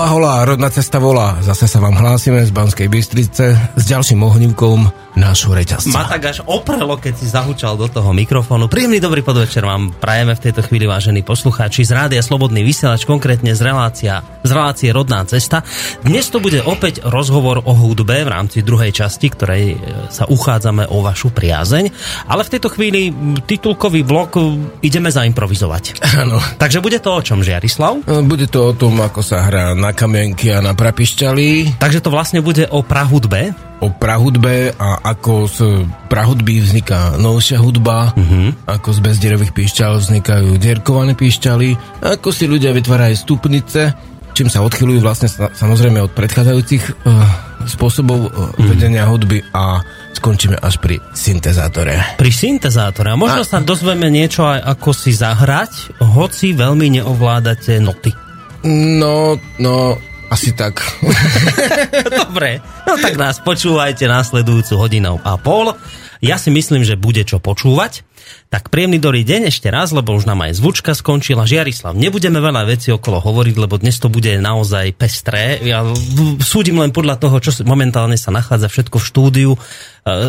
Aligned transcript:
Bonsoir. 0.00 0.09
Hola, 0.20 0.44
rodná 0.44 0.68
cesta 0.68 1.00
volá. 1.00 1.40
Zase 1.40 1.64
sa 1.64 1.80
vám 1.80 1.96
hlásime 1.96 2.44
z 2.44 2.52
Banskej 2.52 2.92
Bystrice 2.92 3.56
s 3.56 3.84
ďalším 3.88 4.20
ohnívkom 4.20 4.92
nášho 5.16 5.50
reťazca. 5.50 5.90
Ma 5.90 6.06
tak 6.06 6.22
až 6.28 6.38
oprelo, 6.44 6.94
keď 7.00 7.14
si 7.18 7.26
zahučal 7.26 7.74
do 7.80 7.88
toho 7.90 8.12
mikrofónu. 8.14 8.68
Príjemný 8.70 9.02
dobrý 9.02 9.24
podvečer 9.24 9.64
vám 9.64 9.90
prajeme 9.96 10.36
v 10.36 10.44
tejto 10.44 10.60
chvíli, 10.62 10.84
vážení 10.86 11.24
poslucháči 11.24 11.88
z 11.88 11.96
Rádia 11.96 12.22
Slobodný 12.22 12.62
vysielač, 12.62 13.08
konkrétne 13.08 13.56
z, 13.56 13.64
relácia, 13.64 14.20
z 14.44 14.50
relácie 14.52 14.92
Rodná 14.92 15.24
cesta. 15.24 15.64
Dnes 16.04 16.28
to 16.28 16.38
bude 16.38 16.62
opäť 16.62 17.00
rozhovor 17.02 17.64
o 17.64 17.72
hudbe 17.72 18.20
v 18.22 18.28
rámci 18.28 18.60
druhej 18.60 18.92
časti, 18.92 19.32
ktorej 19.32 19.64
e, 19.72 19.76
sa 20.12 20.28
uchádzame 20.30 20.84
o 20.92 21.00
vašu 21.02 21.32
priazeň. 21.32 21.90
Ale 22.28 22.44
v 22.44 22.52
tejto 22.52 22.68
chvíli 22.70 23.10
titulkový 23.48 24.04
blok 24.04 24.36
ideme 24.84 25.08
zaimprovizovať. 25.10 26.04
Áno. 26.22 26.38
Takže 26.60 26.78
bude 26.84 27.00
to 27.02 27.18
o 27.18 27.24
čom, 27.24 27.42
Žiarislav? 27.42 28.04
Bude 28.28 28.46
to 28.46 28.70
o 28.70 28.76
tom, 28.76 29.00
ako 29.02 29.24
sa 29.24 29.48
hrá 29.48 29.74
na 29.74 29.90
kamienky 30.10 30.50
a 30.50 30.58
na 30.58 30.74
prapišťali. 30.74 31.78
Takže 31.78 32.02
to 32.02 32.10
vlastne 32.10 32.42
bude 32.42 32.66
o 32.66 32.82
prahudbe? 32.82 33.54
O 33.78 33.94
prahudbe 33.94 34.74
a 34.74 34.98
ako 35.06 35.46
z 35.46 35.86
prahudby 36.10 36.58
vzniká 36.58 37.14
novšia 37.14 37.62
hudba, 37.62 38.10
uh-huh. 38.10 38.50
ako 38.66 38.90
z 38.90 38.98
bezdierových 39.06 39.54
píšťal 39.54 40.02
vznikajú 40.02 40.58
dierkované 40.58 41.14
píšťaly, 41.14 42.02
ako 42.02 42.34
si 42.34 42.50
ľudia 42.50 42.74
vytvárajú 42.74 43.22
stupnice, 43.22 43.94
čím 44.34 44.50
sa 44.50 44.66
odchylujú 44.66 44.98
vlastne 44.98 45.30
samozrejme 45.30 46.02
od 46.02 46.10
predchádzajúcich 46.10 46.82
uh, 46.90 47.24
spôsobov 47.70 48.18
uh, 48.26 48.30
vedenia 48.66 49.06
hudby 49.06 49.46
a 49.54 49.78
skončíme 50.18 50.58
až 50.58 50.82
pri 50.82 50.98
syntezátore. 51.14 52.18
Pri 52.18 52.34
syntezátore. 52.34 53.14
A 53.14 53.16
možno 53.16 53.46
a... 53.46 53.48
sa 53.48 53.62
dozvieme 53.62 54.10
niečo 54.10 54.42
aj 54.42 54.74
ako 54.74 54.90
si 54.90 55.14
zahrať, 55.14 56.02
hoci 56.02 56.50
veľmi 56.58 56.98
neovládate 56.98 57.78
noty. 57.78 58.29
No, 58.64 59.40
no, 59.56 59.96
asi 60.28 60.52
tak. 60.52 60.78
Dobre, 62.22 62.60
no 62.86 62.92
tak 63.00 63.16
nás 63.16 63.40
počúvajte 63.40 64.04
následujúcu 64.06 64.76
hodinou 64.76 65.16
a 65.24 65.40
pol. 65.40 65.72
Ja 66.20 66.36
si 66.36 66.52
myslím, 66.52 66.84
že 66.84 67.00
bude 67.00 67.24
čo 67.24 67.40
počúvať. 67.40 68.04
Tak 68.50 68.66
príjemný 68.66 68.98
dobrý 68.98 69.22
deň 69.22 69.46
ešte 69.46 69.70
raz, 69.70 69.94
lebo 69.94 70.10
už 70.10 70.26
nám 70.26 70.42
aj 70.42 70.58
zvučka 70.58 70.90
skončila. 70.90 71.46
Žiarislav, 71.46 71.94
nebudeme 71.94 72.42
veľa 72.42 72.66
vecí 72.66 72.90
okolo 72.90 73.22
hovoriť, 73.22 73.54
lebo 73.54 73.78
dnes 73.78 73.94
to 74.02 74.10
bude 74.10 74.26
naozaj 74.42 74.90
pestré. 74.98 75.62
Ja 75.62 75.86
súdim 76.42 76.82
len 76.82 76.90
podľa 76.90 77.22
toho, 77.22 77.38
čo 77.38 77.54
momentálne 77.62 78.18
sa 78.18 78.34
nachádza 78.34 78.66
všetko 78.66 78.98
v 78.98 79.06
štúdiu. 79.06 79.50
E, 79.54 79.58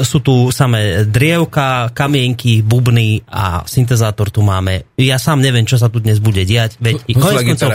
sú 0.05 0.21
tu 0.21 0.53
samé 0.53 1.07
drievka, 1.09 1.89
kamienky, 1.97 2.61
bubny 2.61 3.25
a 3.25 3.65
syntezátor 3.65 4.29
tu 4.29 4.45
máme. 4.45 4.85
Ja 5.01 5.17
sám 5.17 5.41
neviem, 5.41 5.65
čo 5.65 5.81
sa 5.81 5.89
tu 5.89 5.97
dnes 5.97 6.21
bude 6.21 6.45
diať. 6.45 6.77
Veď 6.77 7.01
koncov, 7.17 7.73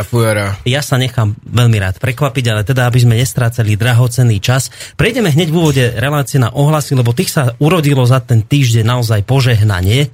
ja 0.63 0.81
sa 0.85 0.95
nechám 0.95 1.35
veľmi 1.43 1.77
rád 1.83 1.99
prekvapiť, 1.99 2.45
ale 2.53 2.63
teda, 2.63 2.87
aby 2.87 3.03
sme 3.03 3.19
nestrácali 3.19 3.75
drahocený 3.75 4.39
čas. 4.39 4.71
Prejdeme 4.95 5.35
hneď 5.35 5.49
v 5.51 5.57
úvode 5.59 5.85
relácie 5.99 6.39
na 6.39 6.55
ohlasy, 6.55 6.95
lebo 6.95 7.11
tých 7.17 7.35
sa 7.35 7.57
urodilo 7.59 8.07
za 8.07 8.23
ten 8.23 8.47
týždeň 8.47 8.85
naozaj 8.87 9.21
požehnanie. 9.25 10.13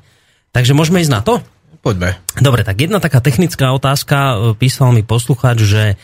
Takže 0.53 0.77
môžeme 0.77 1.01
ísť 1.01 1.13
na 1.13 1.25
to? 1.25 1.41
Poďme. 1.83 2.15
Dobre, 2.39 2.63
tak 2.63 2.79
jedna 2.79 3.03
taká 3.03 3.19
technická 3.19 3.75
otázka. 3.75 4.17
E, 4.17 4.35
písal 4.55 4.95
mi 4.95 5.03
poslucháč, 5.03 5.59
že 5.67 5.85
e, 5.91 5.95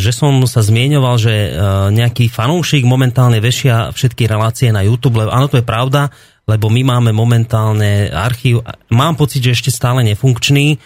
že 0.00 0.10
som 0.10 0.42
sa 0.48 0.66
zmieňoval, 0.66 1.14
že 1.20 1.34
e, 1.36 1.50
nejaký 1.94 2.26
fanúšik 2.26 2.82
momentálne 2.82 3.38
vešia 3.38 3.94
všetky 3.94 4.26
relácie 4.26 4.74
na 4.74 4.82
YouTube, 4.82 5.22
lebo 5.22 5.30
áno, 5.30 5.46
to 5.46 5.62
je 5.62 5.66
pravda, 5.68 6.10
lebo 6.50 6.66
my 6.72 6.82
máme 6.82 7.10
momentálne 7.14 8.10
archív, 8.10 8.66
mám 8.90 9.14
pocit, 9.14 9.46
že 9.46 9.54
ešte 9.54 9.70
stále 9.70 10.02
nefunkčný, 10.02 10.82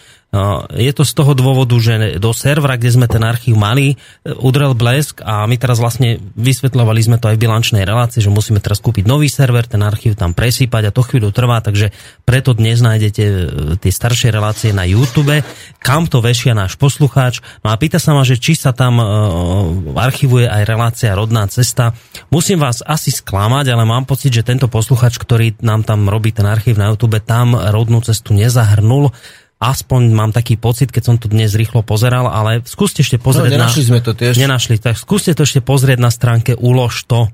je 0.71 0.91
to 0.95 1.03
z 1.03 1.11
toho 1.11 1.35
dôvodu, 1.35 1.75
že 1.75 2.15
do 2.15 2.31
servera, 2.31 2.79
kde 2.79 2.95
sme 2.95 3.11
ten 3.11 3.19
archív 3.19 3.59
mali, 3.59 3.99
e, 4.23 4.31
udrel 4.31 4.71
blesk 4.71 5.19
a 5.27 5.43
my 5.43 5.59
teraz 5.59 5.83
vlastne 5.83 6.23
vysvetľovali 6.39 7.03
sme 7.03 7.17
to 7.19 7.27
aj 7.27 7.35
v 7.35 7.43
bilančnej 7.43 7.83
relácii, 7.83 8.23
že 8.23 8.31
musíme 8.31 8.63
teraz 8.63 8.79
kúpiť 8.79 9.03
nový 9.03 9.27
server, 9.27 9.67
ten 9.67 9.83
archív 9.83 10.15
tam 10.15 10.31
presýpať 10.31 10.87
a 10.87 10.95
to 10.95 11.03
chvíľu 11.03 11.35
trvá, 11.35 11.59
takže 11.59 11.91
preto 12.23 12.55
dnes 12.55 12.79
nájdete 12.79 13.23
e, 13.27 13.35
tie 13.75 13.91
staršie 13.91 14.31
relácie 14.31 14.71
na 14.71 14.87
YouTube, 14.87 15.43
kam 15.83 16.07
to 16.07 16.23
vešia 16.23 16.55
náš 16.55 16.79
poslucháč. 16.79 17.43
No 17.67 17.75
a 17.75 17.75
pýta 17.75 17.99
sa 17.99 18.15
ma, 18.15 18.23
že 18.23 18.39
či 18.39 18.55
sa 18.55 18.71
tam 18.71 19.03
uh, 19.03 19.99
archivuje 19.99 20.47
aj 20.47 20.63
relácia 20.63 21.11
Rodná 21.11 21.43
cesta. 21.51 21.91
Musím 22.31 22.63
vás 22.63 22.79
asi 22.85 23.11
sklamať, 23.11 23.75
ale 23.75 23.83
mám 23.83 24.07
pocit, 24.07 24.31
že 24.31 24.47
tento 24.47 24.71
poslucháč, 24.71 25.19
ktorý 25.19 25.59
nám 25.59 25.83
tam 25.83 26.07
robí 26.07 26.31
ten 26.31 26.47
archív 26.47 26.79
na 26.79 26.93
YouTube, 26.93 27.19
tam 27.19 27.57
Rodnú 27.57 27.99
cestu 27.99 28.31
nezahrnul 28.31 29.11
Aspoň 29.61 30.09
mám 30.09 30.33
taký 30.33 30.57
pocit, 30.57 30.89
keď 30.89 31.03
som 31.05 31.15
to 31.21 31.29
dnes 31.29 31.53
rýchlo 31.53 31.85
pozeral, 31.85 32.25
ale 32.25 32.65
skúste 32.65 33.05
ešte 33.05 33.21
pozrieť 33.21 33.53
no, 33.53 33.55
nenašli 33.61 33.83
na... 33.85 33.89
sme 33.93 33.99
to 34.01 34.11
tiež. 34.17 34.33
Nenašli, 34.41 34.81
tak 34.81 34.97
skúste 34.97 35.37
to 35.37 35.45
ešte 35.45 35.61
pozrieť 35.61 36.01
na 36.01 36.09
stránke 36.09 36.57
Ulož 36.57 37.05
to. 37.05 37.29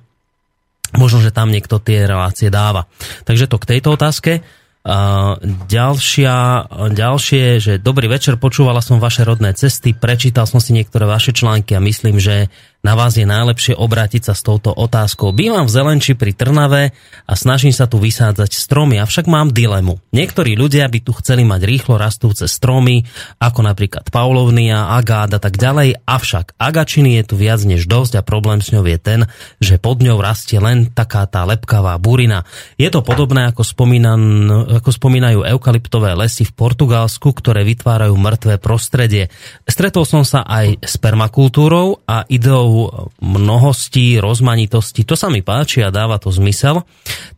Možno, 0.91 1.23
že 1.23 1.31
tam 1.31 1.55
niekto 1.55 1.79
tie 1.79 2.03
relácie 2.03 2.51
dáva. 2.51 2.91
Takže 3.23 3.47
to 3.47 3.55
k 3.55 3.69
tejto 3.75 3.95
otázke. 3.95 4.43
Uh, 4.88 5.35
ďalšia, 5.67 6.67
ďalšie, 6.95 7.59
že 7.59 7.73
dobrý 7.75 8.07
večer, 8.07 8.39
počúvala 8.39 8.79
som 8.79 9.03
vaše 9.03 9.27
rodné 9.27 9.51
cesty, 9.51 9.91
prečítal 9.91 10.47
som 10.47 10.63
si 10.63 10.71
niektoré 10.71 11.03
vaše 11.03 11.35
články 11.35 11.75
a 11.75 11.83
myslím, 11.83 12.23
že 12.23 12.47
na 12.85 12.93
vás 12.93 13.17
je 13.17 13.25
najlepšie 13.25 13.73
obrátiť 13.73 14.29
sa 14.29 14.33
s 14.38 14.45
touto 14.45 14.69
otázkou. 14.69 15.33
Bývam 15.33 15.65
v 15.65 15.73
Zelenči 15.73 16.13
pri 16.13 16.31
Trnave 16.31 16.93
a 17.25 17.33
snažím 17.33 17.73
sa 17.73 17.89
tu 17.89 17.97
vysádzať 17.97 18.53
stromy, 18.53 19.01
avšak 19.01 19.25
mám 19.25 19.49
dilemu. 19.49 19.97
Niektorí 20.13 20.53
ľudia 20.53 20.85
by 20.85 20.99
tu 21.01 21.11
chceli 21.17 21.41
mať 21.41 21.65
rýchlo 21.65 21.97
rastúce 21.97 22.45
stromy, 22.45 23.03
ako 23.41 23.65
napríklad 23.65 24.07
Paulovnia, 24.13 24.93
Agát 24.93 25.33
a 25.33 25.41
tak 25.41 25.57
ďalej, 25.57 26.05
avšak 26.05 26.53
agačiny 26.55 27.17
je 27.19 27.23
tu 27.25 27.35
viac 27.35 27.59
než 27.65 27.89
dosť 27.89 28.21
a 28.21 28.25
problém 28.25 28.61
s 28.61 28.69
ňou 28.69 28.85
je 28.85 28.99
ten, 29.01 29.19
že 29.57 29.81
pod 29.81 29.99
ňou 29.99 30.21
rastie 30.21 30.61
len 30.61 30.94
taká 30.94 31.25
tá 31.25 31.44
lepkavá 31.49 31.97
burina. 31.97 32.45
Je 32.77 32.88
to 32.94 33.01
podobné 33.01 33.49
ako, 33.49 33.65
spomínan, 33.65 34.21
ako 34.79 34.94
spomínajú 34.94 35.44
eukalyptové 35.44 36.13
lesy 36.13 36.45
v 36.45 36.53
Portugalsku, 36.53 37.33
ktoré 37.33 37.65
vytvárajú 37.65 38.13
mŕtvé 38.15 38.61
prostredie. 38.61 39.33
Stretol 39.65 40.05
som 40.05 40.21
sa 40.21 40.45
aj 40.45 40.85
s 40.85 40.95
permakultúrou 41.01 42.05
a 42.05 42.23
ideou 42.29 42.66
mnohosti, 43.22 44.22
rozmanitosti, 44.22 45.03
to 45.07 45.16
sa 45.17 45.28
mi 45.28 45.41
páči 45.41 45.83
a 45.83 45.94
dáva 45.94 46.22
to 46.22 46.29
zmysel, 46.29 46.85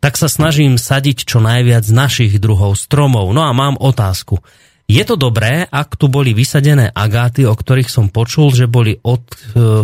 tak 0.02 0.18
sa 0.18 0.28
snažím 0.28 0.76
sadiť 0.76 1.24
čo 1.24 1.38
najviac 1.40 1.86
našich 1.88 2.38
druhov 2.38 2.76
stromov. 2.76 3.30
No 3.32 3.46
a 3.46 3.50
mám 3.54 3.80
otázku. 3.80 4.42
Je 4.90 5.06
to 5.06 5.14
dobré, 5.14 5.70
ak 5.70 5.94
tu 5.94 6.10
boli 6.10 6.34
vysadené 6.34 6.90
agáty, 6.90 7.46
o 7.46 7.54
ktorých 7.54 7.86
som 7.86 8.10
počul, 8.10 8.50
že 8.50 8.66
boli 8.66 8.98
od 9.06 9.22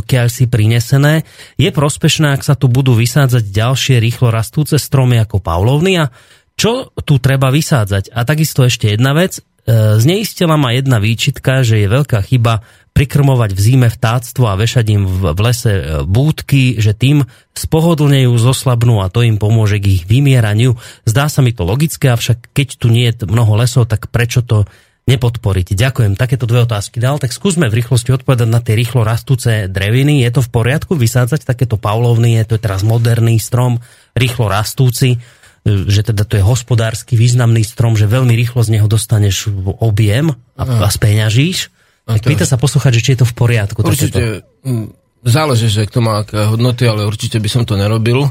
e, 0.03 0.27
si 0.27 0.51
prinesené? 0.51 1.23
Je 1.55 1.71
prospešné, 1.71 2.35
ak 2.35 2.43
sa 2.43 2.59
tu 2.59 2.67
budú 2.67 2.91
vysádzať 2.99 3.47
ďalšie 3.47 4.03
rýchlo 4.03 4.35
rastúce 4.35 4.83
stromy 4.83 5.23
ako 5.23 5.39
Paulovnia? 5.39 6.11
Čo 6.59 6.91
tu 7.07 7.23
treba 7.23 7.55
vysádzať? 7.55 8.11
A 8.11 8.27
takisto 8.27 8.67
ešte 8.67 8.91
jedna 8.91 9.15
vec. 9.15 9.39
E, 9.39 9.41
zneistila 10.03 10.59
ma 10.59 10.75
jedna 10.75 10.99
výčitka, 10.99 11.63
že 11.63 11.87
je 11.87 11.87
veľká 11.87 12.27
chyba 12.27 12.67
prikrmovať 12.97 13.53
v 13.53 13.61
zime 13.61 13.89
vtáctvo 13.93 14.49
a 14.49 14.57
vešať 14.57 14.87
im 14.97 15.05
v, 15.05 15.37
lese 15.45 15.69
e, 15.69 15.83
búdky, 16.09 16.81
že 16.81 16.97
tým 16.97 17.29
spohodlnejú, 17.53 18.33
zoslabnú 18.41 19.05
a 19.05 19.13
to 19.13 19.21
im 19.21 19.37
pomôže 19.37 19.77
k 19.77 20.01
ich 20.01 20.09
vymieraniu. 20.09 20.81
Zdá 21.05 21.29
sa 21.29 21.45
mi 21.45 21.53
to 21.53 21.69
logické, 21.69 22.09
avšak 22.09 22.57
keď 22.57 22.69
tu 22.81 22.89
nie 22.89 23.05
je 23.13 23.29
mnoho 23.29 23.61
lesov, 23.61 23.85
tak 23.85 24.09
prečo 24.09 24.41
to 24.41 24.65
nepodporiť? 25.05 25.77
Ďakujem. 25.77 26.17
Takéto 26.17 26.49
dve 26.49 26.65
otázky 26.65 26.97
dal. 26.97 27.21
Tak 27.21 27.37
skúsme 27.37 27.69
v 27.69 27.85
rýchlosti 27.85 28.17
odpovedať 28.17 28.49
na 28.49 28.65
tie 28.65 28.73
rýchlo 28.73 29.05
rastúce 29.05 29.69
dreviny. 29.69 30.25
Je 30.25 30.33
to 30.33 30.41
v 30.41 30.51
poriadku 30.57 30.97
vysádzať 30.97 31.45
takéto 31.45 31.77
paulovny? 31.77 32.41
Je 32.41 32.49
to 32.49 32.57
teraz 32.57 32.81
moderný 32.81 33.37
strom, 33.37 33.77
rýchlo 34.17 34.49
rastúci? 34.49 35.21
E, 35.69 35.85
že 35.85 36.01
teda 36.01 36.25
to 36.25 36.41
je 36.41 36.49
hospodársky 36.49 37.13
významný 37.13 37.61
strom, 37.61 37.93
že 37.93 38.09
veľmi 38.09 38.33
rýchlo 38.33 38.65
z 38.65 38.81
neho 38.81 38.89
dostaneš 38.89 39.53
objem 39.85 40.33
a, 40.57 40.65
a 40.65 40.89
speňažíš 40.89 41.76
tak 42.07 42.23
pýta 42.23 42.47
sa 42.47 42.55
poslúchať, 42.55 42.93
že 42.95 43.03
či 43.03 43.11
je 43.15 43.21
to 43.23 43.27
v 43.27 43.35
poriadku. 43.35 43.83
Určite, 43.83 44.47
takéto. 44.47 44.95
záleží, 45.27 45.67
že 45.67 45.91
kto 45.91 45.99
má 45.99 46.23
aké 46.23 46.47
hodnoty, 46.47 46.87
ale 46.87 47.03
určite 47.03 47.43
by 47.43 47.49
som 47.51 47.63
to 47.67 47.75
nerobil, 47.75 48.31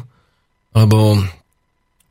lebo 0.72 1.20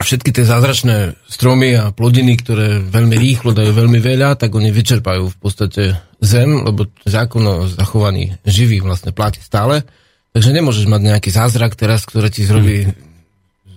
všetky 0.05 0.37
tie 0.37 0.45
zázračné 0.45 1.17
stromy 1.25 1.73
a 1.81 1.89
plodiny, 1.89 2.37
ktoré 2.37 2.85
veľmi 2.85 3.17
rýchlo 3.17 3.57
dajú 3.57 3.73
veľmi 3.73 3.97
veľa, 3.97 4.37
tak 4.37 4.53
oni 4.53 4.69
vyčerpajú 4.69 5.33
v 5.33 5.37
podstate 5.41 5.97
zem, 6.21 6.69
lebo 6.69 6.85
zákon 7.09 7.41
o 7.49 7.57
zachovaní 7.65 8.37
živých 8.45 8.85
vlastne 8.85 9.17
platí 9.17 9.41
stále. 9.41 9.89
Takže 10.37 10.51
nemôžeš 10.53 10.85
mať 10.91 11.01
nejaký 11.01 11.31
zázrak 11.33 11.79
teraz, 11.79 12.05
ktoré 12.05 12.29
ti 12.29 12.45
zrobí 12.45 12.91
hmm. 12.91 12.95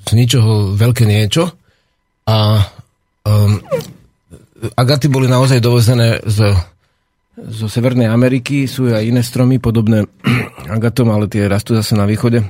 z 0.03 0.11
ničoho 0.11 0.75
veľké 0.75 1.07
niečo. 1.07 1.53
A 2.27 2.65
um, 3.23 3.61
agaty 4.75 5.07
boli 5.07 5.31
naozaj 5.31 5.63
dovezené 5.63 6.19
z 6.27 6.51
zo 7.37 7.69
Severnej 7.69 8.09
Ameriky 8.09 8.65
sú 8.65 8.89
aj 8.89 9.05
iné 9.05 9.21
stromy 9.21 9.61
podobné 9.61 10.09
agatom, 10.77 11.13
ale 11.13 11.29
tie 11.29 11.45
rastú 11.45 11.77
zase 11.77 11.93
na 11.93 12.09
východe. 12.09 12.41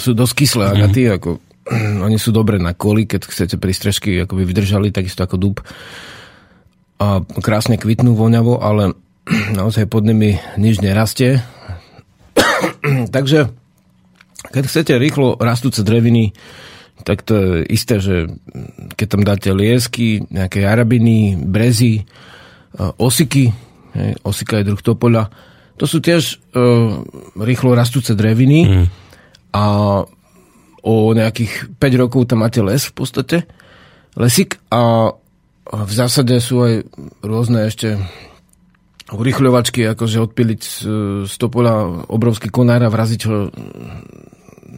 Sú 0.00 0.16
dosť 0.16 0.32
kyslé 0.32 0.64
mm. 0.64 0.72
agaty, 0.72 1.02
ako, 1.12 1.30
oni 2.08 2.16
sú 2.16 2.32
dobré 2.32 2.56
na 2.56 2.72
koli, 2.72 3.04
keď 3.04 3.28
chcete 3.28 3.60
pri 3.60 3.76
strežky 3.76 4.24
by 4.24 4.44
vydržali, 4.48 4.88
takisto 4.88 5.20
ako 5.20 5.36
dub. 5.36 5.56
A 6.96 7.20
krásne 7.44 7.76
kvitnú 7.76 8.16
voňavo, 8.16 8.64
ale 8.64 8.96
naozaj 9.60 9.84
pod 9.92 10.08
nimi 10.08 10.40
nič 10.56 10.80
nerastie. 10.80 11.44
Takže 13.16 13.52
keď 14.56 14.64
chcete 14.64 14.92
rýchlo 14.96 15.36
rastúce 15.36 15.84
dreviny, 15.84 16.32
tak 17.04 17.20
to 17.28 17.36
je 17.36 17.76
isté, 17.76 18.00
že 18.00 18.32
keď 18.96 19.06
tam 19.12 19.22
dáte 19.26 19.52
liesky, 19.52 20.24
nejaké 20.32 20.64
arabiny, 20.64 21.36
brezy, 21.36 22.08
osiky, 22.96 23.52
osika 24.22 24.60
je 24.60 24.68
druh 24.72 24.82
topoľa, 24.82 25.28
to 25.76 25.84
sú 25.84 26.00
tiež 26.00 26.40
uh, 26.56 27.04
rýchlo 27.36 27.76
rastúce 27.76 28.16
dreviny 28.16 28.60
mm. 28.64 28.86
a 29.52 29.64
o 30.86 30.94
nejakých 31.12 31.76
5 31.76 32.02
rokov 32.02 32.30
tam 32.30 32.46
máte 32.46 32.62
les 32.62 32.80
v 32.86 32.94
podstate, 32.94 33.36
lesik 34.16 34.62
a 34.70 35.12
v 35.66 35.92
zásade 35.92 36.38
sú 36.38 36.62
aj 36.62 36.74
rôzne 37.26 37.66
ešte 37.66 37.98
urychľovačky, 39.10 39.82
akože 39.94 40.22
odpiliť 40.30 40.60
z, 40.62 41.34
topola 41.38 42.06
obrovský 42.06 42.50
konár 42.50 42.86
a 42.86 42.90
vraziť 42.90 43.20
ho 43.26 43.50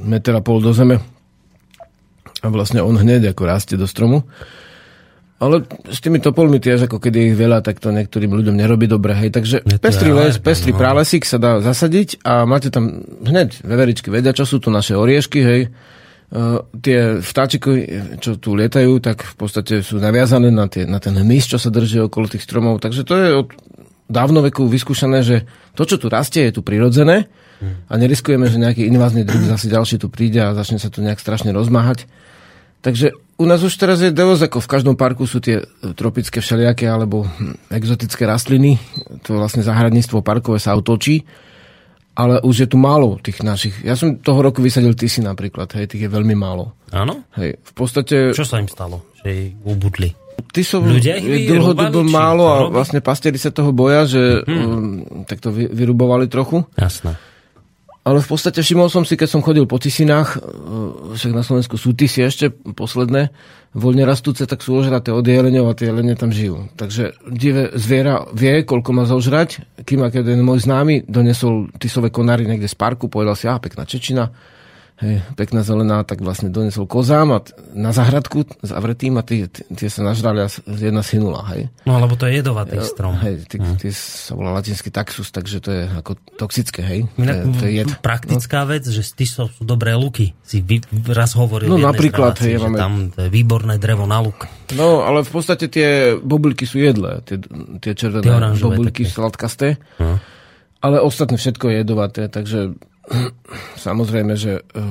meter 0.04 0.36
a 0.36 0.44
pol 0.44 0.64
do 0.64 0.72
zeme 0.72 1.00
a 2.42 2.46
vlastne 2.48 2.84
on 2.84 2.94
hneď 2.94 3.34
ako 3.34 3.42
rastie 3.48 3.76
do 3.76 3.88
stromu. 3.88 4.22
Ale 5.38 5.62
s 5.86 6.02
tými 6.02 6.18
topolmi 6.18 6.58
tiež, 6.58 6.90
ako 6.90 6.98
keď 6.98 7.12
je 7.14 7.24
ich 7.30 7.36
veľa, 7.38 7.62
tak 7.62 7.78
to 7.78 7.94
niektorým 7.94 8.34
ľuďom 8.34 8.58
nerobí 8.58 8.90
dobre. 8.90 9.14
Hej. 9.14 9.38
Takže 9.38 9.56
pestrý 9.78 10.10
les, 10.10 10.34
pestrý 10.42 10.74
no. 10.74 10.78
pralesík 10.82 11.22
sa 11.22 11.38
dá 11.38 11.62
zasadiť 11.62 12.26
a 12.26 12.42
máte 12.42 12.74
tam 12.74 13.06
hneď 13.22 13.62
veveričky 13.62 14.10
vedia, 14.10 14.34
čo 14.34 14.42
sú 14.42 14.58
tu 14.58 14.74
naše 14.74 14.98
oriešky, 14.98 15.40
hej. 15.42 15.62
Uh, 16.28 16.60
tie 16.76 17.24
vtáčiky, 17.24 17.70
čo 18.20 18.36
tu 18.36 18.52
lietajú, 18.52 19.00
tak 19.00 19.24
v 19.24 19.34
podstate 19.38 19.80
sú 19.80 19.96
naviazané 19.96 20.52
na, 20.52 20.68
tie, 20.68 20.84
na 20.84 21.00
ten 21.00 21.16
hmyz, 21.16 21.48
čo 21.48 21.56
sa 21.56 21.72
drží 21.72 22.04
okolo 22.04 22.28
tých 22.28 22.44
stromov. 22.44 22.84
Takže 22.84 23.06
to 23.06 23.14
je 23.16 23.28
od 23.32 23.48
dávnoveku 24.12 24.68
vyskúšané, 24.68 25.24
že 25.24 25.48
to, 25.72 25.88
čo 25.88 25.96
tu 25.96 26.12
rastie, 26.12 26.50
je 26.50 26.60
tu 26.60 26.66
prirodzené 26.66 27.30
a 27.88 27.94
neriskujeme, 27.98 28.46
že 28.46 28.60
nejaký 28.60 28.86
invázny 28.86 29.26
druh 29.26 29.42
zase 29.50 29.66
ďalší 29.66 29.98
tu 29.98 30.08
príde 30.08 30.38
a 30.38 30.54
začne 30.54 30.78
sa 30.78 30.88
tu 30.88 31.02
nejak 31.02 31.18
strašne 31.18 31.50
rozmáhať. 31.50 32.06
Takže 32.80 33.14
u 33.38 33.44
nás 33.46 33.62
už 33.62 33.74
teraz 33.78 34.02
je 34.02 34.10
dosť, 34.10 34.50
ako 34.50 34.58
v 34.58 34.70
každom 34.70 34.94
parku 34.98 35.24
sú 35.24 35.38
tie 35.38 35.62
tropické 35.94 36.42
všelijaké 36.42 36.90
alebo 36.90 37.24
exotické 37.70 38.26
rastliny. 38.26 38.76
To 39.24 39.38
vlastne 39.38 39.62
zahradníctvo 39.62 40.20
parkové 40.20 40.58
sa 40.58 40.74
otočí 40.74 41.22
ale 42.18 42.42
už 42.42 42.66
je 42.66 42.68
tu 42.68 42.74
málo 42.74 43.14
tých 43.22 43.46
našich. 43.46 43.78
Ja 43.86 43.94
som 43.94 44.18
toho 44.18 44.42
roku 44.42 44.58
vysadil 44.58 44.98
tisy 44.98 45.22
napríklad, 45.22 45.70
hej, 45.78 45.86
tých 45.86 46.02
je 46.02 46.10
veľmi 46.10 46.34
málo. 46.34 46.74
Áno? 46.90 47.22
Hej, 47.38 47.62
v 47.62 47.72
podstate... 47.78 48.34
Čo 48.34 48.42
sa 48.42 48.58
im 48.58 48.66
stalo? 48.66 49.14
Že 49.22 49.26
ich 49.30 49.54
ubudli? 49.62 50.10
Tisov 50.50 50.86
Ľudia 50.86 51.18
ich 51.18 51.46
dlhodobo 51.46 52.02
málo 52.02 52.44
a 52.50 52.58
vlastne 52.70 52.98
pastieri 52.98 53.38
sa 53.38 53.54
toho 53.54 53.70
boja, 53.70 54.06
že 54.06 54.42
hmm. 54.42 54.58
um, 54.58 55.22
tak 55.30 55.38
to 55.38 55.54
vy, 55.54 55.70
vyrubovali 55.70 56.26
trochu. 56.26 56.66
Jasné. 56.74 57.14
Ale 58.08 58.24
v 58.24 58.28
podstate 58.32 58.64
všimol 58.64 58.88
som 58.88 59.04
si, 59.04 59.20
keď 59.20 59.28
som 59.28 59.44
chodil 59.44 59.68
po 59.68 59.76
Tisinách, 59.76 60.40
e, 60.40 61.12
však 61.12 61.32
na 61.36 61.44
Slovensku 61.44 61.76
sú 61.76 61.92
tisy 61.92 62.24
ešte 62.24 62.48
posledné, 62.72 63.28
voľne 63.76 64.08
rastúce, 64.08 64.48
tak 64.48 64.64
sú 64.64 64.80
ožraté 64.80 65.12
od 65.12 65.20
jeleňov 65.20 65.68
a 65.68 65.76
tie 65.76 65.92
jelene 65.92 66.16
tam 66.16 66.32
žijú. 66.32 66.72
Takže 66.80 67.20
divé 67.28 67.68
zviera 67.76 68.24
vie, 68.32 68.64
koľko 68.64 68.90
má 68.96 69.04
zožrať, 69.04 69.60
kým 69.84 70.08
keď 70.08 70.24
jeden 70.24 70.40
môj 70.40 70.64
známy 70.64 71.04
donesol 71.04 71.68
tisové 71.76 72.08
konáry 72.08 72.48
niekde 72.48 72.64
z 72.64 72.76
parku, 72.80 73.12
povedal 73.12 73.36
si, 73.36 73.44
a 73.44 73.60
pekná 73.60 73.84
čečina, 73.84 74.32
hej, 74.98 75.22
pekná 75.38 75.62
zelená, 75.62 76.02
tak 76.02 76.22
vlastne 76.22 76.50
donesol 76.50 76.90
kozám 76.90 77.30
a 77.30 77.38
na 77.74 77.94
zahradku 77.94 78.46
zavretým 78.60 79.14
a 79.18 79.22
tie, 79.22 79.46
tie 79.50 79.88
sa 79.88 80.02
nažrali 80.02 80.42
a 80.42 80.48
jedna 80.66 81.06
synula. 81.06 81.46
Hej. 81.54 81.70
No 81.86 82.02
lebo 82.02 82.18
to 82.18 82.26
je 82.26 82.42
jedovatý 82.42 82.82
strom. 82.82 83.14
Hej, 83.22 83.46
tie, 83.46 83.58
hm. 83.62 83.78
tie 83.78 83.90
sa 83.94 84.34
volá 84.34 84.58
latinský 84.58 84.90
taxus, 84.90 85.30
takže 85.30 85.62
to 85.62 85.70
je 85.70 85.82
ako 85.86 86.18
toxické. 86.34 86.82
Hej. 86.82 87.00
Inak, 87.14 87.36
to 87.38 87.46
je, 87.46 87.54
to 87.54 87.64
je 87.64 87.72
jed. 87.78 87.90
Praktická 88.02 88.66
no. 88.66 88.74
vec, 88.74 88.84
že 88.86 89.02
z 89.06 89.12
tisov 89.14 89.54
sú 89.54 89.62
dobré 89.62 89.94
luky. 89.94 90.34
Si 90.42 90.58
vy, 90.58 90.82
raz 91.14 91.38
hovoril 91.38 91.70
No 91.70 91.78
napríklad, 91.78 92.34
hej, 92.42 92.58
že 92.58 92.66
máme... 92.66 92.78
tam 92.78 92.92
je 93.14 93.30
výborné 93.30 93.78
drevo 93.78 94.04
na 94.04 94.18
luk. 94.18 94.50
No, 94.74 95.06
ale 95.06 95.22
v 95.22 95.30
podstate 95.30 95.70
tie 95.70 96.18
bobulky 96.18 96.66
sú 96.66 96.82
jedlé, 96.82 97.22
tie, 97.22 97.38
tie 97.80 97.92
červené 97.94 98.26
tie 98.26 98.60
bobulky 98.66 99.06
sladkasté. 99.06 99.78
Hm. 100.02 100.18
Ale 100.78 101.02
ostatné 101.02 101.34
všetko 101.34 101.64
je 101.70 101.74
jedovaté, 101.82 102.22
takže 102.30 102.78
Samozrejme, 103.88 104.34
že 104.36 104.60
eh, 104.60 104.82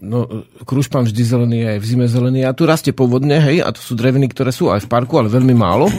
no, 0.00 0.46
krušpán 0.62 1.06
vždy 1.06 1.22
zelený 1.22 1.58
aj 1.76 1.78
v 1.82 1.86
zime 1.86 2.06
zelený 2.06 2.46
a 2.46 2.56
tu 2.56 2.64
rastie 2.64 2.94
povodne, 2.94 3.38
hej, 3.38 3.62
a 3.64 3.68
to 3.74 3.80
sú 3.82 3.98
dreviny, 3.98 4.30
ktoré 4.30 4.54
sú 4.54 4.70
aj 4.70 4.86
v 4.86 4.90
parku, 4.90 5.18
ale 5.18 5.32
veľmi 5.32 5.54
málo. 5.54 5.90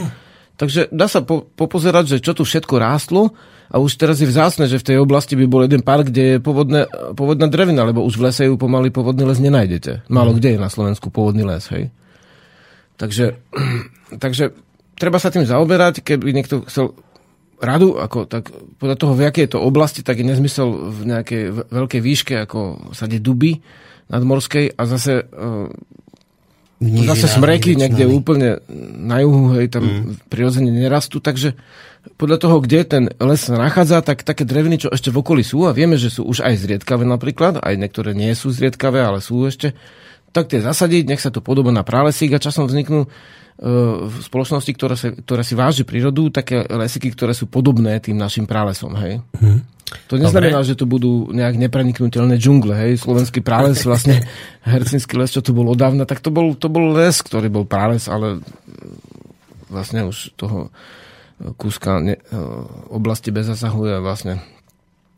Takže 0.60 0.92
dá 0.92 1.08
sa 1.08 1.24
po, 1.24 1.42
popozerať, 1.42 2.16
že 2.16 2.22
čo 2.22 2.36
tu 2.36 2.44
všetko 2.44 2.74
rástlo 2.78 3.32
a 3.72 3.80
už 3.80 3.96
teraz 3.96 4.20
je 4.20 4.28
vzácne, 4.28 4.68
že 4.68 4.78
v 4.78 4.86
tej 4.94 4.96
oblasti 5.00 5.32
by 5.32 5.48
bol 5.48 5.64
jeden 5.64 5.80
park, 5.80 6.12
kde 6.12 6.22
je 6.22 6.38
povodne, 6.38 6.84
povodná 7.16 7.48
drevina, 7.48 7.88
lebo 7.88 8.04
už 8.04 8.20
v 8.20 8.24
lese 8.28 8.42
ju 8.46 8.54
pomaly 8.60 8.92
povodný 8.92 9.24
les 9.24 9.40
nenájdete. 9.40 10.06
Málo 10.12 10.36
mm. 10.36 10.36
kde 10.38 10.48
je 10.54 10.58
na 10.60 10.70
Slovensku 10.70 11.08
povodný 11.08 11.42
les, 11.48 11.64
hej. 11.72 11.88
Takže, 13.00 13.40
takže 14.22 14.52
treba 15.00 15.16
sa 15.16 15.32
tým 15.32 15.48
zaoberať, 15.48 16.04
keby 16.04 16.30
niekto 16.36 16.68
chcel 16.68 16.94
radu, 17.62 17.96
ako, 17.96 18.26
tak 18.26 18.50
podľa 18.82 18.96
toho, 18.98 19.12
v 19.14 19.30
akej 19.30 19.42
je 19.46 19.52
to 19.54 19.60
oblasti, 19.62 20.02
tak 20.02 20.18
je 20.18 20.26
nezmysel 20.26 20.90
v 20.90 21.00
nejakej 21.06 21.42
veľkej 21.70 22.00
výške, 22.02 22.34
ako 22.42 22.90
sade 22.92 23.22
duby 23.22 23.62
nadmorskej 24.10 24.74
a 24.76 24.82
zase 24.84 25.24
uh, 25.24 25.70
zase 26.82 27.30
smreky 27.30 27.78
niekde 27.78 28.10
úplne 28.10 28.58
na 28.98 29.22
juhu, 29.22 29.54
hej, 29.54 29.70
tam 29.70 29.86
mm. 29.86 30.26
prirodzene 30.26 30.74
nerastú, 30.74 31.22
takže 31.22 31.54
podľa 32.18 32.38
toho, 32.42 32.56
kde 32.58 32.78
ten 32.82 33.04
les 33.14 33.42
nachádza, 33.46 34.02
tak 34.02 34.26
také 34.26 34.42
dreviny, 34.42 34.82
čo 34.82 34.88
ešte 34.90 35.14
v 35.14 35.22
okolí 35.22 35.46
sú, 35.46 35.70
a 35.70 35.76
vieme, 35.76 35.94
že 35.94 36.10
sú 36.10 36.26
už 36.26 36.42
aj 36.42 36.58
zriedkavé 36.58 37.06
napríklad, 37.06 37.62
aj 37.62 37.74
niektoré 37.78 38.10
nie 38.10 38.34
sú 38.34 38.50
zriedkavé, 38.50 38.98
ale 38.98 39.22
sú 39.22 39.38
ešte, 39.46 39.78
tak 40.34 40.50
tie 40.50 40.58
zasadiť, 40.58 41.06
nech 41.06 41.22
sa 41.22 41.30
to 41.30 41.38
podobá 41.38 41.70
na 41.70 41.86
pralesík 41.86 42.34
a 42.34 42.42
časom 42.42 42.66
vzniknú 42.66 43.06
v 43.62 44.16
spoločnosti, 44.26 44.72
ktoré, 44.74 44.94
sa, 44.98 45.14
ktoré 45.14 45.46
si 45.46 45.54
váži 45.54 45.86
prírodu, 45.86 46.34
také 46.34 46.66
lesiky, 46.66 47.14
ktoré 47.14 47.30
sú 47.30 47.46
podobné 47.46 48.02
tým 48.02 48.18
našim 48.18 48.42
pralesom, 48.42 48.98
hej. 48.98 49.22
Hmm. 49.38 49.62
To 50.08 50.16
neznamená, 50.16 50.64
Dobre. 50.64 50.70
že 50.72 50.78
to 50.80 50.88
budú 50.88 51.28
nejak 51.30 51.60
nepreniknutelné 51.60 52.42
džungle, 52.42 52.74
hej. 52.74 52.98
Slovenský 52.98 53.38
prales, 53.38 53.78
vlastne 53.86 54.26
hercinský 54.66 55.14
les, 55.14 55.30
čo 55.30 55.44
tu 55.46 55.54
bol 55.54 55.70
odávna, 55.70 56.08
tak 56.10 56.18
to 56.18 56.34
bol, 56.34 56.58
to 56.58 56.66
bol 56.66 56.90
les, 56.90 57.14
ktorý 57.22 57.46
bol 57.52 57.62
prales, 57.62 58.10
ale 58.10 58.42
vlastne 59.70 60.10
už 60.10 60.34
toho 60.34 60.74
kúska 61.54 62.02
ne, 62.02 62.18
oblasti 62.90 63.30
bez 63.30 63.46
zasahuje 63.46 64.02
vlastne 64.02 64.42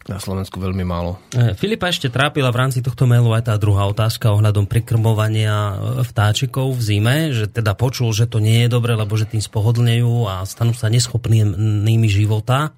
na 0.05 0.21
Slovensku 0.21 0.61
veľmi 0.61 0.85
málo. 0.85 1.17
E, 1.33 1.57
Filipa 1.57 1.89
ešte 1.89 2.13
trápila 2.13 2.53
v 2.53 2.61
rámci 2.61 2.85
tohto 2.85 3.09
mailu 3.09 3.33
aj 3.33 3.49
tá 3.49 3.55
druhá 3.57 3.89
otázka 3.89 4.37
ohľadom 4.37 4.69
prikrmovania 4.69 5.55
e, 5.55 5.75
vtáčikov 6.05 6.77
v 6.77 6.83
zime, 6.85 7.17
že 7.33 7.49
teda 7.49 7.73
počul, 7.73 8.13
že 8.13 8.29
to 8.29 8.37
nie 8.37 8.65
je 8.65 8.69
dobre, 8.69 8.93
lebo 8.93 9.17
že 9.17 9.25
tým 9.25 9.41
spohodlnejú 9.41 10.29
a 10.29 10.45
stanú 10.45 10.77
sa 10.77 10.93
neschopnými 10.93 12.09
života 12.13 12.77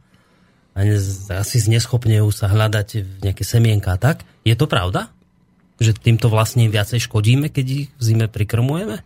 a 0.77 0.85
asi 1.41 1.57
zneschopnejú 1.57 2.29
sa 2.31 2.53
hľadať 2.53 2.89
v 3.01 3.11
nejaké 3.25 3.43
semienka 3.43 3.97
tak. 3.97 4.23
Je 4.45 4.53
to 4.53 4.69
pravda? 4.69 5.09
Že 5.81 5.97
týmto 5.99 6.29
vlastne 6.29 6.69
viacej 6.69 7.01
škodíme, 7.01 7.49
keď 7.49 7.67
ich 7.67 7.87
v 7.97 8.03
zime 8.03 8.29
prikrmujeme? 8.29 9.01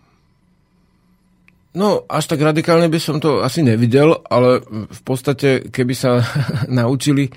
No, 1.70 2.02
až 2.10 2.26
tak 2.26 2.42
radikálne 2.42 2.90
by 2.90 2.98
som 2.98 3.22
to 3.22 3.46
asi 3.46 3.62
nevidel, 3.62 4.18
ale 4.26 4.58
v 4.90 5.00
podstate, 5.06 5.70
keby 5.70 5.94
sa 5.94 6.18
naučili 6.66 7.30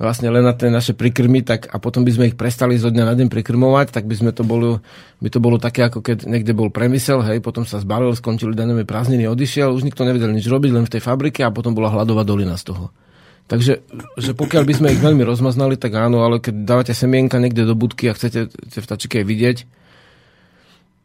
vlastne 0.00 0.32
len 0.32 0.40
na 0.40 0.56
tie 0.56 0.72
naše 0.72 0.96
prikrmy, 0.96 1.44
tak 1.44 1.68
a 1.68 1.76
potom 1.76 2.08
by 2.08 2.12
sme 2.16 2.24
ich 2.32 2.36
prestali 2.40 2.80
zo 2.80 2.88
dňa 2.88 3.04
na 3.04 3.12
deň 3.12 3.28
prikrmovať, 3.28 3.92
tak 3.92 4.08
by 4.08 4.16
sme 4.16 4.30
to 4.32 4.48
bolo, 4.48 4.80
by 5.20 5.28
to 5.28 5.44
bolo 5.44 5.60
také, 5.60 5.84
ako 5.84 6.00
keď 6.00 6.24
niekde 6.24 6.56
bol 6.56 6.72
premysel, 6.72 7.20
hej, 7.20 7.44
potom 7.44 7.68
sa 7.68 7.84
zbalil, 7.84 8.16
skončili 8.16 8.56
daňové 8.56 8.88
prázdniny, 8.88 9.28
odišiel, 9.28 9.76
už 9.76 9.84
nikto 9.84 10.08
nevedel 10.08 10.32
nič 10.32 10.48
robiť, 10.48 10.72
len 10.72 10.88
v 10.88 10.92
tej 10.96 11.04
fabrike 11.04 11.44
a 11.44 11.52
potom 11.52 11.76
bola 11.76 11.92
hladová 11.92 12.24
dolina 12.24 12.56
z 12.56 12.72
toho. 12.72 12.88
Takže 13.44 13.84
že 14.16 14.32
pokiaľ 14.32 14.62
by 14.64 14.74
sme 14.78 14.88
ich 14.96 15.02
veľmi 15.04 15.20
rozmaznali, 15.26 15.76
tak 15.76 15.92
áno, 16.00 16.24
ale 16.24 16.40
keď 16.40 16.54
dávate 16.64 16.92
semienka 16.96 17.36
niekde 17.36 17.68
do 17.68 17.76
budky 17.76 18.08
a 18.08 18.16
chcete 18.16 18.48
tie 18.48 18.80
vtačiky 18.80 19.20
aj 19.20 19.26
vidieť, 19.28 19.58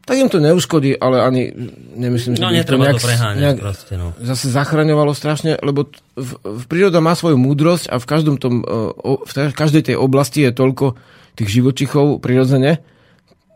tak 0.06 0.22
im 0.22 0.30
to 0.30 0.38
neuškodí, 0.38 1.02
ale 1.02 1.26
ani 1.26 1.50
nemyslím, 1.98 2.38
že 2.38 2.42
no, 2.46 2.54
by 2.54 2.62
to 2.62 2.78
nejak, 2.78 3.02
to 3.02 3.10
nejak 3.42 3.58
proste, 3.58 3.94
no. 3.98 4.14
zase 4.22 4.54
zachraňovalo 4.54 5.18
strašne, 5.18 5.58
lebo 5.66 5.90
v, 6.14 6.32
v 6.46 6.64
príroda 6.70 7.02
má 7.02 7.18
svoju 7.18 7.42
múdrosť 7.42 7.90
a 7.90 7.98
v, 7.98 8.06
každom 8.06 8.38
tom, 8.38 8.62
v 9.02 9.56
každej 9.58 9.90
tej 9.92 9.96
oblasti 9.98 10.46
je 10.46 10.54
toľko 10.54 10.94
tých 11.34 11.50
živočichov 11.50 12.22
prirodzene, 12.22 12.86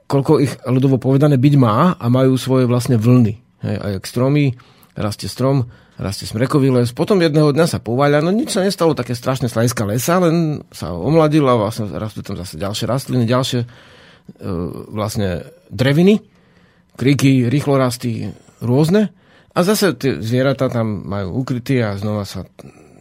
koľko 0.10 0.42
ich 0.42 0.58
ľudovo 0.66 0.98
povedané 0.98 1.38
byť 1.38 1.54
má 1.62 1.94
a 1.94 2.06
majú 2.10 2.34
svoje 2.34 2.66
vlastne 2.66 2.98
vlny. 2.98 3.34
Hej, 3.62 3.76
a 3.78 3.86
jak 4.02 4.04
stromy, 4.10 4.58
rastie 4.98 5.30
strom, 5.30 5.70
rastie 6.02 6.26
smrekový 6.26 6.74
les, 6.74 6.90
potom 6.98 7.22
jedného 7.22 7.54
dňa 7.54 7.66
sa 7.70 7.78
pováľa, 7.78 8.26
no 8.26 8.34
nič 8.34 8.58
sa 8.58 8.66
nestalo, 8.66 8.98
také 8.98 9.14
strašné 9.14 9.54
slajská 9.54 9.86
lesa, 9.86 10.18
len 10.18 10.66
sa 10.74 10.98
omladila, 10.98 11.62
vlastne 11.62 11.94
rastú 11.94 12.26
tam 12.26 12.42
zase 12.42 12.58
ďalšie 12.58 12.86
rastliny, 12.90 13.30
ďalšie 13.30 13.60
e, 13.62 13.68
vlastne 14.90 15.46
dreviny 15.70 16.39
kriky, 16.96 17.52
rýchlorasty, 17.52 18.34
rôzne. 18.64 19.14
A 19.54 19.60
zase 19.66 19.98
tie 19.98 20.22
zvieratá 20.22 20.70
tam 20.70 21.04
majú 21.04 21.44
ukrytý 21.44 21.82
a 21.84 21.98
znova 21.98 22.24
sa 22.24 22.46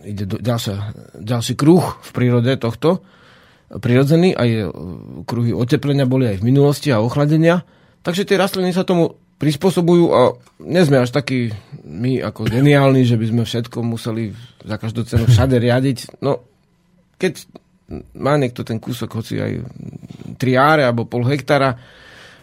ide 0.03 0.25
do 0.25 0.41
ďalšia, 0.41 0.77
ďalší 1.21 1.55
kruh 1.55 1.85
v 1.85 2.11
prírode 2.17 2.53
tohto. 2.57 3.05
prirodzený, 3.69 4.33
e, 4.33 4.65
kruhy 5.29 5.53
oteplenia 5.53 6.09
boli 6.09 6.25
aj 6.25 6.41
v 6.41 6.47
minulosti 6.49 6.89
a 6.89 7.05
ochladenia. 7.05 7.69
Takže 8.01 8.25
tie 8.25 8.41
rastliny 8.41 8.73
sa 8.73 8.89
tomu 8.89 9.21
prispôsobujú 9.39 10.05
a 10.17 10.21
nie 10.65 10.83
sme 10.89 11.05
až 11.05 11.13
takí 11.13 11.53
my 11.85 12.25
ako 12.25 12.49
geniálni, 12.49 13.05
že 13.05 13.21
by 13.21 13.27
sme 13.29 13.43
všetko 13.45 13.85
museli 13.85 14.33
za 14.65 14.81
každú 14.81 15.05
cenu 15.05 15.29
všade 15.29 15.61
riadiť. 15.61 16.19
No, 16.25 16.43
keď 17.21 17.45
má 18.19 18.35
niekto 18.41 18.67
ten 18.67 18.83
kúsok, 18.83 19.15
hoci 19.15 19.39
aj 19.39 19.53
triáre 20.37 20.83
alebo 20.89 21.05
pol 21.07 21.29
hektára, 21.29 21.79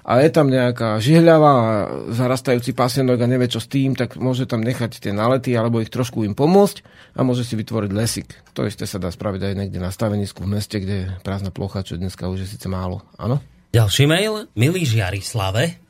a 0.06 0.22
je 0.22 0.30
tam 0.30 0.54
nejaká 0.54 1.02
žihľava 1.02 1.50
a 1.50 1.66
zarastajúci 2.14 2.78
pasienok 2.78 3.26
a 3.26 3.26
nevie 3.26 3.50
čo 3.50 3.58
s 3.58 3.66
tým, 3.66 3.98
tak 3.98 4.22
môže 4.22 4.46
tam 4.46 4.62
nechať 4.62 5.02
tie 5.02 5.10
nalety 5.10 5.58
alebo 5.58 5.82
ich 5.82 5.90
trošku 5.90 6.22
im 6.22 6.38
pomôcť 6.38 6.86
a 7.18 7.26
môže 7.26 7.42
si 7.42 7.58
vytvoriť 7.58 7.90
lesik. 7.90 8.30
To 8.54 8.70
isté 8.70 8.86
sa 8.86 9.02
dá 9.02 9.10
spraviť 9.10 9.42
aj 9.42 9.54
niekde 9.58 9.82
na 9.82 9.90
stavenisku 9.90 10.46
v 10.46 10.62
meste, 10.62 10.78
kde 10.78 10.96
je 10.96 11.08
prázdna 11.26 11.50
plocha, 11.50 11.82
čo 11.82 11.98
dneska 11.98 12.30
už 12.30 12.46
je 12.46 12.54
síce 12.54 12.70
málo. 12.70 13.02
Áno? 13.18 13.42
Ďalší 13.74 14.06
mail. 14.06 14.46
Milý 14.54 14.86
Žiarislave, 14.86 15.82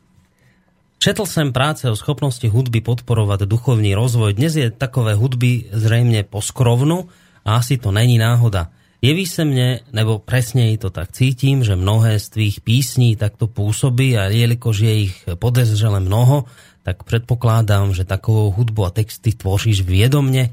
Četl 0.95 1.27
sem 1.27 1.53
práce 1.53 1.85
o 1.85 1.93
schopnosti 1.93 2.47
hudby 2.47 2.81
podporovať 2.81 3.45
duchovný 3.45 3.93
rozvoj. 3.93 4.39
Dnes 4.39 4.57
je 4.57 4.73
takové 4.73 5.13
hudby 5.13 5.69
zrejme 5.69 6.25
poskrovnu 6.25 7.11
a 7.45 7.61
asi 7.61 7.77
to 7.77 7.93
není 7.93 8.17
náhoda. 8.17 8.73
Jeví 9.05 9.29
se 9.29 9.45
mne, 9.45 9.85
nebo 9.93 10.17
presne 10.17 10.73
to 10.81 10.89
tak 10.89 11.13
cítim, 11.13 11.61
že 11.61 11.77
mnohé 11.77 12.17
z 12.17 12.33
tvých 12.33 12.57
písní 12.65 13.13
takto 13.13 13.45
pôsobí 13.45 14.17
a 14.17 14.33
jelikož 14.33 14.81
je 14.81 14.93
ich 15.05 15.15
podezřele 15.37 16.01
mnoho, 16.01 16.49
tak 16.81 17.05
predpokladám, 17.05 17.93
že 17.93 18.01
takovou 18.01 18.49
hudbu 18.57 18.81
a 18.89 18.89
texty 18.89 19.29
tvoříš 19.37 19.85
viedomne, 19.85 20.49
e, 20.49 20.51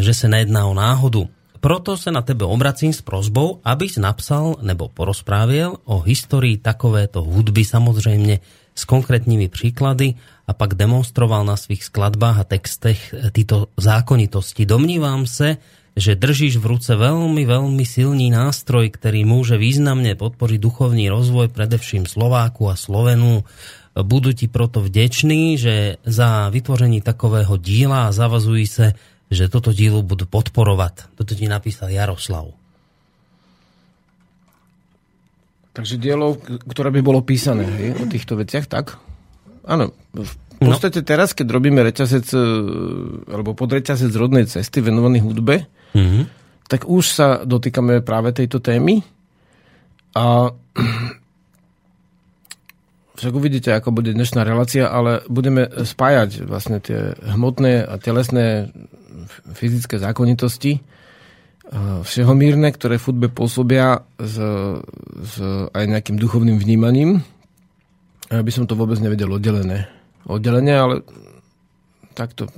že 0.00 0.16
sa 0.16 0.24
nejedná 0.32 0.64
o 0.64 0.72
náhodu. 0.72 1.28
Proto 1.60 2.00
sa 2.00 2.08
na 2.08 2.24
tebe 2.24 2.48
obracím 2.48 2.96
s 2.96 3.04
prozbou, 3.04 3.60
abys 3.60 4.00
napsal 4.00 4.56
nebo 4.64 4.88
porozprávil 4.88 5.76
o 5.84 6.00
histórii 6.00 6.56
takovéto 6.56 7.28
hudby 7.28 7.60
samozrejme 7.60 8.40
s 8.72 8.82
konkrétnymi 8.88 9.52
príklady 9.52 10.16
a 10.48 10.56
pak 10.56 10.80
demonstroval 10.80 11.44
na 11.44 11.60
svých 11.60 11.84
skladbách 11.92 12.36
a 12.40 12.48
textech 12.48 13.12
títo 13.36 13.68
zákonitosti. 13.76 14.64
Domnívam 14.64 15.28
sa, 15.28 15.60
že 15.96 16.12
držíš 16.12 16.60
v 16.60 16.76
ruce 16.76 16.92
veľmi, 16.92 17.48
veľmi 17.48 17.84
silný 17.88 18.28
nástroj, 18.28 18.92
ktorý 18.92 19.24
môže 19.24 19.56
významne 19.56 20.12
podporiť 20.12 20.60
duchovný 20.60 21.08
rozvoj 21.08 21.48
predevším 21.48 22.04
Slováku 22.04 22.68
a 22.68 22.76
Slovenu. 22.76 23.48
Budú 23.96 24.36
ti 24.36 24.44
proto 24.44 24.84
vdeční, 24.84 25.56
že 25.56 25.96
za 26.04 26.52
vytvoření 26.52 27.00
takového 27.00 27.56
díla 27.56 28.12
a 28.12 28.14
zavazujú 28.14 28.68
sa, 28.68 28.86
že 29.32 29.48
toto 29.48 29.72
dílo 29.72 30.04
budú 30.04 30.28
podporovať. 30.28 31.16
Toto 31.16 31.32
ti 31.32 31.48
napísal 31.48 31.88
Jaroslav. 31.88 32.52
Takže 35.72 35.96
dielo, 35.96 36.36
ktoré 36.68 36.92
by 36.92 37.00
bolo 37.00 37.20
písané 37.24 37.64
hej, 37.64 37.90
o 38.00 38.04
týchto 38.04 38.36
veciach, 38.36 38.68
tak? 38.68 39.00
Áno, 39.64 39.92
v 40.12 40.32
no. 40.60 40.72
podstate 40.72 41.04
teraz, 41.04 41.36
keď 41.36 41.52
robíme 41.52 41.84
reťazec, 41.84 42.32
e, 42.32 42.40
alebo 43.28 43.52
podreťazec 43.52 44.08
rodnej 44.16 44.48
cesty 44.48 44.80
venovaný 44.80 45.20
hudbe, 45.20 45.68
mm-hmm. 45.96 46.22
tak 46.68 46.84
už 46.84 47.04
sa 47.08 47.28
dotýkame 47.48 48.04
práve 48.04 48.36
tejto 48.36 48.60
témy. 48.60 49.00
A 50.12 50.52
však 53.18 53.32
uvidíte, 53.32 53.72
ako 53.72 53.96
bude 53.96 54.12
dnešná 54.12 54.44
relácia, 54.44 54.92
ale 54.92 55.24
budeme 55.32 55.64
spájať 55.64 56.44
vlastne 56.44 56.84
tie 56.84 57.16
hmotné 57.24 57.88
a 57.88 57.96
telesné 57.96 58.68
fyzické 59.56 59.96
zákonitosti, 59.96 60.76
e, 60.76 60.80
všehomírne, 62.04 62.68
ktoré 62.76 63.00
v 63.00 63.06
hudbe 63.08 63.32
pôsobia 63.32 64.04
s, 64.20 64.36
s 65.24 65.34
aj 65.72 65.84
nejakým 65.88 66.20
duchovným 66.20 66.60
vnímaním. 66.60 67.24
Aby 68.28 68.52
som 68.52 68.68
to 68.68 68.76
vôbec 68.76 69.00
nevedel 69.00 69.30
oddelené 69.30 69.96
oddelenie, 70.26 70.74
ale 70.74 70.94
takto. 72.12 72.50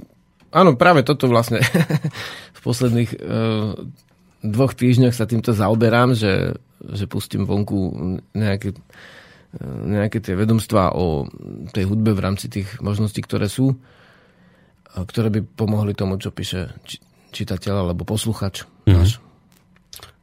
Áno, 0.49 0.81
práve 0.81 1.05
toto 1.05 1.29
vlastne 1.29 1.61
v 2.59 2.61
posledných 2.61 3.11
uh, 3.15 3.79
dvoch 4.43 4.75
týždňoch 4.75 5.15
sa 5.15 5.31
týmto 5.31 5.55
zaoberám, 5.55 6.19
že, 6.19 6.59
že 6.83 7.07
pustím 7.07 7.47
vonku 7.47 7.79
nejaké, 8.35 8.75
uh, 8.75 9.81
nejaké 9.87 10.19
tie 10.19 10.35
vedomstvá 10.35 10.99
o 10.99 11.31
tej 11.71 11.87
hudbe 11.87 12.19
v 12.19 12.23
rámci 12.27 12.51
tých 12.51 12.83
možností, 12.83 13.23
ktoré 13.23 13.47
sú, 13.47 13.79
ktoré 14.89 15.31
by 15.31 15.41
pomohli 15.55 15.95
tomu, 15.95 16.19
čo 16.19 16.35
píše 16.35 16.75
či, 16.83 16.99
čitateľ 17.31 17.87
alebo 17.87 18.03
posluchač 18.03 18.67
mm-hmm. 18.67 18.95
náš. 18.99 19.23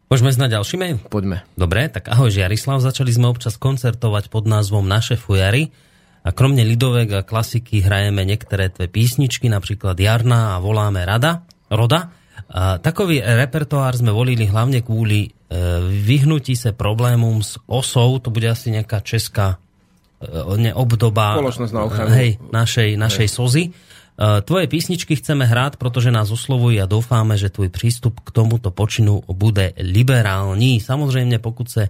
Môžeme 0.05 0.29
ísť 0.29 0.41
na 0.41 0.53
ďalší 0.53 0.75
mail? 0.77 0.97
Poďme. 1.01 1.41
Dobre, 1.57 1.89
tak 1.89 2.13
ahoj 2.13 2.29
Žiarislav, 2.29 2.77
začali 2.77 3.09
sme 3.09 3.25
občas 3.25 3.57
koncertovať 3.57 4.29
pod 4.29 4.45
názvom 4.45 4.85
Naše 4.85 5.17
fujary 5.17 5.73
a 6.21 6.29
kromne 6.29 6.61
lidovek 6.61 7.09
a 7.09 7.25
klasiky 7.25 7.81
hrajeme 7.81 8.21
niektoré 8.21 8.69
tvoje 8.69 8.89
písničky, 8.89 9.49
napríklad 9.49 9.97
Jarná 9.97 10.57
a 10.57 10.61
voláme 10.61 11.01
Rada, 11.05 11.45
Roda. 11.73 12.13
A 12.45 12.77
takový 12.77 13.25
repertoár 13.25 13.97
sme 13.97 14.13
volili 14.13 14.45
hlavne 14.45 14.85
kvôli 14.85 15.25
e, 15.25 15.29
vyhnutí 15.89 16.53
sa 16.53 16.77
problémom 16.77 17.41
s 17.41 17.57
osou, 17.65 18.21
to 18.21 18.29
bude 18.29 18.45
asi 18.45 18.69
nejaká 18.69 19.01
česká 19.01 19.57
e, 20.21 20.69
obdoba 20.77 21.41
hej, 22.13 22.37
našej, 22.53 22.89
našej 23.01 23.27
hej. 23.27 23.33
sozy. 23.33 23.63
E, 23.65 23.71
tvoje 24.45 24.69
písničky 24.69 25.17
chceme 25.17 25.49
hrať, 25.49 25.81
pretože 25.81 26.13
nás 26.13 26.29
oslovujú 26.29 26.77
a 26.79 26.87
dúfame, 26.87 27.33
že 27.33 27.49
tvoj 27.49 27.73
prístup 27.73 28.21
k 28.21 28.29
tomuto 28.29 28.69
počinu 28.69 29.25
bude 29.25 29.73
liberálny. 29.81 30.77
Samozrejme, 30.77 31.41
pokud 31.41 31.65
sa 31.65 31.89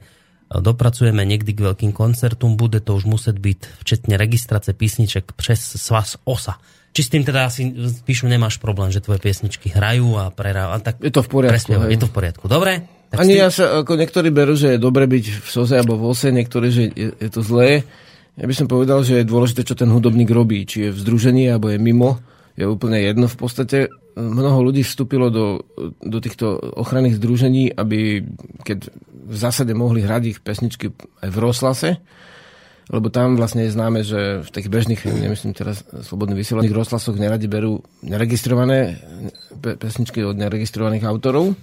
dopracujeme 0.50 1.26
niekdy 1.26 1.52
k 1.52 1.64
veľkým 1.68 1.92
koncertom, 1.92 2.56
bude 2.56 2.80
to 2.80 2.96
už 2.96 3.10
musieť 3.10 3.38
byť 3.42 3.60
včetne 3.82 4.14
registrace 4.16 4.72
písniček 4.72 5.34
přes 5.34 5.60
svaz 5.82 6.22
OSA. 6.24 6.62
Či 6.96 7.02
s 7.04 7.12
tým 7.12 7.28
teda 7.28 7.52
asi 7.52 7.76
píšu, 8.08 8.32
nemáš 8.32 8.56
problém, 8.56 8.88
že 8.88 9.04
tvoje 9.04 9.20
piesničky 9.20 9.68
hrajú 9.68 10.16
a 10.16 10.32
prehrávajú. 10.32 10.80
Tak 10.80 10.96
je 11.04 11.12
to 11.12 11.28
v 11.28 11.30
poriadku. 11.30 11.76
Presne, 11.76 11.92
je 11.92 12.00
to 12.00 12.08
v 12.08 12.14
poriadku. 12.16 12.48
Dobre? 12.48 12.88
Tak 13.12 13.20
Ani 13.20 13.36
tým... 13.36 13.44
ja 13.44 13.50
sa, 13.52 13.84
ako 13.84 14.00
niektorí 14.00 14.32
berú, 14.32 14.56
že 14.56 14.76
je 14.76 14.80
dobre 14.80 15.04
byť 15.04 15.44
v 15.44 15.48
soze 15.52 15.76
alebo 15.76 16.00
v 16.00 16.08
ose, 16.08 16.32
niektorí, 16.32 16.68
že 16.72 16.84
je, 16.96 17.12
je 17.20 17.30
to 17.30 17.44
zlé. 17.44 17.84
Ja 18.40 18.48
by 18.48 18.56
som 18.56 18.72
povedal, 18.72 19.04
že 19.04 19.20
je 19.20 19.28
dôležité, 19.28 19.68
čo 19.68 19.76
ten 19.76 19.92
hudobník 19.92 20.32
robí. 20.32 20.64
Či 20.64 20.88
je 20.88 20.90
v 20.96 21.02
združení, 21.04 21.52
alebo 21.52 21.68
je 21.68 21.84
mimo. 21.84 22.24
Je 22.56 22.64
úplne 22.64 23.04
jedno. 23.04 23.28
V 23.28 23.38
podstate 23.44 23.92
mnoho 24.16 24.64
ľudí 24.64 24.88
vstúpilo 24.88 25.28
do, 25.28 25.68
do 26.00 26.18
týchto 26.24 26.56
ochranných 26.80 27.20
združení, 27.20 27.76
aby 27.76 28.24
keď 28.64 28.88
v 29.12 29.36
zásade 29.36 29.76
mohli 29.76 30.00
hrať 30.00 30.24
ich 30.32 30.40
pesničky 30.40 30.96
aj 31.20 31.30
v 31.32 31.38
Roslase, 31.44 31.90
lebo 32.90 33.10
tam 33.10 33.34
vlastne 33.34 33.66
je 33.66 33.74
známe, 33.74 34.06
že 34.06 34.46
v 34.46 34.50
tých 34.54 34.68
bežných, 34.70 35.02
nemyslím 35.06 35.58
teraz 35.58 35.82
slobodných 36.06 36.42
vysielaných 36.46 36.76
rozhlasoch 36.76 37.18
neradi 37.18 37.50
berú 37.50 37.82
neregistrované 38.06 39.02
pe- 39.58 39.78
pesničky 39.78 40.22
od 40.22 40.38
neregistrovaných 40.38 41.06
autorov, 41.10 41.58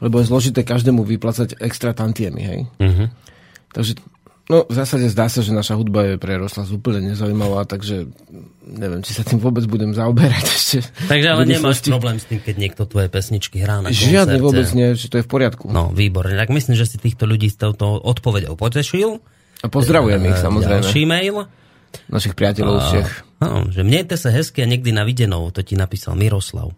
lebo 0.00 0.14
je 0.18 0.28
zložité 0.32 0.64
každému 0.64 1.04
vyplácať 1.04 1.60
extra 1.60 1.92
tantiemy, 1.92 2.42
hej. 2.42 2.60
Uh-huh. 2.80 3.08
Takže 3.72 4.00
No, 4.50 4.66
v 4.66 4.74
zásade 4.74 5.06
zdá 5.06 5.30
sa, 5.30 5.38
že 5.38 5.54
naša 5.54 5.78
hudba 5.78 6.02
je 6.02 6.14
pre 6.18 6.34
Roslas 6.34 6.66
úplne 6.74 7.14
nezaujímavá, 7.14 7.62
takže 7.62 8.10
neviem, 8.66 8.98
či 9.06 9.14
sa 9.14 9.22
tým 9.22 9.38
vôbec 9.38 9.62
budem 9.70 9.94
zaoberať 9.94 10.44
ešte. 10.58 10.78
Takže 11.06 11.28
ale 11.30 11.42
nemáš 11.46 11.86
problém 11.86 12.18
s 12.18 12.26
tým, 12.26 12.42
keď 12.42 12.54
niekto 12.58 12.82
tvoje 12.90 13.06
pesničky 13.06 13.62
hrá 13.62 13.78
na 13.78 13.94
Žiadne 13.94 14.42
vôbec 14.42 14.66
nie, 14.74 14.98
že 14.98 15.06
to 15.06 15.22
je 15.22 15.24
v 15.24 15.30
poriadku. 15.30 15.70
No, 15.70 15.94
výborne. 15.94 16.34
Tak 16.34 16.50
myslím, 16.50 16.74
že 16.74 16.90
si 16.90 16.98
týchto 16.98 17.24
ľudí 17.24 17.48
s 17.48 17.56
touto 17.56 18.02
odpovedou 18.02 18.58
potešil. 18.58 19.22
A 19.62 19.66
pozdravujem 19.70 20.22
ich, 20.26 20.38
e, 20.38 20.42
samozrejme. 20.42 20.82
Ďalší 20.82 21.02
mail. 21.06 21.46
Našich 22.10 22.34
priateľov 22.34 22.76
a, 22.76 22.82
všech. 22.90 23.10
No, 23.42 23.70
že 23.70 23.86
mnejte 23.86 24.18
sa 24.18 24.34
hezky 24.34 24.62
a 24.62 24.66
niekdy 24.66 24.90
na 24.90 25.06
videnou, 25.06 25.50
to 25.54 25.62
ti 25.62 25.78
napísal 25.78 26.18
Miroslav. 26.18 26.74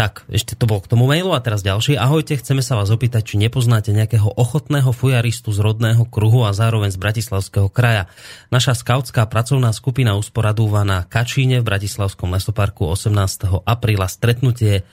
Tak, 0.00 0.24
ešte 0.32 0.56
to 0.56 0.64
bolo 0.64 0.80
k 0.80 0.88
tomu 0.88 1.04
mailu 1.04 1.36
a 1.36 1.44
teraz 1.44 1.60
ďalší. 1.60 1.92
Ahojte, 2.00 2.32
chceme 2.40 2.64
sa 2.64 2.72
vás 2.72 2.88
opýtať, 2.88 3.20
či 3.20 3.34
nepoznáte 3.36 3.92
nejakého 3.92 4.32
ochotného 4.32 4.96
fujaristu 4.96 5.52
z 5.52 5.60
rodného 5.60 6.08
kruhu 6.08 6.48
a 6.48 6.56
zároveň 6.56 6.88
z 6.88 6.96
Bratislavského 6.96 7.68
kraja. 7.68 8.08
Naša 8.48 8.80
skautská 8.80 9.28
pracovná 9.28 9.68
skupina 9.76 10.16
usporadúva 10.16 10.88
na 10.88 11.04
Kačíne 11.04 11.60
v 11.60 11.68
Bratislavskom 11.68 12.32
lesoparku 12.32 12.88
18. 12.88 13.60
apríla 13.68 14.08
stretnutie 14.08 14.88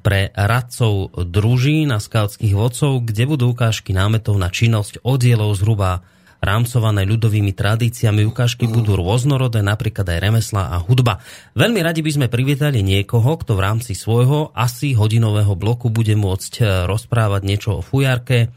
pre 0.00 0.32
radcov 0.32 1.12
družín 1.14 1.92
a 1.92 2.00
skautských 2.00 2.56
vodcov, 2.56 3.04
kde 3.04 3.28
budú 3.28 3.52
ukážky 3.52 3.92
námetov 3.92 4.40
na 4.40 4.48
činnosť 4.48 5.04
oddielov 5.04 5.52
zhruba 5.52 6.00
rámcované 6.40 7.08
ľudovými 7.08 7.52
tradíciami. 7.52 8.24
Ukážky 8.28 8.68
budú 8.68 8.96
rôznorodé, 8.96 9.64
napríklad 9.64 10.06
aj 10.06 10.18
remesla 10.22 10.72
a 10.72 10.76
hudba. 10.80 11.20
Veľmi 11.56 11.80
radi 11.80 12.00
by 12.04 12.10
sme 12.12 12.26
privítali 12.32 12.80
niekoho, 12.84 13.36
kto 13.40 13.56
v 13.56 13.64
rámci 13.64 13.92
svojho 13.96 14.52
asi 14.52 14.92
hodinového 14.96 15.56
bloku 15.56 15.88
bude 15.88 16.12
môcť 16.14 16.52
e, 16.60 16.64
rozprávať 16.84 17.42
niečo 17.44 17.70
o 17.78 17.84
fujarke, 17.84 18.52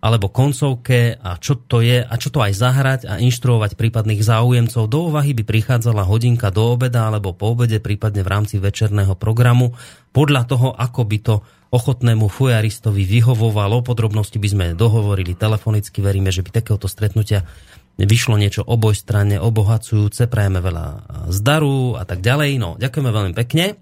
alebo 0.00 0.32
koncovke 0.32 1.20
a 1.20 1.36
čo 1.36 1.60
to 1.60 1.84
je 1.84 2.00
a 2.00 2.14
čo 2.16 2.32
to 2.32 2.40
aj 2.40 2.56
zahrať 2.56 3.00
a 3.04 3.20
inštruovať 3.20 3.76
prípadných 3.76 4.24
záujemcov. 4.24 4.88
Do 4.88 5.12
úvahy 5.12 5.36
by 5.36 5.44
prichádzala 5.44 6.08
hodinka 6.08 6.48
do 6.48 6.72
obeda 6.72 7.12
alebo 7.12 7.36
po 7.36 7.52
obede, 7.52 7.84
prípadne 7.84 8.24
v 8.24 8.32
rámci 8.32 8.56
večerného 8.56 9.12
programu, 9.20 9.76
podľa 10.16 10.42
toho, 10.48 10.68
ako 10.72 11.00
by 11.04 11.18
to 11.20 11.34
ochotnému 11.70 12.26
fujaristovi 12.26 13.06
vyhovovalo. 13.06 13.82
Podrobnosti 13.86 14.36
by 14.36 14.48
sme 14.50 14.66
dohovorili 14.74 15.38
telefonicky, 15.38 16.02
veríme, 16.02 16.34
že 16.34 16.42
by 16.42 16.50
takéhoto 16.50 16.90
stretnutia 16.90 17.46
vyšlo 17.94 18.34
niečo 18.38 18.66
obojstranne 18.66 19.38
obohacujúce, 19.38 20.26
prajeme 20.26 20.58
veľa 20.58 20.86
zdaru 21.30 21.94
a 21.98 22.04
tak 22.06 22.22
ďalej. 22.22 22.50
No, 22.58 22.74
ďakujeme 22.78 23.10
veľmi 23.10 23.34
pekne. 23.38 23.78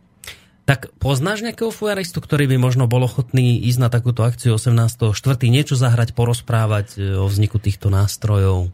Tak 0.68 0.92
poznáš 1.00 1.40
nejakého 1.40 1.72
fujaristu, 1.72 2.20
ktorý 2.20 2.44
by 2.44 2.60
možno 2.60 2.84
bol 2.84 3.00
ochotný 3.00 3.56
ísť 3.64 3.80
na 3.80 3.88
takúto 3.88 4.20
akciu 4.20 4.60
18.4. 4.60 5.16
niečo 5.48 5.80
zahrať, 5.80 6.12
porozprávať 6.12 7.16
o 7.16 7.24
vzniku 7.24 7.56
týchto 7.56 7.88
nástrojov 7.88 8.68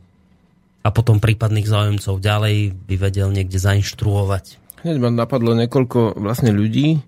a 0.83 0.89
potom 0.91 1.23
prípadných 1.23 1.71
záujemcov 1.71 2.19
ďalej 2.19 2.75
by 2.75 2.95
vedel 2.99 3.31
niekde 3.31 3.63
zainštruovať? 3.63 4.59
Hneď 4.83 4.97
ma 5.01 5.09
napadlo 5.09 5.55
niekoľko 5.55 6.19
vlastne 6.19 6.51
ľudí, 6.51 6.99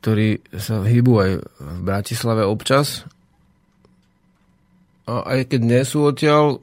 ktorí 0.00 0.42
sa 0.54 0.82
hýbu 0.82 1.12
aj 1.18 1.30
v 1.58 1.80
Bratislave 1.82 2.46
občas. 2.46 3.02
A 5.08 5.24
aj 5.36 5.54
keď 5.54 5.60
nie 5.64 5.82
sú 5.82 6.06
odtiaľ, 6.06 6.62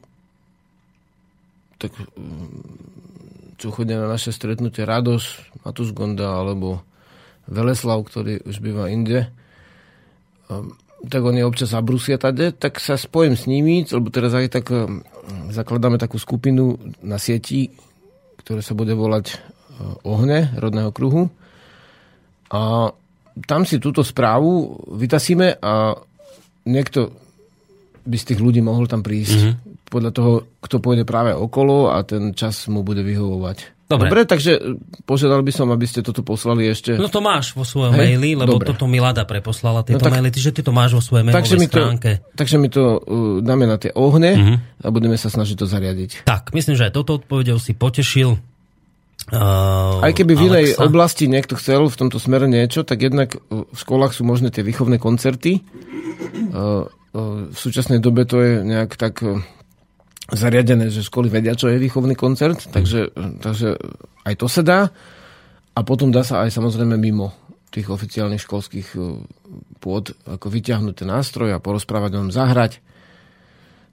tak 1.76 1.92
mm, 1.96 3.56
čo 3.60 3.72
chodia 3.72 4.00
na 4.00 4.08
naše 4.08 4.32
stretnutie 4.32 4.84
Rados, 4.84 5.40
Matus 5.64 5.92
Gonda 5.92 6.40
alebo 6.40 6.84
Veleslav, 7.46 8.02
ktorý 8.04 8.42
už 8.42 8.58
býva 8.58 8.90
inde, 8.90 9.30
tak 11.06 11.22
oni 11.22 11.44
občas 11.44 11.74
zabrusia 11.74 12.18
tade, 12.18 12.50
tak 12.50 12.80
sa 12.80 12.98
spojím 12.98 13.36
s 13.36 13.44
nimi, 13.46 13.84
lebo 13.86 14.08
teraz 14.10 14.32
aj 14.34 14.48
tak 14.50 14.66
um, 14.72 15.04
zakladáme 15.52 16.00
takú 16.00 16.16
skupinu 16.18 16.80
na 17.04 17.20
sieti, 17.20 17.70
ktoré 18.42 18.64
sa 18.64 18.72
bude 18.74 18.96
volať 18.96 19.36
uh, 19.36 20.00
Ohne 20.02 20.50
rodného 20.56 20.90
kruhu. 20.90 21.28
A 22.50 22.90
tam 23.44 23.68
si 23.68 23.76
túto 23.76 24.00
správu 24.00 24.80
vytasíme 24.96 25.60
a 25.60 25.92
niekto 26.64 27.12
by 28.06 28.16
z 28.16 28.26
tých 28.32 28.40
ľudí 28.40 28.64
mohol 28.64 28.88
tam 28.88 29.04
prísť. 29.04 29.36
Mm-hmm. 29.36 29.54
Podľa 29.86 30.10
toho, 30.14 30.32
kto 30.62 30.76
pôjde 30.82 31.04
práve 31.06 31.36
okolo 31.36 31.92
a 31.92 32.02
ten 32.02 32.32
čas 32.32 32.66
mu 32.66 32.82
bude 32.82 33.04
vyhovovať. 33.04 33.76
Dobre. 33.86 34.10
Dobre, 34.10 34.20
takže 34.26 34.58
požiadal 35.06 35.46
by 35.46 35.52
som, 35.54 35.70
aby 35.70 35.86
ste 35.86 36.02
toto 36.02 36.26
poslali 36.26 36.66
ešte. 36.66 36.98
No 36.98 37.06
to 37.06 37.22
máš 37.22 37.54
vo 37.54 37.62
svojom 37.62 37.94
Hej? 37.94 38.18
maili, 38.18 38.34
lebo 38.34 38.58
Dobre. 38.58 38.74
toto 38.74 38.90
mi 38.90 38.98
Lada 38.98 39.22
preposlala, 39.22 39.86
tieto 39.86 40.02
no 40.02 40.10
tak, 40.10 40.18
maily, 40.18 40.34
že 40.34 40.50
ty 40.50 40.66
to 40.66 40.74
máš 40.74 40.98
vo 40.98 41.02
svojej 41.02 41.22
mailovej 41.22 41.38
takže 41.38 41.54
mi 41.54 41.68
to, 41.70 41.78
stránke. 41.78 42.10
Takže 42.34 42.56
mi 42.58 42.66
to 42.66 42.82
uh, 42.82 42.98
dáme 43.46 43.62
na 43.70 43.78
tie 43.78 43.94
ohne 43.94 44.30
uh-huh. 44.34 44.56
a 44.82 44.88
budeme 44.90 45.14
sa 45.14 45.30
snažiť 45.30 45.54
to 45.54 45.70
zariadiť. 45.70 46.26
Tak, 46.26 46.50
myslím, 46.50 46.74
že 46.74 46.90
aj 46.90 46.98
toto 46.98 47.22
odpovedou 47.22 47.62
si 47.62 47.78
potešil. 47.78 48.34
Uh, 49.26 49.98
aj 50.06 50.22
keby 50.22 50.32
v 50.38 50.44
inej 50.46 50.66
oblasti 50.78 51.26
niekto 51.26 51.58
chcel 51.58 51.90
v 51.90 51.98
tomto 51.98 52.22
smere 52.22 52.46
niečo, 52.46 52.86
tak 52.86 53.02
jednak 53.02 53.34
v 53.50 53.74
školách 53.74 54.14
sú 54.14 54.22
možné 54.22 54.54
tie 54.54 54.62
výchovné 54.62 55.02
koncerty. 55.02 55.66
Uh, 56.54 56.86
uh, 56.86 57.50
v 57.50 57.58
súčasnej 57.58 57.98
dobe 57.98 58.22
to 58.26 58.42
je 58.42 58.52
nejak 58.62 58.94
tak... 58.94 59.22
Uh, 59.22 59.42
zariadené, 60.26 60.90
že 60.90 61.06
školy 61.06 61.30
vedia, 61.30 61.54
čo 61.54 61.70
je 61.70 61.78
výchovný 61.78 62.18
koncert, 62.18 62.66
takže, 62.74 63.14
takže 63.38 63.78
aj 64.26 64.34
to 64.34 64.50
sa 64.50 64.62
dá. 64.66 64.80
A 65.70 65.80
potom 65.86 66.10
dá 66.10 66.26
sa 66.26 66.42
aj 66.42 66.50
samozrejme 66.50 66.98
mimo 66.98 67.30
tých 67.70 67.86
oficiálnych 67.86 68.42
školských 68.42 68.98
pôd 69.78 70.18
ako 70.26 70.46
vyťahnuť 70.50 70.94
ten 70.98 71.08
nástroj 71.14 71.54
a 71.54 71.62
porozprávať 71.62 72.18
o 72.18 72.26
ňom, 72.26 72.34
zahrať. 72.34 72.82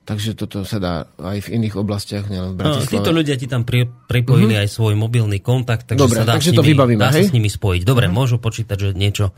Takže 0.04 0.36
toto 0.36 0.68
sa 0.68 0.84
dá 0.84 0.94
aj 1.16 1.48
v 1.48 1.64
iných 1.64 1.80
oblastiach, 1.80 2.28
nielen 2.28 2.56
v 2.56 2.58
Bratislave. 2.60 2.92
No, 2.92 2.94
títo 3.00 3.12
ľudia 3.16 3.36
ti 3.40 3.48
tam 3.48 3.64
pri, 3.64 3.88
pripojili 3.88 4.60
mm-hmm. 4.60 4.68
aj 4.68 4.76
svoj 4.76 4.94
mobilný 5.00 5.40
kontakt, 5.40 5.88
takže 5.88 6.04
Dobre, 6.04 6.20
sa 6.20 6.28
dá, 6.28 6.36
takže 6.36 6.52
s 6.52 6.54
nimi, 6.54 6.60
to 6.60 6.70
vybavíme, 6.76 7.00
dá 7.00 7.10
hej? 7.16 7.24
sa 7.24 7.32
s 7.32 7.36
nimi 7.36 7.48
spojiť. 7.48 7.82
Dobre, 7.88 8.06
mm-hmm. 8.12 8.20
môžu 8.20 8.36
počítať, 8.36 8.78
že 8.78 8.90
niečo 8.92 9.32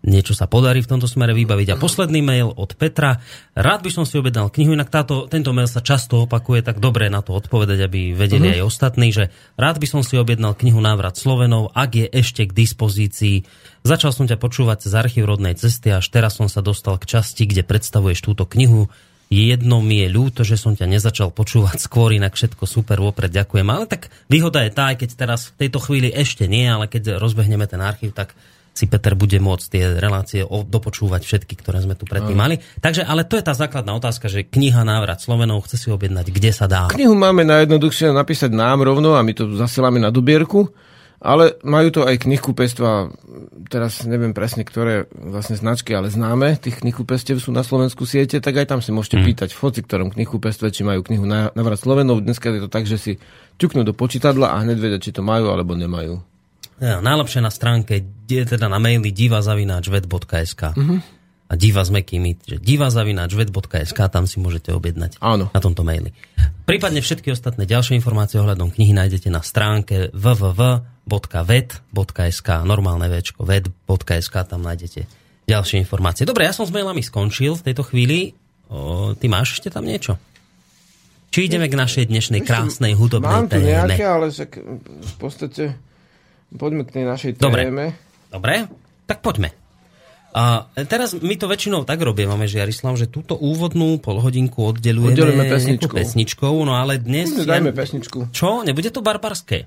niečo 0.00 0.32
sa 0.32 0.48
podarí 0.48 0.80
v 0.80 0.90
tomto 0.96 1.04
smere 1.04 1.36
vybaviť. 1.36 1.76
A 1.76 1.80
posledný 1.80 2.24
mail 2.24 2.48
od 2.48 2.72
Petra. 2.72 3.20
Rád 3.52 3.84
by 3.84 3.90
som 3.92 4.04
si 4.08 4.16
objednal 4.16 4.48
knihu, 4.48 4.72
inak 4.72 4.88
táto, 4.88 5.28
tento 5.28 5.52
mail 5.52 5.68
sa 5.68 5.84
často 5.84 6.24
opakuje, 6.24 6.64
tak 6.64 6.80
dobre 6.80 7.12
na 7.12 7.20
to 7.20 7.36
odpovedať, 7.36 7.84
aby 7.84 8.16
vedeli 8.16 8.48
uh-huh. 8.48 8.64
aj 8.64 8.68
ostatní, 8.68 9.12
že 9.12 9.28
rád 9.60 9.76
by 9.76 9.86
som 9.88 10.00
si 10.00 10.16
objednal 10.16 10.56
knihu 10.56 10.80
Návrat 10.80 11.20
Slovenov, 11.20 11.76
ak 11.76 11.90
je 12.00 12.06
ešte 12.08 12.48
k 12.48 12.56
dispozícii. 12.56 13.44
Začal 13.84 14.16
som 14.16 14.24
ťa 14.24 14.40
počúvať 14.40 14.88
z 14.88 14.92
archív 14.96 15.28
rodnej 15.28 15.52
cesty, 15.56 15.92
až 15.92 16.08
teraz 16.08 16.40
som 16.40 16.48
sa 16.48 16.64
dostal 16.64 16.96
k 16.96 17.20
časti, 17.20 17.44
kde 17.44 17.60
predstavuješ 17.60 18.24
túto 18.24 18.48
knihu. 18.48 18.88
Jedno 19.30 19.78
mi 19.78 20.02
je 20.02 20.10
ľúto, 20.10 20.42
že 20.42 20.58
som 20.58 20.74
ťa 20.74 20.90
nezačal 20.90 21.30
počúvať 21.30 21.78
skôr, 21.78 22.10
inak 22.10 22.34
všetko 22.34 22.66
super, 22.66 22.98
vopred 22.98 23.30
ďakujem. 23.30 23.62
Ale 23.62 23.86
tak 23.86 24.10
výhoda 24.26 24.66
je 24.66 24.74
tá, 24.74 24.90
aj 24.90 25.06
keď 25.06 25.10
teraz 25.14 25.54
v 25.54 25.66
tejto 25.66 25.78
chvíli 25.78 26.10
ešte 26.10 26.50
nie, 26.50 26.66
ale 26.66 26.90
keď 26.90 27.14
rozbehneme 27.22 27.62
ten 27.70 27.78
archív, 27.78 28.10
tak 28.10 28.34
si 28.74 28.90
Peter 28.90 29.14
bude 29.14 29.38
môcť 29.38 29.66
tie 29.70 29.84
relácie 30.02 30.42
dopočúvať 30.42 31.22
všetky, 31.22 31.54
ktoré 31.62 31.78
sme 31.78 31.94
tu 31.94 32.10
predtým 32.10 32.34
mali. 32.34 32.58
Takže, 32.82 33.06
ale 33.06 33.22
to 33.22 33.38
je 33.38 33.46
tá 33.46 33.54
základná 33.54 33.94
otázka, 33.94 34.26
že 34.26 34.50
kniha 34.50 34.82
Návrat 34.82 35.22
Slovenov 35.22 35.62
chce 35.70 35.78
si 35.78 35.88
objednať, 35.94 36.26
kde 36.34 36.50
sa 36.50 36.66
dá. 36.66 36.90
Knihu 36.90 37.14
máme 37.14 37.46
najjednoduchšie 37.46 38.10
napísať 38.10 38.50
nám 38.50 38.82
rovno 38.82 39.14
a 39.14 39.22
my 39.22 39.30
to 39.30 39.46
zasielame 39.54 40.02
na 40.02 40.10
dubierku, 40.10 40.74
ale 41.20 41.60
majú 41.60 41.88
to 41.92 42.00
aj 42.08 42.16
knihkupectva, 42.24 43.12
teraz 43.68 44.08
neviem 44.08 44.32
presne, 44.32 44.64
ktoré 44.64 45.04
vlastne 45.12 45.52
značky, 45.52 45.92
ale 45.92 46.08
známe, 46.08 46.56
tých 46.56 46.80
knihkupectiev 46.80 47.36
sú 47.36 47.52
na 47.52 47.60
Slovensku 47.60 48.08
siete, 48.08 48.40
tak 48.40 48.56
aj 48.56 48.72
tam 48.72 48.80
si 48.80 48.88
môžete 48.88 49.20
hmm. 49.20 49.26
pýtať 49.28 49.48
v 49.52 49.60
hoci 49.60 49.80
ktorom 49.84 50.08
knihkupectve, 50.16 50.72
či 50.72 50.80
majú 50.80 51.04
knihu 51.04 51.28
Návrat 51.28 51.76
Slovenov. 51.76 52.24
Dneska 52.24 52.48
je 52.48 52.64
to 52.64 52.72
tak, 52.72 52.88
že 52.88 52.96
si 52.96 53.12
ťuknú 53.60 53.84
do 53.84 53.92
počítadla 53.92 54.56
a 54.56 54.64
hneď 54.64 54.80
vedia, 54.80 54.98
či 54.98 55.12
to 55.12 55.20
majú 55.20 55.52
alebo 55.52 55.76
nemajú. 55.76 56.24
Ja, 56.80 57.04
najlepšie 57.04 57.44
na 57.44 57.52
stránke, 57.52 58.00
teda 58.24 58.72
na 58.72 58.80
maili 58.80 59.12
divazavináčvet.sk 59.12 60.62
uh-huh. 60.72 60.98
a 61.44 61.52
diva 61.52 61.84
s 61.84 61.92
mekými, 61.92 62.40
že 62.40 62.56
divazavináčvet.sk, 62.56 63.98
tam 64.08 64.24
si 64.24 64.40
môžete 64.40 64.72
objednať 64.72 65.20
Áno. 65.20 65.52
na 65.52 65.60
tomto 65.60 65.84
maili. 65.84 66.16
Prípadne 66.64 67.04
všetky 67.04 67.36
ostatné 67.36 67.68
ďalšie 67.68 68.00
informácie 68.00 68.40
ohľadom 68.40 68.72
knihy 68.72 68.96
nájdete 68.96 69.28
na 69.28 69.44
stránke 69.44 70.08
www.ved.sk 71.10 72.48
normálne 72.62 73.10
večko, 73.10 73.42
ved.sk, 73.42 74.34
tam 74.46 74.62
nájdete 74.62 75.10
ďalšie 75.50 75.82
informácie. 75.82 76.22
Dobre, 76.22 76.46
ja 76.46 76.54
som 76.54 76.62
s 76.62 76.70
mailami 76.70 77.02
skončil 77.02 77.58
v 77.58 77.66
tejto 77.66 77.82
chvíli. 77.82 78.38
O, 78.70 79.18
ty 79.18 79.26
máš 79.26 79.58
ešte 79.58 79.74
tam 79.74 79.82
niečo? 79.82 80.14
Či 81.34 81.50
ideme 81.50 81.66
k 81.66 81.74
našej 81.74 82.06
dnešnej 82.06 82.46
krásnej 82.46 82.94
hudobnej 82.94 83.50
téme? 83.50 83.50
Mám 83.50 83.50
tu 83.50 83.58
nejaké, 83.58 84.04
ale 84.06 84.26
v 84.30 85.14
podstate 85.18 85.74
Poďme 86.50 86.82
k 86.82 86.90
tej 86.98 87.04
našej 87.06 87.30
téme. 87.38 87.94
Dobre, 88.30 88.66
tak 89.06 89.22
poďme. 89.22 89.54
A 90.30 90.70
teraz 90.86 91.18
my 91.18 91.34
to 91.34 91.50
väčšinou 91.50 91.82
tak 91.82 91.98
robíme, 91.98 92.30
že 92.46 92.62
Jarislav, 92.62 92.94
že 92.94 93.10
túto 93.10 93.34
úvodnú 93.34 93.98
polhodinku 93.98 94.62
oddelujeme 94.62 95.46
pesničkou. 95.46 95.90
pesničkou, 95.90 96.54
no 96.62 96.78
ale 96.78 97.02
dnes... 97.02 97.34
Dajme 97.34 97.74
pesničku. 97.74 98.30
Čo? 98.30 98.62
Nebude 98.62 98.94
to 98.94 99.02
barbarské? 99.02 99.66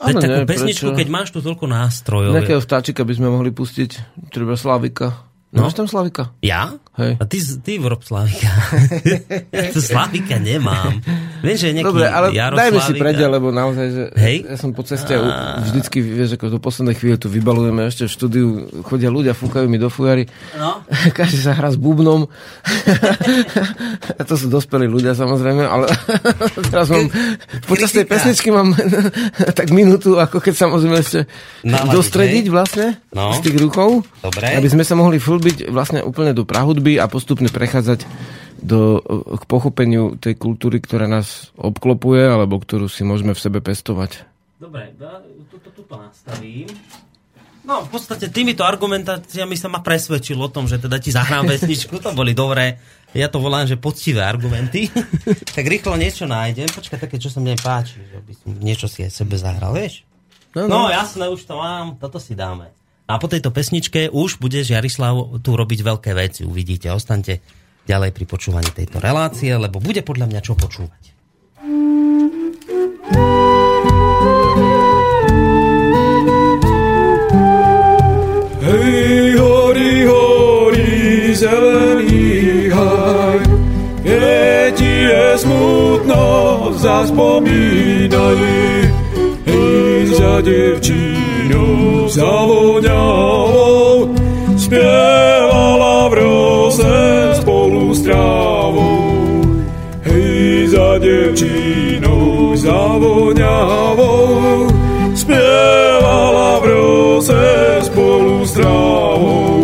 Ano, 0.00 0.16
takú 0.16 0.40
ne, 0.42 0.48
pesničku, 0.48 0.90
prečo? 0.90 0.98
keď 0.98 1.08
máš 1.12 1.28
tu 1.28 1.44
toľko 1.44 1.64
nástrojov. 1.68 2.32
Nejakého 2.32 2.64
vtáčika 2.64 3.04
by 3.04 3.12
sme 3.20 3.28
mohli 3.28 3.52
pustiť, 3.52 3.90
treba 4.32 4.56
Slavika. 4.56 5.28
No? 5.52 5.68
Máš 5.68 5.76
tam 5.76 5.84
Slavika? 5.84 6.32
Ja? 6.40 6.72
Hej. 7.00 7.12
A 7.16 7.24
ty, 7.24 7.38
ty 7.64 7.72
vrob 7.80 8.04
Slavika. 8.04 8.52
ja 9.56 9.72
to 9.72 9.80
Slavika 9.80 10.36
nemám. 10.36 11.00
Viem, 11.40 11.56
že 11.56 11.66
je 11.72 11.74
nejaký 11.80 11.88
Dobre, 11.88 12.06
ale 12.08 12.26
dajme 12.36 12.80
si 12.84 12.92
predel, 13.00 13.28
lebo 13.32 13.48
naozaj, 13.48 13.86
že 13.88 14.02
Hej? 14.20 14.36
ja 14.44 14.56
som 14.60 14.76
po 14.76 14.84
ceste 14.84 15.16
a... 15.16 15.64
vždycky, 15.64 16.04
vieš, 16.04 16.36
ako 16.36 16.56
do 16.56 16.60
poslednej 16.60 16.96
chvíle 16.96 17.16
tu 17.16 17.32
vybalujeme 17.32 17.88
ešte 17.88 18.04
v 18.04 18.12
štúdiu, 18.12 18.46
chodia 18.84 19.08
ľudia, 19.08 19.32
fúkajú 19.32 19.64
mi 19.64 19.80
do 19.80 19.88
fujary. 19.88 20.28
No. 20.60 20.84
Každý 21.18 21.40
sa 21.40 21.56
hrá 21.56 21.72
s 21.72 21.80
bubnom. 21.80 22.28
to 24.30 24.34
sú 24.36 24.52
dospelí 24.52 24.84
ľudia, 24.84 25.16
samozrejme, 25.16 25.64
ale 25.64 25.88
teraz 26.68 26.92
mám, 26.92 27.08
počas 27.64 27.96
tej 27.96 28.04
pesničky 28.04 28.52
mám 28.52 28.76
tak 29.56 29.72
minútu, 29.72 30.20
ako 30.20 30.42
keď 30.42 30.54
sa 30.54 30.66
môžeme 30.68 31.00
ešte 31.00 31.24
Naladiť, 31.64 31.92
dostrediť 31.92 32.44
hej? 32.48 32.52
vlastne 32.52 32.86
no. 33.14 33.32
z 33.32 33.38
tých 33.48 33.56
ruchov. 33.60 34.04
Dobre. 34.20 34.46
Aby 34.56 34.68
sme 34.68 34.84
sa 34.84 34.94
mohli 34.98 35.16
full 35.16 35.40
byť 35.40 35.70
vlastne 35.70 36.00
úplne 36.02 36.34
do 36.34 36.42
prahudby 36.42 36.89
a 36.96 37.06
postupne 37.06 37.46
prechádzať 37.52 38.08
do, 38.60 39.00
k 39.40 39.44
pochopeniu 39.48 40.16
tej 40.16 40.36
kultúry, 40.36 40.80
ktorá 40.80 41.08
nás 41.08 41.52
obklopuje, 41.56 42.26
alebo 42.28 42.60
ktorú 42.60 42.88
si 42.88 43.04
môžeme 43.04 43.32
v 43.36 43.42
sebe 43.42 43.58
pestovať. 43.64 44.24
Dobre, 44.60 44.92
toto 45.48 45.68
tuto 45.72 45.94
nastavím. 45.96 46.68
No, 47.60 47.84
v 47.84 47.92
podstate 47.92 48.32
týmito 48.32 48.64
argumentáciami 48.64 49.52
sa 49.52 49.68
ma 49.68 49.84
presvedčil 49.84 50.36
o 50.40 50.48
tom, 50.48 50.64
že 50.64 50.80
teda 50.80 50.96
ti 50.96 51.12
zahrám 51.12 51.44
vesničku, 51.44 52.00
to 52.00 52.16
boli 52.16 52.32
dobré. 52.32 52.80
Ja 53.12 53.28
to 53.28 53.36
volám, 53.36 53.68
že 53.68 53.76
poctivé 53.76 54.24
argumenty. 54.24 54.88
tak 55.56 55.64
rýchlo 55.68 55.94
niečo 56.00 56.24
nájdem. 56.24 56.72
Počkaj, 56.72 56.98
také, 57.04 57.20
čo 57.20 57.28
sa 57.28 57.42
mne 57.42 57.60
páči, 57.60 58.00
že 58.00 58.18
by 58.22 58.32
som 58.32 58.50
niečo 58.58 58.86
si 58.88 59.04
aj 59.04 59.12
sebe 59.12 59.36
zahral, 59.36 59.76
vieš? 59.76 60.08
No, 60.56 60.66
no. 60.66 60.88
no 60.88 60.90
jasné, 60.90 61.28
už 61.28 61.44
to 61.44 61.54
mám, 61.54 62.00
toto 62.00 62.16
si 62.16 62.32
dáme. 62.32 62.72
A 63.10 63.18
po 63.18 63.26
tejto 63.26 63.50
pesničke 63.50 64.06
už 64.14 64.38
budeš, 64.38 64.70
Jarislav, 64.70 65.42
tu 65.42 65.58
robiť 65.58 65.82
veľké 65.82 66.14
veci, 66.14 66.46
uvidíte. 66.46 66.94
Ostaňte 66.94 67.42
ďalej 67.82 68.14
pri 68.14 68.22
počúvaní 68.22 68.70
tejto 68.70 69.02
relácie, 69.02 69.50
lebo 69.50 69.82
bude 69.82 70.06
podľa 70.06 70.30
mňa 70.30 70.40
čo 70.46 70.54
počúvať. 70.54 71.02
Hej, 78.62 79.34
horí, 79.42 79.94
horí, 80.06 81.34
zelený 81.34 82.70
haj, 82.70 83.42
keď 84.06 84.76
je 84.78 85.24
smutno, 85.34 86.22
zaspomínaj, 86.78 88.38
hej, 89.50 90.14
za 90.14 90.38
devčínou, 90.46 91.09
za 92.10 92.46
voňavou, 92.46 94.10
spievala 94.58 96.10
v 96.10 96.14
rose 96.18 96.94
spolu 97.38 97.94
s 97.94 98.02
trávou. 98.02 99.46
Hej, 100.02 100.74
za 100.74 100.98
devčínou, 100.98 102.56
za 102.58 102.98
voňavou, 102.98 104.66
spievala 105.14 106.58
v 106.60 106.64
rose 106.66 107.42
spolu 107.86 108.42
s 108.42 108.52
trávou. 108.58 109.60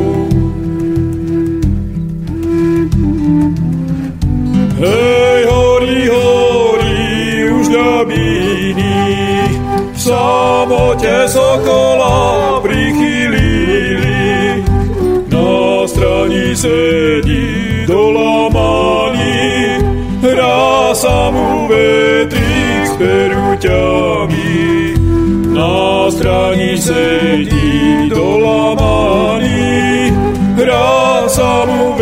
Hej, 4.76 5.40
horí, 5.48 6.00
horí, 6.12 7.00
už 7.48 7.66
ľabíny, 7.72 8.96
v 9.90 9.98
samote 9.98 11.24
sokola 11.32 11.95
sedí 16.66 17.86
dolamaný, 17.86 19.78
hrá 20.18 20.90
sa 20.94 21.30
mu 21.30 21.70
vetrík 21.70 22.82
s 22.90 22.92
peruťami. 22.98 24.58
Na 25.54 26.10
strani 26.10 26.74
sedí 26.76 28.10
dolamaný, 28.10 30.10
hrá 30.58 31.24
sa 31.30 31.64
mu 31.64 31.95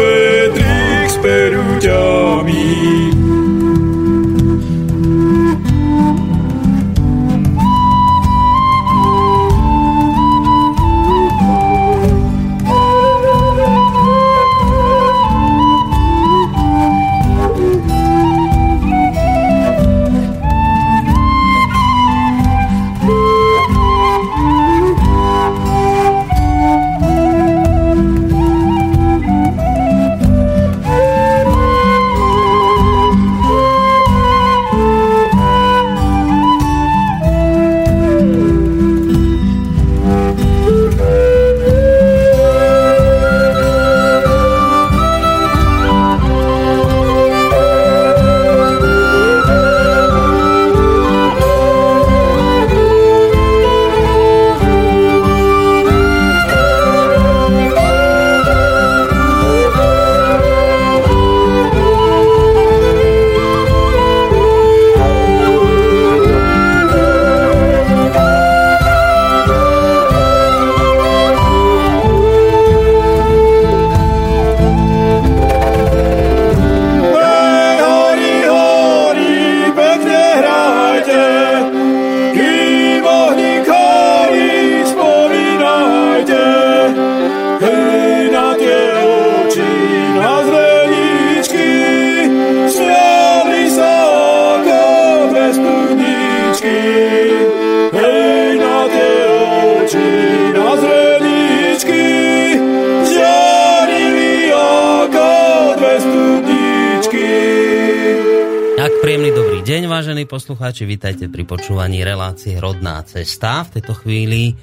vážení 110.25 110.41
poslucháči, 110.41 110.83
vítajte 110.89 111.29
pri 111.29 111.45
počúvaní 111.45 112.01
relácie 112.01 112.57
Rodná 112.57 113.05
cesta. 113.05 113.61
V 113.69 113.77
tejto 113.77 113.93
chvíli 113.93 114.57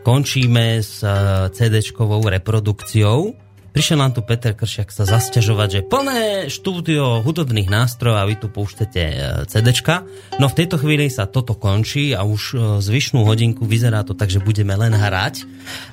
končíme 0.00 0.80
s 0.80 1.04
eh, 1.04 1.52
CD-čkovou 1.52 2.24
reprodukciou. 2.24 3.36
Prišiel 3.76 4.00
nám 4.00 4.16
tu 4.16 4.24
Peter 4.24 4.56
Kršiak 4.56 4.88
sa 4.88 5.04
zasťažovať, 5.04 5.68
že 5.68 5.80
plné 5.84 6.48
štúdio 6.48 7.20
hudobných 7.20 7.68
nástrojov 7.68 8.16
a 8.16 8.24
vy 8.24 8.34
tu 8.40 8.48
púšťate 8.48 9.04
eh, 9.04 9.44
CDčka. 9.44 10.08
No 10.40 10.48
v 10.48 10.56
tejto 10.56 10.80
chvíli 10.80 11.12
sa 11.12 11.28
toto 11.28 11.52
končí 11.52 12.16
a 12.16 12.24
už 12.24 12.42
eh, 12.56 12.60
zvyšnú 12.80 13.28
hodinku 13.28 13.68
vyzerá 13.68 14.08
to 14.08 14.16
tak, 14.16 14.32
že 14.32 14.40
budeme 14.40 14.72
len 14.72 14.96
hrať. 14.96 15.44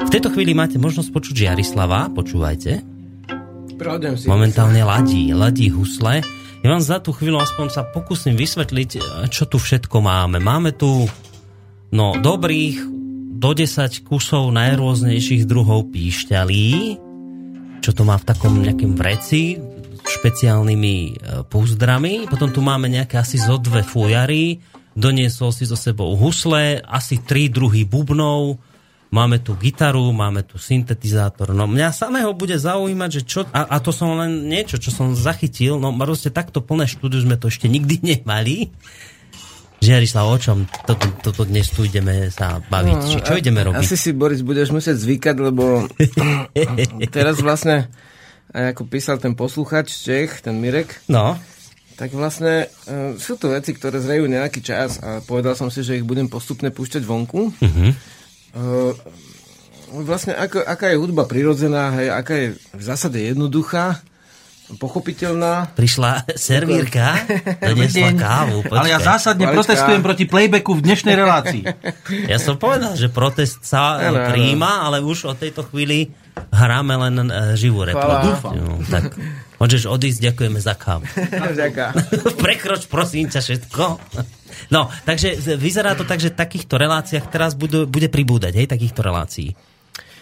V 0.08 0.14
tejto 0.14 0.32
chvíli 0.32 0.56
máte 0.56 0.80
možnosť 0.80 1.12
počuť 1.12 1.52
Jarislava, 1.52 2.08
počúvajte. 2.16 2.80
Momentálne 4.32 4.88
ladí, 4.88 5.36
ladí 5.36 5.68
husle. 5.68 6.24
Vám 6.72 6.80
za 6.80 7.04
tú 7.04 7.12
chvíľu 7.12 7.44
aspoň 7.44 7.68
sa 7.68 7.84
pokúsim 7.84 8.32
vysvetliť, 8.32 9.04
čo 9.28 9.44
tu 9.44 9.60
všetko 9.60 10.00
máme. 10.00 10.40
Máme 10.40 10.72
tu 10.72 11.04
no, 11.92 12.16
dobrých 12.16 12.88
do 13.36 13.52
10 13.52 14.08
kusov 14.08 14.56
najrôznejších 14.56 15.44
druhov 15.44 15.92
píšťalí, 15.92 16.96
čo 17.84 17.92
to 17.92 18.08
má 18.08 18.16
v 18.16 18.24
takom 18.24 18.64
nejakom 18.64 18.96
vreci, 18.96 19.60
špeciálnymi 20.00 20.96
e, 20.96 21.12
púzdrami. 21.44 22.32
Potom 22.32 22.56
tu 22.56 22.64
máme 22.64 22.88
nejaké 22.88 23.20
asi 23.20 23.36
zo 23.36 23.60
dve 23.60 23.84
fujary, 23.84 24.64
doniesol 24.96 25.52
si 25.52 25.68
so 25.68 25.76
sebou 25.76 26.16
husle, 26.16 26.80
asi 26.88 27.20
tri 27.20 27.52
druhy 27.52 27.84
bubnov, 27.84 28.64
máme 29.12 29.44
tu 29.44 29.60
gitaru, 29.60 30.10
máme 30.16 30.48
tu 30.48 30.56
syntetizátor. 30.56 31.52
No 31.52 31.68
mňa 31.68 31.92
samého 31.92 32.32
bude 32.32 32.56
zaujímať, 32.56 33.10
že 33.12 33.22
čo... 33.28 33.40
A, 33.52 33.68
a 33.68 33.78
to 33.84 33.92
som 33.92 34.16
len 34.16 34.48
niečo, 34.48 34.80
čo 34.80 34.90
som 34.90 35.12
zachytil. 35.12 35.76
No 35.78 35.92
proste 35.92 36.32
takto 36.32 36.64
plné 36.64 36.88
štúdiu 36.88 37.20
sme 37.20 37.36
to 37.36 37.52
ešte 37.52 37.68
nikdy 37.68 38.00
nemali. 38.16 38.72
Žiarislav, 39.82 40.26
o 40.30 40.38
čom 40.38 40.58
toto, 40.86 41.10
toto 41.26 41.42
dnes 41.44 41.66
tu 41.74 41.82
ideme 41.82 42.30
sa 42.30 42.62
baviť? 42.62 42.98
No, 43.02 43.10
Či 43.10 43.18
čo 43.26 43.34
ideme 43.34 43.66
robiť? 43.66 43.82
Asi 43.82 43.98
si, 43.98 44.14
Boris, 44.14 44.46
budeš 44.46 44.70
musieť 44.70 44.94
zvykať, 44.94 45.36
lebo 45.42 45.90
teraz 47.18 47.42
vlastne, 47.42 47.90
ako 48.54 48.86
písal 48.86 49.18
ten 49.18 49.34
posluchač 49.34 49.90
Čech, 49.90 50.46
ten 50.46 50.62
Mirek, 50.62 51.02
No, 51.10 51.34
tak 51.98 52.14
vlastne 52.14 52.70
uh, 52.70 53.18
sú 53.18 53.42
to 53.42 53.50
veci, 53.54 53.74
ktoré 53.74 53.98
zrejú 54.02 54.30
nejaký 54.30 54.62
čas 54.62 55.02
a 55.02 55.22
povedal 55.26 55.58
som 55.58 55.74
si, 55.74 55.82
že 55.82 55.98
ich 55.98 56.06
budem 56.06 56.30
postupne 56.30 56.70
púšťať 56.70 57.02
vonku. 57.02 57.50
uh-huh. 57.50 57.92
Uh, 58.52 58.92
vlastne 60.00 60.36
ako, 60.36 60.64
aká 60.64 60.92
je 60.92 60.98
hudba 61.00 61.28
prirodzená, 61.28 61.92
hej, 62.00 62.08
aká 62.12 62.34
je 62.36 62.48
v 62.56 62.84
zásade 62.84 63.20
jednoduchá, 63.20 64.00
pochopiteľná. 64.80 65.76
prišla 65.76 66.32
servírka, 66.40 67.20
doniesla 67.60 68.16
kávu. 68.16 68.64
Počkaj. 68.64 68.80
Ale 68.80 68.88
ja 68.88 69.00
zásadne 69.04 69.52
Maličká. 69.52 69.58
protestujem 69.60 70.02
proti 70.04 70.24
playbacku 70.28 70.72
v 70.80 70.82
dnešnej 70.88 71.16
relácii. 71.20 71.64
Ja 72.32 72.40
som 72.40 72.56
povedal, 72.56 72.96
že 72.96 73.12
protest 73.12 73.68
sa 73.68 74.00
ano, 74.00 74.24
áno. 74.24 74.32
príjma, 74.32 74.88
ale 74.88 75.04
už 75.04 75.28
od 75.28 75.38
tejto 75.40 75.68
chvíli 75.68 76.16
hráme 76.56 76.96
len 77.08 77.16
uh, 77.28 77.52
živú 77.60 77.84
reprodukciu. 77.84 78.88
Tak 78.88 79.20
môžeš 79.60 79.92
odísť, 79.92 80.32
ďakujeme 80.32 80.60
za 80.64 80.74
kávu. 80.80 81.04
Prekroč, 82.44 82.88
prosím 82.88 83.28
ťa, 83.28 83.44
všetko. 83.44 83.84
No, 84.70 84.88
takže 85.04 85.36
vyzerá 85.56 85.94
to 85.94 86.04
tak, 86.04 86.20
že 86.20 86.30
takýchto 86.30 86.76
reláciách 86.76 87.26
teraz 87.28 87.54
budú, 87.54 87.84
bude 87.86 88.08
pribúdať, 88.08 88.56
hej, 88.56 88.68
takýchto 88.68 89.02
relácií. 89.02 89.54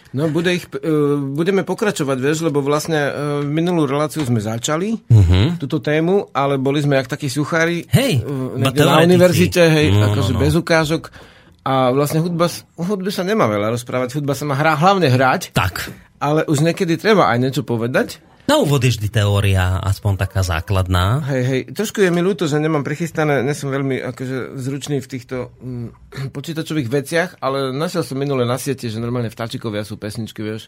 No, 0.09 0.25
bude 0.25 0.57
ich, 0.57 0.65
uh, 0.65 0.81
budeme 1.21 1.61
pokračovať, 1.61 2.17
vieš, 2.17 2.41
lebo 2.41 2.65
vlastne 2.65 2.97
uh, 2.97 3.13
minulú 3.45 3.85
reláciu 3.85 4.25
sme 4.25 4.41
začali 4.41 4.97
Mhm. 5.05 5.61
túto 5.61 5.77
tému, 5.77 6.33
ale 6.33 6.57
boli 6.57 6.81
sme 6.81 6.97
jak 6.97 7.13
takí 7.13 7.29
suchári 7.29 7.85
Hej, 7.93 8.25
uh, 8.25 8.57
na 8.57 8.73
univerzite, 9.05 9.61
hej, 9.69 9.93
No, 9.93 10.09
akože 10.09 10.33
no, 10.33 10.37
no. 10.37 10.41
bez 10.41 10.53
ukážok. 10.57 11.13
A 11.61 11.93
vlastne 11.93 12.25
hudba, 12.25 12.49
hudbe 12.73 13.13
sa 13.13 13.21
nemá 13.21 13.45
veľa 13.45 13.77
rozprávať, 13.77 14.17
hudba 14.17 14.33
sa 14.33 14.49
má 14.49 14.57
hrá, 14.57 14.73
hlavne 14.73 15.05
hrať, 15.05 15.53
Tak. 15.53 15.93
ale 16.17 16.41
už 16.49 16.65
niekedy 16.65 16.97
treba 16.97 17.29
aj 17.29 17.37
niečo 17.37 17.61
povedať. 17.61 18.17
Na 18.49 18.57
úvod 18.57 18.81
je 18.81 18.97
vždy 18.97 19.13
teória, 19.13 19.77
aspoň 19.77 20.25
taká 20.25 20.41
základná. 20.41 21.21
Hej, 21.29 21.43
hej, 21.45 21.61
trošku 21.69 22.01
je 22.01 22.09
mi 22.09 22.17
ľúto, 22.17 22.49
že 22.49 22.57
nemám 22.57 22.81
prichystané, 22.81 23.45
nie 23.45 23.53
som 23.53 23.69
veľmi 23.69 24.01
akože, 24.01 24.57
zručný 24.57 24.97
v 25.05 25.05
týchto 25.05 25.53
mm, 25.61 25.87
počítačových 26.35 26.89
veciach, 26.89 27.29
ale 27.45 27.69
našiel 27.69 28.01
som 28.01 28.17
minule 28.17 28.49
na 28.49 28.57
siete, 28.57 28.89
že 28.89 28.97
normálne 28.97 29.29
vtáčikovia 29.29 29.85
sú 29.85 30.01
pesničky, 30.01 30.41
vieš. 30.41 30.65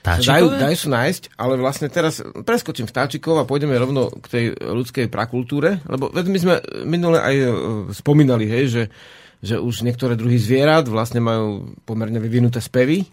Dajú, 0.00 0.48
dajú 0.48 0.76
sú 0.80 0.88
nájsť, 0.88 1.36
ale 1.36 1.60
vlastne 1.60 1.92
teraz 1.92 2.24
preskočím 2.24 2.88
vtáčikov 2.88 3.36
a 3.36 3.44
pôjdeme 3.44 3.76
rovno 3.76 4.08
k 4.16 4.26
tej 4.32 4.44
ľudskej 4.56 5.12
prakultúre, 5.12 5.84
lebo 5.92 6.08
veď 6.08 6.24
my 6.24 6.38
sme 6.40 6.54
minule 6.88 7.20
aj 7.20 7.36
e, 7.36 7.48
spomínali, 8.00 8.48
hej, 8.48 8.64
že, 8.72 8.82
že 9.44 9.54
už 9.60 9.84
niektoré 9.84 10.16
druhy 10.16 10.40
zvierat 10.40 10.88
vlastne 10.88 11.20
majú 11.20 11.76
pomerne 11.84 12.16
vyvinuté 12.16 12.64
spevy, 12.64 13.04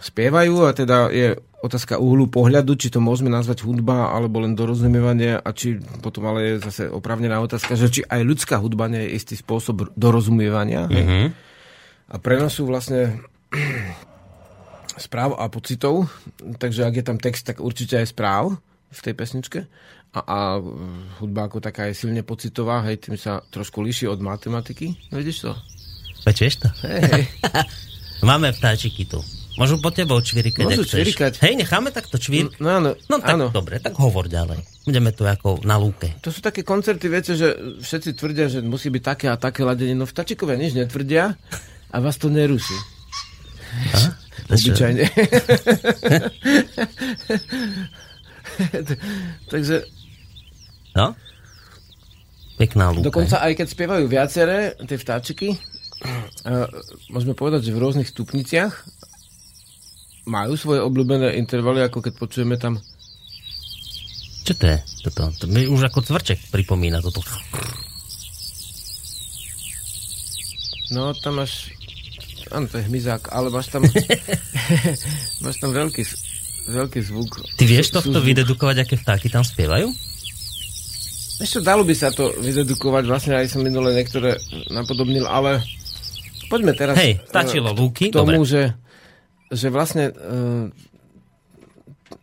spievajú 0.00 0.64
a 0.64 0.72
teda 0.72 1.12
je 1.12 1.36
otázka 1.60 2.00
uhlu 2.00 2.26
pohľadu, 2.32 2.72
či 2.74 2.88
to 2.88 3.04
môžeme 3.04 3.28
nazvať 3.28 3.68
hudba 3.68 4.16
alebo 4.16 4.40
len 4.40 4.56
dorozumievanie 4.56 5.36
a 5.36 5.48
či 5.52 5.76
potom 6.00 6.24
ale 6.32 6.56
je 6.56 6.64
zase 6.64 6.82
opravnená 6.88 7.36
otázka, 7.44 7.76
že 7.76 7.92
či 7.92 8.00
aj 8.08 8.24
ľudská 8.24 8.56
hudba 8.56 8.88
nie 8.88 9.04
je 9.04 9.20
istý 9.20 9.34
spôsob 9.36 9.92
dorozumievania? 9.94 10.88
Mhm. 10.88 11.36
a 12.10 12.16
prenosu 12.18 12.64
vlastne 12.64 13.20
správ 15.04 15.36
a 15.36 15.46
pocitov, 15.52 16.08
takže 16.58 16.88
ak 16.88 16.94
je 16.96 17.04
tam 17.04 17.18
text, 17.20 17.44
tak 17.44 17.60
určite 17.60 18.00
aj 18.00 18.10
správ 18.16 18.56
v 18.90 19.00
tej 19.04 19.14
pesničke 19.14 19.60
a, 20.10 20.18
a 20.18 20.38
hudba 21.22 21.46
ako 21.46 21.62
taká 21.62 21.86
je 21.86 21.94
silne 21.94 22.26
pocitová, 22.26 22.82
hej, 22.88 22.98
tým 22.98 23.14
sa 23.14 23.44
trošku 23.46 23.78
líši 23.84 24.10
od 24.10 24.18
matematiky, 24.18 25.12
No, 25.14 25.22
vidíš 25.22 25.46
to? 25.46 25.52
Pečieš 26.26 26.66
to? 26.66 26.68
Hej, 26.82 27.00
hej. 27.14 27.24
Máme 28.28 28.52
vtáčiky 28.52 29.06
tu. 29.08 29.22
Môžu 29.60 29.76
po 29.76 29.92
tebou 29.92 30.16
čvirikať, 30.18 30.64
Môžu 30.64 30.88
čvirikať. 30.88 31.36
Hej, 31.44 31.60
necháme 31.60 31.92
takto 31.92 32.16
čvír. 32.16 32.48
No 32.56 32.80
áno, 32.80 32.96
No 33.06 33.20
tak 33.20 33.36
áno. 33.36 33.52
dobre, 33.52 33.76
tak 33.76 33.92
hovor 33.94 34.24
ďalej. 34.24 34.64
Budeme 34.82 35.12
tu 35.12 35.28
ako 35.28 35.60
na 35.62 35.76
lúke. 35.76 36.16
To 36.24 36.32
sú 36.32 36.40
také 36.40 36.64
koncerty, 36.64 37.06
viete, 37.06 37.36
že 37.36 37.52
všetci 37.76 38.16
tvrdia, 38.16 38.48
že 38.48 38.64
musí 38.64 38.88
byť 38.88 39.02
také 39.04 39.28
a 39.28 39.36
také 39.36 39.60
ladenie. 39.60 39.92
No 39.92 40.08
vtačikovia 40.08 40.56
nič 40.56 40.72
netvrdia 40.72 41.36
a 41.86 41.96
vás 42.00 42.16
to 42.16 42.32
neruší. 42.32 42.72
Obyčajne. 44.50 45.04
Takže 49.46 49.76
No? 50.90 51.14
Pekná 52.58 52.90
lúka. 52.90 53.06
dokonca 53.06 53.38
aj 53.38 53.54
keď 53.54 53.66
spievajú 53.68 54.04
viaceré 54.04 54.58
tie 54.82 54.98
vtáčiky, 54.98 55.54
uh, 55.54 56.66
môžeme 57.08 57.32
povedať, 57.32 57.70
že 57.70 57.72
v 57.72 57.78
rôznych 57.78 58.10
stupniciach 58.10 58.74
majú 60.30 60.54
svoje 60.54 60.78
obľúbené 60.78 61.34
intervaly, 61.34 61.82
ako 61.82 61.98
keď 62.06 62.12
počujeme 62.14 62.54
tam 62.54 62.78
Čo 64.46 64.54
to 64.54 64.64
je? 64.70 64.78
Toto, 65.02 65.22
to 65.34 65.44
mi 65.50 65.66
už 65.66 65.90
ako 65.90 66.06
cvrček 66.06 66.38
pripomína 66.54 67.02
toto. 67.02 67.20
No, 70.90 71.14
tam 71.14 71.38
máš... 71.38 71.70
Áno, 72.50 72.66
to 72.66 72.82
je 72.82 72.86
hmyzák, 72.90 73.30
ale 73.30 73.46
máš 73.50 73.70
tam... 73.70 73.86
máš 75.44 75.56
tam 75.62 75.70
veľký, 75.70 76.02
veľký 76.66 77.00
zvuk. 77.06 77.46
Ty 77.54 77.64
vieš 77.66 77.94
tohto 77.94 78.18
súzvuk. 78.18 78.26
vydedukovať, 78.26 78.76
aké 78.82 78.94
vtáky 78.98 79.30
tam 79.30 79.46
spievajú? 79.46 79.86
Ešte 81.40 81.64
dalo 81.64 81.86
by 81.86 81.94
sa 81.94 82.10
to 82.12 82.34
vydedukovať, 82.42 83.04
vlastne 83.06 83.38
aj 83.38 83.48
som 83.48 83.64
minule 83.64 83.94
niektoré 83.96 84.36
napodobnil, 84.68 85.24
ale 85.24 85.62
poďme 86.52 86.76
teraz 86.76 86.98
Hej, 87.00 87.22
stačilo 87.24 87.72
eh, 87.72 87.76
lúky, 87.80 88.12
k 88.12 88.18
tomu, 88.18 88.44
dobre. 88.44 88.50
že, 88.50 88.62
že 89.50 89.68
vlastne 89.68 90.14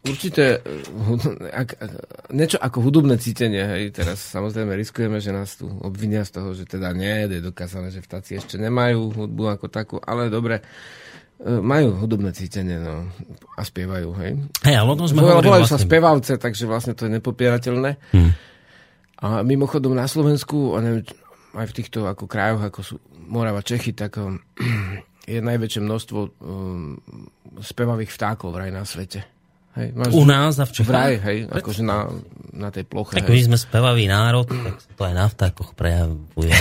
určité 0.07 0.63
uh, 0.63 1.51
ak, 1.51 1.69
ak, 1.79 1.91
niečo 2.31 2.57
ako 2.59 2.77
hudobné 2.83 3.19
cítenie, 3.19 3.63
hej, 3.63 3.91
teraz 3.95 4.19
samozrejme 4.31 4.75
riskujeme, 4.75 5.19
že 5.19 5.35
nás 5.35 5.59
tu 5.59 5.67
obvinia 5.83 6.23
z 6.23 6.39
toho, 6.39 6.49
že 6.55 6.67
teda 6.67 6.91
nie, 6.95 7.27
je 7.27 7.43
dokázané, 7.43 7.91
že 7.91 8.03
vtáci 8.03 8.39
ešte 8.39 8.55
nemajú 8.59 9.15
hudbu 9.15 9.43
ako 9.59 9.65
takú, 9.67 9.95
ale 10.03 10.31
dobre, 10.31 10.59
eh, 10.59 11.59
majú 11.59 11.99
hudobné 11.99 12.31
cítenie, 12.35 12.79
no, 12.79 13.07
a 13.55 13.61
spievajú, 13.63 14.09
hej. 14.23 14.31
Hej, 14.63 14.75
ale 14.75 14.89
o 14.91 14.97
tom 14.97 15.07
sme 15.07 15.23
Volajú, 15.23 15.33
hovorili 15.39 15.51
volajú 15.51 15.65
sa 15.67 15.75
vlastne. 15.75 15.87
spevavce, 15.87 16.33
takže 16.39 16.63
vlastne 16.67 16.93
to 16.95 17.05
je 17.07 17.11
nepopierateľné. 17.19 17.91
Hm. 18.15 18.31
A 19.17 19.41
mimochodom 19.41 19.97
na 19.97 20.05
Slovensku, 20.05 20.77
neviem, 20.77 21.01
aj 21.57 21.67
v 21.73 21.77
týchto 21.81 22.05
ako 22.05 22.29
krajoch, 22.29 22.69
ako 22.69 22.79
sú 22.85 22.95
Morava, 23.27 23.65
Čechy, 23.65 23.91
tak 23.97 24.21
je 25.27 25.39
najväčšie 25.43 25.81
množstvo 25.83 26.19
um, 26.39 26.95
spevavých 27.59 28.15
vtákov 28.15 28.55
vraj 28.55 28.71
na 28.71 28.87
svete. 28.87 29.27
Hej, 29.77 29.93
máš 29.93 30.09
U 30.17 30.25
nás 30.25 30.57
a 30.57 30.65
v 30.65 30.71
Čechách? 30.73 30.89
vraj, 30.89 31.13
hej, 31.21 31.37
akože 31.53 31.85
na, 31.85 32.09
na 32.49 32.73
tej 32.73 32.87
ploche. 32.89 33.13
Tak 33.13 33.29
my 33.29 33.41
sme 33.45 33.57
spevavý 33.61 34.09
národ, 34.09 34.49
tak 34.49 34.81
to 34.97 35.01
aj 35.05 35.13
na 35.13 35.29
vtákoch 35.29 35.77
prejavuje. 35.77 36.49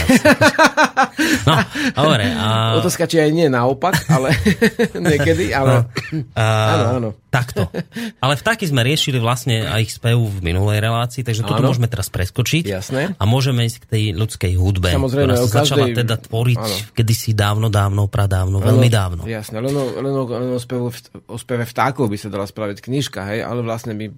no, 1.46 1.54
dobre. 1.92 2.26
A, 2.32 2.80
Otázka, 2.80 3.04
či 3.04 3.20
aj 3.20 3.30
nie 3.30 3.46
naopak, 3.46 4.08
ale 4.08 4.32
niekedy, 5.12 5.52
ale 5.52 5.86
a, 6.32 6.44
áno, 6.72 6.86
áno. 6.96 7.10
Takto. 7.36 7.68
Ale 8.16 8.40
vtáky 8.40 8.64
sme 8.64 8.80
riešili 8.80 9.20
vlastne 9.20 9.68
aj 9.68 9.80
ich 9.84 9.92
spev 9.92 10.16
v 10.16 10.40
minulej 10.40 10.80
relácii, 10.80 11.20
takže 11.20 11.44
toto 11.44 11.60
Áno. 11.60 11.68
môžeme 11.68 11.84
teraz 11.84 12.08
preskočiť. 12.08 12.64
Jasné. 12.64 13.12
A 13.12 13.24
môžeme 13.28 13.68
ísť 13.68 13.84
k 13.84 13.86
tej 13.92 14.04
ľudskej 14.16 14.52
hudbe, 14.56 14.88
Samozrejme, 14.88 15.36
ktorá 15.36 15.44
sa 15.44 15.60
začala 15.60 15.84
každej- 15.92 15.98
teda 16.00 16.14
tvoriť 16.16 16.64
áno. 16.64 16.76
kedysi 16.96 17.36
dávno, 17.36 17.68
dávno, 17.68 18.08
pradávno, 18.08 18.56
veľmi 18.64 18.88
dávno. 18.88 19.22
Jasné, 19.28 19.60
len 19.60 19.74
o, 19.76 19.84
len 20.00 20.14
o, 20.16 20.24
len 20.24 20.50
o, 20.56 20.60
spevu, 20.60 20.88
o 21.28 21.36
speve 21.36 21.68
vtákov 21.68 22.08
by 22.08 22.16
sa 22.16 22.32
dala 22.32 22.48
spraviť 22.48 22.80
knižka, 22.80 23.20
hej, 23.28 23.44
ale 23.44 23.60
vlastne 23.60 23.92
my 23.92 24.08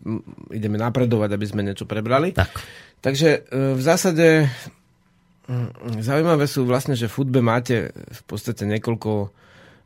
ideme 0.55 0.79
napredovať, 0.79 1.35
aby 1.35 1.47
sme 1.51 1.67
niečo 1.67 1.91
prebrali. 1.91 2.39
Tak. 2.39 2.55
Takže 3.03 3.29
e, 3.31 3.39
v 3.75 3.83
zásade 3.83 4.47
zaujímavé 6.05 6.45
sú 6.45 6.69
vlastne, 6.69 6.93
že 6.93 7.09
v 7.09 7.17
hudbe 7.25 7.41
máte 7.41 7.91
v 7.93 8.23
podstate 8.29 8.69
niekoľko 8.69 9.33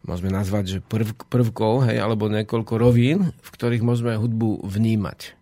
môžeme 0.03 0.35
nazvať, 0.35 0.65
že 0.67 0.79
prv, 0.83 1.15
prvkov, 1.31 1.87
hej, 1.87 2.03
alebo 2.03 2.27
niekoľko 2.27 2.75
rovín, 2.75 3.31
v 3.31 3.49
ktorých 3.55 3.87
môžeme 3.87 4.19
hudbu 4.19 4.67
vnímať. 4.67 5.39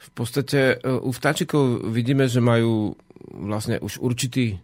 V 0.00 0.08
podstate 0.16 0.80
e, 0.80 0.88
u 0.88 1.12
vtáčikov 1.12 1.92
vidíme, 1.92 2.24
že 2.24 2.40
majú 2.40 2.96
vlastne 3.36 3.76
už 3.76 4.00
určitý 4.00 4.56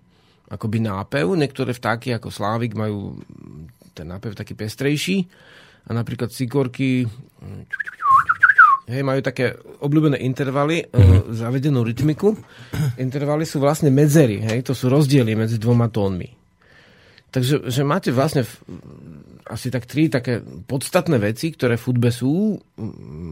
akoby 0.48 0.80
nápev. 0.80 1.28
Niektoré 1.36 1.76
vtáky 1.76 2.16
ako 2.16 2.32
slávik 2.32 2.72
majú 2.72 3.20
ten 3.92 4.08
nápev 4.08 4.32
taký 4.32 4.56
pestrejší 4.56 5.28
a 5.86 5.90
napríklad 5.92 6.32
cikorky 6.32 7.04
Hej, 8.86 9.02
majú 9.02 9.18
také 9.18 9.58
obľúbené 9.82 10.22
intervaly, 10.22 10.86
mm-hmm. 10.86 11.34
zavedenú 11.34 11.82
rytmiku. 11.82 12.38
Intervaly 13.02 13.42
sú 13.42 13.58
vlastne 13.58 13.90
medzery, 13.90 14.38
hej, 14.38 14.62
to 14.62 14.78
sú 14.78 14.86
rozdiely 14.86 15.34
medzi 15.34 15.58
dvoma 15.58 15.90
tónmi. 15.90 16.30
Takže 17.34 17.66
že 17.66 17.82
máte 17.82 18.14
vlastne 18.14 18.46
v, 18.46 18.52
asi 19.50 19.74
tak 19.74 19.90
tri 19.90 20.06
také 20.06 20.38
podstatné 20.40 21.18
veci, 21.18 21.50
ktoré 21.50 21.74
v 21.74 21.86
hudbe 21.90 22.14
sú 22.14 22.62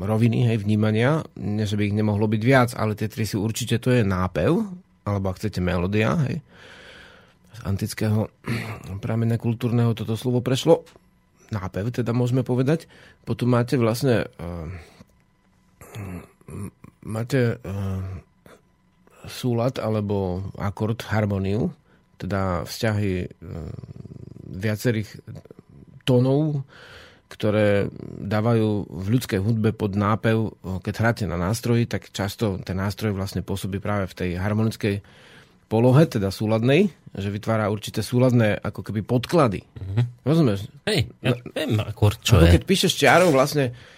roviny, 0.03 0.51
hej, 0.51 0.59
vnímania, 0.59 1.23
nie, 1.39 1.63
že 1.63 1.79
by 1.79 1.87
ich 1.87 1.97
nemohlo 1.97 2.27
byť 2.27 2.43
viac, 2.43 2.71
ale 2.75 2.99
tie 2.99 3.07
tri 3.07 3.23
sú 3.23 3.39
určite, 3.39 3.79
to 3.79 3.95
je 3.95 4.03
nápev, 4.03 4.59
alebo 5.07 5.27
ak 5.31 5.39
chcete 5.39 5.63
melodia, 5.63 6.19
hej. 6.27 6.43
Z 7.55 7.61
antického 7.63 8.27
pramene 9.05 9.39
kultúrneho 9.39 9.95
toto 9.95 10.19
slovo 10.19 10.43
prešlo. 10.43 10.83
Nápev, 11.55 11.95
teda 11.95 12.11
môžeme 12.11 12.43
povedať. 12.43 12.91
Potom 13.23 13.55
máte 13.55 13.79
vlastne 13.79 14.27
uh, 14.43 14.67
máte 17.05 17.57
uh, 17.61 18.03
súlad 19.29 19.81
alebo 19.81 20.49
akord, 20.57 21.01
harmoniu, 21.09 21.73
teda 22.21 22.65
vzťahy 22.65 23.13
uh, 23.25 23.29
viacerých 24.49 25.09
tónov, 26.05 26.65
ktoré 27.33 27.89
dávajú 28.21 28.87
v 28.87 29.07
ľudskej 29.11 29.41
hudbe 29.41 29.73
pod 29.75 29.97
nápev, 29.97 30.39
uh, 30.53 30.79
keď 30.81 30.95
hráte 31.01 31.25
na 31.25 31.41
nástroji, 31.41 31.89
tak 31.89 32.13
často 32.13 32.61
ten 32.61 32.77
nástroj 32.77 33.17
vlastne 33.17 33.41
pôsobí 33.41 33.81
práve 33.81 34.09
v 34.09 34.17
tej 34.17 34.31
harmonickej 34.39 35.01
polohe, 35.65 36.05
teda 36.07 36.29
súladnej, 36.29 36.93
že 37.17 37.33
vytvára 37.33 37.73
určité 37.73 38.05
súladné 38.05 38.61
ako 38.61 38.85
keby 38.85 39.01
podklady. 39.01 39.65
Mm-hmm. 39.65 40.05
Rozumieš? 40.23 40.69
Hej, 40.85 41.09
ja 41.25 41.35
viem 41.57 41.81
akord, 41.81 42.21
čo 42.21 42.37
Ako 42.37 42.47
je. 42.47 42.53
keď 42.61 42.63
píšeš 42.69 42.93
čiarou 42.95 43.33
vlastne 43.33 43.73
ne- 43.73 43.73
ne- 43.73 43.94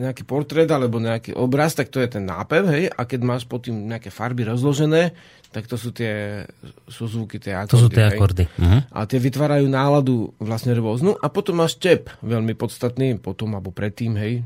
nejaký 0.00 0.24
portrét 0.24 0.68
alebo 0.72 0.96
nejaký 0.96 1.36
obraz, 1.36 1.76
tak 1.76 1.92
to 1.92 2.00
je 2.00 2.08
ten 2.08 2.24
nápev, 2.24 2.64
hej, 2.72 2.84
a 2.88 3.04
keď 3.04 3.20
máš 3.20 3.44
pod 3.44 3.68
tým 3.68 3.84
nejaké 3.84 4.08
farby 4.08 4.48
rozložené, 4.48 5.12
tak 5.52 5.68
to 5.68 5.76
sú 5.76 5.92
tie 5.92 6.44
sú 6.88 7.08
zvuky, 7.08 7.40
tie 7.40 7.56
akordy. 7.56 7.72
To 7.72 7.80
sú 7.80 7.88
tie 7.92 8.04
hej. 8.08 8.16
akordy. 8.16 8.44
Mhm. 8.56 8.78
A 8.92 9.00
tie 9.04 9.20
vytvárajú 9.20 9.66
náladu 9.68 10.32
vlastne 10.40 10.72
rôznu. 10.76 11.16
A 11.20 11.28
potom 11.32 11.60
máš 11.60 11.76
tep, 11.76 12.08
veľmi 12.24 12.52
podstatný, 12.56 13.16
potom 13.20 13.56
alebo 13.56 13.72
predtým, 13.72 14.16
hej. 14.16 14.44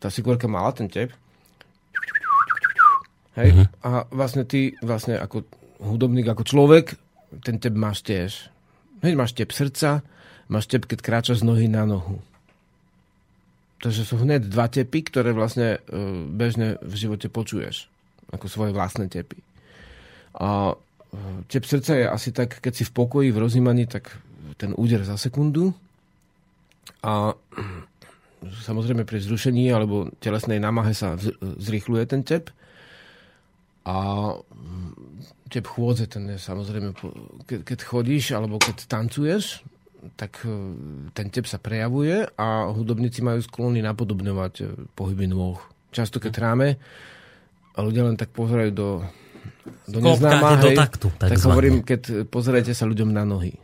Tá 0.00 0.08
Sikvorka 0.08 0.48
mala 0.48 0.72
ten 0.72 0.88
tep. 0.88 1.12
Hej. 3.36 3.48
Mhm. 3.52 3.64
A 3.84 4.04
vlastne 4.12 4.44
ty, 4.44 4.76
vlastne 4.84 5.16
ako 5.16 5.44
hudobník, 5.80 6.28
ako 6.28 6.44
človek, 6.44 6.96
ten 7.44 7.56
tep 7.56 7.72
máš 7.72 8.04
tiež. 8.04 8.52
Hej, 9.00 9.12
máš 9.16 9.32
tep 9.32 9.50
srdca, 9.52 10.04
máš 10.52 10.68
tep, 10.68 10.84
keď 10.84 10.98
kráčaš 11.00 11.40
z 11.40 11.48
nohy 11.48 11.66
na 11.68 11.88
nohu. 11.88 12.20
Takže 13.82 14.06
sú 14.06 14.22
hneď 14.22 14.46
dva 14.46 14.70
tepy, 14.70 15.02
ktoré 15.10 15.34
vlastne 15.34 15.82
e, 15.82 15.98
bežne 16.30 16.78
v 16.78 16.94
živote 16.94 17.26
počuješ. 17.26 17.90
Ako 18.30 18.46
svoje 18.46 18.70
vlastné 18.70 19.10
tepy. 19.10 19.42
A 20.38 20.70
e, 20.70 20.74
tep 21.50 21.66
srdca 21.66 21.98
je 21.98 22.06
asi 22.06 22.30
tak, 22.30 22.62
keď 22.62 22.72
si 22.78 22.84
v 22.86 22.94
pokoji, 22.94 23.34
v 23.34 23.42
rozímaní, 23.42 23.90
tak 23.90 24.14
ten 24.54 24.70
úder 24.78 25.02
za 25.02 25.18
sekundu. 25.18 25.74
A 27.02 27.34
samozrejme 28.70 29.02
pri 29.02 29.18
zrušení 29.18 29.66
alebo 29.74 30.14
telesnej 30.22 30.62
námahe 30.62 30.94
sa 30.94 31.18
zrýchluje 31.42 32.06
ten 32.06 32.22
tep. 32.22 32.54
A 33.82 34.30
tep 35.50 35.66
chôdze, 35.66 36.06
ten 36.06 36.30
je 36.30 36.38
samozrejme, 36.38 36.94
keď 37.50 37.78
chodíš 37.82 38.30
alebo 38.30 38.62
keď 38.62 38.86
tancuješ, 38.86 39.66
tak 40.18 40.42
e, 40.42 40.54
ten 41.14 41.30
tep 41.30 41.46
sa 41.46 41.62
prejavuje 41.62 42.26
a 42.34 42.70
hudobníci 42.70 43.22
majú 43.22 43.38
sklony 43.42 43.80
napodobňovať 43.82 44.54
e, 44.60 44.64
pohyby 44.98 45.30
nôh. 45.30 45.58
Často 45.94 46.18
keď 46.18 46.32
hráme 46.42 46.68
a 47.72 47.78
ľudia 47.80 48.08
len 48.08 48.18
tak 48.18 48.34
pozerajú 48.34 48.70
do, 48.74 48.88
do 49.86 49.98
neznáma, 50.02 50.58
do 50.58 50.72
hej, 50.72 50.76
taktu, 50.76 51.08
tak 51.16 51.36
takzvané. 51.36 51.52
hovorím, 51.52 51.76
keď 51.86 52.26
pozerajte 52.28 52.72
sa 52.74 52.84
ľuďom 52.88 53.10
na 53.14 53.22
nohy. 53.22 53.54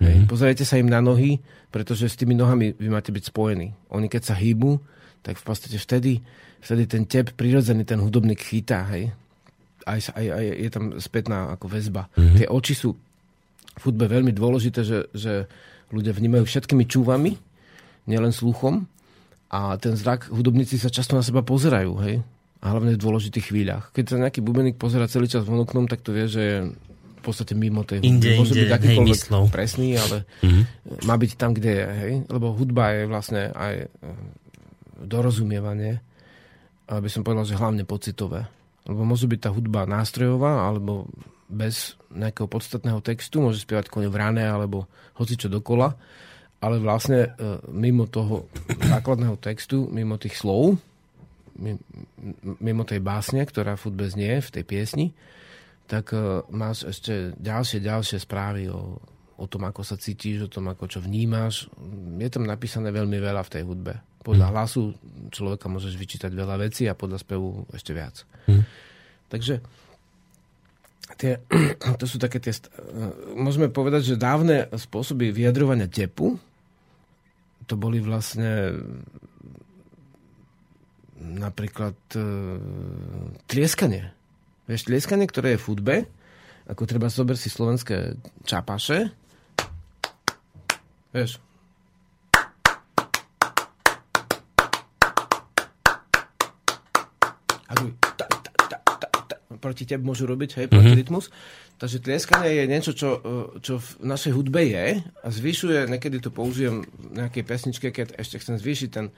Hej. 0.00 0.24
Mhm. 0.24 0.26
Pozerajte 0.28 0.64
sa 0.64 0.80
im 0.80 0.88
na 0.88 1.00
nohy, 1.00 1.40
pretože 1.72 2.08
s 2.08 2.16
tými 2.16 2.36
nohami 2.36 2.76
vy 2.76 2.88
máte 2.88 3.12
byť 3.12 3.32
spojení. 3.32 3.72
Oni 3.92 4.08
keď 4.08 4.32
sa 4.32 4.34
hýbu, 4.36 4.80
tak 5.20 5.40
v 5.40 5.44
podstate 5.44 5.76
vtedy, 5.76 6.22
vtedy 6.60 6.84
ten 6.88 7.04
tep 7.04 7.32
prirodzený, 7.34 7.84
ten 7.84 8.00
hudobník 8.00 8.40
chytá. 8.40 8.86
Hej. 8.92 9.12
Aj, 9.86 10.00
aj, 10.18 10.26
aj 10.26 10.44
je 10.66 10.70
tam 10.70 10.84
spätná 10.98 11.52
ako 11.54 11.66
väzba. 11.68 12.08
Mhm. 12.16 12.36
Tie 12.40 12.46
oči 12.48 12.74
sú 12.74 12.96
v 13.76 13.82
hudbe 13.82 14.06
veľmi 14.06 14.30
dôležité, 14.30 14.80
že, 14.80 14.98
že 15.12 15.46
ľudia 15.88 16.10
vnímajú 16.10 16.42
všetkými 16.42 16.84
čúvami, 16.84 17.36
nielen 18.04 18.30
sluchom. 18.30 18.88
A 19.46 19.76
ten 19.76 19.94
zrak, 19.94 20.26
hudobníci 20.28 20.74
sa 20.74 20.88
často 20.88 21.12
na 21.12 21.22
seba 21.22 21.40
pozerajú, 21.40 21.92
hej? 22.02 22.18
A 22.58 22.72
hlavne 22.72 22.92
v 22.92 23.00
dôležitých 23.00 23.46
chvíľach. 23.46 23.92
Keď 23.92 24.04
sa 24.06 24.16
nejaký 24.18 24.40
bubeník 24.40 24.74
pozera 24.74 25.06
celý 25.06 25.26
čas 25.26 25.42
von 25.42 25.60
oknom, 25.60 25.86
tak 25.86 26.00
to 26.00 26.10
vie, 26.10 26.26
že 26.26 26.42
je 26.42 26.56
v 26.66 27.22
podstate 27.22 27.52
mimo 27.52 27.82
tej 27.82 28.00
hudby. 28.00 28.10
Inde, 28.10 28.30
Môže 28.34 28.52
inde, 28.52 28.60
byť 28.60 28.66
hej, 28.66 28.76
akýkoľvek 28.76 29.12
myslou. 29.14 29.42
presný, 29.46 29.88
ale 29.94 30.16
Mhm. 30.40 30.62
má 31.04 31.14
byť 31.14 31.32
tam, 31.36 31.50
kde 31.52 31.70
je, 31.70 31.84
hej? 31.96 32.12
Lebo 32.26 32.46
hudba 32.52 32.84
je 32.90 33.02
vlastne 33.04 33.42
aj 33.50 33.74
e, 33.76 33.86
dorozumievanie, 34.96 36.00
aby 36.88 37.08
som 37.08 37.20
povedal, 37.20 37.44
že 37.44 37.54
hlavne 37.54 37.82
pocitové. 37.82 38.46
Lebo 38.82 39.02
môže 39.02 39.26
byť 39.26 39.40
tá 39.40 39.50
hudba 39.50 39.82
nástrojová, 39.84 40.64
alebo 40.64 41.10
bez 41.46 41.94
nejakého 42.10 42.50
podstatného 42.50 42.98
textu, 43.02 43.38
môže 43.38 43.62
spievať 43.62 43.90
kone 43.90 44.10
v 44.10 44.18
rane, 44.18 44.44
alebo 44.44 44.90
hoci 45.14 45.38
čo 45.38 45.46
dokola, 45.46 45.94
ale 46.58 46.82
vlastne 46.82 47.30
e, 47.30 47.30
mimo 47.70 48.10
toho 48.10 48.50
základného 48.92 49.38
textu, 49.38 49.86
mimo 49.86 50.18
tých 50.18 50.34
slov, 50.38 50.78
mimo 52.60 52.82
tej 52.84 53.00
básne, 53.00 53.40
ktorá 53.46 53.78
v 53.78 53.84
hudbe 53.88 54.04
znie, 54.10 54.42
v 54.42 54.52
tej 54.52 54.64
piesni, 54.66 55.06
tak 55.86 56.10
e, 56.12 56.42
máš 56.50 56.90
ešte 56.90 57.36
ďalšie, 57.38 57.78
ďalšie 57.78 58.18
správy 58.18 58.66
o, 58.72 58.98
o 59.38 59.46
tom, 59.46 59.68
ako 59.68 59.86
sa 59.86 59.94
cítiš, 59.94 60.48
o 60.48 60.52
tom, 60.52 60.66
ako 60.72 60.90
čo 60.90 60.98
vnímaš. 60.98 61.70
Je 62.18 62.28
tam 62.32 62.48
napísané 62.48 62.90
veľmi 62.90 63.16
veľa 63.22 63.46
v 63.46 63.52
tej 63.52 63.62
hudbe. 63.62 63.94
Podľa 64.26 64.50
hlasu 64.50 64.90
človeka 65.30 65.70
môžeš 65.70 65.94
vyčítať 65.94 66.34
veľa 66.34 66.58
vecí 66.58 66.90
a 66.90 66.98
podľa 66.98 67.22
spevu 67.22 67.62
ešte 67.70 67.94
viac. 67.94 68.26
Takže 69.30 69.62
tie, 71.14 71.38
to 72.02 72.04
sú 72.10 72.18
také 72.18 72.42
tie... 72.42 72.50
st- 72.50 72.66
e, 72.74 73.38
Môžeme 73.38 73.70
povedať, 73.70 74.14
že 74.14 74.18
dávne 74.18 74.66
spôsoby 74.74 75.30
vyjadrovania 75.30 75.86
tepu 75.86 76.34
to 77.66 77.74
boli 77.74 77.98
vlastne 77.98 78.78
napríklad 81.18 81.98
e, 82.14 82.22
tlieskanie. 83.50 84.14
Vieš, 84.70 84.86
tlieskanie, 84.86 85.26
ktoré 85.26 85.54
je 85.54 85.62
v 85.62 85.66
hudbe, 85.66 85.96
ako 86.70 86.82
treba 86.86 87.10
zober 87.10 87.34
si 87.34 87.50
slovenské 87.50 88.14
čapaše. 88.46 89.10
Vieš. 91.10 91.42
Ta, 97.66 98.05
proti 99.66 99.82
tebe 99.82 100.06
môžu 100.06 100.30
robiť, 100.30 100.62
hej, 100.62 100.66
proti 100.70 100.94
rytmus. 100.94 101.34
Takže 101.76 102.00
tlieskanie 102.00 102.62
je 102.62 102.64
niečo, 102.70 102.92
čo, 102.94 103.10
e, 103.18 103.60
čo 103.60 103.82
v 103.82 103.88
našej 104.06 104.32
hudbe 104.32 104.62
je 104.64 105.02
a 105.02 105.28
zvyšuje, 105.28 105.90
niekedy 105.90 106.22
to 106.22 106.30
použijem 106.30 106.86
v 106.86 107.20
nejakej 107.20 107.44
pesničke, 107.44 107.88
keď 107.90 108.16
ešte 108.16 108.40
chcem 108.40 108.56
zvýšiť 108.56 108.88
ten, 108.94 109.12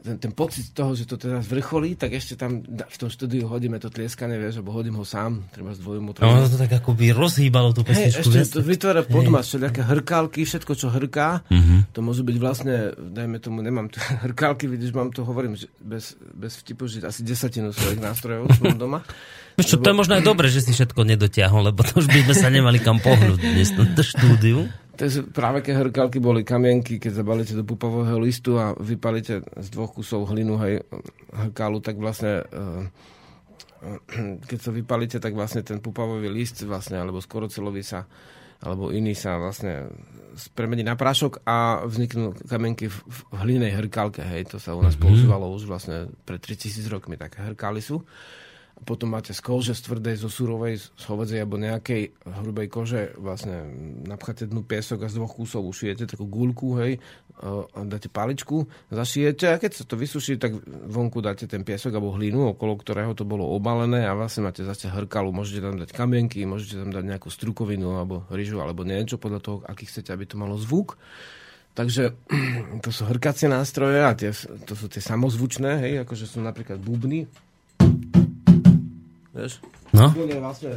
ten, 0.00 0.16
ten 0.16 0.32
pocit 0.32 0.72
toho, 0.72 0.96
že 0.96 1.04
to 1.04 1.20
teraz 1.20 1.44
vrcholí, 1.44 1.94
tak 1.94 2.16
ešte 2.16 2.34
tam 2.34 2.64
v 2.64 2.96
tom 2.96 3.12
štúdiu 3.12 3.46
hodíme 3.46 3.76
to 3.76 3.92
tlieskanie, 3.92 4.40
vieš, 4.40 4.60
alebo 4.60 4.72
hodím 4.72 4.96
ho 4.96 5.04
sám, 5.04 5.44
treba 5.52 5.76
z 5.76 5.80
dvojumu, 5.84 6.16
A 6.20 6.26
ono 6.26 6.48
to 6.48 6.56
tak 6.56 6.72
akoby 6.80 7.12
rozhýbalo 7.12 7.76
tú 7.76 7.84
pesničku. 7.84 8.24
ešte 8.24 8.40
vieš? 8.40 8.56
to 8.56 8.60
vytvára 8.64 9.04
podmas, 9.04 9.44
všelijaké 9.44 9.82
hrkálky, 9.84 10.40
všetko, 10.48 10.72
čo 10.72 10.86
hrká. 10.88 11.44
Mhm. 11.52 11.92
To 11.92 12.00
môžu 12.00 12.24
byť 12.24 12.36
vlastne, 12.40 12.96
dajme 12.96 13.36
tomu, 13.38 13.60
nemám 13.60 13.92
tu 13.92 14.00
hrkálky, 14.26 14.64
vidíš, 14.66 14.96
mám 14.96 15.12
to, 15.12 15.22
hovorím, 15.22 15.54
že 15.54 15.68
bez, 15.84 16.16
bez 16.32 16.56
vtipu, 16.56 16.88
že 16.88 17.04
asi 17.04 17.20
desatinu 17.20 17.70
svojich 17.70 18.00
nástrojov 18.00 18.48
mám 18.64 18.78
doma. 18.88 19.00
Čo, 19.60 19.76
to 19.76 19.92
je 19.92 19.96
možno 19.96 20.16
aj 20.16 20.24
dobre, 20.24 20.48
že 20.48 20.64
si 20.64 20.72
všetko 20.72 21.04
nedotiahol, 21.04 21.68
lebo 21.68 21.84
to 21.84 22.00
už 22.00 22.08
by 22.08 22.24
sme 22.24 22.34
sa 22.34 22.48
nemali 22.48 22.80
kam 22.80 22.96
pohnúť 22.96 23.36
dnes 23.36 23.68
na 23.76 23.84
štúdiu. 24.00 24.64
To 25.00 25.08
je 25.08 25.24
práve 25.32 25.64
keď 25.64 25.88
hrkálky 25.88 26.20
boli 26.20 26.44
kamienky, 26.44 27.00
keď 27.00 27.24
zabalíte 27.24 27.56
do 27.56 27.64
pupového 27.64 28.20
listu 28.20 28.60
a 28.60 28.76
vypalíte 28.76 29.40
z 29.40 29.68
dvoch 29.72 29.96
kusov 29.96 30.28
hlinu, 30.28 30.60
hej, 30.60 30.84
hrkálu, 31.32 31.80
tak 31.80 31.96
vlastne 31.96 32.44
eh, 32.44 32.84
keď 34.48 34.58
to 34.60 34.70
vypalíte, 34.76 35.16
tak 35.16 35.32
vlastne 35.32 35.64
ten 35.64 35.80
pupavový 35.80 36.28
list 36.28 36.60
vlastne, 36.68 37.00
alebo 37.00 37.16
skorocelový 37.16 37.80
sa 37.80 38.04
alebo 38.60 38.92
iný 38.92 39.16
sa 39.16 39.40
vlastne 39.40 39.88
premení 40.52 40.84
na 40.84 40.92
prášok 40.92 41.48
a 41.48 41.80
vzniknú 41.88 42.36
kamienky 42.44 42.92
v, 42.92 42.96
v 43.08 43.20
hlinej 43.40 43.72
hrkálke. 43.72 44.20
Hej, 44.20 44.52
to 44.52 44.60
sa 44.60 44.76
u 44.76 44.84
nás 44.84 45.00
mm-hmm. 45.00 45.08
používalo 45.08 45.48
už 45.48 45.64
vlastne 45.64 46.12
pred 46.28 46.36
3000 46.44 46.84
rokmi, 46.92 47.16
také 47.16 47.40
hrkály 47.40 47.80
sú. 47.80 48.04
Potom 48.84 49.12
máte 49.12 49.36
z 49.36 49.40
kože, 49.44 49.76
z 49.76 49.86
tvrdej, 49.86 50.16
zo 50.20 50.30
surovej, 50.32 50.80
z 50.80 51.04
hovedzej 51.04 51.40
alebo 51.44 51.60
nejakej 51.60 52.16
hrubej 52.24 52.66
kože 52.72 53.12
vlastne 53.20 53.68
napcháte 54.08 54.48
dnu 54.48 54.64
piesok 54.64 55.04
a 55.04 55.12
z 55.12 55.20
dvoch 55.20 55.36
kusov 55.36 55.68
ušijete 55.68 56.08
takú 56.08 56.24
guľku, 56.24 56.80
hej, 56.80 57.02
a 57.40 57.80
dáte 57.88 58.12
paličku, 58.12 58.68
zašijete 58.92 59.48
a 59.48 59.56
keď 59.56 59.72
sa 59.72 59.84
to 59.88 59.96
vysuší, 59.96 60.36
tak 60.36 60.60
vonku 60.68 61.24
dáte 61.24 61.48
ten 61.48 61.64
piesok 61.64 61.96
alebo 61.96 62.12
hlinu, 62.12 62.52
okolo 62.52 62.76
ktorého 62.76 63.16
to 63.16 63.24
bolo 63.24 63.48
obalené 63.56 64.04
a 64.04 64.12
vlastne 64.12 64.44
máte 64.44 64.60
zase 64.60 64.92
hrkalu. 64.92 65.32
Môžete 65.32 65.64
tam 65.64 65.80
dať 65.80 65.90
kamienky, 65.96 66.44
môžete 66.44 66.76
tam 66.76 66.92
dať 66.92 67.04
nejakú 67.16 67.32
strukovinu 67.32 67.96
alebo 67.96 68.28
ryžu 68.28 68.60
alebo 68.60 68.84
niečo 68.84 69.16
podľa 69.16 69.40
toho, 69.40 69.56
aký 69.64 69.88
chcete, 69.88 70.12
aby 70.12 70.28
to 70.28 70.36
malo 70.36 70.60
zvuk. 70.60 71.00
Takže 71.72 72.12
to 72.84 72.90
sú 72.92 73.08
hrkacie 73.08 73.48
nástroje 73.48 74.04
a 74.04 74.12
tie, 74.12 74.36
to 74.68 74.76
sú 74.76 74.92
tie 74.92 75.00
samozvučné, 75.00 75.70
hej, 75.80 75.92
akože 76.04 76.28
sú 76.28 76.44
napríklad 76.44 76.76
bubny. 76.76 77.24
Vieš? 79.30 79.62
No, 79.90 80.10
vlastne 80.40 80.74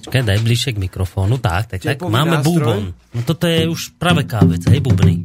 čakaj, 0.00 0.22
daj 0.22 0.38
bližšie 0.38 0.74
k 0.74 0.78
mikrofónu. 0.80 1.38
Tak, 1.38 1.70
tak, 1.70 1.80
tak. 1.80 1.98
Máme 2.00 2.38
nástroj. 2.38 2.54
bubon. 2.56 2.80
No 3.12 3.20
toto 3.22 3.46
je 3.46 3.66
už 3.66 3.94
práve 3.94 4.22
kávec, 4.22 4.62
hej, 4.64 4.78
bubny. 4.78 5.22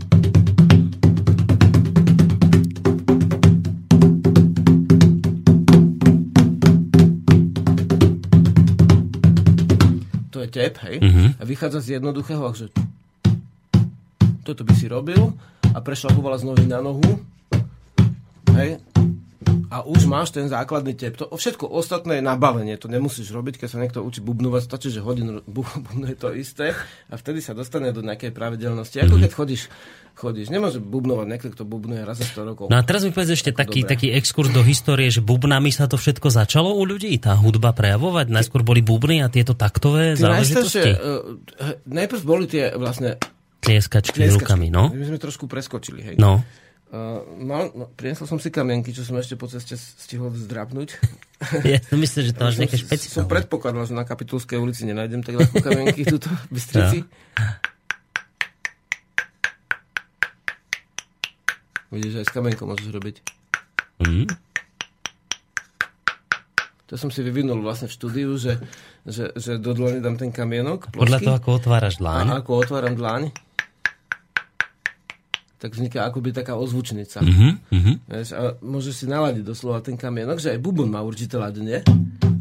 to 10.31 10.39
je 10.39 10.47
tep, 10.47 10.77
hej, 10.79 10.95
Mhm. 11.01 11.25
a 11.39 11.43
vychádza 11.43 11.79
z 11.81 11.89
jednoduchého, 11.91 12.45
že 12.53 12.65
toto 14.43 14.63
by 14.63 14.73
si 14.73 14.87
robil 14.87 15.33
a 15.65 15.77
prešlapovala 15.77 16.39
z 16.39 16.43
nohy 16.45 16.65
na 16.65 16.79
nohu, 16.79 17.19
hej, 18.55 18.79
a 19.67 19.81
už 19.81 20.03
máš 20.03 20.29
ten 20.29 20.45
základný 20.45 20.93
tep. 20.93 21.15
To 21.15 21.29
všetko 21.29 21.65
ostatné 21.65 22.17
je 22.17 22.23
nabavenie, 22.23 22.75
to 22.75 22.85
nemusíš 22.85 23.29
robiť, 23.29 23.57
keď 23.57 23.67
sa 23.67 23.77
niekto 23.77 23.99
učí 23.99 24.19
bubnovať, 24.19 24.61
stačí, 24.61 24.87
že 24.87 24.99
hodinu 24.99 25.39
bu- 25.43 25.63
bubnuje 25.85 26.15
to 26.15 26.31
isté 26.31 26.73
a 27.07 27.13
vtedy 27.13 27.39
sa 27.39 27.51
dostane 27.51 27.89
do 27.89 27.99
nejakej 27.99 28.29
pravidelnosti. 28.29 28.97
Ako 28.97 29.15
keď 29.17 29.31
chodíš, 29.31 29.71
chodíš, 30.13 30.47
nemôže 30.47 30.77
bubnovať 30.77 31.25
niekto, 31.25 31.47
kto 31.49 31.63
bubnuje 31.63 32.01
raz 32.01 32.17
za 32.17 32.27
100 32.27 32.43
rokov. 32.45 32.65
No 32.67 32.75
a 32.75 32.83
teraz 32.83 33.01
mi 33.01 33.09
povedz 33.09 33.33
ešte 33.33 33.51
taký, 33.51 33.81
Dobre. 33.81 33.91
taký 33.91 34.07
exkurs 34.11 34.49
do 34.49 34.61
histórie, 34.61 35.07
že 35.07 35.19
bubnami 35.19 35.69
sa 35.69 35.85
to 35.85 35.95
všetko 35.95 36.27
začalo 36.27 36.71
u 36.71 36.83
ľudí, 36.83 37.15
tá 37.17 37.33
hudba 37.33 37.71
prejavovať. 37.71 38.27
Najskôr 38.27 38.61
boli 38.61 38.79
bubny 38.79 39.19
a 39.19 39.27
tieto 39.27 39.53
taktové 39.53 40.13
Tie 40.13 40.21
záležitosti. 40.21 40.91
uh, 40.91 41.39
najprv 41.85 42.21
boli 42.21 42.45
tie 42.45 42.73
vlastne 42.73 43.15
Tlieskačky 43.61 44.25
Dneska- 44.25 44.41
rukami, 44.41 44.73
no. 44.73 44.89
My 44.89 45.05
sme 45.05 45.21
trošku 45.21 45.45
preskočili, 45.45 46.01
hej. 46.01 46.15
No. 46.17 46.41
Uh, 46.91 47.23
mal, 47.39 47.71
no, 47.71 47.87
priniesol 47.95 48.27
som 48.27 48.35
si 48.35 48.51
kamienky, 48.51 48.91
čo 48.91 49.07
som 49.07 49.15
ešte 49.15 49.39
po 49.39 49.47
ceste 49.47 49.79
stihol 49.79 50.27
vzdrapnúť. 50.29 50.89
Ja 51.65 51.81
som 51.81 51.97
myslím, 51.97 52.21
že 52.29 52.37
to 52.37 52.41
máš 52.45 52.61
nejaké 52.61 52.77
som, 52.77 52.85
som 52.85 52.89
špeciálne. 52.93 53.31
predpokladal, 53.33 53.89
že 53.89 53.97
na 53.97 54.05
Kapitulskej 54.05 54.61
ulici 54.61 54.85
nenájdem 54.85 55.25
tak 55.25 55.41
ľahko 55.41 55.57
kamienky 55.57 56.05
tuto 56.05 56.29
v 56.29 56.47
Bystrici. 56.59 56.99
Vidíš, 61.89 62.21
aj 62.21 62.25
s 62.29 62.31
kamienkou 62.31 62.69
môžeš 62.69 62.93
robiť. 62.93 63.15
Mm. 64.05 64.29
To 66.87 66.99
som 66.99 67.07
si 67.07 67.23
vyvinul 67.23 67.63
vlastne 67.63 67.87
v 67.87 67.95
štúdiu, 67.95 68.35
že, 68.35 68.59
že, 69.01 69.31
že 69.33 69.55
do 69.57 69.71
dlane 69.71 70.03
dám 70.03 70.19
ten 70.19 70.29
kamienok, 70.29 70.91
Podľa 70.91 71.19
plošky, 71.19 71.25
toho, 71.25 71.35
ako 71.39 71.49
otváraš 71.55 71.95
a 71.95 71.99
dláň. 72.03 72.25
ako 72.37 72.51
otváram 72.53 72.93
dlaň, 72.93 73.21
tak 75.61 75.77
vzniká 75.77 76.09
akoby 76.09 76.33
taká 76.33 76.57
ozvučnica. 76.57 77.21
Mhm, 77.21 77.49
mhm. 77.69 77.93
Vieš, 78.09 78.29
a 78.33 78.57
môžeš 78.65 78.93
si 78.97 79.05
naladiť 79.05 79.45
doslova 79.45 79.85
ten 79.85 79.93
kamienok, 79.93 80.41
že 80.41 80.57
aj 80.57 80.59
bubon 80.59 80.89
má 80.89 81.05
určité 81.05 81.37
ladenie, 81.37 81.85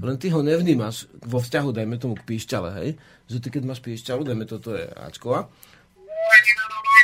len 0.01 0.17
ty 0.17 0.33
ho 0.33 0.41
nevnímaš 0.41 1.05
vo 1.29 1.37
vzťahu, 1.37 1.77
dajme 1.77 2.01
tomu 2.01 2.17
k 2.17 2.25
píšťale, 2.25 2.71
hej? 2.81 2.91
Že 3.29 3.37
ty 3.45 3.49
keď 3.53 3.63
máš 3.69 3.85
píšťalu, 3.85 4.25
dajme 4.25 4.49
toto 4.49 4.73
je 4.73 4.89
Ačková, 4.89 5.45
takže 6.01 6.53
to 6.57 6.63
je 6.65 6.73
Ačková 6.73 7.00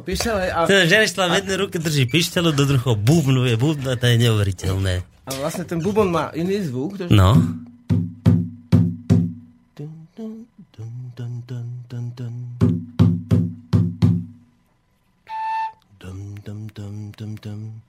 píšťala 0.00 0.40
a, 0.50 0.58
Ten 0.66 0.88
Žerislav 0.88 1.30
v 1.30 1.44
jednej 1.44 1.56
ruke 1.60 1.76
drží 1.78 2.08
pišťalu, 2.08 2.50
do 2.56 2.64
druhého 2.64 2.96
bubnuje, 2.96 3.54
bubna, 3.60 3.94
to 3.94 4.06
je 4.08 4.16
neuveriteľné. 4.18 4.94
a 5.04 5.30
vlastne 5.38 5.68
ten 5.68 5.78
bubon 5.78 6.10
má 6.10 6.32
iný 6.32 6.64
zvuk, 6.64 6.98
je... 6.98 7.06
No. 7.12 7.36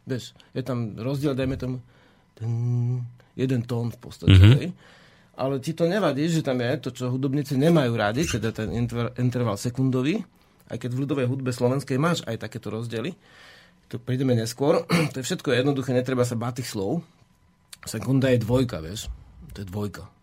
Vieš, 0.06 0.38
je 0.54 0.62
tam 0.62 0.94
rozdiel, 0.96 1.34
dajme 1.34 1.58
tomu 1.58 1.78
dun, 2.38 3.02
jeden 3.36 3.62
tón 3.64 3.92
v 3.92 3.98
podstate. 4.00 4.32
Mhm. 4.32 4.46
Mm-hmm. 4.46 4.72
Ale 5.36 5.60
ti 5.60 5.76
to 5.76 5.84
nevadí, 5.84 6.32
že 6.32 6.40
tam 6.40 6.64
je 6.64 6.80
to, 6.80 6.90
čo 6.96 7.12
hudobníci 7.12 7.60
nemajú 7.60 7.92
rádi, 8.00 8.24
teda 8.24 8.56
ten 8.56 8.72
interval 9.20 9.60
sekundový, 9.60 10.24
aj 10.72 10.78
keď 10.82 10.90
v 10.94 11.02
ľudovej 11.06 11.28
hudbe 11.30 11.52
slovenskej 11.54 11.98
máš 12.02 12.26
aj 12.26 12.42
takéto 12.42 12.74
rozdiely. 12.74 13.14
To 13.94 14.02
prídeme 14.02 14.34
neskôr. 14.34 14.82
to 15.14 15.22
je 15.22 15.28
všetko 15.28 15.54
jednoduché, 15.54 15.94
netreba 15.94 16.26
sa 16.26 16.40
báť 16.40 16.64
tých 16.64 16.74
slov. 16.74 17.06
Sekunda 17.86 18.34
je 18.34 18.42
dvojka, 18.42 18.82
vieš. 18.82 19.14
To 19.54 19.62
je 19.62 19.68
dvojka. 19.70 20.15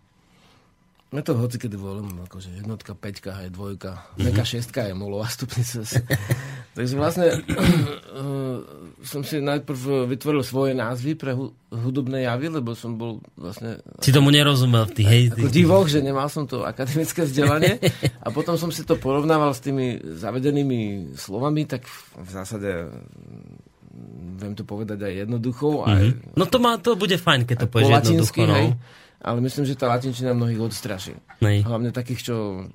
Ja 1.12 1.20
to 1.20 1.36
hoci 1.36 1.60
kedy 1.60 1.76
volím, 1.76 2.24
akože 2.24 2.56
jednotka, 2.56 2.96
peťka 2.96 3.44
je 3.44 3.52
dvojka, 3.52 4.00
mm-hmm. 4.00 4.24
meka 4.32 4.48
šestka 4.48 4.88
je 4.88 4.96
molová 4.96 5.28
stupnica. 5.28 5.84
Takže 6.76 6.94
vlastne 6.96 7.26
uh, 7.36 8.56
som 9.12 9.20
si 9.20 9.44
najprv 9.44 10.08
vytvoril 10.08 10.40
svoje 10.40 10.72
názvy 10.72 11.12
pre 11.12 11.36
hu- 11.36 11.52
hudobné 11.68 12.24
javy, 12.24 12.48
lebo 12.48 12.72
som 12.72 12.96
bol 12.96 13.20
vlastne 13.36 13.84
Si 14.00 14.08
tomu 14.08 14.32
nerozumel 14.32 14.88
v 14.88 14.92
tých, 14.96 15.08
hej, 15.12 15.22
ako 15.36 15.52
divoch, 15.52 15.84
že 15.84 16.00
nemal 16.00 16.32
som 16.32 16.48
to 16.48 16.64
akademické 16.64 17.28
vzdelanie 17.28 17.76
a 18.24 18.32
potom 18.32 18.56
som 18.56 18.72
si 18.72 18.80
to 18.88 18.96
porovnával 18.96 19.52
s 19.52 19.60
tými 19.60 20.00
zavedenými 20.16 21.12
slovami, 21.12 21.68
tak 21.68 21.84
v 22.16 22.30
zásade 22.32 22.88
mm, 22.88 24.40
viem 24.40 24.56
to 24.56 24.64
povedať 24.64 25.04
aj 25.04 25.28
jednoducho, 25.28 25.84
aj, 25.84 26.08
No 26.40 26.48
to, 26.48 26.56
má, 26.56 26.80
to 26.80 26.96
bude 26.96 27.20
fajn, 27.20 27.44
keď 27.44 27.56
to 27.60 27.68
po 27.68 27.84
povieš 27.84 28.00
jednoducho, 28.00 28.48
hej. 28.48 28.68
no. 28.72 29.00
Ale 29.22 29.38
myslím, 29.38 29.62
že 29.62 29.78
tá 29.78 29.86
latinčina 29.86 30.34
mnohých 30.34 30.58
odstraší. 30.58 31.14
Nej. 31.38 31.62
Hlavne 31.62 31.94
takých, 31.94 32.26
čo 32.26 32.66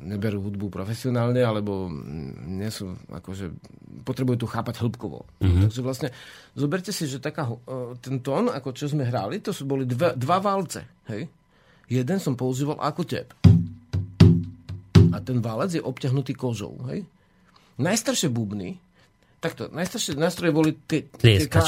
neberú 0.00 0.40
hudbu 0.40 0.72
profesionálne, 0.72 1.44
alebo 1.44 1.92
nie 2.48 2.72
sú, 2.72 2.96
akože, 3.12 3.52
potrebujú 4.08 4.40
tu 4.40 4.46
chápať 4.48 4.80
hĺbkovo. 4.80 5.28
Mm-hmm. 5.44 5.60
Takže 5.68 5.80
vlastne, 5.84 6.08
zoberte 6.56 6.88
si, 6.88 7.04
že 7.04 7.20
taká, 7.20 7.44
uh, 7.52 7.92
ten 8.00 8.24
tón, 8.24 8.48
ako 8.48 8.72
čo 8.72 8.88
sme 8.88 9.04
hrali, 9.04 9.44
to 9.44 9.52
sú 9.52 9.68
boli 9.68 9.84
dva, 9.84 10.16
dva 10.16 10.40
valce, 10.40 11.04
hej? 11.12 11.28
Jeden 11.90 12.16
som 12.16 12.32
používal 12.32 12.80
ako 12.80 13.02
tep. 13.04 13.28
A 15.10 15.16
ten 15.20 15.42
valec 15.42 15.76
je 15.76 15.84
obťahnutý 15.84 16.32
kožou, 16.32 16.80
hej? 16.88 17.04
Najstaršie 17.76 18.32
bubny, 18.32 18.80
takto, 19.40 19.72
najstaršie 19.72 20.20
nástroje 20.20 20.52
boli 20.52 20.76
tie, 20.84 21.08
tie 21.16 21.48
ka, 21.48 21.64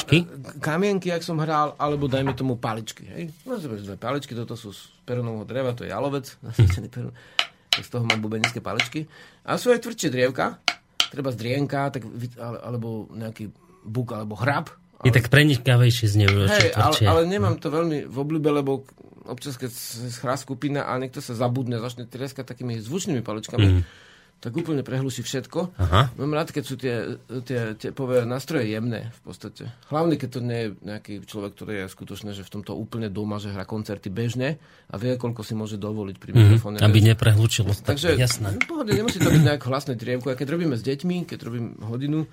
kamienky, 0.61 1.09
ak 1.09 1.25
som 1.25 1.41
hral, 1.41 1.73
alebo 1.81 2.05
dajme 2.05 2.37
tomu 2.37 2.61
paličky, 2.61 3.09
hej? 3.09 3.33
No, 3.49 3.57
dve 3.57 3.97
paličky, 3.97 4.37
toto 4.37 4.55
sú 4.55 4.77
z 4.77 4.93
perunového 5.09 5.49
dreva, 5.49 5.73
to 5.73 5.89
je 5.89 5.91
jalovec, 5.91 6.29
z 7.87 7.89
toho 7.89 8.05
mám 8.05 8.21
bubenické 8.21 8.61
paličky. 8.61 9.09
A 9.49 9.57
sú 9.57 9.73
aj 9.73 9.81
tvrdšie 9.81 10.13
drievka, 10.13 10.61
treba 11.09 11.33
z 11.33 11.41
drienka, 11.41 11.89
tak, 11.89 12.05
ale, 12.37 12.59
alebo 12.61 13.09
nejaký 13.17 13.49
buk, 13.89 14.13
alebo 14.13 14.37
hrab. 14.37 14.69
Je 15.03 15.11
tak 15.11 15.33
prenikavejšie 15.33 16.07
z 16.13 16.15
neho, 16.23 16.47
Hej, 16.47 16.79
ale, 16.79 16.95
ale 17.09 17.21
nemám 17.27 17.59
to 17.59 17.73
veľmi 17.73 18.07
v 18.07 18.17
obľúbe, 18.21 18.53
lebo 18.55 18.87
občas, 19.27 19.59
keď 19.59 19.71
sa 19.73 20.23
hrá 20.23 20.37
skupina 20.39 20.87
a 20.87 20.95
niekto 21.01 21.19
sa 21.19 21.35
zabudne, 21.35 21.83
začne 21.83 22.07
trieskať 22.07 22.47
takými 22.47 22.79
zvučnými 22.79 23.25
paličkami, 23.25 23.67
mm. 23.67 23.83
Tak 24.43 24.59
úplne 24.59 24.83
prehluší 24.83 25.23
všetko. 25.23 25.79
Aha. 25.79 26.11
Mám 26.19 26.35
rád, 26.35 26.51
keď 26.51 26.65
sú 26.67 26.75
tie, 26.75 27.15
tie 27.47 27.79
tepové 27.79 28.27
nástroje 28.27 28.75
jemné 28.75 29.15
v 29.23 29.31
podstate. 29.31 29.71
Hlavne, 29.87 30.19
keď 30.19 30.29
to 30.35 30.41
nie 30.43 30.59
je 30.59 30.69
nejaký 30.83 31.15
človek, 31.23 31.55
ktorý 31.55 31.73
je 31.79 31.85
skutočne, 31.87 32.35
že 32.35 32.43
v 32.43 32.51
tomto 32.59 32.75
úplne 32.75 33.07
doma, 33.07 33.39
že 33.39 33.55
hrá 33.55 33.63
koncerty 33.63 34.11
bežne 34.11 34.59
a 34.91 34.99
vie, 34.99 35.15
koľko 35.15 35.47
si 35.47 35.55
môže 35.55 35.79
dovoliť 35.79 36.17
pri 36.19 36.35
mikrofóne. 36.35 36.83
Mhm. 36.83 36.87
Aby 36.91 36.99
neprehlučilo. 37.15 37.71
Takže 37.71 38.19
Jasné. 38.19 38.59
v 38.59 38.67
pohode, 38.67 38.91
nemusí 38.91 39.23
to 39.23 39.31
byť 39.31 39.43
nejak 39.47 39.63
hlasné 39.63 39.95
drievko. 39.95 40.35
A 40.35 40.39
keď 40.39 40.59
robíme 40.59 40.75
s 40.75 40.83
deťmi, 40.83 41.23
keď 41.23 41.39
robím 41.47 41.79
hodinu, 41.87 42.27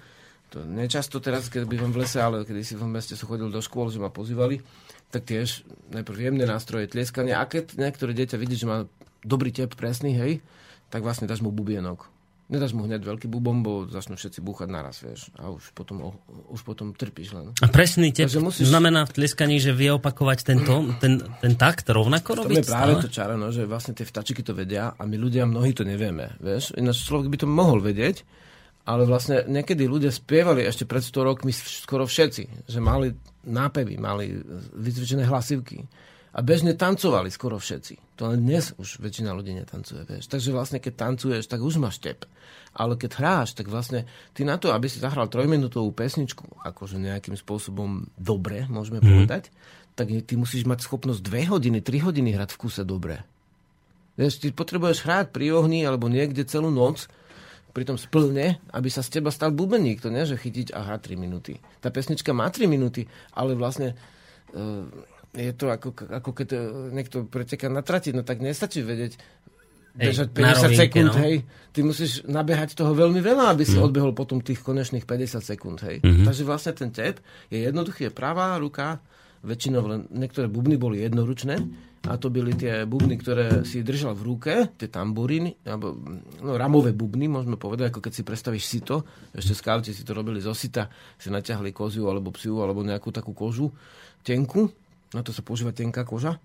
to 0.50 0.66
nečasto 0.66 1.22
teraz, 1.22 1.46
keď 1.46 1.70
bývam 1.70 1.94
v 1.94 2.02
lese, 2.02 2.18
ale 2.18 2.42
keď 2.42 2.66
si 2.66 2.74
v 2.74 2.90
meste 2.90 3.14
som 3.14 3.30
chodil 3.30 3.54
do 3.54 3.62
škôl, 3.62 3.94
že 3.94 4.02
ma 4.02 4.10
pozývali, 4.10 4.66
tak 5.14 5.30
tiež 5.30 5.62
najprv 5.94 6.18
jemné 6.34 6.50
nástroje, 6.50 6.90
tlieskanie. 6.90 7.38
A 7.38 7.46
keď 7.46 7.78
niektoré 7.78 8.18
dieťa 8.18 8.42
vidí, 8.42 8.58
že 8.58 8.66
má 8.66 8.90
dobrý 9.22 9.54
tep 9.54 9.78
presný, 9.78 10.18
hej, 10.18 10.42
tak 10.90 11.02
vlastne 11.02 11.26
dáš 11.26 11.40
mu 11.40 11.50
bubienok. 11.50 12.10
Nedáš 12.50 12.74
mu 12.74 12.82
hneď 12.82 13.06
veľký 13.06 13.30
bubom, 13.30 13.62
bo 13.62 13.86
začnú 13.86 14.18
všetci 14.18 14.42
búchať 14.42 14.74
naraz, 14.74 15.06
vieš. 15.06 15.30
A 15.38 15.54
už 15.54 15.70
potom, 15.70 16.18
už 16.50 16.66
potom 16.66 16.98
trpíš 16.98 17.38
len. 17.38 17.54
A 17.62 17.70
presný 17.70 18.10
tep 18.10 18.26
Takže 18.26 18.42
musíš- 18.42 18.74
znamená 18.74 19.06
v 19.06 19.22
tlieskaní, 19.22 19.62
že 19.62 19.70
vie 19.70 19.94
opakovať 19.94 20.40
ten, 20.44 20.66
tón, 20.66 20.98
ten, 20.98 21.22
ten 21.22 21.54
takt 21.54 21.86
rovnako 21.86 22.34
To 22.34 22.40
robiť 22.42 22.58
je 22.58 22.66
práve 22.66 22.92
stále? 22.98 23.04
to 23.06 23.10
čaro, 23.14 23.34
no, 23.38 23.54
že 23.54 23.70
vlastne 23.70 23.94
tie 23.94 24.02
vtačiky 24.02 24.42
to 24.42 24.58
vedia 24.58 24.90
a 24.90 25.06
my 25.06 25.14
ľudia 25.14 25.46
mnohí 25.46 25.78
to 25.78 25.86
nevieme, 25.86 26.34
vieš. 26.42 26.74
Ináč 26.74 27.06
človek 27.06 27.30
by 27.30 27.38
to 27.38 27.46
mohol 27.46 27.78
vedieť, 27.78 28.26
ale 28.82 29.06
vlastne 29.06 29.46
niekedy 29.46 29.86
ľudia 29.86 30.10
spievali 30.10 30.66
ešte 30.66 30.90
pred 30.90 31.06
100 31.06 31.22
rokmi 31.22 31.54
skoro 31.54 32.10
všetci, 32.10 32.66
že 32.66 32.80
mali 32.82 33.14
nápevy, 33.46 34.02
mali 34.02 34.34
vycvičené 34.74 35.22
hlasivky 35.22 35.86
a 36.30 36.40
bežne 36.46 36.78
tancovali 36.78 37.34
skoro 37.34 37.58
všetci. 37.58 38.18
To 38.22 38.30
len 38.30 38.46
dnes 38.46 38.76
už 38.78 39.02
väčšina 39.02 39.34
ľudí 39.34 39.56
netancuje, 39.58 40.06
vieš. 40.06 40.30
Takže 40.30 40.54
vlastne 40.54 40.78
keď 40.78 40.94
tancuješ, 40.94 41.50
tak 41.50 41.64
už 41.64 41.82
máš 41.82 41.98
tep. 41.98 42.30
Ale 42.78 42.94
keď 43.00 43.18
hráš, 43.18 43.58
tak 43.58 43.66
vlastne 43.66 44.06
ty 44.38 44.46
na 44.46 44.62
to, 44.62 44.70
aby 44.70 44.86
si 44.86 45.02
zahral 45.02 45.26
trojminútovú 45.26 45.90
pesničku, 45.90 46.62
akože 46.62 47.02
nejakým 47.02 47.34
spôsobom 47.34 48.06
dobre, 48.14 48.70
môžeme 48.70 49.02
povedať, 49.02 49.50
tak 49.98 50.14
ty 50.14 50.34
musíš 50.38 50.70
mať 50.70 50.86
schopnosť 50.86 51.22
2 51.26 51.50
hodiny, 51.50 51.80
3 51.82 52.06
hodiny 52.06 52.38
hrať 52.38 52.54
v 52.54 52.60
kuse 52.62 52.86
dobre. 52.86 53.26
Vieš, 54.20 54.44
ty 54.44 54.48
potrebuješ 54.54 55.08
hrať 55.08 55.26
pri 55.34 55.56
ohni 55.56 55.82
alebo 55.88 56.12
niekde 56.12 56.46
celú 56.46 56.70
noc, 56.70 57.10
pri 57.70 57.86
tom 57.86 57.98
splne, 58.02 58.58
aby 58.74 58.90
sa 58.90 59.06
z 59.06 59.22
teba 59.22 59.30
stal 59.30 59.54
bubeník. 59.54 60.02
To 60.02 60.10
nie, 60.10 60.26
že 60.26 60.42
chytiť, 60.42 60.74
aha, 60.74 60.98
3 60.98 61.16
minúty. 61.16 61.62
Tá 61.80 61.94
pesnička 61.94 62.34
má 62.34 62.50
3 62.50 62.66
minúty, 62.66 63.06
ale 63.32 63.54
vlastne 63.54 63.94
e, 64.52 64.90
je 65.34 65.54
to 65.54 65.70
ako, 65.70 65.94
ako 66.10 66.32
keď 66.34 66.48
e, 66.56 66.60
niekto 66.94 67.26
preteká 67.30 67.70
na 67.70 67.86
trati, 67.86 68.10
no 68.14 68.26
tak 68.26 68.42
nestačí 68.42 68.82
vedieť 68.82 69.18
bežať 69.94 70.28
50 70.32 70.42
na 70.42 70.52
rovinke, 70.54 70.80
sekúnd, 70.80 71.12
no. 71.12 71.20
hej. 71.22 71.36
Ty 71.74 71.80
musíš 71.86 72.12
nabehať 72.26 72.70
toho 72.78 72.94
veľmi 72.96 73.20
veľa, 73.20 73.54
aby 73.54 73.64
si 73.66 73.76
Mm. 73.78 73.86
odbehol 73.90 74.14
potom 74.16 74.40
tých 74.40 74.62
konečných 74.64 75.04
50 75.04 75.44
sekúnd, 75.44 75.80
hej. 75.86 76.00
Mhm. 76.02 76.26
Takže 76.26 76.44
vlastne 76.46 76.74
ten 76.74 76.90
tep 76.94 77.20
je 77.52 77.62
jednoduchý, 77.62 78.10
je 78.10 78.14
pravá 78.14 78.56
ruka, 78.58 79.02
väčšinou 79.40 79.84
len 79.88 80.02
niektoré 80.12 80.52
bubny 80.52 80.76
boli 80.76 81.00
jednoručné, 81.00 81.56
a 82.08 82.16
to 82.16 82.32
byli 82.32 82.56
tie 82.56 82.88
bubny, 82.88 83.20
ktoré 83.20 83.68
si 83.68 83.84
držal 83.84 84.16
v 84.16 84.24
ruke, 84.24 84.54
tie 84.80 84.88
tamburíny, 84.88 85.68
alebo 85.68 86.00
no, 86.40 86.56
ramové 86.56 86.96
bubny, 86.96 87.28
môžeme 87.28 87.60
povedať, 87.60 87.92
ako 87.92 88.00
keď 88.00 88.14
si 88.16 88.24
predstavíš 88.24 88.64
sito, 88.64 89.04
ešte 89.36 89.52
skauti 89.52 89.92
si 89.92 90.08
to 90.08 90.16
robili 90.16 90.40
zo 90.40 90.56
sita, 90.56 90.88
si 91.20 91.28
naťahli 91.28 91.76
koziu 91.76 92.08
alebo 92.08 92.32
psiu, 92.32 92.64
alebo 92.64 92.88
nejakú 92.88 93.12
takú 93.12 93.36
kožu 93.36 93.68
tenku, 94.24 94.72
na 95.14 95.22
to 95.26 95.34
sa 95.34 95.42
používa 95.42 95.74
tenká 95.74 96.06
koža, 96.06 96.38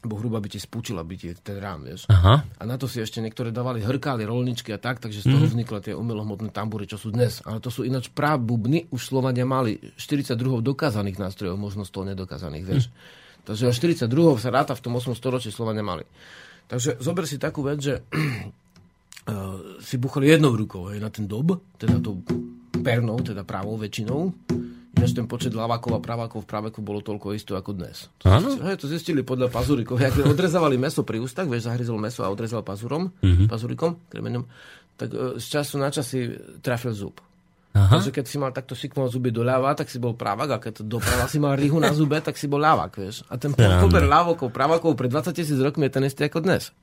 bo 0.00 0.16
hruba 0.16 0.40
by 0.40 0.48
ti 0.48 0.56
spúčila 0.56 1.04
by 1.04 1.14
ti 1.14 1.36
ten 1.36 1.60
rám, 1.60 1.84
vieš. 1.84 2.08
Aha. 2.08 2.40
A 2.56 2.62
na 2.64 2.80
to 2.80 2.88
si 2.88 3.04
ešte 3.04 3.20
niektoré 3.20 3.52
dávali 3.52 3.84
hrkály, 3.84 4.24
rolničky 4.24 4.72
a 4.72 4.80
tak, 4.80 4.96
takže 4.96 5.20
z 5.20 5.28
toho 5.28 5.44
mm. 5.44 5.50
vznikli 5.52 5.78
tie 5.84 5.94
umelohmotné 5.94 6.48
tambúry, 6.56 6.88
čo 6.88 6.96
sú 6.96 7.12
dnes. 7.12 7.44
Ale 7.44 7.60
to 7.60 7.68
sú 7.68 7.84
ináč 7.84 8.08
práv 8.08 8.40
bubny, 8.40 8.88
už 8.88 9.12
Slovania 9.12 9.44
mali 9.44 9.76
42 10.00 10.64
dokázaných 10.64 11.20
nástrojov, 11.20 11.60
možno 11.60 11.84
100 11.84 12.16
nedokázaných, 12.16 12.64
vieš. 12.64 12.84
Mm. 12.88 12.96
Takže 13.44 13.64
až 13.68 13.76
42 13.76 14.40
sa 14.40 14.48
ráta 14.48 14.72
v 14.72 14.82
tom 14.88 14.96
8. 14.96 15.12
storočí 15.12 15.52
Slovania 15.52 15.84
mali. 15.84 16.08
Takže 16.64 16.96
zober 16.96 17.28
si 17.28 17.36
takú 17.36 17.60
vec, 17.60 17.84
že 17.84 18.00
uh, 18.00 19.80
si 19.88 20.00
buchali 20.00 20.32
jednou 20.32 20.56
rukou 20.56 20.88
hej, 20.88 20.96
na 20.96 21.12
ten 21.12 21.28
dob, 21.28 21.60
teda 21.76 22.00
to 22.00 22.24
pernou, 22.80 23.20
teda 23.20 23.44
pravou 23.44 23.76
väčšinou. 23.76 24.32
Ináč 24.90 25.14
ten 25.14 25.26
počet 25.30 25.54
lavákov 25.54 25.94
a 25.94 26.00
pravákov 26.02 26.42
v 26.42 26.48
praveku 26.50 26.82
bolo 26.82 26.98
toľko 26.98 27.30
isto 27.32 27.54
ako 27.54 27.78
dnes. 27.78 28.10
To, 28.26 28.30
hej, 28.66 28.74
to 28.74 28.90
zistili 28.90 29.22
podľa 29.22 29.46
pazurikov. 29.46 30.02
Jak 30.02 30.18
odrezávali 30.26 30.74
meso 30.74 31.06
pri 31.06 31.22
ústach, 31.22 31.46
vieš, 31.46 31.70
zahryzol 31.70 31.96
meso 31.96 32.26
a 32.26 32.28
odrezal 32.28 32.66
pazurom, 32.66 33.14
mm-hmm. 33.22 33.46
pazurikom, 33.46 34.02
kremeňom, 34.10 34.44
tak 34.98 35.08
uh, 35.14 35.38
z 35.38 35.46
času 35.46 35.78
na 35.78 35.94
čas 35.94 36.10
si 36.10 36.34
trafil 36.58 36.90
zub. 36.90 37.22
Aha. 37.70 38.02
Takže 38.02 38.10
keď 38.10 38.24
si 38.26 38.36
mal 38.42 38.50
takto 38.50 38.74
šikmol 38.74 39.06
zuby 39.06 39.30
doľava, 39.30 39.78
tak 39.78 39.86
si 39.86 40.02
bol 40.02 40.18
pravák, 40.18 40.50
a 40.50 40.58
keď 40.58 40.82
doprava 40.82 41.30
si 41.30 41.38
mal 41.38 41.54
rihu 41.54 41.78
na 41.78 41.94
zube, 41.94 42.18
tak 42.18 42.34
si 42.34 42.50
bol 42.50 42.58
ľavák, 42.58 42.90
vieš. 42.98 43.22
A 43.30 43.38
ten 43.38 43.54
pober 43.54 44.10
ľavokov, 44.10 44.50
pravákov 44.50 44.98
pred 44.98 45.06
20 45.06 45.30
tisíc 45.30 45.58
rokmi 45.62 45.86
je 45.86 45.94
ten 45.94 46.02
istý 46.02 46.26
ako 46.26 46.42
dnes. 46.42 46.74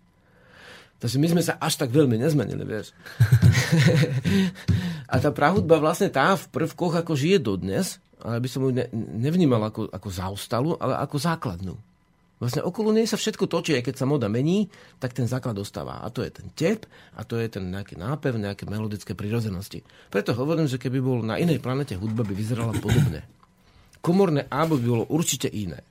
Takže 0.98 1.22
my 1.22 1.28
sme 1.30 1.44
sa 1.46 1.60
až 1.62 1.78
tak 1.78 1.94
veľmi 1.94 2.18
nezmenili, 2.18 2.64
vieš. 2.66 2.96
a 5.08 5.16
tá 5.24 5.32
prahudba 5.32 5.80
vlastne 5.80 6.12
tá 6.12 6.36
v 6.36 6.46
prvkoch 6.52 7.00
ako 7.00 7.16
žije 7.16 7.40
dodnes, 7.40 8.04
ale 8.20 8.44
by 8.44 8.50
som 8.52 8.68
ju 8.68 8.72
ne, 8.76 8.86
nevnímal 8.94 9.72
ako, 9.72 9.88
ako 9.88 10.10
zaostalú, 10.12 10.76
ale 10.76 11.00
ako 11.00 11.16
základnú. 11.16 11.76
Vlastne 12.38 12.62
okolo 12.62 12.94
nej 12.94 13.10
sa 13.10 13.18
všetko 13.18 13.50
točí, 13.50 13.74
aj 13.74 13.90
keď 13.90 13.96
sa 13.98 14.06
moda 14.06 14.30
mení, 14.30 14.70
tak 15.02 15.18
ten 15.18 15.26
základ 15.26 15.58
ostáva. 15.58 16.06
A 16.06 16.14
to 16.14 16.22
je 16.22 16.30
ten 16.30 16.54
tep, 16.54 16.86
a 17.18 17.26
to 17.26 17.42
je 17.42 17.50
ten 17.50 17.66
nejaký 17.66 17.98
nápev, 17.98 18.38
nejaké 18.38 18.70
melodické 18.70 19.18
prirozenosti. 19.18 19.82
Preto 20.14 20.38
hovorím, 20.38 20.70
že 20.70 20.78
keby 20.78 21.02
bol 21.02 21.26
na 21.26 21.42
inej 21.42 21.58
planete 21.58 21.98
hudba, 21.98 22.22
by 22.22 22.38
vyzerala 22.38 22.78
podobne. 22.78 23.26
Komorné 24.06 24.46
A 24.54 24.70
by 24.70 24.78
bolo 24.78 25.10
určite 25.10 25.50
iné. 25.50 25.82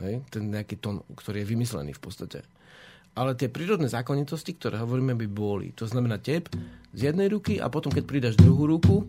Hej? 0.00 0.24
Ten 0.32 0.48
nejaký 0.48 0.80
tón, 0.80 1.04
ktorý 1.12 1.44
je 1.44 1.50
vymyslený 1.52 1.92
v 1.92 2.00
podstate. 2.00 2.40
Ale 3.14 3.32
tie 3.38 3.48
prírodné 3.48 3.88
zákonitosti, 3.88 4.56
ktoré 4.58 4.80
hovoríme, 4.82 5.14
by 5.14 5.26
boli. 5.30 5.72
To 5.78 5.86
znamená 5.86 6.20
tep 6.20 6.50
z 6.92 7.00
jednej 7.12 7.28
ruky 7.30 7.62
a 7.62 7.70
potom, 7.70 7.92
keď 7.92 8.04
pridaš 8.04 8.34
druhú 8.40 8.68
ruku, 8.68 9.06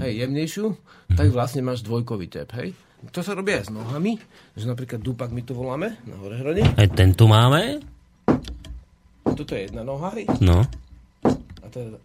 hej, 0.00 0.12
jemnejšiu, 0.24 0.66
tak 1.14 1.28
vlastne 1.30 1.60
máš 1.60 1.84
dvojkový 1.84 2.26
tep, 2.30 2.50
hej. 2.56 2.72
To 3.16 3.24
sa 3.24 3.32
robí 3.32 3.56
aj 3.56 3.68
s 3.68 3.72
nohami, 3.72 4.20
že 4.52 4.68
napríklad 4.68 5.00
dupak 5.00 5.32
my 5.32 5.40
to 5.40 5.56
voláme 5.56 5.96
na 6.04 6.16
horehrone. 6.20 6.64
Aj 6.76 6.88
ten 6.92 7.16
tu 7.16 7.24
máme? 7.24 7.80
Toto 9.24 9.56
je 9.56 9.68
jedna 9.68 9.80
noha, 9.80 10.12
hej. 10.12 10.28
No. 10.44 10.68
A 11.64 11.66
to 11.72 11.96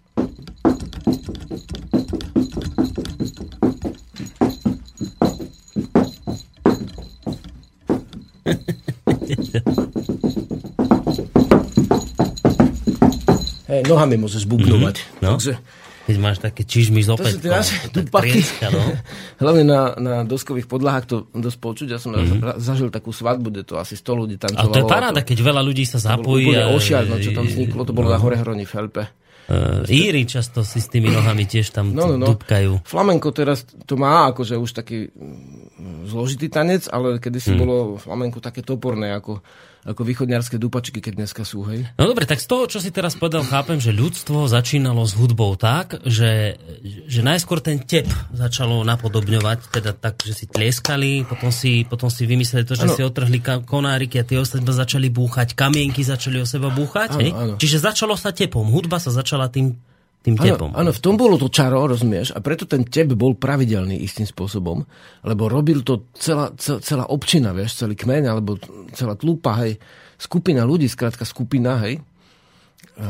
Hej, 13.76 13.84
nohami 13.86 14.16
môžeš 14.16 14.44
bubnovať. 14.46 14.96
No. 15.20 15.36
Takže 15.36 15.60
Keď 16.06 16.18
máš 16.18 16.38
také 16.38 16.62
čižmy 16.62 17.02
z 17.02 17.10
to 17.10 17.26
naše 17.44 17.82
tak 17.82 17.92
dupaky. 17.98 18.38
trieska, 18.38 18.70
no. 18.70 18.82
Hlavne 19.42 19.64
na, 19.64 19.82
na 19.96 20.16
doskových 20.22 20.66
podlahách 20.66 21.06
to 21.06 21.16
dosť 21.32 21.58
počuť. 21.58 21.88
Ja 21.90 21.98
som 21.98 22.14
Mhm. 22.14 22.56
zažil 22.56 22.90
takú 22.90 23.10
svadbu, 23.10 23.50
kde 23.50 23.64
to 23.64 23.76
asi 23.76 23.94
100 23.94 24.14
ľudí 24.16 24.38
A 24.38 24.46
tancovalo. 24.46 24.70
to 24.70 24.80
je 24.80 24.86
paráda, 24.88 25.20
keď 25.20 25.38
veľa 25.42 25.62
ľudí 25.62 25.82
sa 25.84 25.98
To 25.98 26.06
zapojí. 26.14 26.46
úplne 26.48 26.62
a- 26.62 26.72
ošial, 26.72 27.04
no, 27.04 27.18
čo 27.18 27.32
tam 27.32 27.44
vzniklo, 27.44 27.82
to 27.82 27.92
bolo 27.92 28.08
no. 28.08 28.14
na 28.14 28.20
Horehroni 28.20 28.64
v 28.64 28.72
Helpe. 28.72 29.04
Uh, 29.46 29.86
Íry 29.86 30.26
často 30.26 30.62
si 30.62 30.78
s 30.78 30.90
tými 30.90 31.06
nohami 31.08 31.46
tiež 31.46 31.70
tam 31.70 31.90
No, 31.92 32.06
no, 32.08 32.18
no. 32.18 32.34
dupkajú. 32.34 32.82
Flamenko 32.82 33.30
teraz 33.30 33.62
to 33.80 33.94
má 33.94 34.26
akože 34.28 34.58
už 34.58 34.74
taký 34.76 35.06
mm, 35.08 36.06
zložitý 36.06 36.50
tanec, 36.50 36.86
ale 36.88 37.18
kedysi 37.18 37.54
Hmm. 37.54 37.62
bolo 37.62 37.76
flamenko 37.96 38.38
také 38.40 38.62
toporné, 38.62 39.10
ako, 39.12 39.46
ako 39.86 40.02
východňarské 40.02 40.58
dupačky, 40.58 40.98
keď 40.98 41.14
dneska 41.22 41.46
sú, 41.46 41.62
hej. 41.70 41.86
No 42.02 42.10
dobre, 42.10 42.26
tak 42.26 42.42
z 42.42 42.50
toho, 42.50 42.66
čo 42.66 42.82
si 42.82 42.90
teraz 42.90 43.14
povedal, 43.14 43.46
chápem, 43.46 43.78
že 43.78 43.94
ľudstvo 43.94 44.50
začínalo 44.50 45.06
s 45.06 45.14
hudbou 45.14 45.54
tak, 45.54 46.02
že, 46.02 46.58
že 47.06 47.22
najskôr 47.22 47.62
ten 47.62 47.78
tep 47.78 48.10
začalo 48.34 48.82
napodobňovať, 48.82 49.70
teda 49.70 49.94
tak, 49.94 50.26
že 50.26 50.34
si 50.34 50.46
tlieskali, 50.50 51.30
potom 51.30 51.54
si, 51.54 51.86
potom 51.86 52.10
si 52.10 52.26
vymysleli 52.26 52.66
to, 52.66 52.74
že 52.74 52.90
Áno. 52.90 52.96
si 52.98 53.02
otrhli 53.06 53.38
konáriky 53.62 54.18
a 54.18 54.26
tie 54.26 54.42
ostatné 54.42 54.74
začali 54.74 55.14
búchať, 55.14 55.54
kamienky 55.54 56.02
začali 56.02 56.42
o 56.42 56.50
seba 56.50 56.74
búchať, 56.74 57.14
Áno, 57.14 57.22
hej? 57.22 57.32
áno. 57.38 57.54
Čiže 57.62 57.86
začalo 57.86 58.18
sa 58.18 58.34
tepom, 58.34 58.66
hudba 58.66 58.98
sa 58.98 59.14
začala 59.14 59.54
tým, 59.54 59.78
tým 60.26 60.42
tepom. 60.42 60.74
Áno, 60.74 60.90
áno, 60.90 60.92
v 60.92 61.04
tom 61.06 61.16
bolo 61.22 61.38
to 61.38 61.54
čaro, 61.54 61.86
rozumieš? 61.86 62.34
A 62.34 62.42
preto 62.42 62.66
ten 62.66 62.82
tep 62.82 63.14
bol 63.14 63.38
pravidelný 63.38 64.02
istým 64.02 64.26
spôsobom, 64.26 64.82
lebo 65.22 65.46
robil 65.46 65.86
to 65.86 66.10
celá, 66.18 66.50
celá, 66.58 67.06
občina, 67.14 67.54
vieš, 67.54 67.86
celý 67.86 67.94
kmeň, 67.94 68.24
alebo 68.34 68.58
celá 68.98 69.14
tlupa, 69.14 69.62
hej, 69.62 69.78
skupina 70.18 70.66
ľudí, 70.66 70.90
skrátka 70.90 71.30
skupina, 71.30 71.78
hej, 71.86 72.02
e, 72.02 72.02
e, 72.02 73.10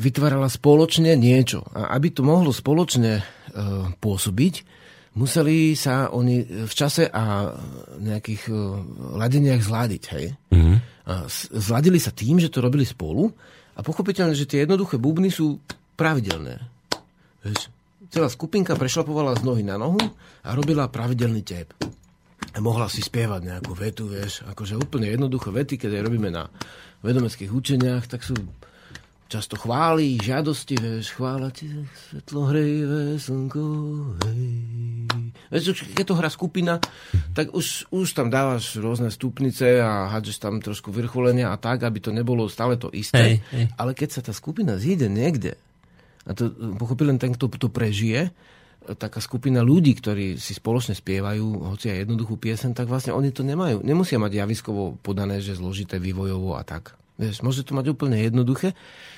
vytvárala 0.00 0.48
spoločne 0.48 1.12
niečo. 1.12 1.60
A 1.76 1.92
aby 1.92 2.08
to 2.16 2.24
mohlo 2.24 2.48
spoločne 2.56 3.20
e, 3.20 3.22
pôsobiť, 4.00 4.54
museli 5.20 5.76
sa 5.76 6.08
oni 6.08 6.64
v 6.64 6.72
čase 6.72 7.04
a 7.12 7.52
nejakých 8.00 8.48
ladeniach 9.12 9.60
zladiť, 9.60 10.02
hej. 10.16 10.26
Mhm. 10.56 10.74
A 11.06 11.28
s- 11.28 11.52
zladili 11.52 12.00
sa 12.00 12.16
tým, 12.16 12.40
že 12.40 12.48
to 12.48 12.64
robili 12.64 12.82
spolu 12.88 13.28
a 13.76 13.84
pochopiteľne, 13.84 14.32
že 14.32 14.48
tie 14.48 14.64
jednoduché 14.64 14.96
bubny 14.96 15.28
sú 15.28 15.60
pravidelné. 15.96 16.60
Vieš, 17.42 17.72
celá 18.12 18.28
skupinka 18.30 18.76
prešlapovala 18.76 19.34
z 19.40 19.42
nohy 19.42 19.64
na 19.64 19.80
nohu 19.80 20.00
a 20.44 20.52
robila 20.54 20.92
pravidelný 20.92 21.42
tep. 21.42 21.72
A 22.56 22.58
mohla 22.60 22.88
si 22.88 23.04
spievať 23.04 23.42
nejakú 23.44 23.72
vetu, 23.76 24.08
vieš, 24.08 24.40
akože 24.48 24.80
úplne 24.80 25.12
jednoduché 25.12 25.52
vety, 25.52 25.74
keď 25.76 26.04
robíme 26.04 26.32
na 26.32 26.48
vedomeckých 27.04 27.52
učeniach, 27.52 28.08
tak 28.08 28.24
sú 28.24 28.32
často 29.26 29.58
chvály, 29.58 30.16
žiadosti, 30.22 30.78
vieš, 30.78 31.12
chvála 31.18 31.50
ti 31.50 31.66
svetlo 32.08 32.46
hrejivé 32.48 33.18
slnko, 33.18 33.64
hej. 34.24 34.46
Vieš, 35.50 35.84
keď 35.92 36.04
to 36.06 36.18
hrá 36.18 36.30
skupina, 36.30 36.78
tak 37.34 37.50
už, 37.52 37.90
už 37.90 38.14
tam 38.14 38.30
dávaš 38.30 38.78
rôzne 38.78 39.10
stupnice 39.10 39.82
a 39.82 40.08
hádžeš 40.14 40.36
tam 40.38 40.62
trošku 40.62 40.94
vrcholenia 40.94 41.50
a 41.50 41.58
tak, 41.58 41.82
aby 41.82 41.98
to 41.98 42.14
nebolo 42.14 42.46
stále 42.46 42.78
to 42.78 42.88
isté. 42.94 43.18
Hej, 43.18 43.34
hej. 43.52 43.64
Ale 43.76 43.92
keď 43.92 44.08
sa 44.16 44.20
tá 44.22 44.32
skupina 44.32 44.78
zíde 44.78 45.10
niekde, 45.10 45.58
a 46.26 46.30
to 46.34 46.50
pochopí 46.74 47.06
len 47.06 47.22
ten, 47.22 47.32
kto 47.32 47.46
to 47.46 47.70
prežije, 47.70 48.34
taká 48.94 49.18
skupina 49.18 49.66
ľudí, 49.66 49.98
ktorí 49.98 50.38
si 50.38 50.54
spoločne 50.54 50.94
spievajú, 50.94 51.74
hoci 51.74 51.90
aj 51.90 52.06
jednoduchú 52.06 52.38
piesen, 52.38 52.70
tak 52.70 52.86
vlastne 52.86 53.10
oni 53.10 53.34
to 53.34 53.42
nemajú. 53.42 53.82
Nemusia 53.82 54.22
mať 54.22 54.38
javiskovo 54.38 54.94
podané, 55.02 55.42
že 55.42 55.58
zložité 55.58 55.98
vývojovo 55.98 56.54
a 56.54 56.62
tak. 56.62 56.94
Vieš, 57.16 57.42
môže 57.42 57.64
to 57.64 57.72
mať 57.74 57.96
úplne 57.96 58.20
jednoduché, 58.20 58.76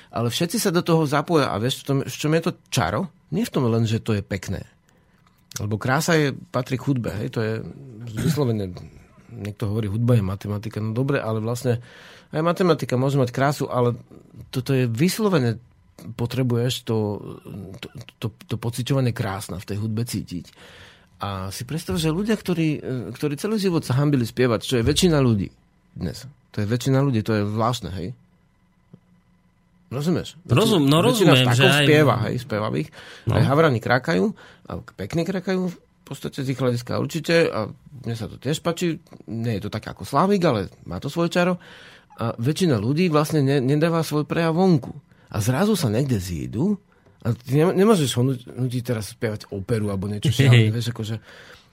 ale 0.09 0.31
všetci 0.31 0.57
sa 0.57 0.71
do 0.73 0.81
toho 0.81 1.03
zapoja 1.05 1.51
a 1.51 1.59
vieš, 1.59 1.83
v, 1.83 1.85
tom, 1.85 1.97
v 2.01 2.15
čom 2.15 2.31
je 2.33 2.41
to 2.47 2.51
čaro? 2.71 3.11
Nie 3.29 3.45
v 3.45 3.53
tom 3.53 3.67
len, 3.67 3.83
že 3.85 4.01
to 4.01 4.15
je 4.15 4.23
pekné. 4.23 4.65
Lebo 5.59 5.75
krása 5.75 6.15
je, 6.15 6.31
patrí 6.31 6.79
k 6.79 6.87
hudbe, 6.87 7.11
hej, 7.19 7.29
to 7.35 7.39
je 7.43 7.53
vyslovene, 8.15 8.71
niekto 9.29 9.67
hovorí, 9.67 9.91
hudba 9.91 10.15
je 10.15 10.23
matematika, 10.23 10.79
no 10.79 10.95
dobre, 10.95 11.19
ale 11.19 11.43
vlastne 11.43 11.83
aj 12.31 12.41
matematika 12.41 12.95
môže 12.95 13.19
mať 13.19 13.29
krásu, 13.35 13.67
ale 13.67 13.99
toto 14.49 14.71
je 14.71 14.87
vyslovene 14.87 15.59
potrebuješ 16.15 16.87
to, 16.87 16.97
to, 17.79 17.87
to, 18.19 18.27
to 18.47 18.55
pociťovanie 18.55 19.11
krásna 19.11 19.59
v 19.59 19.67
tej 19.67 19.77
hudbe 19.79 20.03
cítiť. 20.03 20.51
A 21.19 21.51
si 21.51 21.67
predstav, 21.67 21.99
že 21.99 22.15
ľudia, 22.15 22.39
ktorí, 22.39 22.79
ktorí 23.11 23.35
celý 23.35 23.59
život 23.59 23.83
sa 23.83 23.99
hambili 23.99 24.23
spievať, 24.23 24.59
čo 24.63 24.75
je 24.79 24.87
väčšina 24.87 25.19
ľudí 25.19 25.51
dnes, 25.99 26.23
to 26.55 26.63
je 26.63 26.67
väčšina 26.69 27.03
ľudí, 27.03 27.19
to 27.21 27.35
je 27.35 27.43
zvláštne, 27.43 27.91
hej? 27.91 28.15
Rozumieš? 29.89 30.37
Rozum- 30.45 30.85
no 30.85 31.01
Väčšina 31.01 31.33
rozumiem, 31.33 31.45
že 31.57 31.65
aj- 31.65 31.83
spieva, 31.83 32.15
hej, 32.29 32.35
spevavých. 32.45 32.89
No. 33.25 33.35
Aj 33.35 33.43
havrani 33.43 33.81
krákajú, 33.81 34.31
a 34.69 34.71
pekne 34.95 35.25
krákajú, 35.25 35.61
v 35.73 35.77
podstate 36.05 36.45
z 36.45 36.53
ich 36.53 36.61
hľadiska 36.61 37.01
určite, 37.01 37.49
a 37.49 37.73
mne 38.05 38.15
sa 38.15 38.29
to 38.29 38.37
tiež 38.37 38.61
páči, 38.61 39.01
nie 39.25 39.57
je 39.57 39.65
to 39.65 39.69
tak 39.73 39.89
ako 39.89 40.05
Slávik, 40.05 40.45
ale 40.45 40.69
má 40.85 41.01
to 41.01 41.09
svoje 41.09 41.33
čaro. 41.33 41.57
A 42.21 42.37
väčšina 42.37 42.77
ľudí 42.77 43.09
vlastne 43.09 43.41
ne, 43.41 43.57
nedáva 43.59 44.05
svoj 44.05 44.29
prejav 44.29 44.53
vonku. 44.53 44.93
A 45.29 45.37
zrazu 45.41 45.77
sa 45.77 45.87
niekde 45.93 46.17
zídu, 46.17 46.81
a 47.19 47.35
ty 47.35 47.59
ne, 47.59 47.75
nemôžeš 47.75 48.11
ho 48.15 48.23
nut- 48.23 48.47
nutiť 48.47 48.83
teraz 48.83 49.11
spievať 49.13 49.51
operu 49.51 49.91
alebo 49.91 50.07
niečo 50.07 50.31
šialené, 50.31 50.71
vieš, 50.75 50.95
akože 50.95 51.19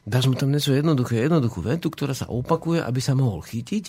dáš 0.03 0.25
mu 0.27 0.35
tam 0.35 0.51
niečo 0.51 0.75
jednoduché, 0.75 1.23
jednoduchú 1.25 1.63
vetu, 1.63 1.89
ktorá 1.91 2.13
sa 2.13 2.27
opakuje, 2.27 2.83
aby 2.83 3.01
sa 3.01 3.15
mohol 3.15 3.41
chytiť 3.43 3.85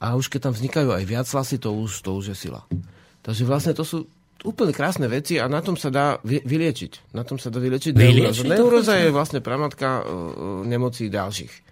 a 0.00 0.16
už 0.16 0.32
keď 0.32 0.48
tam 0.48 0.54
vznikajú 0.56 0.90
aj 0.96 1.04
viac 1.04 1.26
hlasy, 1.28 1.60
to 1.60 1.70
už, 1.76 2.00
to 2.00 2.10
už 2.16 2.32
je 2.32 2.36
sila. 2.48 2.64
Takže 3.20 3.44
vlastne 3.44 3.76
to 3.76 3.84
sú 3.84 4.08
úplne 4.40 4.72
krásne 4.72 5.04
veci 5.04 5.36
a 5.36 5.44
na 5.44 5.60
tom 5.60 5.76
sa 5.76 5.92
dá 5.92 6.16
vy, 6.24 6.40
vyliečiť. 6.40 7.12
Na 7.12 7.28
tom 7.28 7.36
sa 7.36 7.52
dá 7.52 7.60
vyliečiť 7.60 7.92
Vyliečiť 7.92 8.48
neuróza. 8.48 8.56
Neuróza 8.56 8.94
je 8.96 9.12
vlastne 9.12 9.40
pramatka 9.44 10.00
uh, 10.00 10.64
nemocí 10.64 11.12
ďalších. 11.12 11.69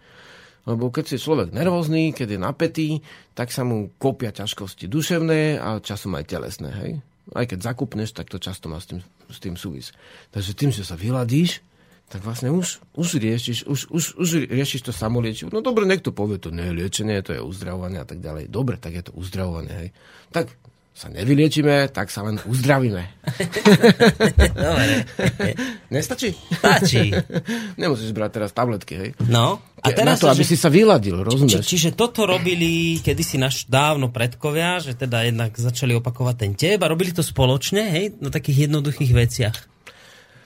Lebo 0.69 0.93
keď 0.93 1.17
je 1.17 1.25
človek 1.25 1.49
nervózny, 1.57 2.13
keď 2.13 2.37
je 2.37 2.41
napätý, 2.41 2.89
tak 3.33 3.49
sa 3.49 3.65
mu 3.65 3.89
kopia 3.97 4.29
ťažkosti 4.37 4.85
duševné 4.85 5.57
a 5.57 5.81
časom 5.81 6.13
aj 6.13 6.29
telesné. 6.29 6.69
Hej? 6.69 6.91
Aj 7.33 7.49
keď 7.49 7.73
zakupneš, 7.73 8.13
tak 8.13 8.29
to 8.29 8.37
často 8.37 8.69
má 8.69 8.77
s 8.77 8.93
tým, 8.93 9.01
s 9.33 9.39
tým 9.41 9.57
súvis. 9.57 9.97
Takže 10.29 10.53
tým, 10.53 10.69
že 10.69 10.85
sa 10.85 10.93
vyladíš, 10.93 11.65
tak 12.09 12.25
vlastne 12.25 12.53
už, 12.53 12.81
už, 12.97 13.21
riešiš, 13.21 13.69
už, 13.69 13.81
už, 13.93 14.05
už 14.17 14.29
riešiš 14.49 14.89
to 14.89 14.93
samoliečivo. 14.93 15.53
No 15.53 15.61
dobre, 15.61 15.85
niekto 15.85 16.13
povie, 16.13 16.41
to 16.41 16.49
nie 16.49 16.69
je 16.69 16.77
liečenie, 16.85 17.21
to 17.21 17.37
je 17.37 17.41
uzdravovanie 17.41 18.01
a 18.01 18.09
tak 18.09 18.21
ďalej. 18.21 18.49
Dobre, 18.49 18.81
tak 18.81 18.97
je 18.97 19.05
to 19.09 19.13
uzdravovanie. 19.13 19.73
Hej. 19.73 19.89
Tak 20.33 20.53
sa 20.99 21.07
nevyliečíme, 21.07 21.95
tak 21.95 22.11
sa 22.11 22.27
len 22.27 22.43
uzdravíme. 22.43 23.07
Dobre. 24.59 25.07
Nestačí? 25.95 26.35
Stačí. 26.35 27.15
Nemusíš 27.81 28.11
brať 28.11 28.31
teraz 28.35 28.51
tabletky, 28.51 28.95
hej. 28.97 29.11
No. 29.25 29.63
A 29.79 29.89
Na 29.89 29.95
teraz, 29.95 30.19
to, 30.19 30.27
aby 30.27 30.43
že- 30.43 30.51
si 30.51 30.57
sa 30.59 30.67
vyladil, 30.67 31.15
Či, 31.15 31.25
rozumieš? 31.25 31.63
čiže 31.63 31.95
toto 31.95 32.27
robili 32.27 32.99
kedysi 32.99 33.39
naš 33.39 33.71
dávno 33.71 34.11
predkovia, 34.11 34.83
že 34.83 34.99
teda 34.99 35.23
jednak 35.23 35.55
začali 35.55 35.95
opakovať 35.95 36.35
ten 36.37 36.53
teb 36.53 36.83
a 36.83 36.91
robili 36.91 37.15
to 37.15 37.23
spoločne, 37.23 37.87
hej, 37.87 38.19
na 38.19 38.29
takých 38.29 38.67
jednoduchých 38.67 39.13
veciach. 39.15 39.57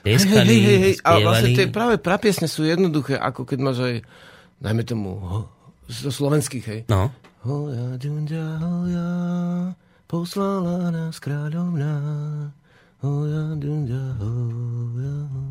Hej, 0.05 0.20
Tieskali, 0.20 0.53
hej, 0.53 0.61
hej, 0.61 0.78
hej. 0.78 0.94
A 1.00 1.11
vlastne 1.16 1.48
spievali. 1.48 1.57
tie 1.57 1.66
práve 1.70 1.94
prapiesne 1.96 2.44
sú 2.44 2.61
jednoduché, 2.62 3.16
ako 3.16 3.48
keď 3.48 3.59
máš 3.59 3.78
aj, 3.80 3.96
najmä 4.61 4.82
tomu, 4.84 5.16
zo 5.88 6.12
slovenských, 6.12 6.64
hej. 6.66 6.80
No. 6.86 7.09
Hoja, 7.40 7.96
dunďa, 7.96 8.44
hoja, 8.61 9.09
poslala 10.12 10.92
nás 10.92 11.16
kráľovná. 11.16 11.96
Hoja. 13.00 13.56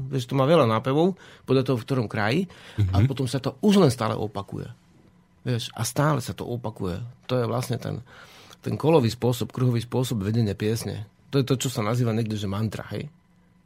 Vieš, 0.07 0.29
to 0.29 0.37
má 0.37 0.45
veľa 0.45 0.69
nápevov, 0.69 1.17
podľa 1.49 1.63
toho, 1.65 1.77
v 1.81 1.85
ktorom 1.89 2.07
kraji, 2.07 2.45
a 2.93 3.01
potom 3.03 3.25
sa 3.25 3.41
to 3.41 3.57
už 3.65 3.81
len 3.81 3.91
stále 3.91 4.13
opakuje. 4.13 4.69
Vieš, 5.41 5.73
a 5.73 5.81
stále 5.81 6.21
sa 6.21 6.37
to 6.37 6.45
opakuje. 6.45 7.01
To 7.25 7.41
je 7.41 7.49
vlastne 7.49 7.81
ten, 7.81 8.05
ten 8.61 8.77
kolový 8.77 9.09
spôsob, 9.09 9.49
kruhový 9.49 9.81
spôsob 9.81 10.21
vedenia 10.21 10.53
piesne. 10.53 11.09
To 11.33 11.41
je 11.41 11.47
to, 11.47 11.57
čo 11.57 11.73
sa 11.73 11.81
nazýva 11.81 12.13
niekde, 12.13 12.37
že 12.37 12.47
mantra, 12.47 12.85
hej? 12.93 13.09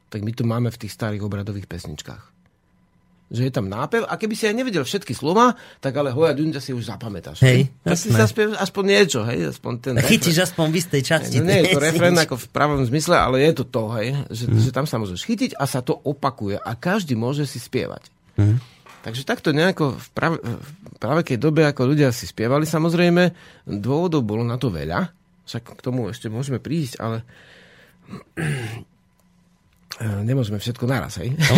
Tak 0.10 0.24
my 0.24 0.32
to 0.32 0.48
máme 0.48 0.70
v 0.72 0.80
tých 0.80 0.96
starých 0.96 1.28
obradových 1.28 1.68
pesničkách. 1.68 2.35
Že 3.26 3.42
je 3.50 3.54
tam 3.58 3.66
nápev 3.66 4.06
a 4.06 4.14
keby 4.22 4.38
si 4.38 4.46
aj 4.46 4.54
nevedel 4.54 4.86
všetky 4.86 5.18
slova, 5.18 5.58
tak 5.82 5.98
ale 5.98 6.14
hoja 6.14 6.38
dunďa 6.38 6.62
si 6.62 6.78
už 6.78 6.86
zapamätáš. 6.86 7.42
Hej, 7.42 7.74
tak 7.82 7.98
si 7.98 8.14
zaspiev 8.14 8.54
aspoň 8.54 8.84
niečo, 8.86 9.26
hej? 9.26 9.50
Aspoň 9.50 9.74
ten 9.82 9.94
A 9.98 10.06
chytíš 10.06 10.38
refrén. 10.38 10.46
aspoň 10.46 10.66
v 10.70 10.76
istej 10.78 11.02
časti. 11.02 11.36
No 11.42 11.50
nie 11.50 11.58
je 11.66 11.74
to 11.74 11.82
pesničky. 11.90 12.22
ako 12.22 12.36
v 12.38 12.48
pravom 12.54 12.82
zmysle, 12.86 13.18
ale 13.18 13.42
je 13.42 13.52
to 13.58 13.66
to, 13.66 13.84
hej? 13.98 14.08
Že, 14.30 14.44
že 14.62 14.70
tam 14.70 14.86
sa 14.86 15.02
môžeš 15.02 15.26
chytiť 15.26 15.52
a 15.58 15.66
sa 15.66 15.82
to 15.82 15.98
opakuje 16.06 16.62
a 16.62 16.72
každý 16.78 17.18
môže 17.18 17.50
si 17.50 17.58
spievať. 17.58 18.14
Takže 19.02 19.22
takto 19.26 19.50
nejako 19.54 19.98
v, 19.98 20.08
prav, 20.14 20.34
v 20.38 20.70
pravekej 21.02 21.38
dobe, 21.42 21.66
ako 21.66 21.94
ľudia 21.94 22.10
si 22.14 22.30
spievali, 22.30 22.66
samozrejme, 22.70 23.34
dôvodov 23.66 24.22
bolo 24.22 24.46
na 24.46 24.58
to 24.58 24.70
veľa, 24.70 25.14
však 25.46 25.78
k 25.78 25.82
tomu 25.82 26.10
ešte 26.10 26.30
môžeme 26.30 26.58
prísť, 26.58 26.98
ale 27.02 27.22
nemôžeme 30.02 30.60
všetko 30.60 30.84
naraz, 30.86 31.24
hej? 31.24 31.32
No, 31.32 31.54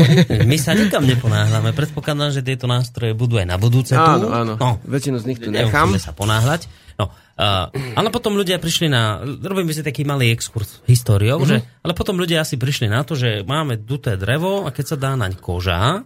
my 0.46 0.58
sa 0.62 0.78
nikam 0.78 1.02
neponáhľame. 1.04 1.74
Predpokladám, 1.74 2.30
že 2.30 2.46
tieto 2.46 2.70
nástroje 2.70 3.18
budú 3.18 3.42
aj 3.42 3.48
na 3.50 3.58
budúce 3.58 3.98
tu. 3.98 3.98
Áno, 3.98 4.30
áno. 4.30 4.54
No, 4.62 4.78
Väčšinu 4.86 5.18
z 5.18 5.26
nich 5.26 5.40
tu 5.42 5.50
nechám. 5.50 5.90
Sa 5.98 6.14
ponáhľať. 6.14 6.70
No, 6.98 7.10
uh, 7.10 7.70
ale 7.94 8.10
potom 8.10 8.34
ľudia 8.34 8.58
prišli 8.58 8.90
na, 8.90 9.22
robíme 9.22 9.70
si 9.70 9.86
taký 9.86 10.02
malý 10.02 10.34
exkurs 10.34 10.82
históriou, 10.90 11.38
Mhm. 11.42 11.46
že, 11.46 11.58
ale 11.82 11.94
potom 11.94 12.18
ľudia 12.18 12.42
asi 12.42 12.58
prišli 12.58 12.90
na 12.90 13.06
to, 13.06 13.14
že 13.14 13.46
máme 13.46 13.78
duté 13.78 14.18
drevo 14.18 14.66
a 14.66 14.74
keď 14.74 14.86
sa 14.86 14.98
dá 14.98 15.14
naň 15.14 15.38
koža, 15.38 16.02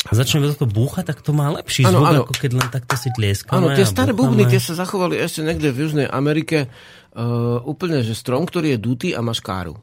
a 0.00 0.16
začneme 0.16 0.48
do 0.48 0.56
toho 0.56 0.64
búchať, 0.64 1.12
tak 1.12 1.20
to 1.20 1.36
má 1.36 1.52
lepší 1.52 1.84
Áno, 1.84 2.00
zvuk, 2.00 2.08
áno. 2.08 2.20
ako 2.24 2.34
keď 2.40 2.50
len 2.56 2.68
takto 2.72 2.94
si 2.96 3.12
tlieskame. 3.12 3.60
Áno, 3.60 3.76
tie 3.76 3.84
staré 3.84 4.16
bubny, 4.16 4.48
tie 4.48 4.56
sa 4.56 4.72
zachovali 4.72 5.20
ešte 5.20 5.44
niekde 5.44 5.70
v 5.70 5.78
Južnej 5.84 6.06
Amerike 6.08 6.72
uh, 7.12 7.60
úplne, 7.68 8.00
že 8.00 8.16
strom, 8.16 8.48
ktorý 8.48 8.74
je 8.74 8.78
dutý 8.80 9.08
a 9.12 9.20
má 9.20 9.36
škáru. 9.36 9.76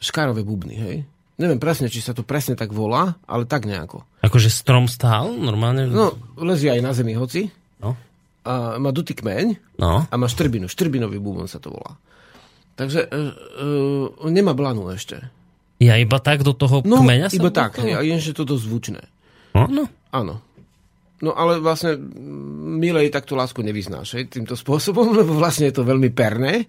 Škárové 0.00 0.40
bubny, 0.42 0.74
hej? 0.74 0.96
Neviem 1.40 1.60
presne, 1.60 1.88
či 1.88 2.04
sa 2.04 2.12
to 2.12 2.20
presne 2.20 2.52
tak 2.52 2.72
volá, 2.72 3.16
ale 3.24 3.48
tak 3.48 3.64
nejako. 3.64 4.04
Akože 4.20 4.52
strom 4.52 4.88
stál 4.88 5.32
normálne? 5.36 5.88
No, 5.88 6.12
lezie 6.36 6.72
aj 6.72 6.84
na 6.84 6.92
zemi 6.92 7.16
hoci 7.16 7.48
no. 7.80 7.96
a 8.44 8.76
má 8.76 8.92
dutý 8.92 9.16
kmeň 9.16 9.76
no. 9.80 10.04
a 10.04 10.14
má 10.20 10.28
štrbinu. 10.28 10.68
Štrbinový 10.68 11.16
bubon 11.16 11.48
sa 11.48 11.56
to 11.56 11.72
volá. 11.72 11.96
Takže 12.76 13.08
uh, 13.08 14.28
nemá 14.28 14.52
blanu 14.52 14.88
ešte. 14.92 15.20
Ja 15.80 15.96
iba 15.96 16.20
tak 16.20 16.44
do 16.44 16.52
toho 16.52 16.84
No, 16.84 17.00
kmeňa 17.00 17.32
iba 17.32 17.48
tak, 17.48 17.80
búchalo? 17.80 17.84
hej, 17.88 17.92
a 17.96 18.00
je, 18.04 18.16
že 18.20 18.36
to 18.36 18.44
dosť 18.44 18.64
zvučné. 18.68 19.02
No, 19.56 19.64
no. 19.68 19.84
Áno. 20.12 20.44
No 21.20 21.36
ale 21.36 21.60
vlastne 21.60 21.96
milej 22.80 23.12
takto 23.12 23.36
lásku 23.36 23.60
nevyznáš 23.60 24.16
hej, 24.16 24.28
týmto 24.28 24.56
spôsobom, 24.56 25.12
lebo 25.20 25.36
vlastne 25.36 25.72
je 25.72 25.76
to 25.80 25.88
veľmi 25.88 26.12
perné. 26.12 26.68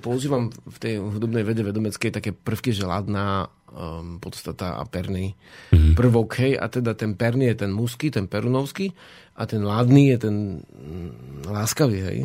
Používam 0.00 0.48
v 0.48 0.78
tej 0.80 0.94
hudobnej 1.00 1.44
vede 1.44 1.60
vedomeckej 1.60 2.10
také 2.14 2.30
prvky, 2.32 2.72
že 2.72 2.88
ladná 2.88 3.52
um, 3.68 4.16
podstata 4.16 4.80
a 4.80 4.88
perný 4.88 5.36
mm-hmm. 5.72 5.92
prvok, 5.92 6.40
hej, 6.40 6.56
a 6.56 6.68
teda 6.72 6.96
ten 6.96 7.12
perný 7.12 7.52
je 7.52 7.66
ten 7.66 7.72
muský, 7.72 8.08
ten 8.08 8.24
perunovský 8.24 8.96
a 9.36 9.44
ten 9.44 9.60
ládný 9.60 10.16
je 10.16 10.18
ten 10.28 10.36
mm, 10.64 11.44
láskavý, 11.48 11.98
hej. 12.00 12.18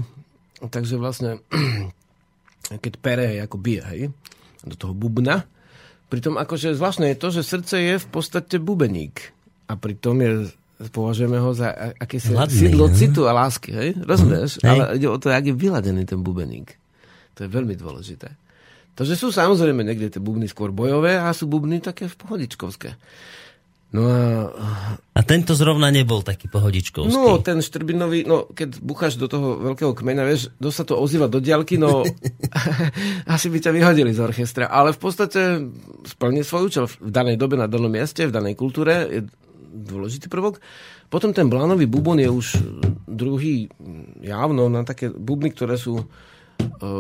Takže 0.63 0.95
vlastne 0.95 1.43
keď 2.83 2.93
pere 2.99 3.25
je 3.35 3.39
ako 3.43 3.57
bije, 3.59 3.83
hej, 3.95 4.01
do 4.67 4.75
toho 4.75 4.91
bubna. 4.91 5.47
Pritom 6.07 6.39
akože 6.39 6.75
zvláštne 6.75 7.11
je 7.11 7.17
to, 7.19 7.27
že 7.35 7.41
srdce 7.43 7.75
je 7.83 7.95
v 7.99 8.07
podstate 8.07 8.63
bubeník. 8.63 9.35
A 9.67 9.75
pritom 9.75 10.15
je, 10.23 10.51
považujeme 10.91 11.35
ho 11.35 11.51
za 11.51 11.71
akési 11.99 12.31
Ladný, 12.31 12.71
sídlo 12.71 12.87
ne? 12.87 12.95
citu 12.95 13.27
a 13.27 13.35
lásky, 13.35 13.75
hej? 13.75 13.89
Rozumieš? 13.99 14.63
Hej. 14.63 14.71
Ale 14.71 14.83
ide 14.95 15.07
o 15.11 15.19
to, 15.19 15.27
jak 15.27 15.51
je 15.51 15.55
vyladený 15.55 16.07
ten 16.07 16.23
bubeník. 16.23 16.79
To 17.37 17.45
je 17.45 17.49
veľmi 17.49 17.77
dôležité. 17.77 18.33
Takže 18.97 19.13
sú 19.13 19.29
samozrejme 19.29 19.85
niekde 19.85 20.17
tie 20.17 20.21
bubny 20.21 20.49
skôr 20.49 20.73
bojové 20.73 21.21
a 21.21 21.29
sú 21.29 21.45
bubny 21.45 21.77
také 21.77 22.09
v 22.09 22.17
pohodičkovské. 22.17 22.97
No 23.87 24.03
a 24.03 24.19
A 25.15 25.21
tento 25.23 25.55
zrovna 25.55 25.87
nebol 25.87 26.19
taký 26.19 26.51
pohodičkovský. 26.51 27.13
No, 27.13 27.39
ten 27.39 27.63
štrbinový, 27.63 28.27
no, 28.27 28.51
keď 28.51 28.83
bucháš 28.83 29.15
do 29.15 29.31
toho 29.31 29.63
veľkého 29.63 29.95
kmeňa, 29.95 30.23
vieš, 30.27 30.51
dosť 30.59 30.75
sa 30.75 30.85
to 30.91 30.99
ozýva 30.99 31.31
do 31.31 31.39
diaľky, 31.39 31.79
no, 31.79 32.03
asi 33.37 33.47
by 33.47 33.57
ťa 33.63 33.71
vyhodili 33.71 34.11
z 34.11 34.19
orchestra, 34.19 34.67
ale 34.67 34.91
v 34.91 34.99
podstate 34.99 35.41
splní 36.03 36.43
svoj 36.43 36.67
účel 36.67 36.85
v 36.89 37.09
danej 37.13 37.39
dobe, 37.39 37.55
na 37.55 37.71
danom 37.71 37.87
mieste, 37.87 38.27
v 38.27 38.35
danej 38.35 38.59
kultúre, 38.59 39.07
je 39.07 39.21
dôležitý 39.71 40.27
prvok. 40.27 40.59
Potom 41.07 41.31
ten 41.31 41.47
blánový 41.47 41.87
bubon 41.87 42.19
je 42.19 42.27
už 42.27 42.59
druhý 43.07 43.71
javno 44.19 44.67
na 44.67 44.83
také 44.83 45.07
bubny, 45.07 45.55
ktoré 45.55 45.79
sú 45.79 46.03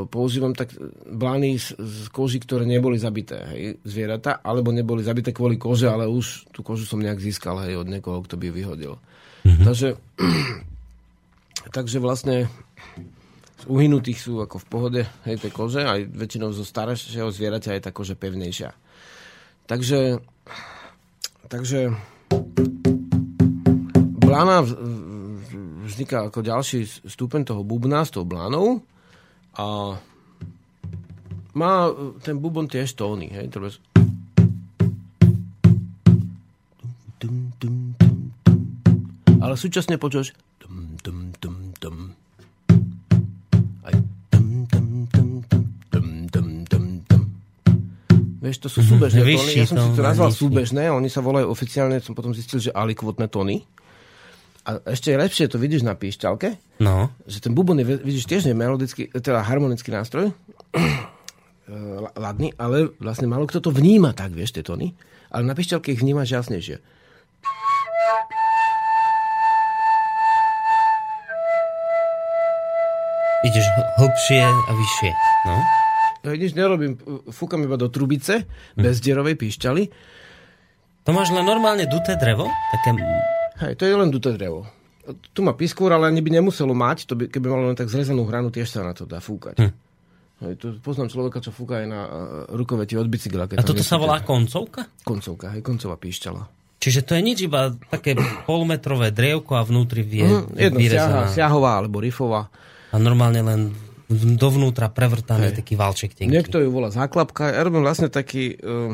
používam 0.09 0.53
tak 0.57 0.73
blány 1.05 1.57
z, 1.57 1.77
z 1.77 2.07
koží, 2.09 2.41
ktoré 2.41 2.65
neboli 2.65 2.97
zabité, 2.97 3.45
hej, 3.53 3.61
zvieratá, 3.85 4.41
alebo 4.41 4.73
neboli 4.73 5.05
zabité 5.05 5.29
kvôli 5.29 5.57
kože, 5.57 5.85
ale 5.89 6.09
už 6.09 6.49
tú 6.49 6.65
kožu 6.65 6.85
som 6.85 7.01
nejak 7.01 7.21
získal, 7.21 7.61
hej, 7.65 7.77
od 7.77 7.87
niekoho, 7.89 8.25
kto 8.25 8.37
by 8.37 8.49
ju 8.49 8.53
vyhodil. 8.53 8.93
Mm-hmm. 9.45 9.65
Takže, 9.65 9.89
takže 11.77 11.97
vlastne 12.01 12.49
z 13.57 13.63
uhynutých 13.69 14.19
sú 14.21 14.41
ako 14.41 14.57
v 14.61 14.69
pohode, 14.69 15.01
hej, 15.29 15.37
tie 15.37 15.51
kože, 15.53 15.85
aj 15.85 16.09
väčšinou 16.09 16.49
zo 16.53 16.65
staršieho 16.65 17.29
zvieraťa 17.29 17.77
je 17.77 17.81
tá 17.85 17.91
koža 17.93 18.17
pevnejšia. 18.17 18.73
Takže, 19.69 20.23
takže 21.51 21.91
blána 24.21 24.63
vz- 24.63 24.79
vzniká 25.87 26.27
ako 26.27 26.43
ďalší 26.43 26.83
stupeň 27.07 27.41
toho 27.47 27.61
bubna 27.63 28.03
s 28.03 28.11
tou 28.11 28.27
blánou 28.27 28.83
a 29.57 29.97
má 31.57 31.89
eh, 31.89 31.93
ten 32.21 32.37
bubon 32.37 32.69
tiež 32.69 32.93
tóny, 32.93 33.33
hej, 33.33 33.49
treba... 33.49 33.73
Ale 39.37 39.53
súčasne 39.53 39.97
počuješ 39.97 40.33
tum, 40.61 40.97
tum, 41.01 41.17
tum, 41.41 41.55
Vieš, 48.47 48.63
to 48.63 48.69
sú 48.71 48.79
súbežné 48.79 49.27
tóny. 49.27 49.53
Ja 49.59 49.67
som 49.67 49.75
si 49.75 49.89
to 49.91 50.03
nazval 50.07 50.31
súbežné, 50.31 50.87
oni 50.87 51.11
sa 51.11 51.19
volajú 51.19 51.51
oficiálne, 51.51 51.99
som 51.99 52.15
potom 52.15 52.31
zistil, 52.31 52.63
že 52.63 52.71
alikvotné 52.71 53.27
tóny. 53.27 53.67
A 54.67 54.83
ešte 54.85 55.09
je 55.09 55.17
lepšie 55.17 55.47
to 55.47 55.55
vidíš 55.55 55.81
na 55.81 55.95
píšťalke, 55.95 56.59
No, 56.77 57.07
že 57.23 57.39
ten 57.39 57.55
bubon 57.55 57.79
je, 57.79 57.87
vidíš, 57.87 58.27
tiež 58.27 58.43
je 58.43 58.53
melodický, 58.53 59.07
teda 59.09 59.39
harmonický 59.39 59.89
nástroj, 59.89 60.35
eh, 60.75 60.91
la- 61.71 62.11
ladný, 62.13 62.51
ale 62.55 62.91
vlastne 62.99 63.25
málo 63.25 63.47
kto 63.47 63.63
to 63.63 63.71
vníma 63.71 64.11
tak, 64.11 64.35
vieš, 64.35 64.51
tie 64.53 64.67
tóny. 64.67 64.91
Ale 65.31 65.43
na 65.43 65.55
píšťalke 65.55 65.89
ich 65.89 66.03
vnímaš 66.03 66.35
jasnejšie. 66.35 66.77
ideš 73.43 73.65
hl- 73.69 73.89
hlbšie 73.97 74.41
a 74.43 74.71
vyššie. 74.73 75.11
No. 75.45 75.55
Ja 76.25 76.35
nič 76.35 76.51
nerobím, 76.57 76.99
fúkam 77.31 77.63
iba 77.63 77.79
do 77.79 77.87
trubice, 77.87 78.43
bez 78.75 78.99
dierovej 78.99 79.39
píšťaly. 79.39 79.83
To 81.07 81.15
máš 81.15 81.31
len 81.31 81.47
normálne 81.47 81.87
duté 81.87 82.19
drevo? 82.19 82.51
Také... 82.75 82.91
Hej, 83.57 83.73
to 83.75 83.83
je 83.85 83.93
len 83.93 84.09
duté 84.09 84.33
drevo. 84.33 84.65
Tu 85.31 85.39
má 85.39 85.55
piskôr, 85.55 85.89
ale 85.89 86.11
ani 86.11 86.19
by 86.19 86.29
nemuselo 86.35 86.75
mať, 86.75 87.07
to 87.07 87.15
by, 87.15 87.31
keby 87.31 87.47
malo 87.47 87.71
len 87.71 87.77
tak 87.79 87.87
zrezanú 87.87 88.27
hranu, 88.27 88.51
tiež 88.51 88.67
sa 88.67 88.83
na 88.83 88.91
to 88.91 89.07
dá 89.07 89.23
fúkať. 89.23 89.55
Hm. 89.57 89.73
Hej, 90.37 90.53
to 90.61 90.65
poznám 90.83 91.09
človeka, 91.09 91.41
čo 91.41 91.49
fúka 91.49 91.81
aj 91.81 91.87
na 91.89 92.01
uh, 92.05 92.09
rukoveti 92.53 92.93
od 92.93 93.09
bicykla. 93.09 93.47
A 93.47 93.49
keď 93.49 93.57
tam 93.63 93.69
toto 93.73 93.81
sa 93.81 93.97
volá 93.97 94.21
koncovka? 94.21 94.85
Koncovka, 95.01 95.49
hej, 95.57 95.65
koncová 95.65 95.97
píšťala. 95.97 96.45
Čiže 96.77 97.01
to 97.09 97.17
je 97.17 97.21
nič, 97.25 97.37
iba 97.49 97.73
také 97.89 98.13
polmetrové 98.45 99.09
drievko 99.09 99.57
a 99.57 99.65
vnútri 99.65 100.05
vie 100.05 100.29
Mm, 100.29 100.53
jedno, 100.53 100.77
vyrezaná. 100.77 101.33
siahová 101.33 101.81
alebo 101.81 101.97
riffová. 101.97 102.53
A 102.93 103.01
normálne 103.01 103.41
len 103.41 103.61
dovnútra 104.37 104.93
prevrtaný 104.93 105.57
taký 105.57 105.73
valček 105.73 106.13
tenký. 106.13 106.29
Niekto 106.29 106.61
ju 106.61 106.69
volá 106.69 106.93
záklapka. 106.93 107.49
Ja 107.49 107.65
robím 107.65 107.81
vlastne 107.81 108.13
taký, 108.13 108.61
uh, 108.61 108.93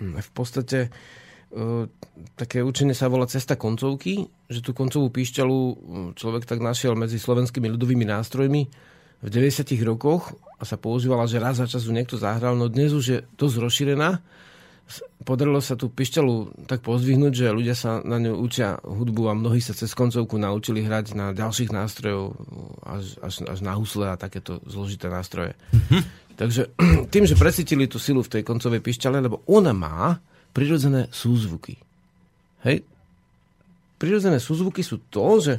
v 0.00 0.30
podstate, 0.32 0.88
také 2.36 2.64
učenie 2.64 2.96
sa 2.96 3.12
volá 3.12 3.28
cesta 3.28 3.60
koncovky, 3.60 4.24
že 4.48 4.64
tú 4.64 4.72
koncovú 4.72 5.12
píšťalu 5.12 5.58
človek 6.16 6.48
tak 6.48 6.64
našiel 6.64 6.96
medzi 6.96 7.20
slovenskými 7.20 7.68
ľudovými 7.68 8.08
nástrojmi 8.08 8.62
v 9.22 9.28
90 9.28 9.68
rokoch 9.84 10.34
a 10.58 10.64
sa 10.64 10.80
používala, 10.80 11.28
že 11.28 11.42
raz 11.42 11.60
za 11.60 11.68
čas 11.68 11.84
ju 11.84 11.92
niekto 11.92 12.18
zahral, 12.18 12.56
no 12.56 12.66
dnes 12.72 12.96
už 12.96 13.04
je 13.04 13.18
dosť 13.36 13.56
rozšírená. 13.62 14.10
Podarilo 15.22 15.62
sa 15.62 15.78
tú 15.78 15.88
pišťalu 15.88 16.66
tak 16.66 16.82
pozdvihnúť, 16.82 17.32
že 17.32 17.54
ľudia 17.54 17.78
sa 17.78 18.02
na 18.02 18.18
ňu 18.18 18.34
učia 18.42 18.82
hudbu 18.82 19.30
a 19.30 19.38
mnohí 19.38 19.62
sa 19.62 19.72
cez 19.72 19.94
koncovku 19.94 20.36
naučili 20.36 20.82
hrať 20.82 21.14
na 21.14 21.30
ďalších 21.30 21.70
nástrojov, 21.70 22.34
až, 22.82 23.16
až, 23.22 23.46
až 23.46 23.58
na 23.62 23.78
husle 23.78 24.10
a 24.10 24.18
takéto 24.18 24.58
zložité 24.66 25.06
nástroje. 25.06 25.54
Takže 26.34 26.74
tým, 27.14 27.24
že 27.24 27.38
presítili 27.38 27.86
tú 27.86 28.02
silu 28.02 28.26
v 28.26 28.40
tej 28.40 28.42
koncovej 28.42 28.82
pišťale, 28.82 29.22
lebo 29.22 29.46
ona 29.46 29.70
má 29.70 30.18
prirodzené 30.52 31.08
súzvuky. 31.08 31.80
Hej? 32.68 32.84
Prirodzené 33.96 34.38
súzvuky 34.38 34.84
sú 34.84 35.00
to, 35.08 35.40
že, 35.40 35.54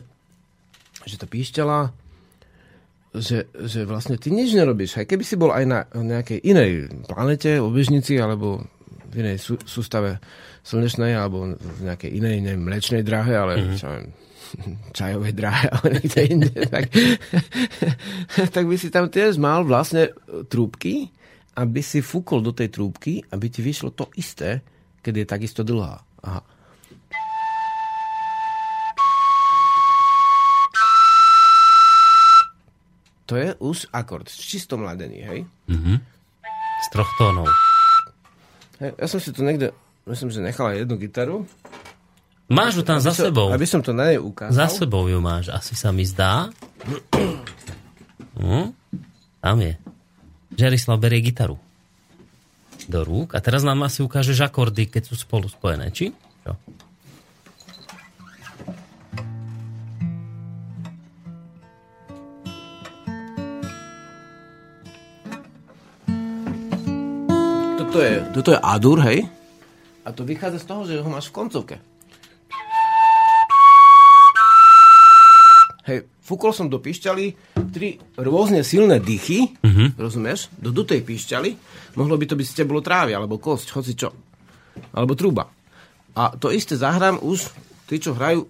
že 1.04 1.16
tá 1.18 1.26
píšťala 1.28 2.04
že, 3.14 3.46
že 3.54 3.86
vlastne 3.86 4.18
ty 4.18 4.34
nič 4.34 4.58
nerobíš. 4.58 4.98
Aj 4.98 5.06
keby 5.06 5.22
si 5.22 5.38
bol 5.38 5.54
aj 5.54 5.66
na 5.70 5.86
nejakej 5.94 6.42
inej 6.42 6.90
planete, 7.06 7.62
obežnici, 7.62 8.18
alebo 8.18 8.66
v 9.14 9.22
inej 9.22 9.38
sú, 9.38 9.62
sústave 9.62 10.18
slnečnej, 10.66 11.14
alebo 11.14 11.54
v 11.54 11.80
nejakej 11.86 12.10
inej, 12.10 12.42
neviem, 12.42 12.66
mlečnej 12.66 13.06
dráhe, 13.06 13.38
ale 13.38 13.54
mm-hmm. 13.62 13.78
čo, 13.78 13.88
viem, 13.94 14.08
čajovej 14.98 15.34
dráhe, 15.38 15.68
ale 15.70 15.88
niekde 16.02 16.22
inde, 16.26 16.52
tak, 16.74 16.90
tak 18.50 18.66
by 18.66 18.76
si 18.82 18.90
tam 18.90 19.14
tiež 19.14 19.38
mal 19.38 19.62
vlastne 19.62 20.10
trúbky, 20.50 21.14
aby 21.54 21.86
si 21.86 22.02
fúkol 22.02 22.42
do 22.42 22.50
tej 22.50 22.74
trúbky, 22.74 23.22
aby 23.30 23.46
ti 23.46 23.62
vyšlo 23.62 23.94
to 23.94 24.10
isté, 24.18 24.66
keď 25.04 25.14
je 25.20 25.26
takisto 25.28 25.62
dlhá. 25.62 26.00
Aha. 26.24 26.42
To 33.26 33.40
je 33.40 33.56
už 33.64 33.88
akord, 33.96 34.28
s 34.28 34.36
čistom 34.36 34.84
ladení, 34.84 35.24
hej? 35.24 35.40
Z 36.84 36.88
troch 36.92 37.08
tónov. 37.16 37.48
hej? 38.84 38.92
Ja 39.00 39.08
som 39.08 39.24
si 39.24 39.32
tu 39.32 39.48
niekde, 39.48 39.72
myslím, 40.04 40.30
že 40.30 40.44
nechal 40.44 40.76
jednu 40.76 41.00
gitaru. 41.00 41.48
Máš 42.52 42.76
ju 42.76 42.84
tam 42.84 43.00
za 43.00 43.16
Čo- 43.16 43.32
sebou. 43.32 43.56
Aby 43.56 43.64
som 43.64 43.80
to 43.80 43.96
na 43.96 44.12
nej 44.12 44.20
ukázal. 44.20 44.52
Za 44.52 44.68
sebou 44.68 45.08
ju 45.08 45.18
máš, 45.24 45.48
asi 45.50 45.74
sa 45.74 45.96
mi 45.96 46.04
zdá. 46.04 46.52
Hm? 48.36 48.76
Tam 49.40 49.58
je. 49.64 49.80
Žerislav 50.54 51.00
berie 51.00 51.24
gitaru 51.24 51.56
do 52.88 53.02
rúk 53.06 53.36
a 53.36 53.40
teraz 53.40 53.62
nám 53.62 53.86
asi 53.86 54.04
ukážeš 54.04 54.44
akordy, 54.44 54.90
keď 54.90 55.12
sú 55.12 55.16
spolu 55.20 55.48
spojené, 55.48 55.92
či? 55.94 56.12
Čo? 56.44 56.54
Toto 67.94 67.98
je, 68.02 68.16
toto 68.34 68.50
je 68.50 68.60
Adur, 68.60 69.00
hej? 69.06 69.30
A 70.04 70.10
to 70.12 70.26
vychádza 70.26 70.60
z 70.60 70.68
toho, 70.68 70.82
že 70.84 70.98
ho 70.98 71.10
máš 71.14 71.30
v 71.30 71.36
koncovke. 71.38 71.76
Hej, 75.84 76.08
fúkol 76.24 76.56
som 76.56 76.72
do 76.72 76.80
píšťaly 76.80 77.36
tri 77.76 78.00
rôzne 78.16 78.64
silné 78.64 79.04
dychy, 79.04 79.52
mm-hmm. 79.60 80.00
rozumieš? 80.00 80.48
Do 80.56 80.72
dutej 80.72 81.04
píšťaly. 81.04 81.60
Mohlo 82.00 82.16
by 82.16 82.26
to 82.32 82.40
byť 82.40 82.48
steblo 82.48 82.80
trávy, 82.80 83.12
alebo 83.12 83.36
kosť, 83.36 83.68
hoci 83.76 83.92
čo. 83.92 84.16
Alebo 84.96 85.12
truba. 85.20 85.52
A 86.16 86.40
to 86.40 86.56
isté 86.56 86.80
zahrám 86.80 87.20
už, 87.20 87.52
tí, 87.92 88.00
čo 88.00 88.16
hrajú, 88.16 88.48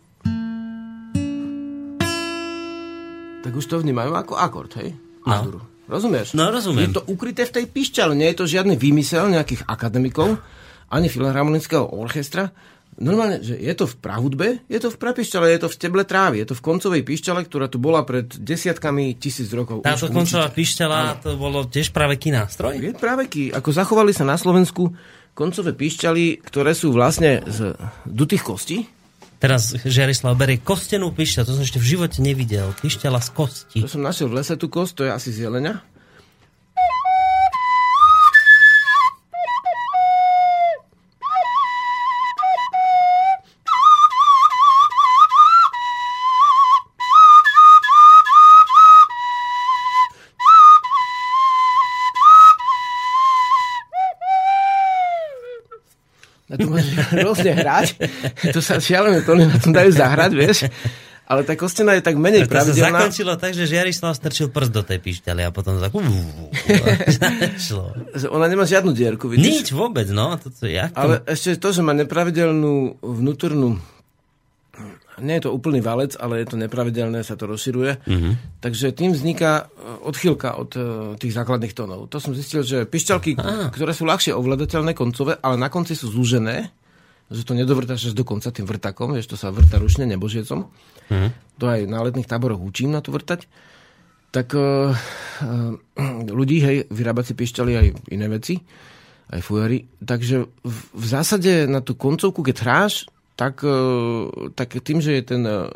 tak 3.44 3.52
už 3.52 3.66
to 3.66 3.82
vnímajú 3.82 4.14
ako 4.16 4.34
akord, 4.40 4.72
hej? 4.80 4.96
No. 5.28 5.34
Adur. 5.34 5.56
Rozumieš? 5.84 6.32
No, 6.32 6.48
rozumiem. 6.48 6.88
Je 6.88 6.96
to 6.96 7.04
ukryté 7.12 7.44
v 7.44 7.60
tej 7.60 7.66
pišťale, 7.68 8.16
nie 8.16 8.32
je 8.32 8.40
to 8.40 8.46
žiadny 8.48 8.80
výmysel 8.80 9.28
nejakých 9.28 9.68
akademikov, 9.68 10.40
ani 10.88 11.12
filharmonického 11.12 11.92
orchestra. 11.98 12.56
Normálne, 13.02 13.42
že 13.42 13.58
je 13.58 13.74
to 13.74 13.90
v 13.90 13.96
prahudbe, 13.98 14.48
je 14.70 14.80
to 14.82 14.94
v 14.94 14.98
prapišťale, 15.02 15.50
je 15.50 15.62
to 15.66 15.70
v 15.70 15.76
steble 15.76 16.04
trávy, 16.06 16.46
je 16.46 16.54
to 16.54 16.56
v 16.58 16.66
koncovej 16.66 17.02
pišťale, 17.02 17.42
ktorá 17.50 17.66
tu 17.66 17.82
bola 17.82 18.06
pred 18.06 18.30
desiatkami 18.30 19.18
tisíc 19.18 19.50
rokov. 19.50 19.82
Táto 19.82 20.12
koncová 20.14 20.54
pišťala, 20.54 21.24
to 21.26 21.34
bolo 21.36 21.66
tiež 21.66 21.90
práve 21.90 22.22
nástroj? 22.22 22.78
Je 22.78 22.94
práve 22.94 23.26
ký, 23.30 23.50
ako 23.50 23.70
zachovali 23.74 24.14
sa 24.14 24.26
na 24.26 24.38
Slovensku 24.38 24.94
koncové 25.34 25.74
pišťaly, 25.74 26.46
ktoré 26.46 26.78
sú 26.78 26.94
vlastne 26.94 27.42
z 27.46 27.74
dutých 28.06 28.46
kostí. 28.46 28.78
Teraz 29.42 29.76
Žerislav 29.76 30.40
berie 30.40 30.64
kostenú 30.64 31.12
pišťalu, 31.12 31.44
to 31.44 31.56
som 31.60 31.66
ešte 31.68 31.82
v 31.82 31.90
živote 31.98 32.24
nevidel. 32.24 32.72
Pišťala 32.80 33.20
z 33.20 33.30
kosti. 33.36 33.80
To 33.84 33.92
som 33.92 34.00
našiel 34.00 34.32
v 34.32 34.40
lese 34.40 34.56
tú 34.56 34.72
kost, 34.72 34.96
to 34.96 35.04
je 35.04 35.12
asi 35.12 35.36
z 35.36 35.52
jelenia. 35.52 35.84
Rôzne 57.22 57.52
hrať. 57.54 57.88
To 58.56 58.60
sa 58.62 58.78
šialené 58.82 59.26
tóny 59.26 59.50
na 59.50 59.58
tom 59.58 59.74
dajú 59.74 59.92
zahrať, 59.94 60.32
vieš. 60.34 60.70
Ale 61.24 61.48
tá 61.48 61.56
kostená 61.56 61.96
je 61.96 62.04
tak 62.04 62.20
menej 62.20 62.46
To 62.46 62.52
sa 62.52 62.62
pravidelná. 62.62 63.00
zakončilo 63.00 63.34
tak, 63.40 63.56
že 63.56 63.64
Žiarislav 63.64 64.12
strčil 64.14 64.52
prst 64.52 64.72
do 64.76 64.84
tej 64.84 65.00
pišťaly 65.00 65.42
a 65.48 65.50
potom 65.56 65.80
tak... 65.80 65.96
Šlo. 67.58 67.96
Ona 68.36 68.46
nemá 68.52 68.68
žiadnu 68.68 68.92
dierku, 68.92 69.32
vidíš? 69.32 69.64
Nič 69.64 69.68
vôbec, 69.72 70.12
no. 70.12 70.36
To, 70.36 70.52
to, 70.52 70.68
jak 70.68 70.92
to... 70.92 71.00
Ale 71.00 71.14
ešte 71.24 71.56
to, 71.58 71.70
že 71.72 71.82
má 71.82 71.96
nepravidelnú 71.96 73.00
vnútornú 73.00 73.80
nie 75.22 75.38
je 75.38 75.46
to 75.46 75.54
úplný 75.54 75.78
valec, 75.78 76.18
ale 76.18 76.42
je 76.42 76.48
to 76.50 76.58
nepravidelné, 76.58 77.22
sa 77.22 77.38
to 77.38 77.46
rozširuje. 77.46 78.02
Mm-hmm. 78.02 78.34
Takže 78.64 78.98
tým 78.98 79.14
vzniká 79.14 79.70
e, 79.70 79.90
odchýlka 80.10 80.58
od 80.58 80.72
e, 80.74 80.82
tých 81.22 81.38
základných 81.38 81.78
tónov. 81.78 82.10
To 82.10 82.18
som 82.18 82.34
zistil, 82.34 82.66
že 82.66 82.90
pišťalky, 82.90 83.38
ktoré 83.70 83.94
sú 83.94 84.10
ľahšie 84.10 84.34
ovládateľné 84.34 84.98
koncové, 84.98 85.38
ale 85.38 85.62
na 85.62 85.70
konci 85.70 85.94
sú 85.94 86.10
zúžené, 86.10 86.74
že 87.34 87.44
to 87.44 87.58
nedovrtáš 87.58 88.14
až 88.14 88.14
do 88.14 88.22
konca 88.22 88.54
tým 88.54 88.70
vrtakom, 88.70 89.18
vieš, 89.18 89.34
to 89.34 89.38
sa 89.38 89.50
vrta 89.50 89.82
ručne 89.82 90.06
nebožiecom. 90.06 90.70
Mm-hmm. 91.10 91.30
To 91.58 91.66
aj 91.66 91.80
na 91.90 92.00
letných 92.06 92.30
táboroch 92.30 92.62
učím 92.62 92.94
na 92.94 93.02
to 93.02 93.10
vrtať. 93.10 93.50
Tak 94.30 94.54
e, 94.54 94.62
ľudí, 96.38 96.58
hej, 96.62 96.78
vyrábať 96.94 97.34
si 97.34 97.34
pišťali 97.34 97.72
aj 97.74 97.88
iné 98.14 98.28
veci, 98.30 98.62
aj 99.34 99.42
fujery. 99.42 99.90
Takže 99.98 100.46
v, 100.46 100.78
v 100.94 101.06
zásade 101.06 101.66
na 101.66 101.82
tú 101.82 101.98
koncovku, 101.98 102.46
keď 102.46 102.56
hráš, 102.62 103.10
tak, 103.34 103.66
e, 103.66 104.50
tak 104.54 104.78
tým, 104.86 105.02
že 105.02 105.18
je 105.18 105.24
ten 105.26 105.42
e, 105.42 105.74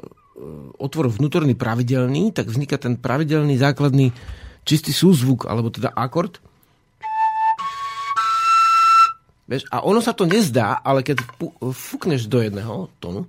otvor 0.77 1.09
vnútorný 1.09 1.57
pravidelný, 1.57 2.29
tak 2.37 2.53
vzniká 2.53 2.77
ten 2.77 3.01
pravidelný 3.01 3.57
základný 3.57 4.13
čistý 4.61 4.93
súzvuk, 4.93 5.49
alebo 5.49 5.73
teda 5.73 5.89
akord. 5.95 6.37
Vieš, 9.47 9.63
a 9.71 9.79
ono 9.79 10.03
sa 10.03 10.11
to 10.11 10.27
nezdá, 10.27 10.83
ale 10.83 11.07
keď 11.07 11.23
fúkneš 11.71 12.27
do 12.27 12.43
jedného 12.43 12.91
tónu, 12.99 13.23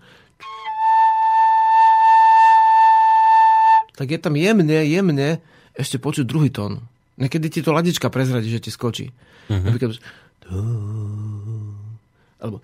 tak 3.95 4.11
je 4.11 4.19
tam 4.19 4.35
jemne, 4.35 4.83
jemne 4.83 5.39
ešte 5.79 6.03
počuť 6.03 6.27
druhý 6.27 6.51
tón. 6.51 6.83
Niekedy 7.19 7.47
ti 7.51 7.61
to 7.63 7.71
ladička 7.71 8.11
prezradí, 8.11 8.51
že 8.51 8.63
ti 8.63 8.71
skočí. 8.71 9.11
Uh-huh. 9.51 9.63
Napríklad, 9.63 9.99
alebo 12.39 12.63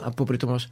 a 0.00 0.08
popri 0.12 0.36
tom 0.40 0.56
máš. 0.56 0.68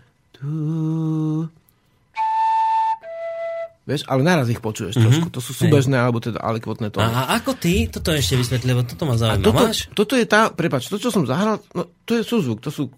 Vieš, 3.82 4.06
ale 4.06 4.22
naraz 4.22 4.46
ich 4.46 4.62
počuješ 4.62 4.94
mm-hmm. 4.94 5.06
trošku. 5.10 5.28
To 5.34 5.40
sú 5.42 5.52
súbežné, 5.58 5.98
alebo 5.98 6.22
teda 6.22 6.38
alikvotné 6.38 6.94
tóny. 6.94 7.10
A, 7.10 7.34
a 7.34 7.42
ako 7.42 7.58
ty? 7.58 7.90
Toto 7.90 8.14
ešte 8.14 8.38
vysvetli, 8.38 8.70
lebo 8.70 8.86
toto 8.86 9.10
ma 9.10 9.18
A 9.18 9.18
zaujíma. 9.18 9.42
toto, 9.42 9.64
Máš? 9.66 9.78
toto 9.90 10.14
je 10.14 10.22
tá, 10.22 10.54
prepač, 10.54 10.86
to, 10.86 11.02
čo 11.02 11.10
som 11.10 11.26
zahral, 11.26 11.58
no, 11.74 11.90
to 12.06 12.14
je 12.14 12.22
súzvuk, 12.22 12.62
to 12.62 12.70
sú 12.70 12.94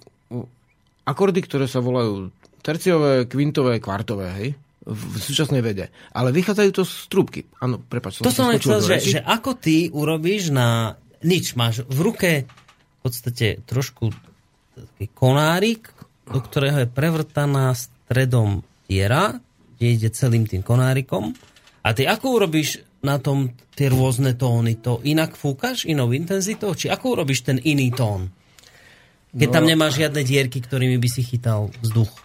akordy, 1.08 1.40
ktoré 1.40 1.64
sa 1.64 1.80
volajú 1.80 2.28
terciové, 2.64 3.28
kvintové, 3.28 3.80
kvartové, 3.80 4.28
hej? 4.40 4.48
V, 4.84 5.16
súčasnej 5.16 5.64
vede. 5.64 5.88
Ale 6.12 6.28
vychádzajú 6.36 6.70
to 6.76 6.84
z 6.84 7.08
trúbky. 7.08 7.40
Áno, 7.64 7.80
prepač. 7.80 8.20
To 8.20 8.28
som 8.28 8.52
len 8.52 8.60
chcel, 8.60 8.84
že, 8.84 9.16
že 9.16 9.20
ako 9.24 9.56
ty 9.56 9.88
urobíš 9.88 10.52
na 10.52 11.00
nič. 11.24 11.56
Máš 11.56 11.88
v 11.88 11.98
ruke 12.04 12.30
v 12.44 12.98
podstate 13.00 13.64
trošku 13.64 14.12
taký 14.76 15.08
konárik, 15.16 15.88
do 16.28 16.40
ktorého 16.40 16.84
je 16.84 16.88
prevrtaná 16.88 17.72
stredom 17.72 18.60
diera, 18.84 19.40
ide 19.92 20.08
celým 20.08 20.48
tým 20.48 20.64
konárikom. 20.64 21.36
A 21.84 21.92
ty 21.92 22.08
ako 22.08 22.40
urobíš 22.40 22.80
na 23.04 23.20
tom 23.20 23.52
tie 23.76 23.92
rôzne 23.92 24.32
tóny? 24.32 24.80
To 24.80 25.04
inak 25.04 25.36
fúkaš, 25.36 25.84
inou 25.84 26.08
intenzitou? 26.16 26.72
Či 26.72 26.88
ako 26.88 27.20
urobíš 27.20 27.44
ten 27.44 27.60
iný 27.60 27.92
tón? 27.92 28.32
Keď 29.36 29.48
tam 29.52 29.68
No. 29.68 29.70
nemáš 29.76 30.00
žiadne 30.00 30.24
dierky, 30.24 30.64
ktorými 30.64 30.96
by 30.96 31.08
si 31.12 31.20
chytal 31.20 31.68
vzduch. 31.84 32.23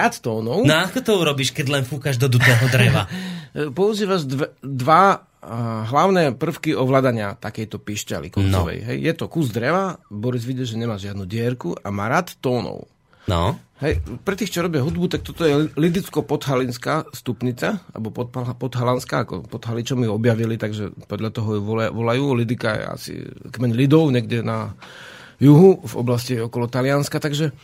Rád 0.00 0.14
tónov. 0.24 0.64
no 0.64 0.76
ako 0.80 0.98
to 1.04 1.12
urobíš, 1.20 1.52
keď 1.52 1.66
len 1.68 1.84
fúkaš 1.84 2.16
do 2.16 2.32
dutého 2.32 2.64
dreva? 2.72 3.04
Používaš 3.78 4.24
dve, 4.24 4.56
dva 4.64 5.28
a, 5.40 5.84
hlavné 5.84 6.32
prvky 6.36 6.72
ovládania 6.72 7.36
takejto 7.36 7.76
pišťaly 7.76 8.32
koncovej. 8.32 8.78
No. 8.80 8.86
Hej, 8.88 8.98
je 9.04 9.12
to 9.16 9.26
kus 9.28 9.52
dreva, 9.52 10.00
Boris 10.08 10.48
vidí, 10.48 10.64
že 10.64 10.80
nemá 10.80 10.96
žiadnu 10.96 11.28
dierku 11.28 11.76
a 11.76 11.88
má 11.92 12.08
rád 12.08 12.32
tónov. 12.40 12.88
No. 13.28 13.60
Hej, 13.80 14.04
pre 14.28 14.36
tých, 14.36 14.52
čo 14.52 14.60
robia 14.60 14.84
hudbu, 14.84 15.08
tak 15.08 15.24
toto 15.24 15.48
je 15.48 15.72
lidicko-podhalinská 15.72 17.08
stupnica, 17.16 17.80
alebo 17.96 18.12
podhalanská, 18.36 19.24
ako 19.24 19.48
podhaličom 19.48 20.04
ju 20.04 20.12
objavili, 20.12 20.60
takže 20.60 20.92
podľa 21.08 21.30
toho 21.32 21.56
ju 21.56 21.62
volajú. 21.88 22.36
Lidika 22.36 22.76
je 22.76 22.84
asi 22.84 23.12
kmeň 23.24 23.72
Lidov, 23.72 24.12
niekde 24.12 24.44
na 24.44 24.76
juhu, 25.40 25.80
v 25.80 25.94
oblasti 25.96 26.36
okolo 26.36 26.68
Talianska, 26.68 27.16
takže 27.16 27.56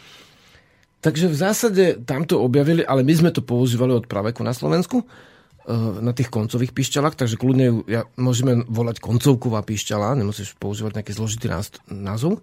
Takže 1.00 1.28
v 1.28 1.36
zásade 1.36 1.84
tam 2.02 2.24
to 2.24 2.40
objavili, 2.42 2.82
ale 2.82 3.06
my 3.06 3.14
sme 3.14 3.30
to 3.30 3.44
používali 3.44 3.94
od 3.94 4.08
praveku 4.10 4.42
na 4.42 4.56
Slovensku, 4.56 5.04
eh, 5.04 5.72
na 6.02 6.10
tých 6.16 6.32
koncových 6.32 6.72
pišťalách, 6.72 7.14
takže 7.14 7.36
kľudne 7.38 7.84
ja, 7.86 8.08
môžeme 8.16 8.64
volať 8.66 8.98
koncovková 8.98 9.62
pišťala, 9.62 10.18
nemusíš 10.18 10.56
používať 10.56 11.00
nejaký 11.02 11.12
zložitý 11.14 11.46
názov. 11.92 12.40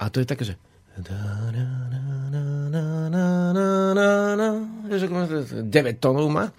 A 0.00 0.10
to 0.10 0.18
je 0.18 0.26
také, 0.26 0.42
že... 0.42 0.54
To- 0.94 1.10
9 5.66 5.98
tónov 5.98 6.30
má. 6.30 6.54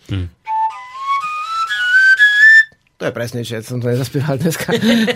To 2.96 3.04
je 3.04 3.12
presnejšie, 3.12 3.60
som 3.60 3.84
to 3.84 3.92
nezaspieval 3.92 4.40
dneska. 4.40 4.72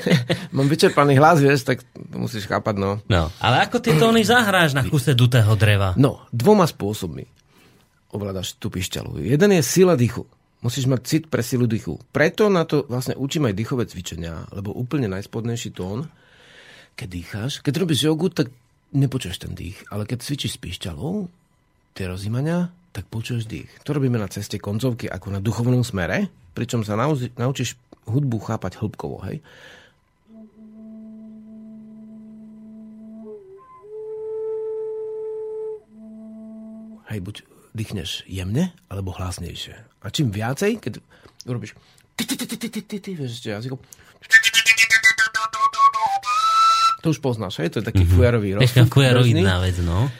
Mám 0.55 0.67
vyčerpaný 0.67 1.15
hlas, 1.15 1.39
vieš, 1.39 1.63
tak 1.63 1.80
to 1.95 2.15
musíš 2.19 2.43
chápať, 2.43 2.75
no. 2.75 2.99
no. 3.07 3.32
Ale 3.39 3.63
ako 3.63 3.80
tie 3.80 3.95
tóny 3.95 4.27
zahráš 4.27 4.75
na 4.75 4.84
kuse 4.84 5.15
dutého 5.15 5.55
dreva? 5.55 5.95
No, 5.95 6.27
dvoma 6.36 6.67
spôsobmi 6.67 7.39
ovládaš 8.09 8.57
tú 8.57 8.73
pišťalu. 8.73 9.21
Jeden 9.21 9.51
je 9.53 9.63
sila 9.63 9.93
dýchu. 9.93 10.25
Musíš 10.59 10.91
mať 10.91 11.01
cit 11.07 11.23
pre 11.32 11.39
silu 11.39 11.69
dýchu. 11.69 11.95
Preto 12.11 12.51
na 12.51 12.67
to 12.67 12.84
vlastne 12.91 13.15
učím 13.15 13.47
aj 13.47 13.55
dýchové 13.55 13.88
cvičenia, 13.88 14.49
lebo 14.51 14.75
úplne 14.75 15.07
najspodnejší 15.07 15.71
tón, 15.71 16.11
keď 16.99 17.07
dýcháš, 17.07 17.51
keď 17.63 17.73
robíš 17.80 18.11
jogu, 18.11 18.27
tak 18.27 18.51
nepočuješ 18.91 19.47
ten 19.47 19.55
dých, 19.55 19.80
ale 19.88 20.03
keď 20.03 20.19
cvičíš 20.19 20.57
s 20.57 20.61
pišťalou, 20.61 21.32
tie 21.95 22.11
rozímania, 22.11 22.73
tak 22.90 23.06
počuješ 23.08 23.46
dých. 23.46 23.70
To 23.86 23.94
robíme 23.94 24.18
na 24.18 24.28
ceste 24.30 24.58
koncovky 24.58 25.06
ako 25.06 25.38
na 25.38 25.40
duchovnom 25.40 25.86
smere, 25.86 26.30
pričom 26.58 26.82
sa 26.82 26.98
nauzi, 26.98 27.30
naučíš 27.38 27.78
hudbu 28.10 28.38
chápať 28.42 28.82
hĺbkovo, 28.82 29.22
hej? 29.30 29.40
Hej, 37.10 37.20
buď 37.26 37.36
dýchneš 37.74 38.30
jemne, 38.30 38.70
alebo 38.86 39.14
hlasnejšie. 39.18 39.74
A 40.06 40.08
čím 40.14 40.30
viacej, 40.30 40.78
keď 40.78 41.02
urobíš 41.50 41.74
to 47.00 47.16
už 47.16 47.20
poznáš, 47.24 47.64
hej? 47.64 47.72
To 47.72 47.80
je 47.80 47.86
taký 47.88 48.04
mm-hmm. 48.04 48.60
rozsud. 48.60 48.76
Taká 48.76 48.92
fujaroidná 48.92 49.56
vec, 49.64 49.80
no. 49.82 50.12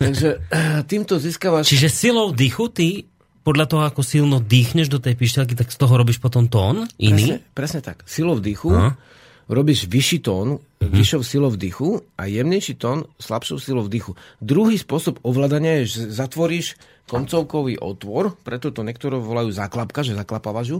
Takže 0.00 0.28
eh, 0.48 0.80
týmto 0.88 1.20
získavaš... 1.20 1.68
Čiže 1.68 1.92
silou 1.92 2.32
dýchu 2.32 2.72
ty, 2.72 3.04
podľa 3.44 3.66
toho, 3.68 3.82
ako 3.84 4.00
silno 4.00 4.40
dýchneš 4.40 4.88
do 4.88 4.96
tej 4.96 5.16
pišťalky, 5.16 5.52
tak 5.56 5.68
z 5.68 5.76
toho 5.76 5.92
robíš 5.96 6.16
potom 6.16 6.48
tón 6.48 6.88
iný? 6.96 7.36
Presne, 7.36 7.36
presne 7.52 7.80
tak. 7.84 8.04
Silou 8.08 8.36
vdychu 8.40 8.72
Aha. 8.72 8.96
robíš 9.48 9.84
vyšší 9.84 10.18
tón, 10.24 10.60
Mhm. 10.80 10.96
vyššou 10.96 11.20
silou 11.20 11.52
vdychu 11.52 12.00
a 12.16 12.24
jemnejší 12.24 12.80
tón 12.80 13.04
slabšou 13.20 13.60
silou 13.60 13.84
vdychu. 13.84 14.16
Druhý 14.40 14.80
spôsob 14.80 15.20
ovládania 15.20 15.84
je, 15.84 15.92
že 15.92 16.00
zatvoríš 16.08 16.80
koncovkový 17.04 17.76
otvor, 17.76 18.32
preto 18.40 18.72
to 18.72 18.80
niektoré 18.80 19.20
volajú 19.20 19.52
zaklapka, 19.52 20.00
že 20.00 20.16
zaklapávaš 20.16 20.66
ju. 20.72 20.78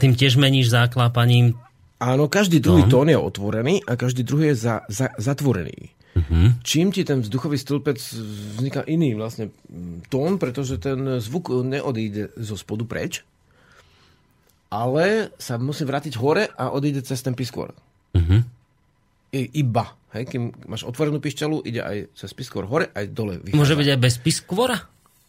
Tým 0.00 0.16
tiež 0.16 0.40
meníš 0.40 0.72
záklápaním. 0.72 1.54
Áno, 2.00 2.32
každý 2.32 2.64
druhý 2.64 2.88
tón 2.88 3.12
je 3.12 3.18
otvorený 3.20 3.84
a 3.84 3.92
každý 3.92 4.24
druhý 4.24 4.56
je 4.56 4.56
za, 4.56 4.74
za, 4.88 5.12
zatvorený. 5.20 5.92
Mhm. 6.16 6.64
Čím 6.64 6.90
ti 6.90 7.04
ten 7.06 7.22
vzduchový 7.22 7.54
stĺpec 7.54 7.98
vzniká 8.58 8.82
iný 8.88 9.14
vlastne 9.14 9.52
mm, 9.70 10.10
tón, 10.10 10.42
pretože 10.42 10.80
ten 10.82 11.20
zvuk 11.22 11.52
neodíde 11.62 12.34
zo 12.34 12.58
spodu 12.58 12.82
preč, 12.82 13.22
ale 14.72 15.34
sa 15.38 15.58
musí 15.58 15.86
vrátiť 15.86 16.18
hore 16.18 16.50
a 16.50 16.74
odíde 16.74 17.02
cez 17.06 17.20
ten 17.22 17.36
piskor. 17.36 17.76
Mhm. 18.16 18.38
I, 19.30 19.62
iba. 19.62 19.94
Hej, 20.10 20.26
kým 20.34 20.50
máš 20.66 20.82
otvorenú 20.82 21.22
pišťalu, 21.22 21.62
ide 21.62 21.86
aj 21.86 22.10
cez 22.18 22.34
piskor 22.34 22.66
hore, 22.66 22.90
aj 22.90 23.14
dole. 23.14 23.38
Vychádza. 23.38 23.58
Môže 23.62 23.78
byť 23.78 23.88
aj 23.94 23.98
bez 24.02 24.14
piskvora? 24.18 24.78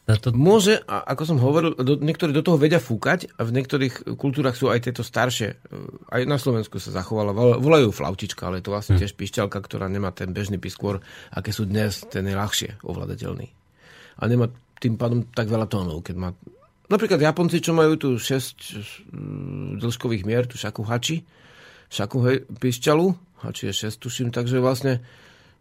Táto... 0.02 0.34
Môže, 0.34 0.82
a 0.90 1.06
ako 1.14 1.24
som 1.24 1.38
hovoril, 1.38 1.78
do, 1.78 1.94
niektorí 2.02 2.34
do 2.34 2.42
toho 2.42 2.58
vedia 2.58 2.82
fúkať 2.82 3.30
a 3.38 3.46
v 3.46 3.54
niektorých 3.54 4.18
kultúrach 4.18 4.58
sú 4.58 4.74
aj 4.74 4.90
tieto 4.90 5.06
staršie. 5.06 5.50
e, 5.54 5.56
Aj 6.10 6.22
na 6.26 6.42
Slovensku 6.42 6.82
sa 6.82 6.90
zachovala, 6.90 7.32
vol- 7.38 7.62
volajú 7.62 7.94
flautička, 7.94 8.50
ale 8.50 8.60
je 8.60 8.66
to 8.66 8.74
vlastne 8.74 8.98
tiež 8.98 9.14
pišťalka, 9.14 9.62
ktorá 9.62 9.86
nemá 9.86 10.10
ten 10.10 10.34
bežný 10.34 10.58
piskôr, 10.58 11.06
aké 11.30 11.54
sú 11.54 11.70
dnes, 11.70 12.02
ten 12.10 12.26
je 12.26 12.34
ľahšie 12.34 12.82
ovládateľný. 12.82 13.54
A 14.18 14.24
nemá 14.26 14.50
tým 14.82 14.98
pádom 14.98 15.22
tak 15.30 15.46
veľa 15.46 15.70
tónov, 15.70 16.02
keď 16.02 16.16
má... 16.18 16.30
Napríklad 16.90 17.22
Japonci, 17.22 17.62
čo 17.62 17.78
majú 17.78 17.94
tu 17.96 18.10
6 18.18 19.14
mm, 19.14 19.80
dĺžkových 19.80 20.26
mier, 20.26 20.50
tu 20.50 20.58
šaku 20.58 20.82
hači, 20.82 21.22
šaku 21.94 22.18
hej, 22.26 22.38
pišťalu, 22.50 23.08
hači 23.46 23.70
je 23.70 23.86
6, 23.86 24.02
tuším, 24.02 24.28
takže 24.34 24.58
vlastne 24.58 25.06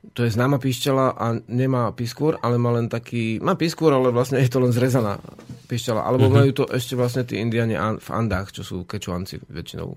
to 0.00 0.24
je 0.24 0.32
známa 0.32 0.56
pišťala 0.56 1.12
a 1.12 1.26
nemá 1.44 1.92
piskôr, 1.92 2.40
ale 2.40 2.56
má 2.56 2.72
len 2.72 2.88
taký... 2.88 3.36
Má 3.44 3.52
piskôr, 3.52 3.92
ale 3.92 4.08
vlastne 4.08 4.40
je 4.40 4.48
to 4.48 4.58
len 4.58 4.72
zrezaná 4.72 5.20
pišťala. 5.68 6.00
Alebo 6.00 6.26
mm-hmm. 6.26 6.40
majú 6.40 6.50
to 6.56 6.64
ešte 6.72 6.96
vlastne 6.96 7.22
tí 7.28 7.36
indiani 7.36 7.76
an- 7.76 8.00
v 8.00 8.08
Andách, 8.08 8.56
čo 8.56 8.64
sú 8.64 8.88
kečuanci 8.88 9.44
väčšinou. 9.52 9.92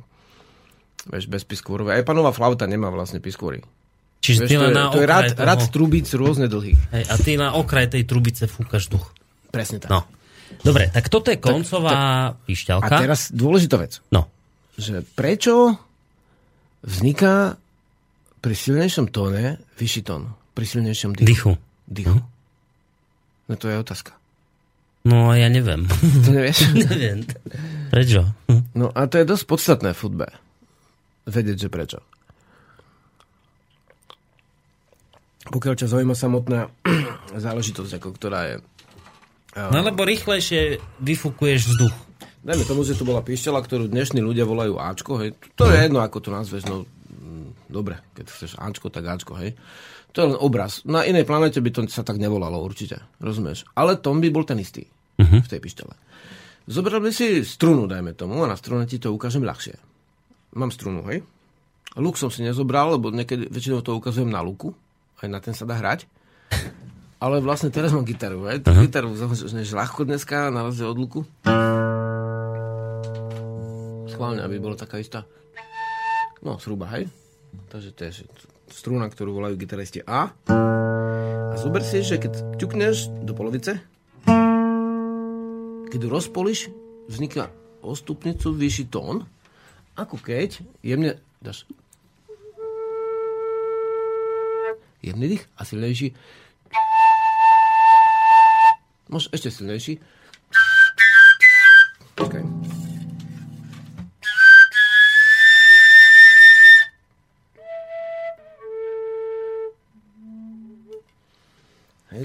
Vieš, 1.08 1.26
bez 1.32 1.44
piskôrov. 1.48 1.88
Aj 1.88 2.04
panová 2.04 2.36
flauta 2.36 2.68
nemá 2.68 2.92
vlastne 2.92 3.24
piskôry. 3.24 3.64
Čiže 4.24 4.44
Vieš, 4.44 4.50
ty 4.52 4.56
to, 4.56 4.64
len 4.64 4.72
je, 4.72 4.76
na 4.76 4.86
to 4.92 5.00
je 5.00 5.08
rad, 5.08 5.26
toho... 5.32 5.44
rad 5.44 5.62
trubíc 5.72 6.08
rôzne 6.16 6.48
dlhých. 6.52 6.80
Hej, 6.96 7.04
a 7.08 7.16
ty 7.20 7.32
na 7.40 7.56
okraj 7.56 7.88
tej 7.92 8.04
trubice 8.04 8.48
fúkaš 8.48 8.92
duch. 8.92 9.12
Presne 9.52 9.80
tak. 9.84 9.92
No. 9.92 10.04
Dobre, 10.64 10.92
tak 10.92 11.08
toto 11.08 11.32
je 11.32 11.40
koncová 11.42 11.92
A 11.96 12.04
pišťalka. 12.38 12.94
teraz 13.00 13.32
dôležitá 13.34 13.80
vec. 13.80 14.04
No, 14.14 14.30
Že 14.78 15.02
prečo 15.16 15.80
vzniká 16.84 17.58
pri 18.44 18.54
silnejšom 18.60 19.08
tóne 19.08 19.64
vyšší 19.80 20.02
tón? 20.04 20.36
Pri 20.52 20.68
silnejšom 20.68 21.16
dychu. 21.16 21.32
dychu. 21.32 21.52
dychu. 21.88 22.20
No 23.48 23.54
to 23.56 23.72
je 23.72 23.80
otázka. 23.80 24.12
No, 25.08 25.32
ja 25.32 25.48
neviem. 25.48 25.88
To 26.28 26.30
nevieš? 26.32 26.68
neviem. 26.92 27.24
Prečo? 27.88 28.36
No 28.76 28.92
a 28.92 29.08
to 29.08 29.20
je 29.20 29.26
dosť 29.28 29.46
podstatné 29.48 29.90
v 29.96 30.02
hudbe. 30.04 30.28
Vedieť, 31.24 31.68
že 31.68 31.70
prečo. 31.72 32.00
Pokiaľ 35.48 35.74
ťa 35.80 35.88
zaujíma 35.92 36.16
samotná 36.16 36.68
záležitosť, 37.48 38.00
ako 38.00 38.10
ktorá 38.16 38.40
je... 38.52 38.56
No 39.56 39.80
lebo 39.86 40.04
rýchlejšie 40.04 40.84
vyfúkuješ 41.00 41.62
vzduch. 41.72 41.96
Dajme 42.44 42.64
tomu, 42.68 42.84
že 42.84 42.98
to 43.00 43.08
bola 43.08 43.24
píšťala, 43.24 43.64
ktorú 43.64 43.88
dnešní 43.88 44.20
ľudia 44.20 44.44
volajú 44.44 44.76
Ačko, 44.76 45.16
hej. 45.24 45.32
To 45.56 45.70
je 45.70 45.80
jedno, 45.80 46.04
ako 46.04 46.18
to 46.20 46.30
nazveš, 46.34 46.68
no 46.68 46.84
dobre, 47.74 47.98
keď 48.14 48.26
chceš 48.30 48.54
Ačko, 48.62 48.94
tak 48.94 49.10
Ačko, 49.10 49.34
hej. 49.42 49.58
To 50.14 50.18
je 50.22 50.26
len 50.30 50.38
obraz. 50.38 50.86
Na 50.86 51.02
inej 51.02 51.26
planete 51.26 51.58
by 51.58 51.74
to 51.74 51.82
sa 51.90 52.06
tak 52.06 52.22
nevolalo, 52.22 52.62
určite. 52.62 53.02
Rozumieš? 53.18 53.66
Ale 53.74 53.98
tom 53.98 54.22
by 54.22 54.30
bol 54.30 54.46
ten 54.46 54.62
istý 54.62 54.86
v 55.18 55.50
tej 55.50 55.58
pišťale. 55.58 55.96
Zobral 56.70 57.02
by 57.02 57.10
si 57.10 57.42
strunu, 57.44 57.90
dajme 57.90 58.14
tomu, 58.14 58.40
a 58.40 58.48
na 58.48 58.56
strune 58.56 58.86
ti 58.86 59.02
to 59.02 59.12
ukážem 59.12 59.44
ľahšie. 59.44 59.76
Mám 60.54 60.70
strunu, 60.70 61.02
hej? 61.10 61.26
Luk 61.98 62.16
som 62.16 62.30
si 62.30 62.46
nezobral, 62.46 62.96
lebo 62.96 63.10
niekedy 63.10 63.50
väčšinou 63.50 63.82
to 63.82 63.98
ukazujem 63.98 64.30
na 64.30 64.40
luku. 64.46 64.72
Aj 65.20 65.28
na 65.28 65.42
ten 65.42 65.58
sa 65.58 65.66
dá 65.66 65.76
hrať. 65.82 66.06
Ale 67.24 67.40
vlastne 67.40 67.72
teraz 67.72 67.96
mám 67.96 68.06
gitaru, 68.06 68.46
hej? 68.52 68.62
Tú 68.62 68.70
gitaru 68.70 69.16
zohneš 69.18 69.74
ľahko 69.74 70.06
dneska, 70.06 70.52
na 70.54 70.68
rozdiel 70.68 70.92
od 70.94 71.00
luku. 71.00 71.20
Schválne, 74.14 74.46
aby 74.46 74.62
bola 74.62 74.78
taká 74.78 75.00
istá. 75.02 75.26
No, 76.44 76.60
zhruba, 76.60 76.92
hej? 76.94 77.08
Takže 77.70 77.90
to 77.94 78.02
je 78.06 78.12
že 78.22 78.24
struna, 78.74 79.10
ktorú 79.10 79.38
volajú 79.38 79.58
gitaristi 79.58 80.02
A. 80.06 80.34
A 80.50 81.56
zober 81.58 81.86
si, 81.86 82.02
že 82.02 82.18
keď 82.18 82.58
ťukneš 82.58 83.10
do 83.26 83.34
polovice, 83.38 83.82
keď 85.90 86.00
ju 86.02 86.10
rozpoliš, 86.10 86.74
vzniká 87.06 87.54
o 87.86 87.94
stupnicu 87.94 88.50
vyšší 88.54 88.90
tón, 88.90 89.30
ako 89.94 90.18
keď 90.18 90.66
jemne 90.82 91.22
dáš 91.38 91.70
jemný 95.04 95.36
dých 95.38 95.44
a 95.60 95.62
silnejší. 95.68 96.16
Môžeš 99.12 99.30
ešte 99.36 99.50
silnejší. 99.52 100.00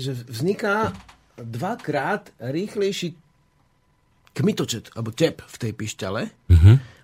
Že 0.09 0.25
vzniká 0.25 0.97
dvakrát 1.37 2.33
rýchlejší 2.41 3.13
kmitočet, 4.33 4.89
alebo 4.97 5.13
tep 5.13 5.45
v 5.45 5.57
tej 5.61 5.73
pišťale. 5.77 6.23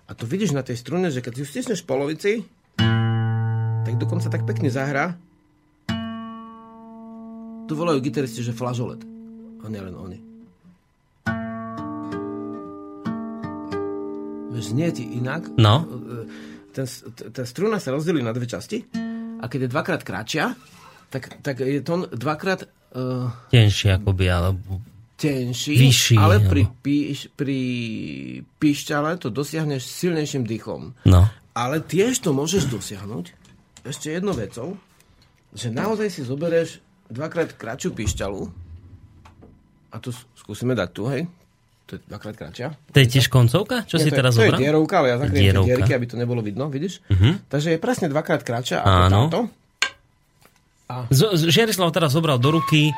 A 0.05 0.11
to 0.17 0.25
vidíš 0.25 0.57
na 0.57 0.65
tej 0.65 0.81
strune, 0.81 1.13
že 1.13 1.21
keď 1.21 1.33
ju 1.37 1.45
stisneš 1.45 1.85
v 1.85 1.89
polovici, 1.89 2.31
tak 3.85 3.93
dokonca 4.01 4.25
tak 4.33 4.49
pekne 4.49 4.73
zahrá. 4.73 5.13
Tu 7.65 7.73
volajú 7.77 8.01
gitaristi, 8.01 8.41
že 8.41 8.57
flažolet. 8.57 9.01
A 9.61 9.69
nielen 9.69 9.93
oni. 9.93 10.19
Znie 14.55 14.89
ti 14.89 15.05
inak. 15.17 15.53
No. 15.61 15.85
Ten, 16.73 16.85
t- 16.89 17.29
tá 17.29 17.43
struna 17.45 17.77
sa 17.77 17.93
rozdelí 17.93 18.25
na 18.25 18.33
dve 18.33 18.49
časti 18.49 18.81
a 19.41 19.45
keď 19.45 19.67
je 19.67 19.73
dvakrát 19.73 20.01
kratšia, 20.01 20.55
tak, 21.11 21.43
tak 21.43 21.59
je 21.61 21.81
tón 21.85 22.07
dvakrát 22.09 22.65
uh, 22.95 23.27
Tenšie 23.47 23.93
akoby, 23.93 24.25
alebo... 24.25 24.79
tenší, 25.15 25.75
Vyšší, 25.77 26.15
ale 26.15 26.39
pri, 26.41 26.67
píš, 26.77 27.31
pri 27.31 27.59
píšťale 28.55 29.15
to 29.15 29.29
dosiahneš 29.29 29.83
silnejším 29.83 30.43
dychom. 30.43 30.91
No. 31.03 31.27
Ale 31.51 31.79
tiež 31.79 32.19
to 32.19 32.31
môžeš 32.31 32.67
dosiahnuť 32.67 33.31
ešte 33.83 34.11
jednou 34.11 34.33
vecou, 34.33 34.75
že 35.51 35.69
naozaj 35.69 36.09
si 36.09 36.21
zoberieš 36.21 36.79
dvakrát 37.07 37.53
kratšiu 37.53 37.91
píšťalu 37.91 38.43
a 39.87 39.95
tu 39.97 40.09
skúsime 40.35 40.73
dať 40.73 40.89
tu, 40.91 41.07
hej? 41.07 41.23
To 41.85 41.95
je 41.95 42.01
dvakrát 42.03 42.35
kratšia. 42.35 42.67
To 42.91 42.97
je 42.97 43.07
tiež 43.07 43.29
koncovka? 43.29 43.85
Čo 43.85 43.95
Nie, 43.95 44.03
si 44.03 44.09
to 44.09 44.11
je- 44.11 44.19
teraz 44.19 44.31
To 44.33 44.41
je 44.41 44.49
zobral? 44.49 44.59
dierovka, 44.59 44.95
ale 44.97 45.07
ja 45.07 45.17
zakriem 45.17 45.43
Dierovka. 45.45 45.69
dierky, 45.69 45.91
aby 45.93 46.05
to 46.05 46.15
nebolo 46.17 46.41
vidno, 46.41 46.65
vidíš? 46.67 46.99
Takže 47.47 47.71
je 47.71 47.79
presne 47.79 48.09
dvakrát 48.09 48.41
kratšia 48.41 48.81
ako 48.81 48.89
Áno. 49.05 49.19
táto. 49.23 49.39
Z- 51.09 51.33
z- 51.33 51.49
Žiarislav 51.49 51.89
teraz 51.89 52.13
zobral 52.13 52.37
do 52.37 52.53
ruky 52.53 52.93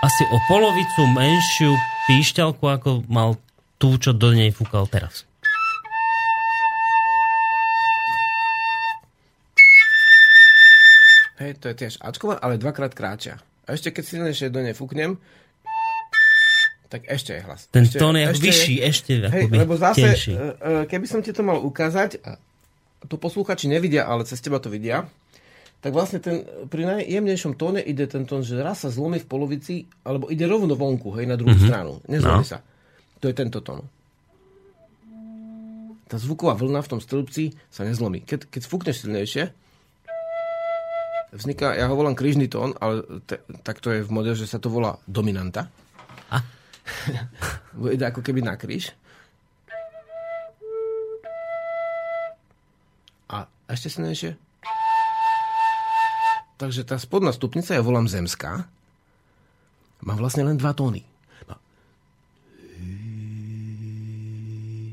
asi 0.00 0.24
o 0.32 0.38
polovicu 0.48 1.04
menšiu 1.08 1.76
píšťalku, 2.08 2.64
ako 2.64 3.04
mal 3.06 3.36
tú, 3.76 3.94
čo 4.00 4.10
do 4.10 4.32
nej 4.32 4.50
fúkal 4.50 4.88
teraz. 4.88 5.22
Hej, 11.38 11.58
to 11.58 11.66
je 11.68 11.76
tiež 11.76 11.94
Ačková, 11.98 12.38
ale 12.38 12.54
dvakrát 12.54 12.94
kráča. 12.94 13.42
A 13.66 13.74
ešte 13.74 13.90
keď 13.90 14.04
silnejšie 14.04 14.46
do 14.48 14.62
nej 14.62 14.74
fúknem, 14.74 15.18
tak 16.86 17.08
ešte 17.08 17.34
je 17.34 17.42
hlas. 17.42 17.66
Ten 17.68 17.88
ešte, 17.88 17.98
tón 17.98 18.14
je 18.14 18.24
ako 18.28 18.38
vyšší, 18.38 18.74
ešte 18.84 19.12
Hej, 19.26 19.48
lebo 19.48 19.74
zase, 19.74 20.04
tenší. 20.04 20.32
e, 20.32 20.38
e, 20.38 20.48
keby 20.84 21.06
som 21.08 21.24
ti 21.24 21.32
to 21.32 21.40
mal 21.40 21.56
ukázať, 21.58 22.20
a 22.20 22.36
to 23.02 23.16
posluchači 23.16 23.66
nevidia, 23.66 24.04
ale 24.04 24.28
cez 24.28 24.38
teba 24.38 24.60
to 24.60 24.68
vidia, 24.68 25.08
tak 25.82 25.90
vlastne 25.90 26.18
ten, 26.18 26.40
pri 26.70 26.86
najjemnejšom 26.86 27.52
tóne 27.54 27.82
ide 27.82 28.06
ten 28.06 28.22
tón, 28.22 28.40
že 28.40 28.54
raz 28.56 28.80
sa 28.80 28.88
zlomí 28.88 29.18
v 29.18 29.26
polovici, 29.26 29.74
alebo 30.02 30.30
ide 30.30 30.46
rovno 30.46 30.72
vonku, 30.72 31.10
hej, 31.18 31.26
na 31.26 31.34
druhú 31.34 31.52
Mhm. 31.52 31.66
stranu. 31.66 31.98
Nezlomí 32.06 32.40
No. 32.40 32.46
sa. 32.46 32.62
To 33.18 33.26
je 33.26 33.34
tento 33.34 33.58
tón. 33.58 33.82
Tá 36.06 36.16
zvuková 36.16 36.54
vlna 36.54 36.80
v 36.80 36.90
tom 36.90 37.00
stĺpci 37.00 37.56
sa 37.66 37.82
nezlomí. 37.82 38.22
Keď, 38.22 38.46
keď 38.46 38.62
fúkneš 38.62 39.00
silnejšie, 39.00 39.48
vzniká, 41.32 41.72
ja 41.72 41.88
ho 41.88 41.96
volám 41.96 42.12
krížny 42.12 42.46
tón, 42.46 42.76
ale 42.76 43.02
te, 43.24 43.40
tak 43.64 43.80
to 43.80 43.90
je 43.90 44.04
v 44.04 44.10
mode, 44.12 44.30
že 44.32 44.44
sa 44.44 44.60
to 44.60 44.68
volá 44.68 45.00
dominanta. 45.08 45.66
A? 46.28 46.44
Ide 47.88 48.04
ako 48.04 48.20
keby 48.20 48.44
na 48.44 48.54
kríž. 48.54 48.92
A 53.26 53.48
ešte 53.66 53.88
silnejšie. 53.88 54.36
Takže 56.62 56.86
tá 56.86 56.94
spodná 56.94 57.34
stupnica, 57.34 57.74
ja 57.74 57.82
volám 57.82 58.06
zemská, 58.06 58.70
má 60.06 60.14
vlastne 60.14 60.46
len 60.46 60.54
dva 60.54 60.70
tóny. 60.70 61.02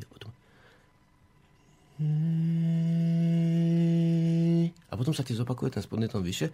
Potom... 0.10 0.34
A 4.82 4.94
potom 4.98 5.14
sa 5.14 5.22
ti 5.22 5.38
zopakuje 5.38 5.78
ten 5.78 5.86
spodný 5.86 6.10
tón 6.10 6.26
vyššie. 6.26 6.50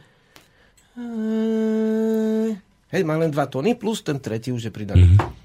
Hej, 2.91 3.01
má 3.07 3.15
len 3.15 3.31
dva 3.31 3.47
tóny, 3.47 3.71
plus 3.79 4.03
ten 4.03 4.19
tretí 4.19 4.51
už 4.51 4.67
je 4.67 4.71
pridaný. 4.75 5.15
Mm-hmm. 5.15 5.44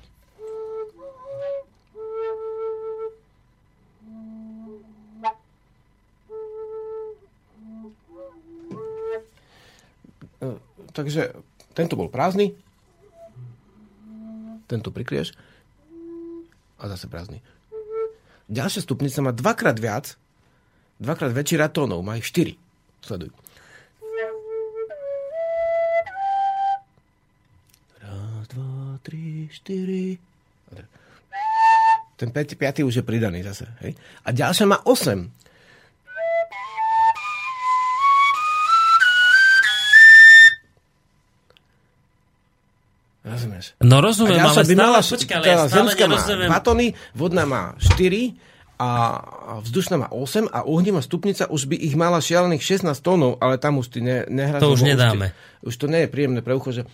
Takže 11.00 11.32
tento 11.72 11.96
bol 11.96 12.12
prázdny, 12.12 12.52
tento 14.68 14.92
prikrieš 14.92 15.32
a 16.76 16.86
zase 16.92 17.08
prázdny. 17.08 17.40
Ďalšia 18.50 18.84
stupnica 18.84 19.18
má 19.24 19.32
dvakrát 19.32 19.78
viac, 19.78 20.14
dvakrát 21.00 21.32
väčší 21.32 21.56
rad 21.56 21.72
tónov, 21.72 22.04
má 22.04 22.20
ich 22.20 22.26
štyri. 22.28 22.60
Sleduj. 23.00 23.32
Raz, 28.02 28.44
dva, 28.52 29.00
tri, 29.00 29.48
štyri. 29.48 30.18
Ten 32.20 32.28
päť, 32.28 32.60
piatý 32.60 32.84
už 32.84 33.00
je 33.00 33.04
pridaný 33.06 33.40
zase. 33.40 33.64
Hej? 33.80 33.96
A 34.28 34.28
ďalšia 34.28 34.68
má 34.68 34.84
8. 34.84 35.24
Rozumieš? 43.40 43.66
No 43.80 43.96
rozumiem, 44.04 44.44
ale 44.44 44.62
by 44.68 44.74
mala, 44.76 45.00
počkaj, 45.00 45.34
ale 45.40 45.46
ja 45.48 45.56
stále 45.64 45.88
má 45.88 45.92
nerozumiem. 45.96 46.48
2 46.52 46.60
tony, 46.60 46.86
vodná 47.16 47.48
má 47.48 47.72
4 47.80 48.36
a 48.80 48.88
vzdušná 49.64 49.96
má 49.96 50.08
8 50.12 50.52
a 50.52 50.64
ohnivá 50.68 51.00
stupnica 51.00 51.48
už 51.48 51.68
by 51.68 51.76
ich 51.80 51.96
mala 51.96 52.20
šialených 52.20 52.84
16 52.84 52.92
tónov, 53.00 53.40
ale 53.40 53.56
tam 53.56 53.80
už 53.80 53.92
ty 53.92 54.04
ne, 54.04 54.28
nehráš. 54.28 54.60
To 54.60 54.72
už 54.76 54.84
nedáme. 54.84 55.32
Už, 55.64 55.76
to 55.76 55.88
nie 55.88 56.04
je 56.04 56.08
príjemné 56.08 56.40
pre 56.44 56.52
ucho, 56.56 56.72
že... 56.72 56.84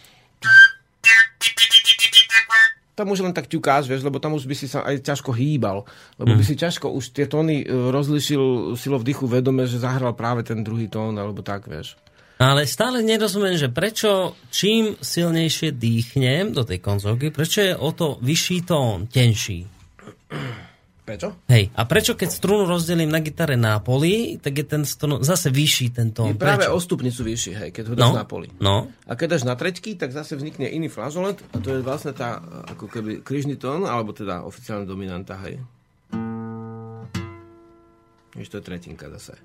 tam 2.97 3.13
už 3.13 3.21
len 3.23 3.37
tak 3.37 3.47
ťukáš, 3.47 3.87
vieš, 3.87 4.03
lebo 4.03 4.17
tam 4.17 4.33
už 4.35 4.49
by 4.49 4.57
si 4.57 4.67
sa 4.67 4.81
aj 4.83 5.05
ťažko 5.05 5.31
hýbal, 5.37 5.85
lebo 6.17 6.33
by 6.33 6.43
si 6.43 6.57
ťažko 6.57 6.89
už 6.97 7.13
tie 7.13 7.29
tóny 7.29 7.61
e, 7.61 7.67
rozlišil 7.69 8.73
silou 8.81 8.99
vdychu 8.99 9.29
vedome, 9.29 9.69
že 9.69 9.77
zahral 9.77 10.17
práve 10.17 10.49
ten 10.49 10.65
druhý 10.65 10.89
tón, 10.89 11.13
alebo 11.21 11.45
tak, 11.45 11.69
vieš. 11.69 12.01
Ale 12.37 12.65
stále 12.65 13.01
nerozumiem, 13.01 13.55
že 13.55 13.67
prečo 13.67 14.11
čím 14.51 14.93
silnejšie 14.95 15.73
dýchnem 15.73 16.53
do 16.53 16.63
tej 16.63 16.79
konzolky, 16.79 17.29
prečo 17.29 17.63
je 17.63 17.73
o 17.73 17.91
to 17.91 18.21
vyšší 18.21 18.59
tón, 18.63 19.07
tenší. 19.07 19.65
Prečo? 21.01 21.39
Hej, 21.47 21.71
a 21.71 21.87
prečo 21.87 22.13
keď 22.13 22.29
strunu 22.29 22.67
rozdelím 22.67 23.07
na 23.07 23.23
gitare 23.23 23.55
na 23.55 23.79
poli, 23.79 24.37
tak 24.37 24.53
je 24.53 24.67
ten 24.67 24.83
strun 24.83 25.23
zase 25.23 25.49
vyšší 25.49 25.95
ten 25.95 26.11
Je 26.11 26.13
tón. 26.13 26.35
práve 26.35 26.67
Prečo? 26.67 26.75
o 26.75 26.83
stupnicu 26.83 27.23
vyšší, 27.23 27.53
hej, 27.55 27.71
keď 27.71 27.85
ho 27.87 27.95
dáš 27.95 28.05
No, 28.05 28.11
na 28.13 28.27
poli. 28.27 28.49
no. 28.59 28.91
A 29.07 29.15
keď 29.15 29.27
dáš 29.33 29.45
na 29.45 29.55
treťky, 29.55 29.95
tak 29.95 30.11
zase 30.11 30.35
vznikne 30.35 30.67
iný 30.67 30.89
flažolet 30.89 31.39
a 31.49 31.57
to 31.57 31.73
je 31.73 31.81
vlastne 31.81 32.11
tá, 32.11 32.43
ako 32.67 32.85
keby 32.87 33.23
krížny 33.23 33.55
tón, 33.55 33.87
alebo 33.87 34.11
teda 34.11 34.43
oficiálna 34.43 34.83
dominanta, 34.83 35.39
hej. 35.41 35.63
Víš, 38.35 38.51
to 38.51 38.59
je 38.59 38.65
tretinka 38.67 39.07
zase. 39.09 39.39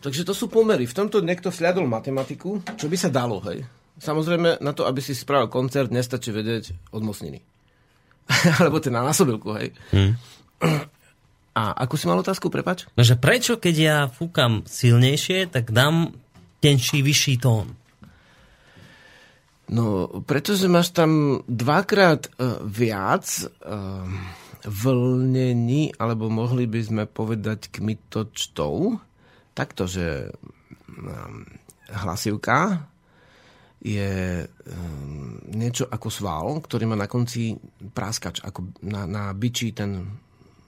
Takže 0.00 0.24
to 0.24 0.32
sú 0.32 0.48
pomery. 0.48 0.88
V 0.88 0.96
tomto 0.96 1.20
niekto 1.20 1.52
sľadol 1.52 1.84
matematiku, 1.84 2.64
čo 2.80 2.88
by 2.88 2.96
sa 2.96 3.12
dalo, 3.12 3.40
hej. 3.44 3.60
Samozrejme, 4.00 4.64
na 4.64 4.72
to, 4.72 4.88
aby 4.88 5.04
si 5.04 5.12
spravil 5.12 5.52
koncert, 5.52 5.92
nestačí 5.92 6.32
vedieť 6.32 6.72
od 6.96 7.04
mocniny. 7.04 7.44
Alebo 8.64 8.80
ten 8.80 8.96
na 8.96 9.04
násobilku, 9.04 9.52
hej. 9.60 9.76
Hm. 9.92 10.12
A 11.60 11.74
akú 11.84 11.98
si 11.98 12.06
mal 12.06 12.16
otázku, 12.16 12.48
prepač? 12.48 12.86
No, 12.94 13.02
že 13.02 13.18
prečo 13.18 13.58
keď 13.58 13.74
ja 13.76 13.96
fúkam 14.06 14.62
silnejšie, 14.64 15.50
tak 15.50 15.74
dám 15.74 16.14
tenší, 16.62 17.02
vyšší 17.02 17.42
tón. 17.42 17.74
No, 19.70 20.10
pretože 20.24 20.70
máš 20.70 20.94
tam 20.94 21.42
dvakrát 21.46 22.30
uh, 22.38 22.62
viac 22.62 23.26
uh, 23.66 24.06
vlnení, 24.66 25.94
alebo 25.98 26.30
mohli 26.30 26.70
by 26.70 26.80
sme 26.80 27.04
povedať 27.06 27.70
kmitočtov, 27.70 28.98
takto, 29.54 29.86
že 29.86 30.30
um, 30.88 31.44
hlasivka 31.90 32.86
je 33.80 34.44
um, 34.44 35.40
niečo 35.56 35.88
ako 35.88 36.08
sval, 36.12 36.46
ktorý 36.60 36.84
má 36.84 36.96
na 37.00 37.08
konci 37.08 37.56
práskač, 37.96 38.44
ako 38.44 38.76
na, 38.84 39.08
na 39.08 39.32
biči 39.32 39.72
ten, 39.72 40.04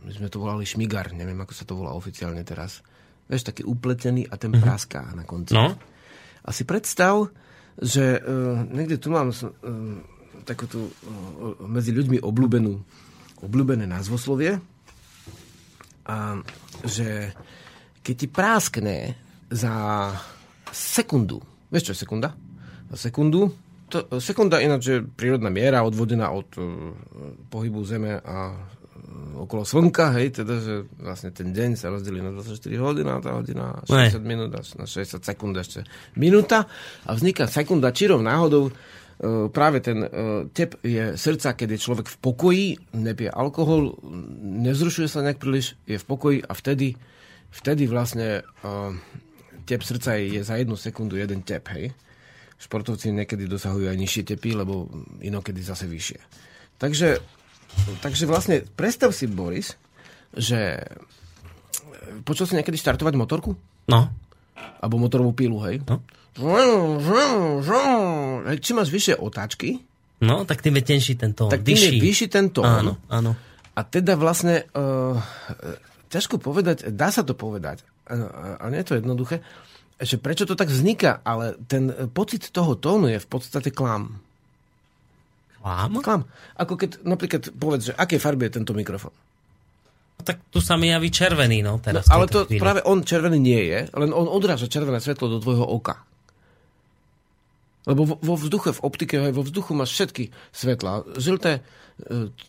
my 0.03 0.11
sme 0.11 0.33
to 0.33 0.41
volali 0.41 0.64
šmigar, 0.64 1.12
neviem, 1.12 1.37
ako 1.37 1.53
sa 1.53 1.68
to 1.68 1.76
volá 1.76 1.93
oficiálne 1.93 2.41
teraz. 2.41 2.80
Vieš, 3.28 3.53
taký 3.53 3.62
upletený 3.68 4.26
a 4.28 4.35
ten 4.41 4.53
práská 4.53 5.12
na 5.12 5.28
konci. 5.28 5.55
No. 5.55 5.76
A 6.43 6.51
si 6.51 6.64
predstav, 6.64 7.30
že 7.78 8.18
uh, 8.18 8.64
niekde 8.68 8.99
tu 8.99 9.09
mám 9.12 9.30
uh, 9.30 9.41
takúto 10.49 10.91
uh, 10.91 10.91
medzi 11.64 11.95
ľuďmi 11.95 12.20
obľúbenú, 12.20 12.72
obľúbené 13.45 13.85
názvoslovie. 13.87 14.59
A 16.03 16.16
že 16.83 17.30
keď 18.03 18.15
ti 18.19 18.27
práskne 18.27 19.15
za 19.49 19.75
sekundu, 20.75 21.39
vieš 21.71 21.91
čo 21.91 21.93
je 21.95 22.03
sekunda? 22.03 22.35
Za 22.91 23.09
sekundu, 23.09 23.55
to, 23.93 24.09
sekunda 24.19 24.57
ináč 24.59 24.83
je 24.89 24.99
prírodná 25.05 25.53
miera 25.53 25.85
odvodená 25.85 26.33
od 26.33 26.49
uh, 26.57 26.97
pohybu 27.53 27.85
Zeme 27.85 28.17
a 28.25 28.57
uh, 28.57 29.45
okolo 29.45 29.69
Slnka, 29.69 30.17
hej, 30.17 30.41
teda, 30.41 30.55
že 30.65 30.75
vlastne 30.97 31.29
ten 31.31 31.53
deň 31.53 31.77
sa 31.77 31.93
rozdelí 31.93 32.25
na 32.25 32.33
24 32.33 32.57
hodín 32.81 33.07
a 33.13 33.21
tá 33.21 33.37
hodina 33.37 33.85
60 33.85 34.25
minút 34.25 34.51
až 34.57 34.81
na 34.81 34.89
60 34.89 35.21
sekúnd 35.21 35.55
ešte 35.61 35.85
minúta 36.17 36.65
a 37.05 37.11
vzniká 37.13 37.45
sekunda 37.45 37.93
čirov 37.93 38.25
náhodou. 38.25 38.73
Uh, 39.23 39.47
práve 39.53 39.85
ten 39.85 40.03
uh, 40.03 40.49
tep 40.51 40.81
je 40.81 41.15
srdca, 41.15 41.55
keď 41.55 41.77
je 41.77 41.85
človek 41.85 42.09
v 42.09 42.17
pokoji, 42.19 42.67
nepije 42.97 43.31
alkohol, 43.31 43.95
nevzrušuje 44.65 45.07
sa 45.07 45.21
nejak 45.21 45.39
príliš, 45.39 45.77
je 45.85 46.01
v 46.01 46.07
pokoji 46.09 46.39
a 46.43 46.57
vtedy, 46.57 46.97
vtedy 47.53 47.87
vlastne 47.87 48.43
uh, 48.65 48.91
tep 49.69 49.85
srdca 49.85 50.17
je, 50.19 50.43
za 50.43 50.57
jednu 50.59 50.75
sekundu 50.75 51.15
jeden 51.21 51.45
tep, 51.47 51.69
hej. 51.77 51.93
Športovci 52.59 53.11
niekedy 53.11 53.47
dosahujú 53.51 53.91
aj 53.91 53.99
nižšie 53.99 54.23
tepy, 54.35 54.55
lebo 54.55 54.87
inokedy 55.21 55.63
zase 55.63 55.87
vyššie. 55.91 56.19
Takže, 56.79 57.19
takže 58.03 58.25
vlastne 58.27 58.63
predstav 58.79 59.11
si, 59.15 59.27
Boris, 59.27 59.75
že 60.35 60.83
počul 62.23 62.47
si 62.47 62.55
niekedy 62.55 62.79
štartovať 62.79 63.15
motorku? 63.19 63.55
No. 63.91 64.11
Alebo 64.79 64.99
motorovú 64.99 65.35
pilu, 65.35 65.59
hej? 65.67 65.83
No. 65.91 66.03
Hej, 68.47 68.59
máš 68.73 68.89
vyššie 68.89 69.21
otáčky, 69.21 69.83
No, 70.23 70.47
tak 70.47 70.63
tým 70.63 70.79
je 70.79 70.85
tenší 70.87 71.19
ten 71.19 71.35
tón. 71.35 71.51
tak 71.51 71.67
tým 71.67 71.75
je 71.75 71.99
vyšší 71.99 72.27
ten 72.31 72.47
tón. 72.55 72.63
Áno, 72.63 72.95
áno. 73.11 73.35
A 73.75 73.83
teda 73.83 74.15
vlastne, 74.15 74.71
uh, 74.71 75.19
ťažko 76.13 76.37
povedať, 76.37 76.93
dá 76.93 77.09
sa 77.09 77.25
to 77.25 77.33
povedať, 77.33 77.81
a 78.61 78.69
nie 78.69 78.85
je 78.85 78.89
to 78.93 78.99
jednoduché, 79.01 79.41
že 79.97 80.21
prečo 80.21 80.45
to 80.45 80.53
tak 80.53 80.69
vzniká, 80.69 81.25
ale 81.25 81.57
ten 81.65 81.89
pocit 82.13 82.53
toho 82.53 82.77
tónu 82.77 83.09
je 83.09 83.17
v 83.17 83.29
podstate 83.29 83.73
klam. 83.73 84.21
Klam? 85.63 85.93
Klam. 86.03 86.23
Ako 86.59 86.75
keď 86.75 87.07
napríklad 87.07 87.55
povedz, 87.55 87.89
že 87.89 87.95
aké 87.95 88.19
farby 88.19 88.51
je 88.51 88.59
tento 88.59 88.75
mikrofón. 88.75 89.15
No, 90.19 90.23
tak 90.27 90.43
tu 90.51 90.59
sa 90.59 90.75
mi 90.75 90.91
javí 90.91 91.07
červený, 91.09 91.63
no, 91.63 91.79
No, 91.79 91.83
teraz. 91.83 92.11
ale 92.11 92.27
to 92.27 92.45
chvíli. 92.45 92.59
práve 92.59 92.83
on 92.83 93.07
červený 93.07 93.39
nie 93.39 93.63
je, 93.71 93.81
len 93.95 94.11
on 94.11 94.27
odráža 94.27 94.67
červené 94.67 94.99
svetlo 94.99 95.31
do 95.31 95.39
tvojho 95.39 95.63
oka. 95.63 96.03
Lebo 97.83 98.07
vo, 98.15 98.35
vzduchu, 98.39 98.79
v 98.79 98.83
optike, 98.83 99.17
vo 99.35 99.43
vzduchu 99.43 99.75
máš 99.75 99.91
všetky 99.95 100.31
svetla. 100.55 101.19
Žlté, 101.19 101.63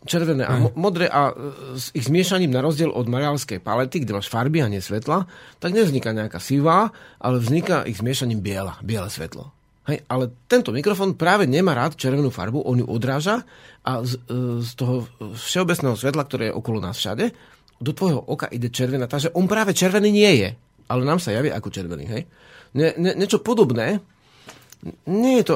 červené 0.10 0.43
a 0.43 0.54
mo- 0.58 0.74
modré 0.74 1.06
a 1.06 1.30
e, 1.30 1.34
s 1.78 1.93
ich 1.93 2.10
zmiešaním 2.10 2.49
na 2.49 2.62
rozdiel 2.66 2.89
od 2.89 3.06
mariálskej 3.06 3.62
palety, 3.62 4.01
kde 4.01 4.18
máš 4.18 4.30
farby 4.30 4.66
a 4.66 4.72
nie 4.72 4.82
svetla, 4.82 5.30
tak 5.62 5.78
nevzniká 5.78 6.10
nejaká 6.10 6.41
sivá, 6.41 6.89
ale 7.22 7.38
vzniká 7.38 7.86
ich 7.86 8.01
zmiešaním 8.01 8.41
biela, 8.41 8.82
biele 8.82 9.10
svetlo. 9.10 9.54
Hej, 9.84 10.08
ale 10.08 10.32
tento 10.47 10.72
mikrofón 10.72 11.20
práve 11.20 11.43
nemá 11.43 11.76
rád 11.76 11.99
červenú 11.99 12.32
farbu, 12.32 12.64
on 12.64 12.80
ju 12.82 12.88
odráža 12.88 13.43
a 13.84 14.01
z, 14.01 14.16
e, 14.32 14.64
z 14.64 14.72
toho 14.80 15.06
všeobecného 15.36 15.95
svetla, 15.99 16.24
ktoré 16.24 16.43
je 16.49 16.58
okolo 16.58 16.80
nás 16.82 16.97
všade, 16.97 17.36
do 17.84 17.91
tvojho 17.91 18.24
oka 18.24 18.47
ide 18.47 18.72
červená, 18.72 19.12
takže 19.12 19.36
on 19.36 19.45
práve 19.45 19.76
červený 19.76 20.10
nie 20.10 20.32
je, 20.39 20.49
ale 20.88 21.01
nám 21.04 21.20
sa 21.20 21.36
javí 21.36 21.51
ako 21.51 21.68
červený. 21.68 22.06
Hej? 22.08 22.22
Ne, 22.74 22.95
ne, 22.95 23.12
niečo 23.14 23.43
podobné, 23.43 23.99
nie 25.06 25.43
je 25.43 25.45
to, 25.51 25.56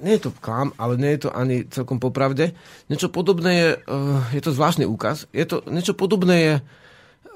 nie 0.00 0.16
je 0.16 0.28
to 0.28 0.30
klam, 0.40 0.72
ale 0.80 0.96
nie 0.96 1.16
je 1.16 1.28
to 1.28 1.30
ani 1.30 1.68
celkom 1.68 2.00
popravde. 2.00 2.56
Niečo 2.88 3.12
podobné 3.12 3.52
je, 3.56 3.70
uh, 3.86 4.24
je 4.32 4.42
to 4.42 4.56
zvláštny 4.56 4.88
úkaz, 4.88 5.28
je 5.30 5.44
to, 5.44 5.62
niečo 5.68 5.92
podobné 5.92 6.36
je, 6.40 6.54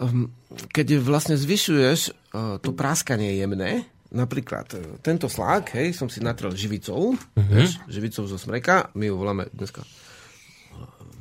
um, 0.00 0.32
keď 0.72 1.00
vlastne 1.04 1.36
zvyšuješ 1.36 2.10
uh, 2.10 2.56
to 2.58 2.72
práskanie 2.72 3.36
jemné, 3.36 3.84
napríklad 4.10 4.66
uh, 4.74 4.96
tento 5.04 5.28
slák, 5.28 5.76
hej, 5.76 5.92
som 5.92 6.08
si 6.08 6.24
natrel 6.24 6.52
živicou, 6.56 7.14
uh-huh. 7.14 7.50
vieš, 7.52 7.80
živicou 7.86 8.24
zo 8.24 8.36
smreka, 8.40 8.90
my 8.96 9.08
ju 9.08 9.14
voláme 9.14 9.44
dneska 9.52 9.84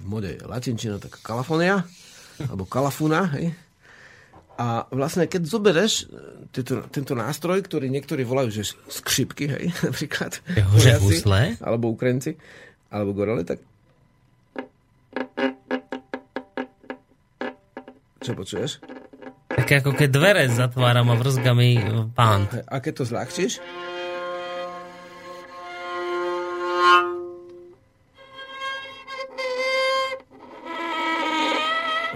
v 0.03 0.05
mode 0.07 0.31
latinčina, 0.43 0.99
tak 0.99 1.19
kalafonia, 1.23 1.87
alebo 2.43 2.67
kalafuna, 2.67 3.29
hej, 3.39 3.55
a 4.53 4.85
vlastne, 4.93 5.25
keď 5.25 5.49
zobereš 5.49 6.05
e, 6.05 6.49
tento, 6.53 6.85
tento 6.93 7.13
nástroj, 7.17 7.65
ktorý 7.65 7.89
niektorí 7.89 8.21
volajú, 8.21 8.53
že 8.53 8.77
skřipky, 8.85 9.49
hej, 9.49 9.65
napríklad. 9.87 10.37
Poliaci, 10.45 11.01
husle? 11.01 11.41
Alebo 11.57 11.89
Ukrajinci, 11.89 12.37
alebo 12.93 13.17
gorele, 13.17 13.41
tak... 13.41 13.65
Čo 18.23 18.37
počuješ? 18.37 18.79
Také 19.53 19.83
ako 19.83 19.93
keď 19.93 20.09
dvere 20.09 20.43
zatváram 20.49 21.09
a 21.09 21.15
vrzga 21.17 21.53
mi 21.57 21.77
e, 21.77 22.09
pán. 22.13 22.45
A 22.69 22.77
keď 22.77 22.93
to 23.01 23.03
zľahčíš? 23.09 23.57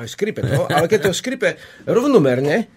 Aj 0.08 0.16
škripe 0.16 0.40
to, 0.40 0.72
ale 0.72 0.88
keď 0.88 1.12
to 1.12 1.12
škripe 1.12 1.60
rovnomerne, 1.84 2.72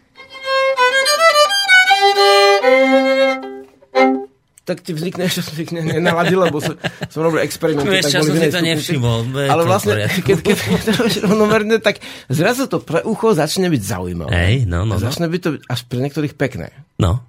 tak 4.71 4.87
ti 4.87 4.95
vznikne, 4.95 5.27
že 5.33 5.47
som 5.47 5.55
vznikne 5.55 5.83
nenaladil, 5.83 6.39
lebo 6.39 6.59
som, 6.59 6.75
som 7.11 7.21
robil 7.23 7.47
experimenty. 7.47 7.91
Vieš, 7.91 8.11
tak 8.11 8.27
boli 8.27 8.39
si 8.43 8.51
to 8.51 8.63
nevšimol, 8.63 9.19
Ale 9.47 9.63
vlastne, 9.63 10.11
keď, 10.11 10.37
keď 10.43 10.57
to 10.87 10.91
robíš 10.95 11.17
rovnomerne, 11.23 11.77
tak 11.79 11.99
zrazu 12.31 12.67
to 12.67 12.79
pre 12.83 13.03
ucho 13.07 13.35
začne 13.35 13.67
byť 13.67 13.83
zaujímavé. 13.83 14.31
Hej, 14.31 14.55
no, 14.67 14.83
no, 14.83 14.99
no. 14.99 15.03
Začne 15.03 15.27
byť 15.27 15.41
to 15.43 15.51
až 15.67 15.81
pre 15.87 15.99
niektorých 16.03 16.35
pekné. 16.35 16.75
No. 16.99 17.23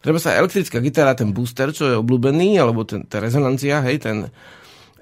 Treba 0.00 0.16
sa 0.16 0.38
elektrická 0.38 0.78
gitara, 0.78 1.18
ten 1.18 1.34
booster, 1.34 1.74
čo 1.76 1.84
je 1.90 1.98
obľúbený, 1.98 2.56
alebo 2.56 2.86
ten, 2.88 3.04
tá 3.04 3.20
rezonancia, 3.20 3.84
hej, 3.84 4.00
ten, 4.00 4.16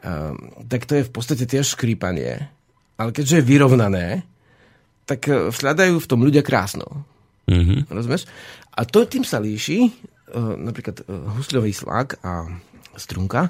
um, 0.02 0.34
tak 0.66 0.88
to 0.88 0.98
je 0.98 1.06
v 1.06 1.12
podstate 1.14 1.44
tiež 1.46 1.78
škrípanie. 1.78 2.50
Ale 2.98 3.14
keďže 3.14 3.38
je 3.38 3.46
vyrovnané, 3.46 4.26
tak 5.08 5.24
uh, 5.32 5.48
vsľadajú 5.48 5.96
v 5.96 6.08
tom 6.10 6.20
ľudia 6.20 6.44
krásno. 6.44 6.84
Mhm. 7.48 7.88
Rozumieš? 7.88 8.28
A 8.76 8.84
to 8.84 9.08
tým 9.08 9.24
sa 9.24 9.40
líši, 9.40 9.88
uh, 9.88 10.54
napríklad 10.60 11.08
uh, 11.08 11.32
husľový 11.40 11.72
slák 11.72 12.20
a 12.20 12.52
strunka. 13.00 13.48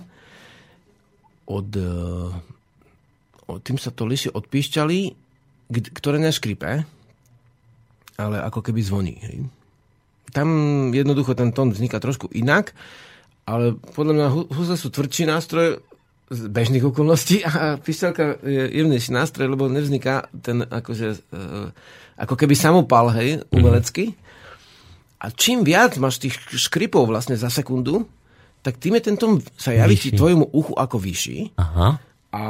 Od, 1.48 1.72
od, 3.48 3.60
tým 3.64 3.80
sa 3.80 3.88
to 3.88 4.04
líši 4.04 4.28
od 4.36 4.44
píšťaly, 4.44 5.16
ktoré 5.96 6.20
neškripe, 6.20 6.84
ale 8.20 8.36
ako 8.44 8.60
keby 8.60 8.84
zvoní. 8.84 9.16
Hej. 9.24 9.48
Tam 10.36 10.48
jednoducho 10.92 11.32
ten 11.32 11.56
tón 11.56 11.72
vzniká 11.72 12.04
trošku 12.04 12.28
inak, 12.36 12.76
ale 13.48 13.80
podľa 13.96 14.12
mňa 14.12 14.26
hu- 14.28 14.48
husle 14.52 14.76
sú 14.76 14.92
tvrdší 14.92 15.24
nástroj 15.24 15.80
z 16.28 16.40
bežných 16.52 16.84
okolností 16.84 17.40
a 17.44 17.80
píšťalka 17.80 18.44
je 18.44 18.62
jemnejší 18.80 19.10
nástroj, 19.16 19.48
lebo 19.48 19.72
nevzniká 19.72 20.28
ten 20.44 20.60
akože, 20.60 21.08
e, 21.16 21.40
ako 22.20 22.34
keby 22.36 22.52
samopal, 22.52 23.08
hej, 23.16 23.40
umelecky. 23.48 24.12
A 25.18 25.32
čím 25.32 25.64
viac 25.64 25.96
máš 25.96 26.20
tých 26.20 26.36
škripov 26.52 27.08
vlastne 27.08 27.34
za 27.34 27.48
sekundu, 27.48 28.06
tak 28.60 28.76
tým 28.76 29.00
je 29.00 29.02
ten 29.08 29.16
tón 29.16 29.40
sa 29.56 29.72
javí 29.72 29.96
ti 29.96 30.12
tvojmu 30.12 30.52
uchu 30.52 30.74
ako 30.76 30.96
vyšší. 31.00 31.56
Aha. 31.56 31.96
A 32.34 32.40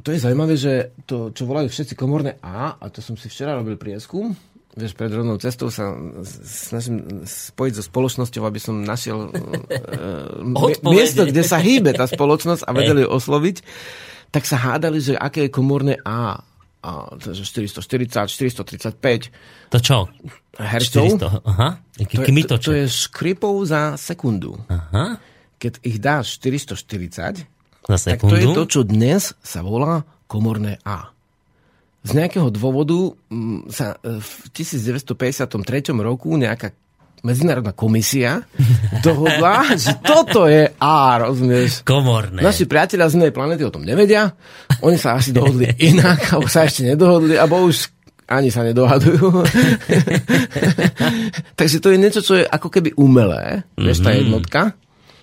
to 0.00 0.12
je 0.12 0.22
zaujímavé, 0.22 0.54
že 0.54 0.94
to, 1.08 1.32
čo 1.32 1.48
volajú 1.48 1.72
všetci 1.72 1.96
komorné 1.96 2.36
A, 2.44 2.76
a 2.76 2.84
to 2.92 3.00
som 3.00 3.16
si 3.16 3.32
včera 3.32 3.56
robil 3.56 3.80
prieskum, 3.80 4.36
vieš, 4.76 4.92
pred 4.92 5.08
rovnou 5.08 5.40
cestou 5.40 5.72
sa 5.72 5.96
snažím 6.44 7.24
spojiť 7.24 7.72
so 7.74 7.82
spoločnosťou, 7.82 8.42
aby 8.44 8.60
som 8.60 8.84
našiel 8.84 9.26
uh, 9.32 10.84
miesto, 10.84 11.24
kde 11.24 11.42
sa 11.42 11.56
hýbe 11.56 11.90
tá 11.90 12.04
spoločnosť 12.04 12.62
a 12.62 12.70
vedeli 12.70 13.02
ju 13.02 13.10
osloviť, 13.10 13.56
tak 14.30 14.44
sa 14.44 14.60
hádali, 14.60 15.00
že 15.00 15.16
aké 15.16 15.48
je 15.48 15.50
komorné 15.50 15.94
A. 16.04 16.44
A 16.86 16.90
to 17.18 17.34
je 17.34 17.42
že 17.42 17.66
440, 17.74 18.30
435 18.30 19.74
To 19.74 19.78
čo? 19.80 19.98
hercov. 20.54 21.18
400. 21.18 21.42
Aha. 21.42 21.68
Jaký 21.98 22.14
To 22.14 22.20
je, 22.20 22.22
to, 22.22 22.30
kmitoček. 22.30 22.68
to 22.68 22.72
je 22.76 22.86
škripov 22.86 23.54
za 23.66 23.98
sekundu. 23.98 24.54
Aha. 24.70 25.18
Keď 25.56 25.72
ich 25.82 25.98
dáš 25.98 26.36
440, 26.38 27.42
Za 27.88 27.96
tak 27.96 28.20
to 28.22 28.36
je 28.36 28.44
sekundu. 28.44 28.54
to, 28.54 28.62
čo 28.68 28.80
dnes 28.84 29.34
sa 29.40 29.64
volá 29.64 30.04
komorné 30.28 30.78
A. 30.84 31.15
Z 32.06 32.14
nejakého 32.14 32.54
dôvodu 32.54 33.18
mm, 33.26 33.66
sa 33.66 33.98
e, 33.98 34.22
v 34.22 34.30
1953 34.54 35.50
roku 35.98 36.38
nejaká 36.38 36.70
medzinárodná 37.26 37.74
komisia 37.74 38.46
dohodla, 39.06 39.74
že 39.74 39.98
toto 39.98 40.46
je 40.46 40.70
A, 40.78 41.18
rozumieš? 41.26 41.82
Komorné. 41.82 42.46
Naši 42.46 42.70
priatelia 42.70 43.10
z 43.10 43.18
inej 43.18 43.34
planety 43.34 43.66
o 43.66 43.74
tom 43.74 43.82
nevedia. 43.82 44.30
Oni 44.86 44.94
sa 44.94 45.18
asi 45.18 45.34
dohodli 45.34 45.66
inak, 45.82 46.22
alebo 46.30 46.46
sa 46.46 46.62
ešte 46.62 46.86
nedohodli, 46.86 47.34
alebo 47.34 47.66
už 47.66 47.90
ani 48.26 48.50
sa 48.50 48.66
nedohadujú. 48.66 49.46
Takže 51.58 51.78
to 51.78 51.94
je 51.94 51.98
niečo, 51.98 52.20
čo 52.22 52.34
je 52.38 52.44
ako 52.46 52.68
keby 52.70 52.98
umelé, 52.98 53.62
vieš, 53.78 54.02
tá 54.02 54.10
jednotka. 54.10 54.74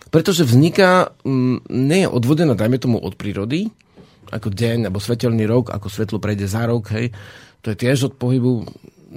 Pretože 0.07 0.47
vzniká, 0.47 1.11
mm, 1.27 1.67
nie 1.67 2.07
je 2.07 2.09
odvodená, 2.09 2.55
dajme 2.55 2.79
tomu, 2.79 3.01
od 3.03 3.19
prírody, 3.19 3.75
ako 4.33 4.49
deň, 4.49 4.89
alebo 4.89 4.97
svetelný 4.97 5.45
rok, 5.45 5.69
ako 5.69 5.87
svetlo 5.87 6.17
prejde 6.17 6.49
za 6.49 6.65
rok, 6.65 6.89
hej. 6.93 7.13
To 7.63 7.71
je 7.71 7.77
tiež 7.79 8.11
od 8.11 8.13
pohybu, 8.19 8.65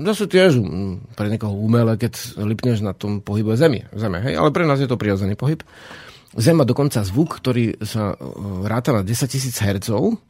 zase 0.05 0.29
tiež 0.29 0.61
mm, 0.61 1.17
pre 1.17 1.33
niekoho 1.33 1.57
umelé, 1.57 1.97
keď 1.97 2.39
lipneš 2.45 2.85
na 2.85 2.93
tom 2.93 3.25
pohybe 3.25 3.57
Zemi, 3.57 3.83
Zeme, 3.97 4.21
hej. 4.21 4.37
Ale 4.37 4.53
pre 4.53 4.69
nás 4.69 4.79
je 4.79 4.89
to 4.89 5.01
prirodzený 5.01 5.35
pohyb. 5.35 5.65
Zem 6.37 6.61
má 6.61 6.69
dokonca 6.69 7.01
zvuk, 7.01 7.41
ktorý 7.41 7.81
sa 7.81 8.13
e, 8.13 8.17
ráta 8.69 8.93
na 8.93 9.01
10 9.01 9.25
tisíc 9.25 9.57
hercov, 9.65 10.21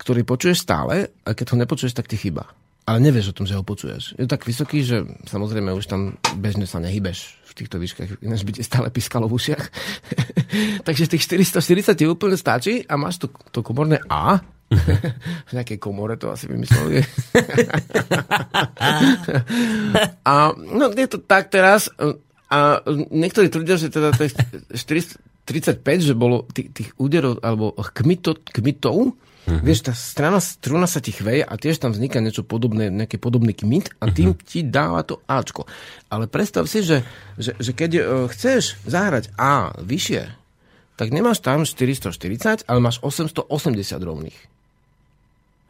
ktorý 0.00 0.24
počuješ 0.24 0.64
stále 0.64 1.12
a 1.28 1.36
keď 1.36 1.52
ho 1.52 1.56
nepočuješ, 1.60 1.92
tak 1.92 2.08
ti 2.08 2.16
chýba. 2.16 2.48
Ale 2.82 2.98
nevieš 2.98 3.30
o 3.30 3.36
tom, 3.36 3.46
že 3.46 3.54
ho 3.54 3.62
počuješ. 3.62 4.18
Je 4.18 4.26
tak 4.26 4.42
vysoký, 4.42 4.82
že 4.82 5.06
samozrejme 5.30 5.70
už 5.70 5.86
tam 5.86 6.18
bežne 6.34 6.66
sa 6.66 6.82
nehybeš 6.82 7.38
v 7.52 7.52
týchto 7.54 7.76
výškach, 7.78 8.24
ináč 8.24 8.42
by 8.42 8.52
ti 8.58 8.62
stále 8.64 8.88
pískalo 8.88 9.28
v 9.28 9.36
ušiach. 9.38 9.64
Takže 10.88 11.06
tých 11.06 11.22
440 11.52 11.94
ti 11.94 12.04
úplne 12.08 12.34
stačí 12.34 12.82
a 12.88 12.98
máš 12.98 13.22
to, 13.22 13.30
to 13.54 13.62
komorné 13.62 14.02
A. 14.10 14.42
v 15.48 15.52
nejakej 15.52 15.76
komore 15.76 16.16
to 16.16 16.32
asi 16.32 16.48
vymysleli. 16.48 17.04
a 20.32 20.56
no, 20.56 20.88
je 20.96 21.08
to 21.12 21.20
tak 21.20 21.52
teraz. 21.52 21.92
A 22.48 22.80
niektorí 23.12 23.52
tvrdia, 23.52 23.76
že 23.76 23.92
teda 23.92 24.16
je 24.16 24.32
435, 24.72 26.08
že 26.08 26.16
bolo 26.16 26.48
tých, 26.48 26.72
tých 26.72 26.88
úderov 26.96 27.44
alebo 27.44 27.76
kmito, 27.76 28.40
kmitov, 28.48 29.12
Mm-hmm. 29.42 29.66
Vieš, 29.66 29.80
tá 29.90 29.94
strana, 29.96 30.38
struna 30.38 30.86
sa 30.86 31.02
ti 31.02 31.10
chveje 31.10 31.42
a 31.42 31.54
tiež 31.58 31.82
tam 31.82 31.90
vzniká 31.90 32.22
niečo 32.22 32.46
podobné, 32.46 32.94
nejaký 32.94 33.18
podobný 33.18 33.50
kmit 33.50 33.90
a 33.98 34.06
tým 34.06 34.38
mm-hmm. 34.38 34.46
ti 34.46 34.62
dáva 34.62 35.02
to 35.02 35.18
Ačko. 35.26 35.66
Ale 36.06 36.30
predstav 36.30 36.70
si, 36.70 36.86
že, 36.86 37.02
že, 37.34 37.58
že 37.58 37.74
keď 37.74 37.90
uh, 37.98 38.02
chceš 38.30 38.78
zahrať 38.86 39.34
A 39.34 39.74
vyššie, 39.82 40.30
tak 40.94 41.10
nemáš 41.10 41.42
tam 41.42 41.66
440, 41.66 42.70
ale 42.70 42.78
máš 42.78 43.02
880 43.02 43.50
rovných. 43.98 44.38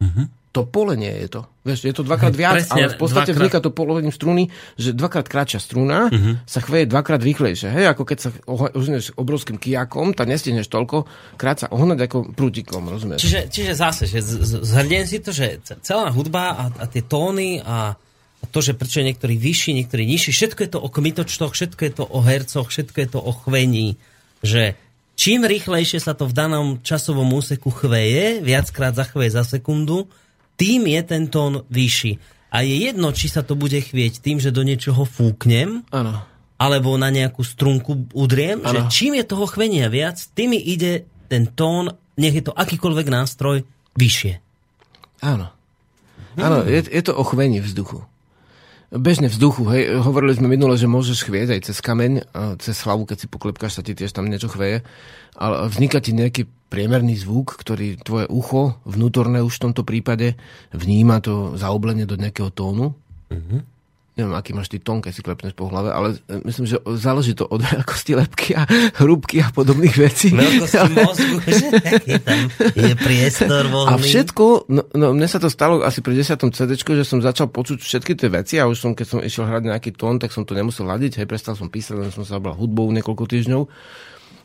Mm-hmm. 0.05 0.41
To 0.53 0.62
pole 0.62 0.93
nie 0.95 1.09
je 1.09 1.29
to. 1.31 1.41
Vieš, 1.62 1.81
je 1.83 1.95
to 1.95 2.03
dvakrát 2.03 2.31
viac, 2.31 2.61
presne, 2.61 2.85
ale 2.85 2.93
v 2.93 3.01
podstate 3.01 3.33
dvakrát- 3.33 3.37
vzniká 3.41 3.59
to 3.59 3.70
polovením 3.70 4.11
struny, 4.11 4.47
že 4.77 4.93
dvakrát 4.93 5.24
kratšia 5.24 5.57
struna 5.59 6.07
Mhm. 6.07 6.45
sa 6.45 6.61
chveje 6.61 6.85
dvakrát 6.87 7.16
rýchlejšie. 7.19 7.69
Hej, 7.70 7.87
ako 7.89 8.03
keď 8.05 8.19
sa 8.19 8.29
ohneš 8.47 9.16
obrovským 9.16 9.57
kijakom, 9.57 10.12
tak 10.12 10.29
nestihneš 10.29 10.69
toľko, 10.69 11.09
krát 11.35 11.57
sa 11.57 11.69
ohnať 11.69 11.99
ako 12.03 12.16
prútikom, 12.31 12.85
rozumieš? 12.85 13.24
Čiže, 13.24 13.41
čiže 13.49 13.73
zase, 13.73 14.05
že 14.05 14.20
zhrniem 14.61 15.03
si 15.03 15.19
to, 15.19 15.31
že 15.31 15.57
ce- 15.62 15.81
celá 15.81 16.11
hudba 16.11 16.53
a, 16.53 16.65
a 16.70 16.85
tie 16.85 17.01
tóny 17.01 17.57
a 17.59 17.97
a 18.35 18.47
to, 18.47 18.59
že 18.61 18.74
prečo 18.74 18.99
je 18.99 19.07
niektorý 19.07 19.39
vyšší, 19.39 19.70
niektorý 19.73 20.03
nižší, 20.05 20.35
všetko 20.35 20.61
je 20.61 20.70
to 20.70 20.81
o 20.81 20.91
kmitočtoch, 20.91 21.55
všetko 21.55 21.81
je 21.81 21.93
to 21.95 22.05
o 22.05 22.19
hercoch, 22.20 22.66
všetko 22.66 22.97
je 22.99 23.09
to 23.09 23.20
o 23.20 23.33
chvení, 23.33 23.95
že 24.43 24.74
čím 25.15 25.47
rýchlejšie 25.47 25.97
sa 25.97 26.11
to 26.11 26.27
v 26.27 26.35
danom 26.35 26.83
časovom 26.83 27.31
úseku 27.31 27.70
chveje, 27.70 28.43
viackrát 28.43 28.93
zachveje 28.93 29.31
za 29.33 29.47
sekundu, 29.47 30.11
tým 30.57 30.87
je 30.89 31.01
ten 31.03 31.27
tón 31.29 31.65
vyšší. 31.69 32.19
A 32.53 32.61
je 32.61 32.93
jedno, 32.93 33.16
či 33.16 33.33
sa 33.33 33.41
to 33.41 33.57
bude 33.57 33.81
chvieť 33.81 34.20
tým, 34.20 34.37
že 34.37 34.53
do 34.53 34.61
niečoho 34.61 35.09
fúknem, 35.09 35.89
Áno. 35.89 36.20
alebo 36.61 36.93
na 37.01 37.09
nejakú 37.09 37.41
strunku 37.41 38.12
udriem, 38.12 38.61
Áno. 38.61 38.69
že 38.69 38.81
čím 38.93 39.16
je 39.16 39.24
toho 39.24 39.49
chvenia 39.49 39.89
viac, 39.89 40.20
tým 40.37 40.53
ide 40.53 41.09
ten 41.33 41.49
tón, 41.49 41.97
nech 42.20 42.37
je 42.37 42.45
to 42.45 42.53
akýkoľvek 42.53 43.09
nástroj, 43.09 43.65
vyššie. 43.97 44.37
Áno. 45.24 45.49
Áno, 46.37 46.65
je, 46.65 46.81
je 46.85 47.03
to 47.05 47.12
o 47.16 47.24
chvení 47.24 47.61
vzduchu. 47.61 48.05
Bežne 48.93 49.32
vzduchu, 49.32 49.64
hej, 49.73 50.05
hovorili 50.05 50.36
sme 50.36 50.52
minule, 50.52 50.77
že 50.77 50.85
môžeš 50.85 51.24
chvieť 51.24 51.56
aj 51.56 51.60
cez 51.64 51.81
kameň, 51.81 52.28
cez 52.60 52.77
hlavu, 52.85 53.09
keď 53.09 53.24
si 53.24 53.27
poklepkáš, 53.27 53.81
sa 53.81 53.82
ti 53.82 53.97
tiež 53.97 54.12
tam 54.12 54.28
niečo 54.28 54.52
chveje, 54.52 54.85
ale 55.32 55.64
vzniká 55.73 56.05
ti 56.05 56.12
nejaký 56.12 56.44
priemerný 56.69 57.16
zvuk, 57.16 57.56
ktorý 57.56 57.97
tvoje 58.05 58.28
ucho, 58.28 58.77
vnútorné 58.85 59.40
už 59.40 59.56
v 59.56 59.64
tomto 59.64 59.89
prípade, 59.89 60.36
vníma 60.77 61.24
to 61.24 61.56
zaoblenie 61.56 62.05
do 62.05 62.20
nejakého 62.20 62.52
tónu. 62.52 62.93
Mhm. 63.32 63.64
Neviem, 64.12 64.36
aký 64.36 64.52
máš 64.52 64.68
ty 64.68 64.76
tón, 64.76 65.01
keď 65.01 65.12
si 65.16 65.24
klepneš 65.24 65.56
po 65.56 65.72
hlave, 65.72 65.89
ale 65.89 66.20
e, 66.28 66.44
myslím, 66.44 66.68
že 66.68 66.76
záleží 67.01 67.32
to 67.32 67.48
od 67.48 67.64
veľkosti 67.72 68.12
lepky 68.12 68.52
a 68.52 68.68
hrúbky 69.01 69.40
a 69.40 69.48
podobných 69.48 69.97
vecí. 69.97 70.28
Veľkosti 70.36 70.93
mozgu, 70.93 71.36
že 71.48 71.66
je 72.05 72.20
tam 72.20 72.44
je 72.76 72.93
priestor 73.01 73.72
voľný. 73.72 73.89
A 73.89 73.94
všetko, 73.97 74.44
no, 74.68 74.82
no 74.93 75.06
mne 75.16 75.24
sa 75.24 75.40
to 75.40 75.48
stalo 75.48 75.80
asi 75.80 76.05
pri 76.05 76.20
10. 76.20 76.44
CD, 76.52 76.76
že 76.76 77.09
som 77.09 77.24
začal 77.24 77.48
počuť 77.48 77.80
všetky 77.80 78.12
tie 78.12 78.28
veci 78.28 78.60
a 78.60 78.68
už 78.68 78.76
som, 78.76 78.93
keď 78.93 79.06
som 79.09 79.18
išiel 79.24 79.48
hrať 79.48 79.72
nejaký 79.72 79.97
tón, 79.97 80.20
tak 80.20 80.28
som 80.28 80.44
to 80.44 80.52
nemusel 80.52 80.84
ladiť, 80.84 81.24
hej, 81.24 81.26
prestal 81.26 81.56
som 81.56 81.72
písať, 81.72 81.97
len 81.97 82.12
som 82.12 82.20
sa 82.28 82.36
zabral 82.36 82.52
hudbou 82.52 82.93
niekoľko 82.93 83.24
týždňov. 83.24 83.62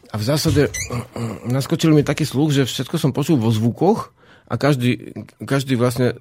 A 0.08 0.16
v 0.16 0.24
zásade 0.24 0.72
naskočil 1.60 1.92
mi 1.92 2.08
taký 2.08 2.24
sluch, 2.24 2.56
že 2.56 2.64
všetko 2.64 2.96
som 2.96 3.12
počul 3.12 3.36
vo 3.36 3.52
zvukoch 3.52 4.16
a 4.48 4.56
každý, 4.56 5.12
každý 5.44 5.76
vlastne 5.76 6.16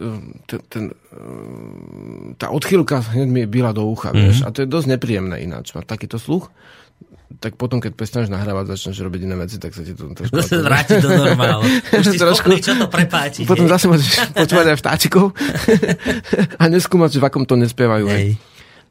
ten, 0.51 0.61
ten, 0.66 0.85
tá 2.43 2.51
odchýlka 2.51 2.98
hneď 3.15 3.28
mi 3.31 3.43
byla 3.47 3.70
do 3.70 3.86
ucha, 3.86 4.11
mm-hmm. 4.11 4.23
vieš, 4.27 4.39
a 4.43 4.51
to 4.51 4.66
je 4.66 4.69
dosť 4.69 4.98
nepríjemné 4.98 5.47
ináč, 5.47 5.70
mať 5.78 5.86
takýto 5.86 6.19
sluch. 6.19 6.51
Tak 7.39 7.55
potom, 7.55 7.78
keď 7.78 7.94
prestaneš 7.94 8.31
nahrávať, 8.31 8.74
začneš 8.74 9.03
robiť 9.03 9.20
iné 9.27 9.36
veci, 9.39 9.62
tak 9.62 9.74
sa 9.74 9.82
ti 9.86 9.94
to 9.94 10.11
trošku... 10.11 10.35
Zase 10.43 10.59
vráti 10.59 10.98
do 10.98 11.11
normálu. 11.11 11.62
Už 12.03 12.19
Trošku. 12.19 12.51
čo 12.59 12.74
to 12.74 12.86
prepáčiť. 12.90 13.47
Potom 13.47 13.66
hej? 13.66 13.73
zase 13.74 13.86
môžeš 13.86 14.11
počúvať 14.43 14.66
aj 14.74 14.78
vtáčikov 14.78 15.24
a 16.59 16.62
neskúmať, 16.66 17.23
v 17.23 17.24
akom 17.27 17.47
to 17.47 17.55
nespievajú. 17.55 18.11
Hej. 18.11 18.43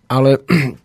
Ale 0.07 0.39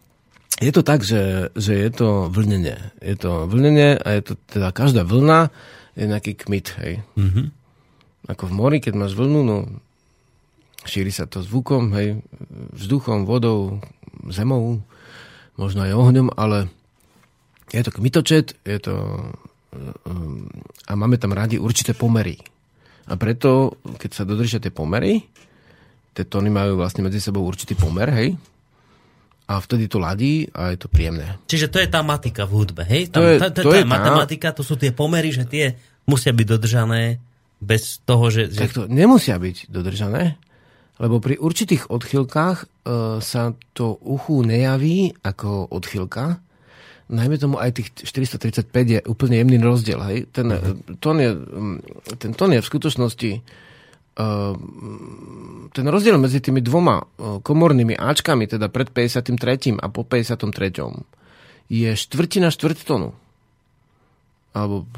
je 0.66 0.72
to 0.74 0.82
tak, 0.82 1.06
že, 1.06 1.54
že 1.54 1.74
je 1.74 1.90
to 1.94 2.26
vlnenie. 2.30 2.78
Je 2.98 3.14
to 3.14 3.46
vlnenie 3.46 3.94
a 3.94 4.08
je 4.18 4.22
to 4.26 4.32
teda 4.50 4.74
každá 4.74 5.06
vlna 5.06 5.54
je 5.94 6.06
nejaký 6.06 6.32
kmit, 6.34 6.66
hej. 6.80 7.02
Mm-hmm. 7.18 7.59
Ako 8.26 8.46
v 8.46 8.52
mori, 8.52 8.78
keď 8.78 8.94
máš 8.96 9.12
vlnu, 9.12 9.40
no 9.40 9.56
šíri 10.82 11.08
sa 11.08 11.24
to 11.24 11.40
zvukom, 11.40 11.92
hej, 11.92 12.20
vzduchom, 12.74 13.24
vodou, 13.24 13.80
zemou, 14.28 14.80
možno 15.54 15.84
aj 15.84 15.92
ohňom, 15.92 16.28
ale 16.34 16.68
je 17.68 17.80
to 17.80 17.92
kmitočet, 17.92 18.56
je 18.62 18.78
to 18.80 18.94
um, 20.04 20.48
a 20.84 20.92
máme 20.92 21.16
tam 21.16 21.32
radi 21.32 21.56
určité 21.56 21.92
pomery. 21.92 22.40
A 23.06 23.16
preto, 23.16 23.76
keď 23.96 24.10
sa 24.10 24.24
dodržia 24.24 24.56
tie 24.56 24.72
pomery, 24.72 25.20
tie 26.10 26.24
tóny 26.24 26.48
majú 26.48 26.76
vlastne 26.76 27.04
medzi 27.04 27.20
sebou 27.20 27.44
určitý 27.44 27.76
pomer, 27.76 28.08
hej, 28.10 28.28
a 29.44 29.58
vtedy 29.58 29.84
to 29.84 29.98
ladí 29.98 30.46
a 30.48 30.70
je 30.70 30.78
to 30.78 30.86
príjemné. 30.86 31.26
Čiže 31.44 31.68
to 31.68 31.82
je 31.82 31.90
tá 31.90 32.06
matika 32.06 32.46
v 32.46 32.52
hudbe, 32.54 32.86
hej? 32.86 33.10
Tam, 33.10 33.18
To 33.18 33.26
je- 33.26 33.40
to, 33.42 33.48
to, 33.50 33.60
to 33.60 33.62
to 33.66 33.74
je 33.74 33.84
matematika, 33.84 34.54
to 34.54 34.62
sú 34.62 34.78
tie 34.78 34.94
pomery, 34.94 35.34
že 35.34 35.42
tie 35.42 35.74
musia 36.06 36.30
byť 36.30 36.46
dodržané 36.48 37.18
bez 37.60 38.00
toho, 38.08 38.32
že... 38.32 38.48
Tak 38.48 38.72
to 38.72 38.82
nemusia 38.88 39.36
byť 39.36 39.68
dodržané, 39.68 40.40
lebo 40.96 41.20
pri 41.20 41.36
určitých 41.36 41.92
odchylkách 41.92 42.58
e, 42.60 42.66
sa 43.20 43.52
to 43.76 44.00
uchu 44.00 44.40
nejaví 44.44 45.12
ako 45.20 45.68
odchylka. 45.68 46.40
Najmä 47.10 47.36
tomu 47.36 47.60
aj 47.60 47.70
tých 47.76 47.88
435 48.04 48.68
je 48.86 49.00
úplne 49.04 49.40
jemný 49.40 49.60
rozdiel. 49.60 50.00
Hej? 50.08 50.18
Ten, 50.32 50.48
mm 50.48 50.98
tón 51.00 51.16
je, 51.20 51.30
mm, 51.32 51.78
ten 52.16 52.32
tón 52.32 52.52
je 52.56 52.60
v 52.64 52.68
skutočnosti 52.68 53.30
e, 53.36 53.40
ten 55.70 55.86
rozdiel 55.86 56.16
medzi 56.16 56.40
tými 56.40 56.64
dvoma 56.64 56.96
e, 56.96 57.04
komornými 57.44 57.96
Ačkami, 57.96 58.48
teda 58.48 58.72
pred 58.72 58.88
53. 58.88 59.76
a 59.76 59.86
po 59.92 60.04
53. 60.08 60.48
je 61.68 61.90
štvrtina 61.92 62.48
štvrttónu. 62.48 63.12
Alebo 64.50 64.88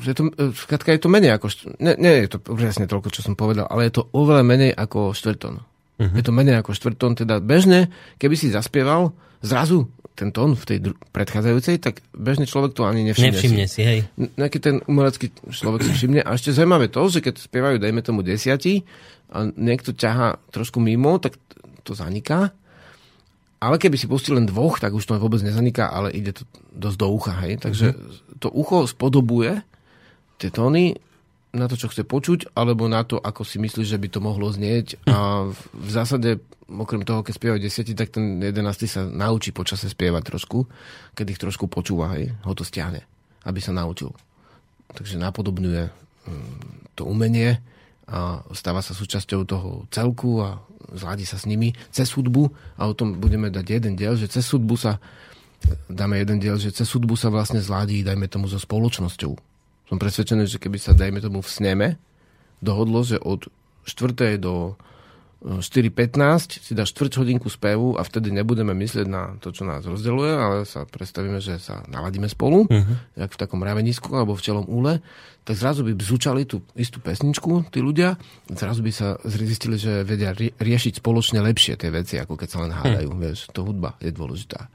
že 0.00 0.16
to, 0.16 0.32
e, 0.34 0.50
skrátka 0.56 0.90
je 0.90 1.00
to 1.00 1.12
menej 1.12 1.36
ako... 1.36 1.46
št- 1.52 1.76
Ne, 1.78 1.94
nie 2.00 2.24
je 2.24 2.36
to 2.36 2.38
presne 2.40 2.88
toľko, 2.88 3.08
čo 3.12 3.20
som 3.20 3.36
povedal, 3.36 3.68
ale 3.68 3.88
je 3.88 4.00
to 4.00 4.08
oveľa 4.12 4.42
menej 4.42 4.72
ako 4.72 5.12
štvrtón. 5.12 5.60
Uh-huh. 6.00 6.16
Je 6.16 6.24
to 6.24 6.32
menej 6.32 6.58
ako 6.58 6.72
štvrtón, 6.72 7.12
teda 7.14 7.38
bežne, 7.38 7.92
keby 8.16 8.34
si 8.34 8.48
zaspieval 8.48 9.12
zrazu 9.44 9.88
ten 10.16 10.32
tón 10.32 10.52
v 10.52 10.64
tej 10.68 10.78
dru- 10.84 10.98
predchádzajúcej, 11.16 11.80
tak 11.80 12.04
bežný 12.12 12.44
človek 12.44 12.76
to 12.76 12.84
ani 12.84 13.08
nevšimne, 13.08 13.32
nevšimne 13.32 13.64
si. 13.64 13.72
si, 13.72 13.82
hej. 13.84 13.98
Nejaký 14.16 14.58
ten 14.60 14.84
umelecký 14.84 15.32
človek 15.48 15.80
si 15.80 15.92
všimne. 15.96 16.20
A 16.20 16.36
ešte 16.36 16.52
zaujímavé 16.52 16.92
to, 16.92 17.00
že 17.08 17.24
keď 17.24 17.40
spievajú, 17.40 17.80
dajme 17.80 18.04
tomu 18.04 18.20
desiatí, 18.20 18.84
a 19.30 19.46
niekto 19.46 19.94
ťahá 19.94 20.42
trošku 20.50 20.82
mimo, 20.82 21.16
tak 21.22 21.38
to 21.86 21.94
zaniká. 21.94 22.50
Ale 23.60 23.76
keby 23.76 23.96
si 24.00 24.08
pustil 24.08 24.40
len 24.40 24.48
dvoch, 24.48 24.80
tak 24.80 24.96
už 24.96 25.04
to 25.04 25.20
vôbec 25.20 25.40
nezaniká, 25.44 25.86
ale 25.92 26.10
ide 26.10 26.32
to 26.32 26.48
dosť 26.74 26.96
do 26.96 27.06
ucha. 27.12 27.32
Hej? 27.44 27.60
Takže 27.62 27.86
to 28.40 28.48
ucho 28.50 28.88
spodobuje 28.88 29.60
tie 30.40 30.48
tóny 30.48 30.96
na 31.50 31.66
to, 31.66 31.74
čo 31.74 31.90
chce 31.90 32.06
počuť, 32.06 32.54
alebo 32.54 32.86
na 32.86 33.02
to, 33.02 33.18
ako 33.18 33.42
si 33.42 33.58
myslí, 33.58 33.82
že 33.82 33.98
by 33.98 34.08
to 34.08 34.22
mohlo 34.22 34.46
znieť. 34.54 35.02
A 35.10 35.50
v, 35.50 35.90
zásade, 35.90 36.38
okrem 36.70 37.02
toho, 37.02 37.26
keď 37.26 37.34
spievajú 37.34 37.60
desiatí, 37.60 37.92
tak 37.98 38.14
ten 38.14 38.38
jedenastý 38.38 38.86
sa 38.86 39.02
naučí 39.02 39.50
počase 39.50 39.90
spievať 39.90 40.30
trošku, 40.30 40.70
keď 41.18 41.26
ich 41.26 41.42
trošku 41.42 41.66
počúva, 41.66 42.14
hej, 42.14 42.30
ho 42.46 42.52
to 42.54 42.62
stiahne, 42.62 43.02
aby 43.42 43.58
sa 43.58 43.74
naučil. 43.74 44.14
Takže 44.94 45.18
napodobňuje 45.18 45.82
mm, 45.90 46.94
to 46.94 47.02
umenie 47.02 47.58
a 48.06 48.42
stáva 48.54 48.82
sa 48.82 48.94
súčasťou 48.94 49.42
toho 49.46 49.70
celku 49.90 50.42
a 50.42 50.62
zladí 50.94 51.26
sa 51.26 51.38
s 51.38 51.46
nimi 51.46 51.74
cez 51.94 52.10
hudbu 52.14 52.50
a 52.78 52.86
o 52.86 52.94
tom 52.94 53.18
budeme 53.18 53.50
dať 53.50 53.66
jeden 53.66 53.94
diel, 53.94 54.14
že 54.18 54.30
cez 54.30 54.46
hudbu 54.50 54.74
sa 54.78 55.02
dáme 55.90 56.18
jeden 56.18 56.38
diel, 56.38 56.56
že 56.58 56.74
cez 56.74 56.88
hudbu 56.90 57.14
sa 57.14 57.28
vlastne 57.30 57.62
zladí, 57.62 58.02
dajme 58.02 58.26
tomu, 58.26 58.48
so 58.48 58.58
spoločnosťou. 58.58 59.49
Som 59.90 59.98
presvedčený, 59.98 60.46
že 60.46 60.62
keby 60.62 60.78
sa, 60.78 60.94
dajme 60.94 61.18
tomu, 61.18 61.42
v 61.42 61.50
sneme 61.50 61.88
dohodlo, 62.62 63.02
že 63.02 63.18
od 63.18 63.50
4. 63.82 64.38
do 64.38 64.78
e, 65.42 65.58
4.15 65.58 66.62
si 66.62 66.78
dá 66.78 66.86
štvrť 66.86 67.18
hodinku 67.18 67.50
spevu 67.50 67.98
a 67.98 68.06
vtedy 68.06 68.30
nebudeme 68.30 68.70
myslieť 68.70 69.06
na 69.10 69.34
to, 69.42 69.50
čo 69.50 69.66
nás 69.66 69.82
rozdeluje, 69.82 70.30
ale 70.30 70.56
sa 70.62 70.86
predstavíme, 70.86 71.42
že 71.42 71.58
sa 71.58 71.82
naladíme 71.90 72.30
spolu, 72.30 72.70
uh-huh. 72.70 73.18
jak 73.18 73.34
v 73.34 73.40
takom 73.40 73.66
ravenisku 73.66 74.14
alebo 74.14 74.38
v 74.38 74.44
čelom 74.46 74.70
úle, 74.70 75.02
tak 75.42 75.58
zrazu 75.58 75.82
by 75.82 75.98
bzučali 75.98 76.46
tú 76.46 76.62
istú 76.78 77.02
pesničku 77.02 77.72
tí 77.74 77.82
ľudia, 77.82 78.14
zrazu 78.46 78.86
by 78.86 78.92
sa 78.94 79.18
zistili, 79.26 79.74
že 79.74 80.06
vedia 80.06 80.30
rie- 80.30 80.54
riešiť 80.54 81.02
spoločne 81.02 81.42
lepšie 81.42 81.74
tie 81.74 81.90
veci, 81.90 82.14
ako 82.22 82.38
keď 82.38 82.48
sa 82.48 82.62
len 82.62 82.70
hádajú. 82.70 83.10
Vieš, 83.18 83.50
to 83.50 83.66
hudba 83.66 83.98
je 83.98 84.14
dôležitá. 84.14 84.70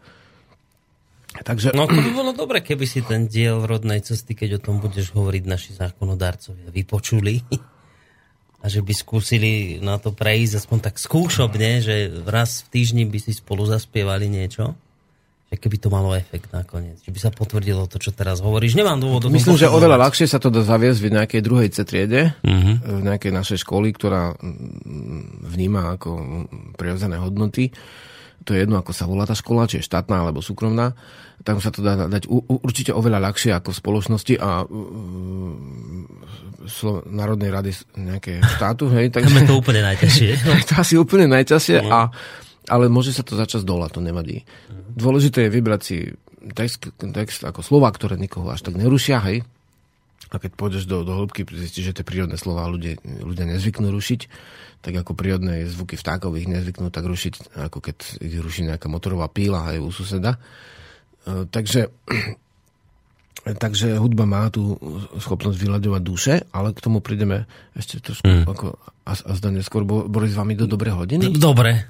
Takže 1.35 1.75
No 1.75 1.85
to 1.85 1.97
by 1.97 2.11
bolo 2.13 2.31
dobre, 2.31 2.63
keby 2.63 2.85
si 2.85 3.03
ten 3.03 3.27
diel 3.27 3.65
rodnej 3.65 3.99
cesty, 3.99 4.31
keď 4.33 4.57
o 4.57 4.63
tom 4.63 4.79
budeš 4.79 5.11
hovoriť 5.11 5.43
naši 5.43 5.71
zákonodárcovia, 5.75 6.71
vypočuli 6.71 7.43
a 8.63 8.65
že 8.65 8.79
by 8.81 8.93
skúsili 8.95 9.77
na 9.77 9.99
to 9.99 10.09
prejsť 10.09 10.53
aspoň 10.57 10.77
tak 10.79 10.95
skúšobne, 10.97 11.83
že 11.83 11.95
raz 12.25 12.65
v 12.65 12.79
týždni 12.79 13.03
by 13.05 13.19
si 13.19 13.35
spolu 13.35 13.67
zaspievali 13.67 14.25
niečo, 14.25 14.73
že 15.45 15.61
keby 15.61 15.77
to 15.77 15.93
malo 15.93 16.17
efekt 16.17 16.49
nakoniec, 16.49 16.97
že 17.05 17.13
by 17.13 17.19
sa 17.21 17.29
potvrdilo 17.29 17.85
to, 17.85 18.01
čo 18.01 18.09
teraz 18.09 18.41
hovoríš. 18.41 18.73
Nemám 18.73 18.97
dôvod 18.97 19.21
o 19.21 19.29
tom 19.29 19.37
Myslím, 19.37 19.61
že 19.61 19.69
oveľa 19.69 20.01
ľahšie 20.01 20.25
sa 20.25 20.41
to 20.41 20.49
dá 20.49 20.65
zaviesť 20.65 20.97
v 20.97 21.13
nejakej 21.13 21.41
druhej 21.45 21.69
C 21.69 21.85
triede, 21.85 22.33
Mhm. 22.41 22.71
v 22.81 23.01
nejakej 23.05 23.29
našej 23.29 23.61
školy, 23.61 23.93
ktorá 23.93 24.33
mm, 24.33 25.45
vníma 25.45 25.93
ako 25.93 26.09
prirodzené 26.73 27.21
hodnoty. 27.21 27.69
To 28.43 28.53
je 28.53 28.61
jedno, 28.61 28.75
ako 28.77 28.91
sa 28.91 29.07
volá 29.07 29.23
tá 29.23 29.33
škola, 29.33 29.65
či 29.65 29.79
je 29.79 29.87
štátna 29.87 30.21
alebo 30.21 30.43
súkromná. 30.43 30.91
Tam 31.41 31.63
sa 31.63 31.71
to 31.71 31.79
dá 31.79 31.95
dať 32.09 32.27
u, 32.27 32.43
určite 32.61 32.91
oveľa 32.91 33.31
ľahšie 33.31 33.55
ako 33.55 33.71
v 33.71 33.79
spoločnosti 33.79 34.35
a 34.37 34.49
Slo- 36.65 37.05
Národnej 37.05 37.53
rady 37.53 37.71
nejaké 37.97 38.41
štátu. 38.41 38.89
Hej, 38.95 39.13
Tam 39.13 39.23
je 39.23 39.31
takže 39.31 39.49
to 39.49 39.55
úplne 39.55 39.81
najťažšie. 39.85 40.29
to 40.69 40.73
asi 40.75 40.93
úplne 40.97 41.29
najťažšie, 41.31 41.77
a, 41.87 42.09
ale 42.69 42.85
môže 42.89 43.13
sa 43.13 43.21
to 43.21 43.37
začať 43.37 43.63
z 43.63 43.69
dola, 43.69 43.87
to 43.87 44.01
nevadí. 44.01 44.43
Dôležité 44.95 45.47
je 45.47 45.53
vybrať 45.53 45.81
si 45.81 45.97
text, 46.53 46.93
text 46.97 47.41
ako 47.45 47.61
slova, 47.65 47.89
ktoré 47.89 48.17
nikoho 48.17 48.49
až 48.49 48.65
tak 48.65 48.77
nerušia, 48.77 49.21
hej. 49.25 49.45
A 50.35 50.41
keď 50.43 50.51
pôjdeš 50.59 50.83
do, 50.83 51.07
do 51.07 51.15
hĺbky, 51.15 51.47
zistíš, 51.47 51.95
že 51.95 52.03
tie 52.03 52.05
prírodné 52.05 52.35
slova 52.35 52.67
ľudia, 52.67 52.99
ľudia 53.23 53.47
nezvyknú 53.55 53.87
rušiť, 53.87 54.21
tak 54.83 54.93
ako 54.99 55.15
prírodné 55.15 55.63
zvuky 55.71 55.95
vtákov 55.95 56.35
ich 56.35 56.51
nezvyknú 56.51 56.91
tak 56.91 57.07
rušiť, 57.07 57.55
ako 57.55 57.79
keď 57.79 57.97
ich 58.19 58.35
ruší 58.43 58.67
nejaká 58.67 58.91
motorová 58.91 59.31
píla 59.31 59.71
aj 59.71 59.77
u 59.79 59.89
suseda. 59.95 60.35
E, 60.35 61.47
takže 61.47 61.87
Takže 63.45 64.01
hudba 64.01 64.25
má 64.25 64.49
tú 64.49 64.73
schopnosť 65.21 65.53
vyľadovať 65.61 66.01
duše, 66.01 66.33
ale 66.49 66.73
k 66.73 66.81
tomu 66.81 66.97
prídeme 66.97 67.45
ešte 67.77 68.01
trošku 68.01 68.25
mm. 68.25 68.45
ako 68.49 68.73
a, 69.05 69.13
a 69.13 69.31
zda 69.37 69.53
neskôr. 69.53 69.85
Bo, 69.85 70.09
Boris, 70.09 70.33
vám 70.33 70.49
idú 70.49 70.65
dobré 70.65 70.89
hodiny? 70.89 71.29
Dobre. 71.37 71.85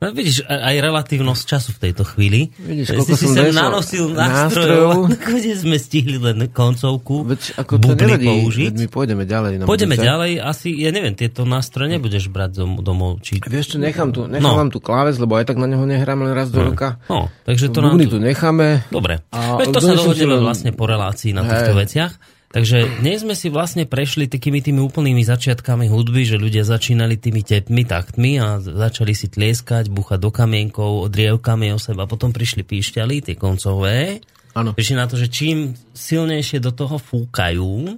No, 0.00 0.10
vidíš, 0.10 0.42
aj 0.42 0.80
relatívnosť 0.80 1.42
času 1.44 1.70
v 1.70 1.80
tejto 1.82 2.02
chvíli. 2.02 2.48
Vidíš, 2.56 2.88
koľko 2.90 3.12
si 3.12 3.20
som 3.20 3.36
sem 3.36 3.52
nanosil 3.52 4.08
nástrojov. 4.10 4.96
Nakoniec 5.12 5.60
sme 5.60 5.76
stihli 5.76 6.16
len 6.16 6.48
koncovku. 6.48 7.20
Veď 7.22 7.40
ako 7.54 7.72
bubny 7.76 8.08
nevadí, 8.08 8.24
použiť. 8.24 8.72
my 8.74 8.86
pôjdeme 8.88 9.24
ďalej. 9.24 9.52
Na 9.56 9.64
Pôjdeme 9.64 9.94
budúce. 9.94 10.08
ďalej, 10.08 10.32
asi, 10.40 10.68
ja 10.74 10.88
neviem, 10.88 11.12
tieto 11.12 11.44
nástroje 11.44 11.92
nebudeš 11.92 12.26
brať 12.26 12.50
dom- 12.56 12.80
domov, 12.80 13.20
či... 13.20 13.38
Vieš 13.38 13.66
čo, 13.66 13.76
nechám 13.76 14.08
tu, 14.08 14.24
nechám 14.24 14.40
No. 14.42 14.56
vám 14.56 14.68
tu 14.68 14.80
kláves, 14.80 15.16
lebo 15.16 15.36
aj 15.36 15.44
tak 15.44 15.56
na 15.56 15.68
neho 15.68 15.84
nehrám 15.84 16.16
len 16.18 16.32
raz 16.32 16.48
do 16.48 16.64
roka. 16.64 16.96
No, 17.06 17.28
takže 17.44 17.68
to 17.68 17.78
nám 17.78 17.94
Bubny 17.94 18.08
tu... 18.08 18.16
tu 18.16 18.18
necháme. 18.20 18.88
Dobre, 18.88 19.20
A 19.28 19.60
Veď 19.60 19.68
to 19.70 19.80
sa 19.80 19.92
len- 19.92 20.40
vlastne 20.40 20.72
po 20.72 20.88
relácii 20.88 21.30
na 21.30 21.44
týchto 21.44 21.76
veciach. 21.76 22.39
Takže 22.50 22.98
dnes 22.98 23.22
sme 23.22 23.38
si 23.38 23.46
vlastne 23.46 23.86
prešli 23.86 24.26
takými 24.26 24.58
tými 24.58 24.82
úplnými 24.82 25.22
začiatkami 25.22 25.86
hudby, 25.86 26.26
že 26.26 26.34
ľudia 26.34 26.66
začínali 26.66 27.14
tými 27.14 27.46
tepmi, 27.46 27.86
taktmi 27.86 28.42
a 28.42 28.58
začali 28.58 29.14
si 29.14 29.30
tlieskať, 29.30 29.86
buchať 29.86 30.18
do 30.18 30.34
kamienkov, 30.34 31.14
drievkami 31.14 31.70
o 31.70 31.78
seba. 31.78 32.10
Potom 32.10 32.34
prišli 32.34 32.66
píšťaly, 32.66 33.22
tie 33.22 33.38
koncové. 33.38 34.18
Áno. 34.58 34.74
Prišli 34.74 34.98
na 34.98 35.06
to, 35.06 35.14
že 35.14 35.30
čím 35.30 35.78
silnejšie 35.94 36.58
do 36.58 36.74
toho 36.74 36.98
fúkajú, 36.98 37.94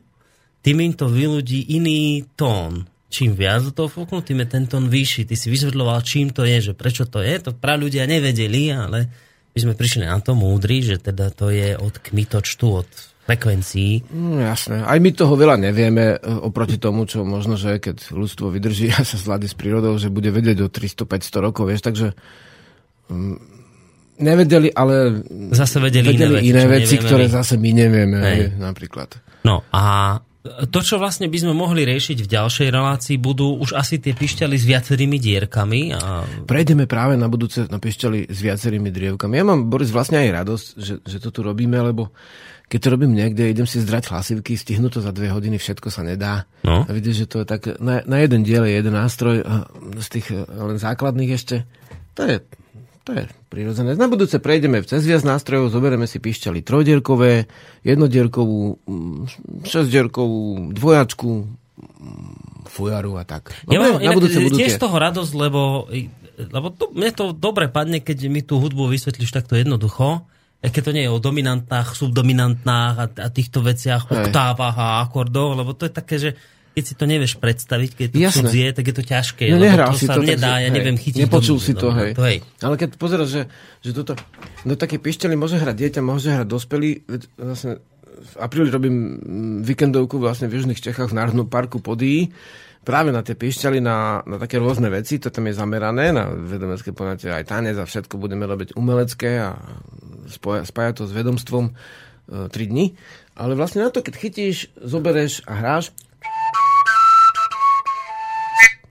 tým 0.61 0.77
im 0.85 0.93
to 0.93 1.09
vyľudí 1.09 1.73
iný 1.73 2.29
tón. 2.37 2.85
Čím 3.09 3.33
viac 3.33 3.65
do 3.65 3.73
toho 3.73 3.89
fúknú, 3.89 4.21
tým 4.21 4.45
je 4.45 4.53
ten 4.53 4.69
tón 4.69 4.93
vyšší. 4.93 5.33
Ty 5.33 5.35
si 5.37 5.49
vysvetľoval, 5.49 6.05
čím 6.05 6.29
to 6.29 6.45
je, 6.45 6.73
že 6.73 6.73
prečo 6.77 7.09
to 7.09 7.25
je. 7.25 7.41
To 7.41 7.57
pra 7.57 7.81
ľudia 7.81 8.05
nevedeli, 8.05 8.69
ale 8.69 9.09
my 9.57 9.59
sme 9.65 9.73
prišli 9.73 10.05
na 10.05 10.21
to 10.21 10.37
múdri, 10.37 10.85
že 10.85 11.01
teda 11.01 11.33
to 11.33 11.49
je 11.49 11.73
od 11.73 11.97
kmitočtu, 12.05 12.67
od 12.69 12.89
frekvencií. 13.33 14.13
No, 14.13 14.37
jasné. 14.37 14.85
Aj 14.85 15.01
my 15.01 15.11
toho 15.17 15.33
veľa 15.33 15.57
nevieme 15.57 16.21
e, 16.21 16.29
oproti 16.45 16.77
tomu, 16.77 17.09
čo 17.09 17.25
možno, 17.25 17.57
že 17.57 17.81
keď 17.81 18.13
ľudstvo 18.13 18.53
vydrží 18.53 18.93
a 18.93 19.01
sa 19.09 19.17
zladí 19.17 19.49
s 19.49 19.57
prírodou, 19.57 19.97
že 19.97 20.13
bude 20.13 20.29
vedieť 20.29 20.61
do 20.61 20.69
300-500 20.69 21.41
rokov, 21.41 21.65
vieš, 21.73 21.83
takže 21.89 22.13
mm, 23.09 23.37
nevedeli, 24.21 24.69
ale 24.77 25.25
Zase 25.57 25.81
vedeli, 25.81 26.13
vedeli 26.13 26.45
iné 26.45 26.45
veci, 26.45 26.51
iné 26.53 26.65
veci, 26.69 26.95
ktoré 27.01 27.25
my. 27.27 27.33
zase 27.33 27.55
my 27.57 27.71
nevieme, 27.73 28.19
Hej. 28.21 28.37
hej. 28.37 28.49
napríklad. 28.61 29.09
No 29.49 29.65
a 29.73 30.21
to, 30.43 30.83
čo 30.83 30.99
vlastne 30.99 31.31
by 31.31 31.39
sme 31.39 31.55
mohli 31.55 31.87
riešiť 31.87 32.19
v 32.27 32.29
ďalšej 32.35 32.69
relácii, 32.75 33.15
budú 33.15 33.63
už 33.63 33.79
asi 33.79 34.03
tie 34.03 34.11
pišťaly 34.11 34.59
s 34.59 34.67
viacerými 34.67 35.15
dierkami 35.23 35.95
a 35.95 36.27
Prejdeme 36.51 36.91
práve 36.91 37.15
na 37.15 37.31
budúce 37.31 37.63
na 37.71 37.79
pišťali 37.79 38.27
s 38.27 38.39
viacerými 38.43 38.91
drievkami. 38.91 39.39
Ja 39.39 39.47
mám, 39.47 39.71
Boris, 39.71 39.95
vlastne 39.95 40.19
aj 40.19 40.43
radosť, 40.43 40.67
že, 40.83 40.95
že 41.07 41.19
to 41.23 41.31
tu 41.31 41.47
robíme, 41.47 41.79
lebo 41.79 42.11
keď 42.73 42.81
to 42.81 42.93
robím 42.97 43.13
niekde, 43.13 43.53
idem 43.53 43.69
si 43.69 43.85
zdrať 43.85 44.09
hlasivky, 44.09 44.57
stihnú 44.57 44.89
to 44.89 45.05
za 45.05 45.13
dve 45.13 45.29
hodiny, 45.29 45.61
všetko 45.61 45.93
sa 45.93 46.01
nedá. 46.01 46.49
No. 46.65 46.89
A 46.89 46.91
vidíš, 46.97 47.25
že 47.25 47.27
to 47.29 47.37
je 47.45 47.47
tak, 47.47 47.69
na, 47.77 48.01
na 48.09 48.25
jeden 48.25 48.49
diel 48.49 48.65
je 48.65 48.81
jeden 48.81 48.97
nástroj, 48.97 49.45
z 50.01 50.09
tých 50.09 50.33
eh, 50.33 50.49
len 50.49 50.81
základných 50.81 51.37
ešte. 51.37 51.69
To 52.17 52.25
je, 52.25 52.41
to 53.05 53.13
je 53.13 53.29
prirodzené. 53.53 53.93
Na 53.93 54.09
budúce 54.09 54.41
prejdeme 54.41 54.81
cez 54.89 55.05
viac 55.05 55.21
nástrojov, 55.21 55.69
zoberieme 55.69 56.09
si 56.09 56.17
pišťaly 56.17 56.65
trojdierkové, 56.65 57.45
jednodierkovú, 57.85 58.81
mm, 58.89 59.21
šesťdierkovú, 59.69 60.73
dvojačku, 60.73 61.31
mm, 61.45 62.73
fujaru 62.73 63.21
a 63.21 63.29
tak. 63.29 63.53
Ja 63.69 63.85
mám 63.85 64.01
na 64.01 64.17
budúce 64.17 64.41
budú 64.41 64.57
tiež 64.57 64.81
z 64.81 64.81
toho 64.81 64.97
radosť, 64.97 65.33
lebo 65.37 65.93
lebo 66.33 66.73
to, 66.73 66.89
mne 66.97 67.13
to 67.13 67.37
dobre 67.37 67.69
padne, 67.69 68.01
keď 68.01 68.33
mi 68.33 68.41
tú 68.41 68.57
hudbu 68.57 68.89
vysvetlíš 68.89 69.37
takto 69.37 69.61
jednoducho, 69.61 70.25
keď 70.71 70.83
to 70.87 70.93
nie 70.95 71.05
je 71.07 71.11
o 71.11 71.19
dominantách, 71.19 71.99
subdominantách 71.99 72.95
a, 72.95 73.07
a 73.11 73.29
týchto 73.35 73.67
veciach, 73.67 74.07
Hej. 74.07 74.31
oktávach 74.31 74.77
a 74.79 74.87
akordoch, 75.03 75.59
lebo 75.59 75.75
to 75.75 75.91
je 75.91 75.93
také, 75.93 76.17
že 76.23 76.31
keď 76.73 76.85
si 76.89 76.95
to 76.97 77.05
nevieš 77.05 77.37
predstaviť, 77.37 77.91
keď 77.93 78.09
to 78.09 78.17
Jasné. 78.17 78.37
cudzie, 78.49 78.67
tak 78.73 78.85
je 78.89 78.95
to 78.97 79.05
ťažké. 79.05 79.45
No, 79.53 79.61
lebo 79.61 79.93
to 79.93 79.99
si 80.01 80.09
sa 80.09 80.17
to, 80.17 80.25
nedá, 80.25 80.57
takže, 80.57 80.65
ja 80.65 80.71
neviem 80.73 80.97
hej, 80.97 81.05
chytiť. 81.05 81.23
Nepočul 81.29 81.59
do- 81.61 81.65
si 81.69 81.73
to, 81.77 81.89
do- 81.93 81.97
hej. 82.01 82.11
to, 82.17 82.23
hej. 82.25 82.39
Ale 82.65 82.75
keď 82.81 82.89
pozeráš, 82.97 83.29
že, 83.29 83.43
že 83.85 83.91
toto, 83.93 84.17
do 84.65 84.75
také 84.79 84.97
pišťaly 84.97 85.37
môže 85.37 85.61
hrať 85.61 85.77
dieťa, 85.77 86.01
môže 86.01 86.33
hrať 86.33 86.49
dospelý, 86.49 87.05
vlastne 87.37 87.85
v 88.23 88.35
apríli 88.39 88.71
robím 88.71 89.19
mm, 89.19 89.59
víkendovku 89.67 90.23
vlastne 90.23 90.47
v 90.47 90.63
Južných 90.63 90.79
Čechách 90.79 91.11
v 91.11 91.19
Národnom 91.19 91.51
parku 91.51 91.83
Podí, 91.83 92.31
práve 92.83 93.11
na 93.11 93.23
tie 93.23 93.35
pišťaly, 93.35 93.79
na, 93.83 94.23
na 94.27 94.37
také 94.39 94.59
rôzne 94.63 94.91
veci, 94.91 95.19
to 95.19 95.31
tam 95.31 95.51
je 95.51 95.59
zamerané, 95.59 96.15
na 96.15 96.31
vedomecké 96.31 96.95
poňatie 96.95 97.31
aj 97.31 97.51
tanec 97.51 97.77
a 97.79 97.87
všetko 97.87 98.19
budeme 98.19 98.47
robiť 98.47 98.75
umelecké 98.79 99.43
a 99.43 99.59
spoja, 100.31 100.67
spájať 100.67 100.95
to 101.03 101.05
s 101.07 101.13
vedomstvom 101.15 101.65
e, 101.71 101.73
3 102.51 102.71
dní. 102.71 102.95
Ale 103.39 103.59
vlastne 103.59 103.87
na 103.87 103.91
to, 103.91 104.03
keď 104.03 104.15
chytíš, 104.19 104.71
zobereš 104.79 105.43
a 105.47 105.59
hráš, 105.59 105.95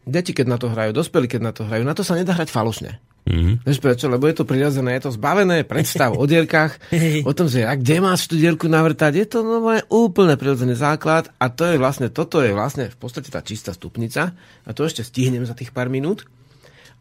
Deti, 0.01 0.33
keď 0.33 0.47
na 0.49 0.57
to 0.57 0.67
hrajú, 0.73 0.97
dospelí, 0.97 1.29
keď 1.29 1.41
na 1.45 1.53
to 1.53 1.61
hrajú, 1.61 1.85
na 1.85 1.93
to 1.93 2.01
sa 2.01 2.17
nedá 2.17 2.33
hrať 2.33 2.49
falošne. 2.49 2.97
Mm-hmm. 3.31 3.55
Vieš 3.63 3.79
prečo? 3.79 4.05
Lebo 4.11 4.27
je 4.27 4.35
to 4.35 4.43
prirodzené, 4.43 4.99
je 4.99 5.07
to 5.07 5.15
zbavené 5.15 5.63
predstav 5.63 6.11
o 6.11 6.27
dierkach, 6.27 6.75
o 7.29 7.31
tom, 7.31 7.47
že 7.47 7.63
a 7.63 7.79
kde 7.79 8.03
máš 8.03 8.27
tú 8.27 8.35
dierku 8.35 8.67
navrtať, 8.67 9.23
je 9.23 9.27
to 9.31 9.39
no, 9.39 9.63
moje 9.63 9.87
úplne 9.87 10.35
prirodzený 10.35 10.75
základ 10.75 11.31
a 11.39 11.47
to 11.47 11.63
je 11.63 11.79
vlastne, 11.79 12.11
toto 12.11 12.43
je 12.43 12.51
vlastne 12.51 12.91
v 12.91 12.97
podstate 12.99 13.31
tá 13.31 13.39
čistá 13.39 13.71
stupnica 13.71 14.35
a 14.67 14.69
to 14.75 14.83
ešte 14.83 15.07
stihnem 15.07 15.47
za 15.47 15.55
tých 15.55 15.71
pár 15.71 15.87
minút 15.87 16.27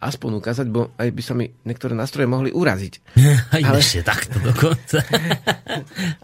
aspoň 0.01 0.40
ukázať, 0.40 0.66
bo 0.73 0.97
aj 0.97 1.09
by 1.12 1.23
sa 1.23 1.36
mi 1.36 1.52
niektoré 1.69 1.93
nástroje 1.93 2.24
mohli 2.24 2.48
uraziť. 2.48 2.93
Aj 3.57 3.61
Ale- 3.61 3.85
ešte 3.85 4.01
takto 4.01 4.40
dokonca. 4.40 5.05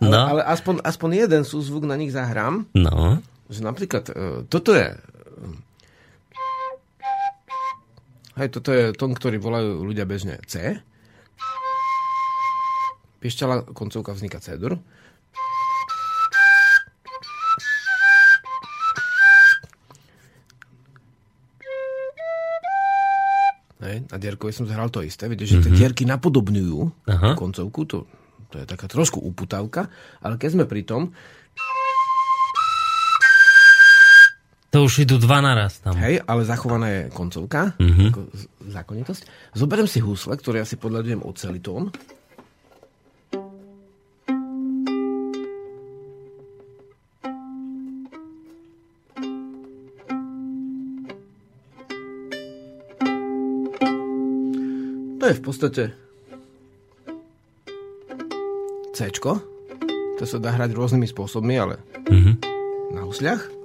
No. 0.01 0.09
no, 0.17 0.21
Ale 0.33 0.43
aspoň, 0.49 0.81
aspoň 0.81 1.29
jeden 1.29 1.43
súzvuk 1.45 1.85
na 1.85 2.01
nich 2.01 2.09
zahrám, 2.09 2.65
no. 2.73 3.21
že 3.53 3.61
napríklad 3.61 4.05
e, 4.09 4.13
toto 4.49 4.73
je 4.73 4.97
Hej, 8.37 8.53
toto 8.53 8.69
je 8.69 8.93
tón, 8.93 9.17
ktorý 9.17 9.41
volajú 9.41 9.81
ľudia 9.81 10.05
bežne 10.05 10.37
C. 10.45 10.77
Piešťala 13.25 13.73
koncovka 13.73 14.13
vzniká 14.13 14.45
C-dur. 14.45 14.77
Hej, 23.81 24.05
na 24.13 24.17
dierkovi 24.21 24.53
som 24.53 24.69
zahral 24.69 24.93
to 24.93 25.01
isté. 25.01 25.33
Vidíš, 25.33 25.57
že 25.57 25.73
tie 25.73 25.73
dierky 25.73 26.05
napodobňujú 26.05 27.09
Aha. 27.09 27.41
koncovku. 27.41 27.89
To, 27.89 28.05
to 28.53 28.61
je 28.61 28.67
taká 28.69 28.85
trošku 28.85 29.17
uputavka. 29.17 29.89
Ale 30.21 30.37
keď 30.37 30.61
sme 30.61 30.65
pri 30.69 30.85
tom, 30.85 31.17
To 34.77 34.85
už 34.85 35.09
idú 35.09 35.17
dva 35.17 35.41
naraz 35.41 35.81
tam. 35.81 35.97
Hej, 35.97 36.21
ale 36.29 36.45
zachovaná 36.45 36.93
je 36.93 37.01
koncovka, 37.09 37.73
mm-hmm. 37.81 38.13
ako 38.13 38.21
zákonitosť. 38.69 39.23
Zoberiem 39.57 39.89
si 39.89 40.05
husle, 40.05 40.37
ktoré 40.37 40.61
ja 40.61 40.69
si 40.69 40.77
podľadujem 40.77 41.25
ocelitón. 41.25 41.89
To 55.17 55.25
je 55.25 55.35
v 55.41 55.43
podstate 55.43 55.83
C. 58.93 58.99
To 59.09 60.25
sa 60.29 60.37
dá 60.37 60.53
hrať 60.53 60.77
rôznymi 60.77 61.09
spôsobmi, 61.09 61.57
ale 61.57 61.81
Mhm. 62.13 62.33
na 62.93 63.09
husliach. 63.09 63.56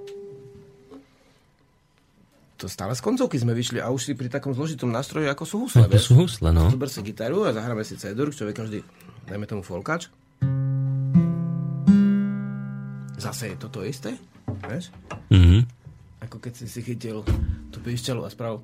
To 2.61 2.69
stále 2.69 2.93
z 2.93 3.01
koncovky 3.01 3.41
sme 3.41 3.57
vyšli 3.57 3.81
a 3.81 3.89
už 3.89 4.05
si 4.05 4.13
pri 4.13 4.29
takom 4.29 4.53
zložitom 4.53 4.93
nástroji, 4.93 5.25
ako 5.25 5.43
sú 5.49 5.55
husle. 5.65 5.89
To 5.89 5.97
sú 5.97 6.13
husle, 6.13 6.53
no. 6.53 6.69
Zober 6.69 6.93
si 6.93 7.01
gitaru 7.01 7.49
a 7.49 7.57
zahráme 7.57 7.81
si 7.81 7.97
C-dur, 7.97 8.29
čo 8.29 8.45
vie 8.45 8.53
každý, 8.53 8.85
dajme 9.25 9.49
tomu 9.49 9.65
folkač. 9.65 10.13
Zase 13.17 13.49
je 13.49 13.55
toto 13.57 13.81
isté, 13.81 14.13
vieš? 14.69 14.93
Mhm. 15.33 15.65
Ako 16.21 16.37
keď 16.37 16.61
si 16.61 16.69
si 16.69 16.85
chytil 16.85 17.25
tú 17.73 17.81
pišťalu 17.81 18.21
a 18.21 18.29
spravil. 18.29 18.61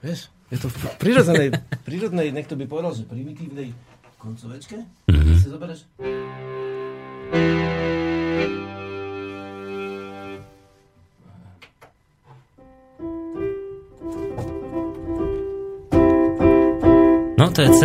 Vieš? 0.00 0.32
Je 0.48 0.56
to 0.56 0.72
v 0.72 0.76
prirodzenej, 0.96 1.52
prirodzenej, 1.88 2.32
niekto 2.32 2.56
by 2.56 2.64
povedal, 2.64 2.96
že 2.96 3.04
primitívnej 3.04 3.76
koncovečke. 4.16 4.80
Mm-hmm. 5.12 5.36
Si 5.36 5.48
zoberieš. 5.52 5.84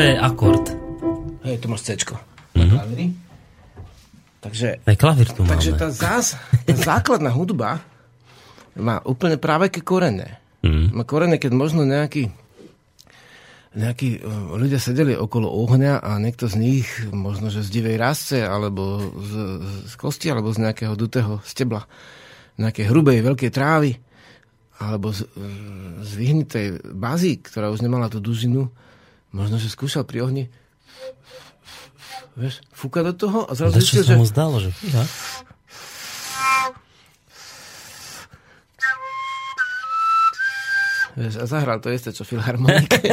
C 0.01 0.17
akord. 0.17 0.65
Hej, 1.45 1.61
tu 1.61 1.69
máš 1.69 1.85
C-čko. 1.85 2.17
Mm-hmm. 2.57 3.09
Takže 4.41 4.81
Aj 4.81 4.97
klavír 4.97 5.29
tu 5.29 5.45
máme. 5.45 5.53
Takže 5.53 5.77
tá, 5.77 5.93
zás, 5.93 6.41
tá 6.65 6.73
základná 6.73 7.29
hudba 7.29 7.85
má 8.73 8.97
úplne 9.05 9.37
práve 9.37 9.69
ke 9.69 9.85
korene. 9.85 10.41
Mm. 10.65 10.97
Má 10.97 11.05
korene, 11.05 11.37
keď 11.37 11.53
možno 11.53 11.85
nejakí 11.85 12.33
nejakí 13.77 14.09
eh, 14.17 14.25
ľudia 14.57 14.81
sedeli 14.81 15.13
okolo 15.13 15.45
ohňa 15.69 16.01
a 16.01 16.17
niekto 16.17 16.49
z 16.49 16.57
nich, 16.57 16.89
možno 17.13 17.53
že 17.53 17.61
z 17.61 17.69
divej 17.69 18.01
rasce, 18.01 18.41
alebo 18.41 19.05
z, 19.05 19.33
z 19.85 19.93
kosti, 20.01 20.33
alebo 20.33 20.49
z 20.49 20.65
nejakého 20.65 20.97
dutého 20.97 21.45
stebla, 21.45 21.85
nejakej 22.57 22.89
hrubej, 22.89 23.21
veľkej 23.21 23.53
trávy, 23.53 24.01
alebo 24.81 25.13
z, 25.13 25.29
eh, 25.29 25.45
z 26.01 26.11
vyhnitej 26.17 26.89
bazy, 26.89 27.37
ktorá 27.37 27.69
už 27.69 27.85
nemala 27.85 28.09
tú 28.09 28.17
dužinu, 28.17 28.73
možno, 29.31 29.57
že 29.57 29.67
skúšal 29.67 30.03
pri 30.03 30.23
ohni 30.23 30.45
vieš, 32.35 32.63
fúka 32.71 33.03
do 33.03 33.11
toho 33.11 33.43
a 33.47 33.51
zrazu 33.55 33.83
zistil, 33.83 34.03
že 34.07 34.15
mu 34.15 34.23
zdalo, 34.27 34.63
že 34.63 34.71
fíha? 34.71 35.03
Vieš, 41.11 41.43
a 41.43 41.45
zahral 41.45 41.83
to 41.83 41.91
isté, 41.91 42.15
čo 42.15 42.23
filharmonike. 42.23 43.03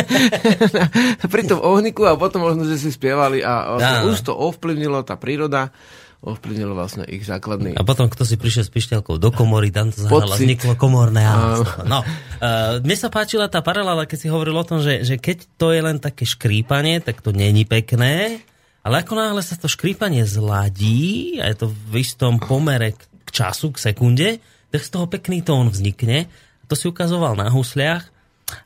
Pri 1.34 1.42
tom 1.50 1.58
ohniku 1.58 2.06
a 2.06 2.14
potom 2.14 2.46
možno, 2.46 2.62
že 2.62 2.78
si 2.78 2.94
spievali 2.94 3.42
a 3.42 3.74
Áno. 3.74 4.14
už 4.14 4.22
to 4.22 4.38
ovplyvnilo 4.38 5.02
tá 5.02 5.18
príroda, 5.18 5.74
ovplyvnilo 6.18 6.74
vlastne 6.74 7.06
ich 7.06 7.22
základný... 7.22 7.78
A 7.78 7.86
potom, 7.86 8.10
kto 8.10 8.26
si 8.26 8.34
prišiel 8.34 8.66
s 8.66 8.72
pišťalkou 8.74 9.22
do 9.22 9.30
komory, 9.30 9.70
tam 9.70 9.94
to 9.94 10.02
zahral 10.02 10.26
a 10.26 10.34
Pocit. 10.34 10.50
vzniklo 10.50 10.74
komorné 10.74 11.22
áno. 11.22 11.62
No, 11.86 12.02
uh, 12.02 12.82
mne 12.82 12.96
sa 12.98 13.06
páčila 13.06 13.46
tá 13.46 13.62
paralela, 13.62 14.02
keď 14.02 14.18
si 14.26 14.28
hovoril 14.28 14.58
o 14.58 14.66
tom, 14.66 14.82
že, 14.82 15.06
že 15.06 15.14
keď 15.14 15.46
to 15.54 15.70
je 15.70 15.78
len 15.78 16.02
také 16.02 16.26
škrípanie, 16.26 16.98
tak 16.98 17.22
to 17.22 17.30
není 17.30 17.62
pekné, 17.62 18.42
ale 18.82 19.06
ako 19.06 19.14
náhle 19.14 19.42
sa 19.46 19.54
to 19.54 19.70
škrípanie 19.70 20.26
zladí 20.26 21.38
a 21.38 21.54
je 21.54 21.56
to 21.62 21.66
v 21.70 22.02
istom 22.02 22.42
pomere 22.42 22.98
k 22.98 23.28
času, 23.30 23.70
k 23.70 23.78
sekunde, 23.78 24.28
tak 24.74 24.82
z 24.82 24.90
toho 24.90 25.06
pekný 25.06 25.46
tón 25.46 25.70
vznikne. 25.70 26.26
To 26.66 26.74
si 26.74 26.90
ukazoval 26.90 27.38
na 27.38 27.46
husliach. 27.48 28.17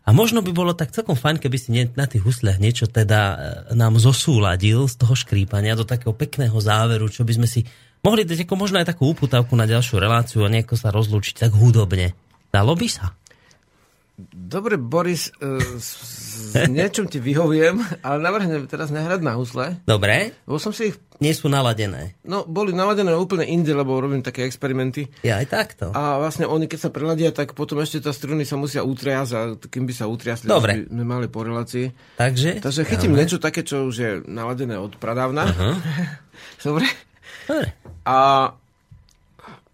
A 0.06 0.10
možno 0.14 0.42
by 0.42 0.50
bolo 0.54 0.72
tak 0.74 0.94
celkom 0.94 1.18
fajn, 1.18 1.42
keby 1.42 1.56
si 1.58 1.68
na 1.74 2.06
tých 2.06 2.22
husliach 2.22 2.58
niečo 2.62 2.86
teda 2.86 3.20
e, 3.20 3.36
nám 3.74 3.98
zosúladil 3.98 4.86
z 4.86 4.94
toho 4.98 5.14
škrípania 5.14 5.74
do 5.74 5.86
takého 5.86 6.14
pekného 6.14 6.54
záveru, 6.58 7.10
čo 7.10 7.26
by 7.26 7.38
sme 7.38 7.48
si 7.50 7.66
mohli 8.02 8.26
dať 8.26 8.46
ako 8.46 8.54
možno 8.58 8.82
aj 8.82 8.94
takú 8.94 9.10
uputavku 9.10 9.54
na 9.54 9.66
ďalšiu 9.66 9.98
reláciu 9.98 10.42
a 10.42 10.52
nejako 10.52 10.74
sa 10.78 10.94
rozlúčiť 10.94 11.46
tak 11.46 11.52
hudobne. 11.54 12.14
Dalo 12.52 12.74
by 12.74 12.88
sa? 12.90 13.14
Dobre, 14.20 14.76
Boris, 14.76 15.32
uh, 15.40 15.56
s, 15.80 15.88
s 16.52 16.68
niečom 16.68 17.08
ti 17.08 17.16
vyhoviem, 17.16 17.80
ale 18.04 18.18
navrhnem 18.20 18.68
teraz 18.68 18.92
nehrať 18.92 19.24
na 19.24 19.40
husle, 19.40 19.80
Dobre, 19.88 20.36
lebo 20.44 20.60
som 20.60 20.68
si 20.68 20.92
ich, 20.92 20.96
nie 21.16 21.32
sú 21.32 21.48
naladené. 21.48 22.20
no, 22.28 22.44
boli 22.44 22.76
naladené 22.76 23.16
úplne 23.16 23.48
inde, 23.48 23.72
lebo 23.72 23.96
robím 23.96 24.20
také 24.20 24.44
experimenty. 24.44 25.08
Ja 25.24 25.40
aj 25.40 25.46
takto. 25.48 25.84
A 25.96 26.20
vlastne 26.20 26.44
oni, 26.44 26.68
keď 26.68 26.78
sa 26.86 26.90
preladia, 26.92 27.32
tak 27.32 27.56
potom 27.56 27.80
ešte 27.80 28.04
tá 28.04 28.12
struny 28.12 28.44
sa 28.44 28.60
musia 28.60 28.84
utriasť 28.84 29.32
a 29.32 29.40
kým 29.56 29.88
by 29.88 29.94
sa 29.96 30.04
utriasli, 30.06 30.44
Dobre. 30.44 30.84
by 30.84 30.92
sme 30.92 31.04
mali 31.08 31.26
po 31.32 31.40
relácii. 31.42 32.18
Takže? 32.20 32.60
Takže 32.60 32.82
chytím 32.84 33.16
niečo 33.16 33.40
také, 33.40 33.64
čo 33.64 33.88
už 33.88 33.96
je 33.96 34.10
naladené 34.28 34.76
od 34.76 34.92
pradávna. 35.00 35.48
Dobre. 36.66 36.84
Dobre. 37.48 37.68
A... 38.04 38.52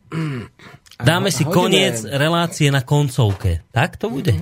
Dáme 0.99 1.31
si 1.31 1.47
koniec 1.47 2.03
relácie 2.11 2.75
na 2.75 2.83
koncovke. 2.83 3.63
Tak 3.71 3.95
to 4.03 4.11
bude? 4.11 4.35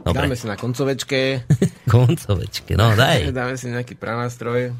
Dobre, 0.00 0.24
Dáme 0.24 0.36
si 0.40 0.48
na 0.48 0.56
koncovečke, 0.56 1.44
koncovečke. 1.94 2.80
No 2.80 2.96
daj. 2.96 3.28
dáme 3.36 3.60
si 3.60 3.68
nejaký 3.68 3.92
pranástroj. 3.92 4.72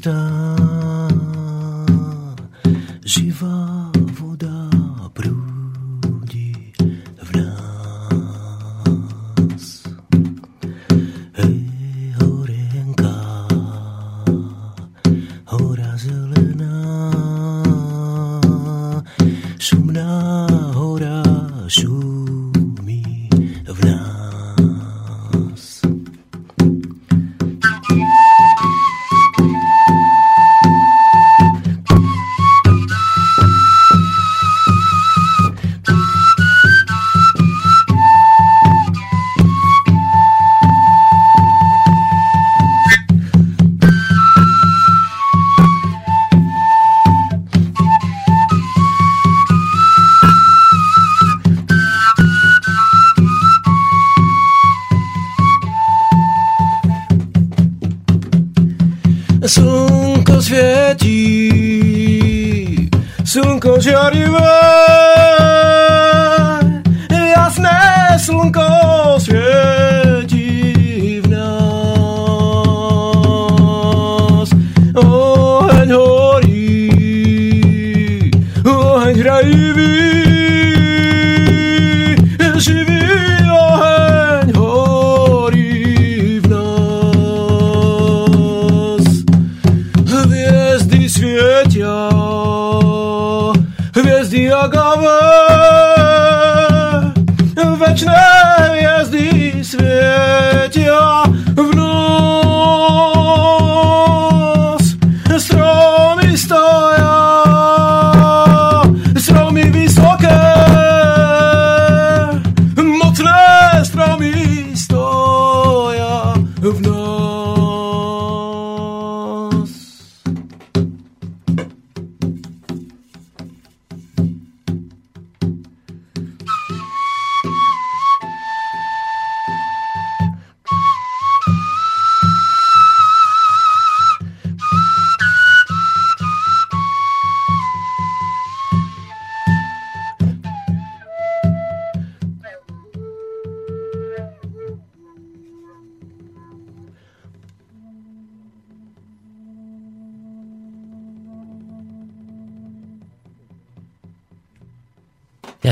Rieka 0.00 0.56
čistá, 3.04 3.89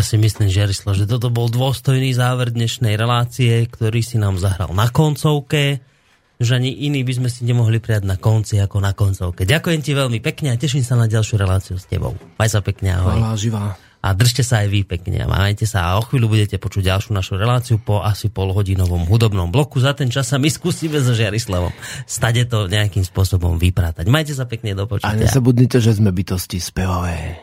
si 0.08 0.16
myslím, 0.16 0.48
Žerislav, 0.48 0.96
že 0.96 1.04
toto 1.04 1.28
bol 1.28 1.52
dôstojný 1.52 2.16
záver 2.16 2.48
dnešnej 2.48 2.96
relácie, 2.96 3.68
ktorý 3.68 4.00
si 4.00 4.16
nám 4.16 4.40
zahral 4.40 4.72
na 4.72 4.88
koncovke, 4.88 5.84
že 6.40 6.52
ani 6.56 6.72
iný 6.72 7.04
by 7.04 7.12
sme 7.20 7.28
si 7.28 7.44
nemohli 7.44 7.76
prijať 7.76 8.08
na 8.08 8.16
konci 8.16 8.56
ako 8.56 8.80
na 8.80 8.96
koncovke. 8.96 9.44
Ďakujem 9.44 9.80
ti 9.84 9.92
veľmi 9.92 10.24
pekne 10.24 10.56
a 10.56 10.56
teším 10.56 10.80
sa 10.80 10.96
na 10.96 11.04
ďalšiu 11.04 11.36
reláciu 11.36 11.76
s 11.76 11.84
tebou. 11.84 12.16
Maj 12.40 12.56
sa 12.56 12.64
pekne, 12.64 12.96
ahoj. 12.96 13.20
Chvála 13.20 13.36
živá. 13.36 13.76
A 13.98 14.14
držte 14.14 14.46
sa 14.46 14.64
aj 14.64 14.68
vy 14.70 14.86
pekne 14.86 15.20
a 15.20 15.28
majte 15.28 15.66
sa 15.68 15.92
a 15.92 15.98
o 15.98 16.06
chvíľu 16.06 16.30
budete 16.32 16.56
počuť 16.56 16.88
ďalšiu 16.88 17.10
našu 17.12 17.34
reláciu 17.36 17.76
po 17.82 18.00
asi 18.00 18.30
polhodinovom 18.32 19.04
hudobnom 19.10 19.52
bloku. 19.52 19.82
Za 19.82 19.92
ten 19.92 20.08
čas 20.08 20.30
sa 20.30 20.38
my 20.38 20.48
skúsime 20.48 21.02
so 21.02 21.12
Žiarislavom 21.12 21.74
stade 22.08 22.46
to 22.48 22.70
nejakým 22.70 23.02
spôsobom 23.04 23.60
vyprátať. 23.60 24.08
Majte 24.08 24.32
sa 24.32 24.48
pekne 24.48 24.72
do 24.72 24.86
A 24.86 24.90
počutia. 24.96 25.18
nezabudnite, 25.18 25.82
že 25.82 25.98
sme 25.98 26.14
bytosti 26.14 26.62
spevavé. 26.62 27.42